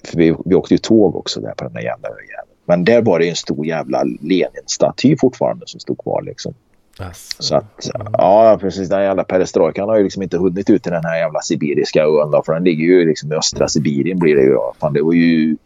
för 0.05 0.17
vi, 0.17 0.37
vi 0.45 0.55
åkte 0.55 0.75
ju 0.75 0.79
tåg 0.79 1.17
också 1.17 1.41
där 1.41 1.53
på 1.57 1.65
den 1.65 1.73
där 1.73 1.81
jävla 1.81 2.09
öjäveln. 2.09 2.51
Men 2.65 2.85
där 2.85 3.03
var 3.03 3.19
det 3.19 3.29
en 3.29 3.37
stor 3.37 3.67
jävla 3.67 4.05
Lenin-staty 4.05 5.17
fortfarande 5.21 5.67
som 5.67 5.81
stod 5.81 5.99
kvar 5.99 6.23
liksom. 6.23 6.55
Så 7.39 7.57
att, 7.57 7.91
ja 8.13 8.59
precis. 8.61 8.89
Den 8.89 9.03
jävla 9.03 9.25
perestrojkan 9.25 9.89
har 9.89 9.97
ju 9.97 10.03
liksom 10.03 10.23
inte 10.23 10.39
hunnit 10.39 10.71
ut 10.71 10.83
till 10.83 10.93
den 10.93 11.05
här 11.05 11.19
jävla 11.19 11.41
sibiriska 11.41 12.03
ön 12.03 12.31
då, 12.31 12.43
för 12.47 12.53
den 12.55 12.65
ligger 12.65 12.85
ju 12.85 13.07
liksom 13.07 13.33
i 13.33 13.37
östra 13.37 13.69
Sibirien 13.69 14.19
blir 14.19 14.37
det 14.37 14.43
ju. 14.43 14.57
Fan, 14.81 14.93
det 14.93 15.03
var 15.03 15.13
ju, 15.13 15.57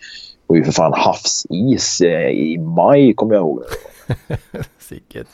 var 0.47 0.57
ju 0.57 0.65
för 0.65 0.73
fan 0.73 0.93
havsis 0.93 2.01
eh, 2.01 2.31
i 2.31 2.59
maj 2.59 3.15
kommer 3.15 3.35
jag 3.35 3.43
ihåg. 3.43 3.63
Vilket, 4.91 5.27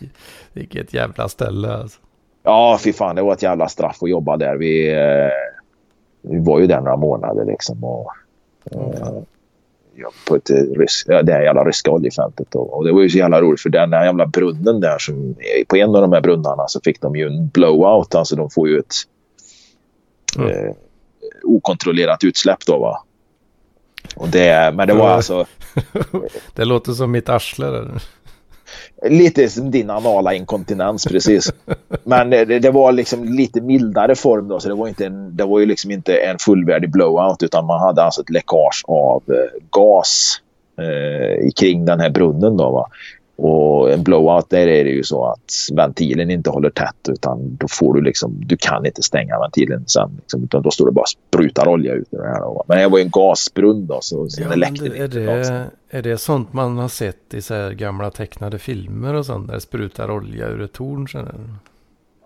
vilket 0.52 0.94
jävla 0.94 1.28
ställe 1.28 1.74
alltså. 1.74 2.00
Ja, 2.42 2.78
fy 2.84 2.92
fan. 2.92 3.16
Det 3.16 3.22
var 3.22 3.32
ett 3.32 3.42
jävla 3.42 3.68
straff 3.68 4.02
att 4.02 4.10
jobba 4.10 4.36
där. 4.36 4.56
Vi, 4.56 4.92
eh, 4.92 5.30
vi 6.22 6.40
var 6.40 6.60
ju 6.60 6.66
där 6.66 6.80
några 6.80 6.96
månader 6.96 7.44
liksom. 7.44 7.84
Och, 7.84 8.12
mm 8.72 9.24
på 10.28 10.36
ett 10.36 10.50
rys 10.50 11.04
det 11.06 11.32
här 11.32 11.42
jävla 11.42 11.64
ryska 11.64 11.90
oljefältet. 11.90 12.54
Och, 12.54 12.76
och, 12.76 12.84
det 12.84 12.92
var 12.92 13.02
ju 13.02 13.10
så 13.10 13.18
jävla 13.18 13.40
roligt 13.40 13.60
för 13.60 13.70
den 13.70 13.90
där 13.90 14.04
jävla 14.04 14.26
brunnen 14.26 14.80
där 14.80 14.98
som 14.98 15.34
på 15.68 15.76
en 15.76 15.94
av 15.94 16.02
de 16.02 16.12
här 16.12 16.20
brunnarna 16.20 16.68
så 16.68 16.80
fick 16.84 17.00
de 17.00 17.16
ju 17.16 17.26
en 17.26 17.48
blowout. 17.48 18.14
Alltså 18.14 18.36
de 18.36 18.50
får 18.50 18.68
ju 18.68 18.78
ett 18.78 18.94
mm. 20.38 20.50
eh, 20.50 20.72
okontrollerat 21.42 22.24
utsläpp 22.24 22.66
då 22.66 22.78
va. 22.78 23.04
Och 24.16 24.28
det, 24.28 24.74
men 24.74 24.88
det 24.88 24.94
var 24.94 25.08
alltså... 25.08 25.46
det 26.54 26.64
låter 26.64 26.92
som 26.92 27.10
mitt 27.10 27.28
arsle. 27.28 27.66
Där. 27.66 28.02
Lite 29.02 29.48
som 29.48 29.70
din 29.70 29.90
anala 29.90 30.34
inkontinens 30.34 31.04
precis. 31.04 31.52
Men 32.04 32.30
det, 32.30 32.44
det, 32.44 32.70
var 32.70 32.92
liksom 32.92 33.24
lite 33.24 33.60
mildare 33.60 34.14
form 34.14 34.48
då 34.48 34.60
så 34.60 34.68
det 34.68 34.74
var, 34.74 34.88
inte 34.88 35.06
en, 35.06 35.36
det 35.36 35.44
var 35.44 35.58
ju 35.58 35.66
liksom 35.66 35.90
inte 35.90 36.16
en 36.16 36.38
fullvärdig 36.38 36.90
blowout 36.90 37.42
utan 37.42 37.66
man 37.66 37.80
hade 37.80 38.02
alltså 38.02 38.20
ett 38.20 38.30
läckage 38.30 38.82
av 38.84 39.22
eh, 39.28 39.60
gas 39.70 40.40
eh, 40.78 41.50
kring 41.60 41.84
den 41.84 42.00
här 42.00 42.10
brunnen 42.10 42.56
då 42.56 42.70
va. 42.70 42.86
Och 43.42 43.92
en 43.92 44.02
blowout 44.02 44.50
där 44.50 44.66
är 44.66 44.84
det 44.84 44.90
ju 44.90 45.02
så 45.02 45.24
att 45.26 45.52
ventilen 45.72 46.30
inte 46.30 46.50
håller 46.50 46.70
tätt 46.70 47.08
utan 47.08 47.56
då 47.56 47.68
får 47.68 47.94
du 47.94 48.00
liksom, 48.00 48.34
du 48.46 48.56
kan 48.56 48.86
inte 48.86 49.02
stänga 49.02 49.40
ventilen 49.40 49.84
sen. 49.86 50.10
Liksom, 50.20 50.44
utan 50.44 50.62
då 50.62 50.70
står 50.70 50.86
det 50.86 50.92
bara 50.92 51.06
sprutar 51.06 51.68
olja 51.68 51.92
ut 51.92 52.08
ur 52.10 52.18
det 52.18 52.28
här. 52.28 52.62
Men 52.66 52.78
det 52.78 52.88
var 52.88 52.98
ju 52.98 53.04
en 53.04 53.10
gasbrunn 53.10 53.86
då 53.86 53.98
så, 54.00 54.28
så 54.28 54.42
ja, 54.42 54.48
det 54.48 54.56
läckte 54.56 54.86
är, 54.86 55.08
det, 55.08 55.66
är 55.90 56.02
det 56.02 56.18
sånt 56.18 56.52
man 56.52 56.78
har 56.78 56.88
sett 56.88 57.34
i 57.34 57.42
så 57.42 57.54
här 57.54 57.70
gamla 57.70 58.10
tecknade 58.10 58.58
filmer 58.58 59.14
och 59.14 59.26
sånt 59.26 59.46
där 59.46 59.54
det 59.54 59.60
sprutar 59.60 60.10
olja 60.10 60.46
ur 60.46 60.60
ett 60.60 60.72
torn? 60.72 61.06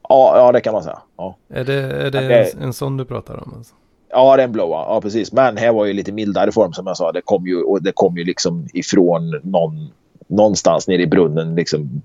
Ja, 0.08 0.36
ja 0.36 0.52
det 0.52 0.60
kan 0.60 0.72
man 0.72 0.82
säga. 0.82 0.98
Ja. 1.16 1.36
Är 1.48 1.64
det, 1.64 1.74
är 1.74 2.10
det 2.10 2.18
okay. 2.18 2.50
en, 2.56 2.62
en 2.62 2.72
sån 2.72 2.96
du 2.96 3.04
pratar 3.04 3.34
om? 3.34 3.52
Alltså? 3.56 3.74
Ja, 4.10 4.36
det 4.36 4.42
är 4.42 4.46
en 4.46 4.52
blowout. 4.52 4.86
Ja, 4.88 5.00
precis. 5.00 5.32
Men 5.32 5.56
här 5.56 5.72
var 5.72 5.84
ju 5.84 5.92
lite 5.92 6.12
mildare 6.12 6.52
form 6.52 6.72
som 6.72 6.86
jag 6.86 6.96
sa. 6.96 7.12
Det 7.12 7.20
kom 7.20 7.46
ju, 7.46 7.62
och 7.62 7.82
det 7.82 7.92
kom 7.92 8.16
ju 8.16 8.24
liksom 8.24 8.68
ifrån 8.72 9.40
någon 9.42 9.90
någonstans 10.26 10.88
nere 10.88 11.02
i 11.02 11.06
brunnen 11.06 11.54
liksom, 11.54 12.02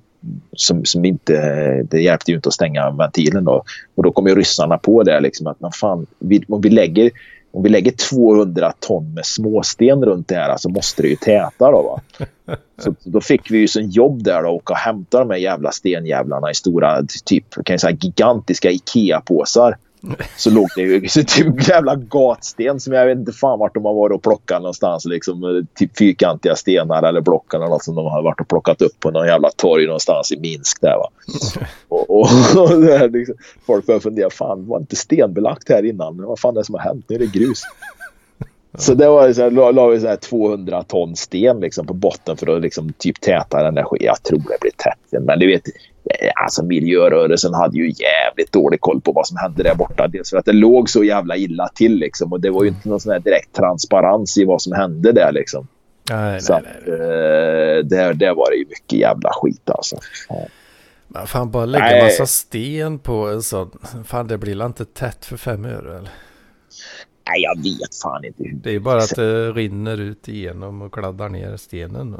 som, 0.53 0.85
som 0.85 1.05
inte, 1.05 1.33
det 1.83 2.01
hjälpte 2.01 2.31
ju 2.31 2.35
inte 2.35 2.49
att 2.49 2.53
stänga 2.53 2.91
ventilen 2.91 3.45
då. 3.45 3.63
Och 3.95 4.03
då 4.03 4.11
kom 4.11 4.27
ju 4.27 4.35
ryssarna 4.35 4.77
på 4.77 5.03
det 5.03 5.19
liksom 5.19 5.47
att 5.47 5.59
man 5.59 5.71
fan, 5.71 6.05
vi, 6.19 6.43
om 6.47 6.61
vi 6.61 6.69
lägger 6.69 7.11
om 7.51 7.63
vi 7.63 7.69
lägger 7.69 7.91
200 7.91 8.73
ton 8.79 9.13
med 9.13 9.25
småsten 9.25 10.05
runt 10.05 10.27
det 10.27 10.35
här 10.35 10.45
så 10.45 10.51
alltså 10.51 10.69
måste 10.69 11.01
det 11.01 11.07
ju 11.07 11.15
täta 11.15 11.71
då 11.71 11.81
va. 11.81 12.25
Så 12.77 12.95
då 13.03 13.21
fick 13.21 13.51
vi 13.51 13.57
ju 13.57 13.67
som 13.67 13.83
jobb 13.83 14.23
där 14.23 14.43
då 14.43 14.49
och 14.49 14.77
hämta 14.77 15.19
de 15.19 15.29
här 15.29 15.37
jävla 15.37 15.71
stenjävlarna 15.71 16.51
i 16.51 16.55
stora 16.55 17.01
typ 17.25 17.49
kan 17.49 17.73
jag 17.73 17.79
säga 17.81 17.97
gigantiska 18.01 18.71
Ikea-påsar. 18.71 19.77
Så 20.37 20.49
låg 20.49 20.67
det 20.75 20.81
ju 20.81 21.07
så 21.09 21.23
typ 21.23 21.67
jävla 21.67 21.95
gatsten 21.95 22.79
som 22.79 22.93
jag 22.93 23.05
vet 23.05 23.17
inte 23.17 23.31
fan 23.31 23.59
vart 23.59 23.73
de 23.73 23.85
har 23.85 23.93
varit 23.93 24.15
och 24.15 24.23
plockat 24.23 24.61
någonstans. 24.61 25.05
Liksom, 25.05 25.67
typ 25.75 25.97
fyrkantiga 25.97 26.55
stenar 26.55 27.03
eller 27.03 27.21
block 27.21 27.53
eller 27.53 27.67
något 27.67 27.83
som 27.83 27.95
de 27.95 28.05
har 28.05 28.23
varit 28.23 28.41
och 28.41 28.47
plockat 28.47 28.81
upp 28.81 28.99
på 28.99 29.11
någon 29.11 29.27
jävla 29.27 29.49
torg 29.49 29.85
någonstans 29.85 30.31
i 30.31 30.39
Minsk 30.39 30.81
där 30.81 30.97
va. 30.97 31.09
och, 31.87 32.09
och, 32.09 32.27
och 32.57 32.81
där, 32.81 33.09
liksom, 33.09 33.35
folk 33.65 33.85
börjar 33.85 33.99
fundera, 33.99 34.29
fan 34.29 34.67
var 34.67 34.79
inte 34.79 34.95
stenbelagt 34.95 35.69
här 35.69 35.85
innan? 35.85 36.15
Men 36.15 36.25
vad 36.25 36.39
fan 36.39 36.55
är 36.55 36.59
det 36.59 36.65
som 36.65 36.75
har 36.75 36.81
hänt? 36.81 37.05
Nu 37.07 37.15
är 37.15 37.19
det 37.19 37.31
grus. 37.31 37.63
Så 38.77 38.93
det 38.93 39.09
var 39.09 39.33
så 39.33 39.41
här, 39.41 39.51
la, 39.51 39.71
la 39.71 39.87
vi 39.87 39.99
så 39.99 40.07
här 40.07 40.15
200 40.15 40.83
ton 40.83 41.15
sten 41.15 41.59
liksom 41.59 41.87
på 41.87 41.93
botten 41.93 42.37
för 42.37 42.55
att 42.55 42.61
liksom 42.61 42.93
typ 42.97 43.21
täta 43.21 43.63
den 43.63 43.75
där 43.75 43.83
skiten. 43.83 44.05
Jag 44.05 44.23
tror 44.23 44.39
det 44.39 44.57
blir 44.61 44.71
tätt. 44.77 45.23
Men 45.23 45.39
du 45.39 45.47
vet, 45.47 45.63
alltså 46.35 46.63
miljörörelsen 46.63 47.53
hade 47.53 47.77
ju 47.77 47.83
jävligt 47.87 48.51
dålig 48.51 48.81
koll 48.81 49.01
på 49.01 49.11
vad 49.11 49.27
som 49.27 49.37
hände 49.37 49.63
där 49.63 49.75
borta. 49.75 50.07
Dels 50.07 50.29
för 50.29 50.37
att 50.37 50.45
det 50.45 50.53
låg 50.53 50.89
så 50.89 51.03
jävla 51.03 51.37
illa 51.37 51.67
till 51.75 51.95
liksom. 51.95 52.33
Och 52.33 52.41
det 52.41 52.49
var 52.49 52.63
ju 52.63 52.69
inte 52.69 52.89
någon 52.89 52.99
sån 52.99 53.11
här 53.11 53.19
direkt 53.19 53.55
transparens 53.55 54.37
i 54.37 54.45
vad 54.45 54.61
som 54.61 54.73
hände 54.73 55.11
där 55.11 55.31
liksom. 55.31 55.67
Nej, 56.09 56.41
så 56.41 56.53
nej, 56.53 56.61
nej. 56.65 56.71
Att, 56.71 56.87
eh, 56.87 57.87
där, 57.87 58.13
där 58.13 58.33
var 58.33 58.51
det 58.51 58.57
ju 58.57 58.65
mycket 58.65 58.99
jävla 58.99 59.29
skit 59.33 59.69
alltså. 59.69 59.97
Ja. 60.29 60.47
Men 61.07 61.27
fan 61.27 61.51
bara 61.51 61.65
lägga 61.65 61.85
nej. 61.85 62.03
massa 62.03 62.25
sten 62.25 62.99
på 62.99 63.13
en 63.13 63.41
sån. 63.41 63.79
Fan 64.05 64.27
det 64.27 64.37
blir 64.37 64.65
inte 64.65 64.85
tätt 64.85 65.25
för 65.25 65.37
fem 65.37 65.65
öre 65.65 65.97
eller? 65.97 66.09
Nej 67.29 67.41
jag 67.41 67.63
vet 67.63 67.95
fan 68.03 68.25
inte. 68.25 68.43
Det 68.53 68.69
är 68.69 68.73
ju 68.73 68.79
bara 68.79 68.97
att 68.97 69.15
det 69.15 69.51
rinner 69.51 70.01
ut 70.01 70.27
igenom 70.27 70.81
och 70.81 70.93
kladdar 70.93 71.29
ner 71.29 71.57
stenen. 71.57 72.15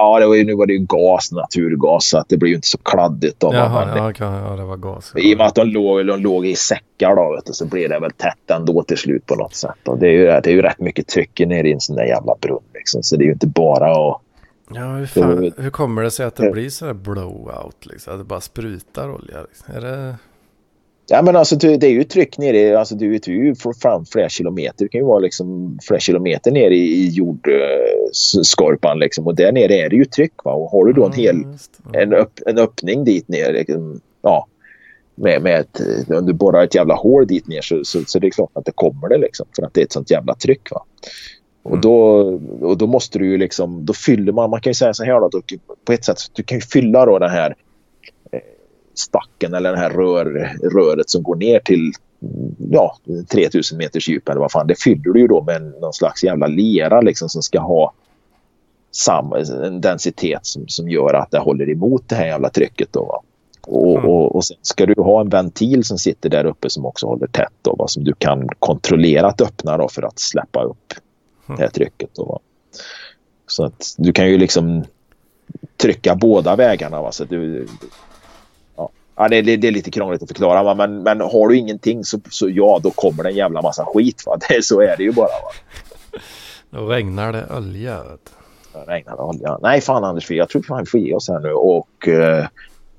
Ja, 0.00 0.20
det 0.20 0.26
var 0.26 0.34
ju, 0.34 0.44
nu 0.44 0.54
var 0.54 0.66
det 0.66 0.72
ju 0.72 0.78
gas, 0.78 1.32
naturgas, 1.32 2.08
så 2.08 2.18
att 2.18 2.28
det 2.28 2.36
blir 2.36 2.48
ju 2.48 2.54
inte 2.54 2.68
så 2.68 2.78
kladdigt. 2.78 3.40
Då, 3.40 3.54
Jaha, 3.54 3.86
men, 3.86 4.04
ja, 4.04 4.12
kan, 4.12 4.34
ja, 4.34 4.56
det 4.56 4.64
var 4.64 4.76
gas. 4.76 5.12
I 5.16 5.34
och 5.34 5.38
med 5.38 5.46
att 5.46 5.54
de 5.54 5.64
låg, 5.64 6.06
de 6.06 6.20
låg 6.20 6.46
i 6.46 6.56
säckar 6.56 7.16
då, 7.16 7.34
vet 7.36 7.46
du, 7.46 7.52
så 7.52 7.66
blir 7.66 7.88
det 7.88 8.00
väl 8.00 8.10
tätt 8.10 8.50
ändå 8.50 8.82
till 8.82 8.96
slut 8.96 9.26
på 9.26 9.34
något 9.34 9.54
sätt. 9.54 9.88
Och 9.88 9.98
det, 9.98 10.06
är 10.06 10.12
ju, 10.12 10.24
det 10.24 10.46
är 10.46 10.52
ju 10.52 10.62
rätt 10.62 10.80
mycket 10.80 11.08
tryck 11.08 11.40
ner 11.40 11.64
i 11.64 11.72
en 11.72 11.80
sån 11.80 11.96
där 11.96 12.04
jävla 12.04 12.34
brunn. 12.40 12.62
Liksom, 12.74 13.02
så 13.02 13.16
det 13.16 13.24
är 13.24 13.26
ju 13.26 13.32
inte 13.32 13.46
bara 13.46 13.90
att... 13.90 14.20
Ja, 14.74 14.94
hur, 14.94 15.06
fan, 15.06 15.52
hur 15.56 15.70
kommer 15.70 16.02
det 16.02 16.10
sig 16.10 16.26
att 16.26 16.36
det 16.36 16.50
blir 16.50 16.70
så 16.70 16.86
här 16.86 16.94
blowout? 16.94 17.86
Liksom? 17.86 18.12
Att 18.12 18.18
det 18.18 18.24
bara 18.24 18.40
sprutar 18.40 19.10
olja? 19.14 19.42
Liksom? 19.42 19.74
Är 19.74 19.80
det... 19.80 20.14
Ja, 21.12 21.22
men 21.22 21.36
alltså, 21.36 21.56
det 21.56 21.86
är 21.86 21.90
ju 21.90 22.04
tryck 22.04 22.38
nere, 22.38 22.78
alltså, 22.78 22.94
du 22.94 23.08
vet 23.08 23.28
ju 23.28 23.54
fram 23.82 24.04
flera 24.04 24.28
kilometer. 24.28 24.84
Det 24.84 24.88
kan 24.88 25.00
ju 25.00 25.06
vara 25.06 25.18
liksom 25.18 25.78
flera 25.82 26.00
kilometer 26.00 26.50
ner 26.50 26.70
i, 26.70 26.80
i 26.80 27.08
jordskorpan. 27.08 28.98
Liksom. 28.98 29.26
Och 29.26 29.34
där 29.34 29.52
nere 29.52 29.74
är 29.74 29.88
det 29.88 29.96
ju 29.96 30.04
tryck. 30.04 30.32
Va? 30.44 30.52
Och 30.52 30.70
har 30.70 30.84
du 30.84 30.92
då 30.92 31.06
en 31.06 31.12
hel 31.12 31.36
en, 31.92 32.12
öpp, 32.12 32.32
en 32.46 32.58
öppning 32.58 33.04
dit 33.04 33.28
ner, 33.28 33.52
liksom, 33.52 34.00
ja, 34.22 34.46
med, 35.14 35.42
med 35.42 35.60
ett, 35.60 35.80
om 36.08 36.26
du 36.26 36.32
borrar 36.32 36.64
ett 36.64 36.74
jävla 36.74 36.94
hål 36.94 37.26
dit 37.26 37.48
ner 37.48 37.60
så, 37.60 37.84
så, 37.84 38.04
så 38.06 38.18
det 38.18 38.26
är 38.26 38.30
klart 38.30 38.50
att 38.52 38.64
det 38.64 38.72
kommer 38.74 39.08
det 39.08 39.18
liksom. 39.18 39.46
För 39.56 39.62
att 39.62 39.74
det 39.74 39.80
är 39.80 39.84
ett 39.84 39.92
sånt 39.92 40.10
jävla 40.10 40.34
tryck. 40.34 40.70
Va? 40.70 40.84
Och, 41.62 41.70
mm. 41.70 41.80
då, 41.80 41.94
och 42.60 42.78
då 42.78 42.86
måste 42.86 43.18
du 43.18 43.30
ju 43.30 43.38
liksom, 43.38 43.84
då 43.84 43.92
fyller 43.92 44.32
man, 44.32 44.50
man 44.50 44.60
kan 44.60 44.70
ju 44.70 44.74
säga 44.74 44.94
så 44.94 45.04
här 45.04 45.20
då, 45.20 45.42
på 45.84 45.92
ett 45.92 46.04
sätt, 46.04 46.18
du 46.32 46.42
kan 46.42 46.58
ju 46.58 46.62
fylla 46.62 47.06
då 47.06 47.18
den 47.18 47.30
här 47.30 47.54
stacken 49.00 49.54
eller 49.54 49.72
det 49.72 49.78
här 49.78 49.90
rör, 49.90 50.56
röret 50.74 51.10
som 51.10 51.22
går 51.22 51.36
ner 51.36 51.60
till 51.60 51.92
ja, 52.70 52.96
3000 53.32 53.78
meters 53.78 54.08
djup 54.08 54.28
eller 54.28 54.40
vad 54.40 54.52
fan. 54.52 54.66
Det 54.66 54.82
fyller 54.82 55.12
du 55.12 55.20
ju 55.20 55.26
då 55.26 55.42
med 55.42 55.62
någon 55.62 55.92
slags 55.92 56.24
jävla 56.24 56.46
lera 56.46 57.00
liksom 57.00 57.28
som 57.28 57.42
ska 57.42 57.60
ha 57.60 57.92
samma, 58.92 59.38
en 59.38 59.80
densitet 59.80 60.46
som, 60.46 60.68
som 60.68 60.88
gör 60.88 61.14
att 61.14 61.30
det 61.30 61.38
håller 61.38 61.70
emot 61.70 62.08
det 62.08 62.14
här 62.14 62.26
jävla 62.26 62.50
trycket. 62.50 62.92
Då, 62.92 63.04
va? 63.04 63.22
Och, 63.66 63.98
mm. 63.98 64.10
och, 64.10 64.36
och 64.36 64.44
sen 64.44 64.56
ska 64.62 64.86
du 64.86 64.94
ha 65.02 65.20
en 65.20 65.28
ventil 65.28 65.84
som 65.84 65.98
sitter 65.98 66.30
där 66.30 66.44
uppe 66.44 66.70
som 66.70 66.86
också 66.86 67.06
håller 67.06 67.26
tätt 67.26 67.52
då, 67.62 67.74
va? 67.74 67.88
som 67.88 68.04
du 68.04 68.14
kan 68.18 68.48
kontrollera 68.58 69.26
att 69.26 69.40
öppna 69.40 69.76
då, 69.76 69.88
för 69.88 70.02
att 70.02 70.18
släppa 70.18 70.62
upp 70.62 70.94
mm. 71.48 71.56
det 71.56 71.62
här 71.62 71.70
trycket. 71.70 72.10
Då, 72.14 72.24
va? 72.24 72.38
Så 73.46 73.64
att 73.64 73.94
du 73.98 74.12
kan 74.12 74.28
ju 74.28 74.38
liksom 74.38 74.84
trycka 75.76 76.14
båda 76.14 76.56
vägarna. 76.56 77.02
Va? 77.02 77.12
Så 77.12 77.24
du, 77.24 77.66
Ja, 79.20 79.28
det, 79.28 79.42
det, 79.42 79.56
det, 79.56 79.68
är 79.68 79.72
lite 79.72 79.90
krångligt 79.90 80.22
att 80.22 80.28
förklara, 80.28 80.74
men, 80.74 81.02
men 81.02 81.20
har 81.20 81.48
du 81.48 81.56
ingenting 81.56 82.04
så, 82.04 82.20
så 82.30 82.48
ja, 82.48 82.80
då 82.82 82.90
kommer 82.90 83.22
det 83.22 83.30
en 83.30 83.36
jävla 83.36 83.62
massa 83.62 83.84
skit. 83.84 84.22
Va? 84.26 84.38
Det, 84.48 84.64
så 84.64 84.80
är 84.80 84.96
det 84.96 85.02
ju 85.02 85.12
bara. 85.12 85.26
Va? 85.26 85.52
Då 86.70 86.86
regnar 86.86 87.32
det 87.32 87.46
olja. 87.56 88.02
Då 88.72 88.80
regnar 88.86 89.16
det 89.16 89.22
olja. 89.22 89.58
Nej, 89.62 89.80
fan 89.80 90.04
Anders, 90.04 90.30
jag 90.30 90.48
tror 90.48 90.62
fan 90.62 90.80
vi 90.80 90.86
får 90.86 91.00
ge 91.00 91.14
oss 91.14 91.28
här 91.28 91.38
nu 91.38 91.52
och 91.52 92.08
uh, 92.08 92.46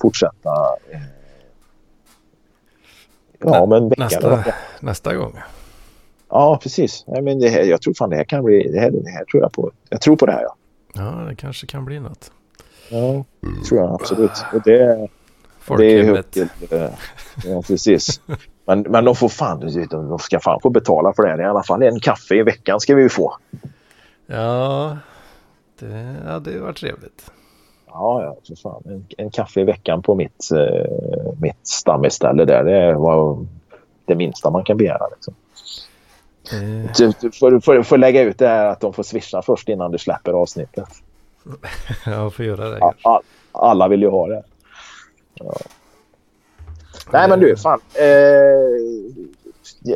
fortsätta. 0.01 0.49
Uh, 0.93 1.01
ja, 3.39 3.65
men 3.65 3.89
veckan, 3.89 4.05
nästa, 4.05 4.43
nästa 4.79 5.15
gång. 5.15 5.39
Ja, 6.29 6.59
precis. 6.63 7.03
Nej, 7.07 7.21
men 7.21 7.39
det 7.39 7.49
här, 7.49 7.63
jag 7.63 7.81
tror 7.81 7.93
fan 7.93 8.09
det 8.09 8.15
här 8.15 8.23
kan 8.23 8.43
bli... 8.43 8.71
Det 8.71 8.79
här, 8.79 8.91
det 8.91 9.11
här 9.11 9.25
tror 9.25 9.43
jag 9.43 9.51
på. 9.51 9.71
Jag 9.89 10.01
tror 10.01 10.15
på 10.15 10.25
det 10.25 10.31
här, 10.31 10.41
ja. 10.41 10.55
Ja, 10.93 11.25
det 11.29 11.35
kanske 11.35 11.67
kan 11.67 11.85
bli 11.85 11.99
något. 11.99 12.31
Ja, 12.89 13.25
det 13.39 13.65
tror 13.67 13.81
jag 13.81 13.93
absolut. 13.93 14.45
Och 14.53 14.61
det, 14.61 15.09
Folkhemmet. 15.61 16.27
Det 16.31 16.41
är 16.41 16.47
till, 16.67 16.77
eh, 16.77 16.89
ja, 17.45 17.61
precis. 17.61 18.21
Men, 18.65 18.81
men 18.81 19.05
de 19.05 19.15
får 19.15 19.29
fan, 19.29 19.59
de 19.89 20.19
ska 20.19 20.39
fan 20.39 20.59
få 20.61 20.69
betala 20.69 21.13
för 21.13 21.23
det. 21.23 21.43
I 21.43 21.45
alla 21.45 21.63
fall 21.63 21.83
en 21.83 21.99
kaffe 21.99 22.35
i 22.35 22.43
veckan 22.43 22.79
ska 22.79 22.95
vi 22.95 23.09
få. 23.09 23.37
Ja, 24.25 24.97
det 25.79 26.15
hade 26.25 26.59
varit 26.59 26.77
trevligt. 26.77 27.31
Ja, 27.87 28.23
ja, 28.23 28.37
för 28.47 28.55
fan. 28.55 28.83
En, 28.85 29.05
en, 29.17 29.31
kaffe 29.31 29.61
i 29.61 29.63
veckan 29.63 30.01
på 30.01 30.15
mitt, 30.15 30.49
uh, 30.53 31.33
mitt 31.39 31.67
stammisställe 31.67 32.45
där. 32.45 32.63
Det, 32.63 32.93
var, 32.93 33.45
det 34.05 34.15
minsta 34.15 34.49
man 34.49 34.63
kan 34.63 34.77
begära. 34.77 35.07
Liksom. 35.11 35.33
Eh, 36.51 36.91
Du, 36.97 37.13
du, 37.21 37.31
får, 37.31 37.59
får, 37.59 37.83
får 37.83 37.97
lägga 37.97 38.21
ut 38.21 38.37
det 38.37 38.47
här 38.47 38.65
att 38.65 38.79
de 38.79 38.93
får 38.93 39.03
swisha 39.03 39.41
först 39.41 39.69
innan 39.69 39.91
du 39.91 39.97
släpper 39.97 40.33
avsnittet. 40.33 40.89
jag 42.05 42.33
får 42.33 42.45
göra 42.45 42.69
det. 42.69 42.77
Ja, 42.79 42.93
all, 43.01 43.21
alla 43.51 43.87
vill 43.87 44.01
ju 44.01 44.09
ha 44.09 44.27
det. 44.27 44.43
Ja. 45.45 45.53
Nej 47.13 47.29
men 47.29 47.39
du, 47.39 47.55
fan. 47.57 47.79
Eh, 47.93 48.05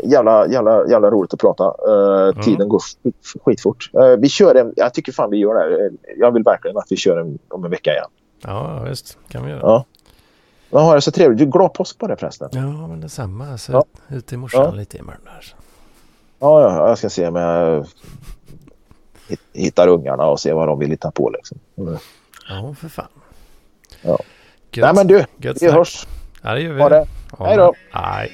jävla, 0.04 0.48
jävla, 0.48 0.88
jävla 0.90 1.12
roligt 1.12 1.34
att 1.34 1.40
prata. 1.40 1.64
Eh, 1.64 2.44
Tiden 2.44 2.70
går 2.70 2.80
skit, 2.80 3.16
skitfort. 3.46 3.90
Eh, 3.94 4.08
vi 4.08 4.30
kör 4.30 4.56
en, 4.56 4.74
jag 4.76 4.94
tycker 4.94 5.12
fan 5.12 5.30
vi 5.30 5.38
gör 5.38 5.54
det 5.54 5.60
här. 5.60 5.92
Jag 6.18 6.32
vill 6.32 6.44
verkligen 6.44 6.78
att 6.78 6.88
vi 6.90 6.96
kör 6.98 7.18
en, 7.18 7.40
om 7.48 7.66
en 7.66 7.72
vecka 7.72 7.92
igen. 7.92 8.10
Ja, 8.42 8.80
visst. 8.90 9.18
kan 9.28 9.44
vi 9.46 9.50
göra. 9.52 9.60
Ja. 9.64 9.86
Jag 10.70 10.80
har 10.80 10.96
det 10.96 11.02
så 11.02 11.12
trevligt. 11.12 11.40
Du 11.40 11.46
glad 11.46 11.74
påsk 11.74 11.98
på 12.00 12.08
det 12.08 12.18
förresten. 12.18 12.50
Ja, 12.52 12.88
men 12.88 13.02
detsamma. 13.02 13.52
Alltså, 13.52 13.72
Ja. 13.72 13.84
Ute 14.10 14.36
i 14.36 14.38
morsan 14.38 14.64
Ja. 14.64 14.72
lite 14.72 14.98
imorgon 14.98 15.22
där. 15.24 15.42
Så. 15.42 15.56
Ja, 16.40 16.62
ja, 16.62 16.88
jag 16.90 16.98
ska 16.98 17.10
se 17.10 17.28
om 17.28 17.36
jag 17.36 17.86
hit- 19.28 19.40
hittar 19.54 19.88
ungarna 19.88 20.26
och 20.28 20.40
se 20.40 20.54
vad 20.54 20.68
de 20.68 20.80
vill 20.80 20.90
hitta 20.90 21.12
på. 21.12 21.30
Liksom. 21.30 21.60
Mm. 21.78 21.98
Ja, 22.50 22.76
för 22.80 22.90
fan. 22.90 23.08
Ja. 24.02 24.18
Gött, 24.78 24.84
Nej 24.86 24.94
men 24.96 25.08
du, 25.08 25.26
gött 25.38 25.56
vi 25.56 25.60
snack. 25.60 25.72
hörs. 25.74 26.08
Ja, 26.42 26.54
det 26.54 26.62
gör 26.62 26.74
vi. 26.74 26.82
Ha 26.82 26.90
det. 26.90 27.06
Hej 27.40 27.58
då. 27.58 27.74
Hej. 27.92 28.32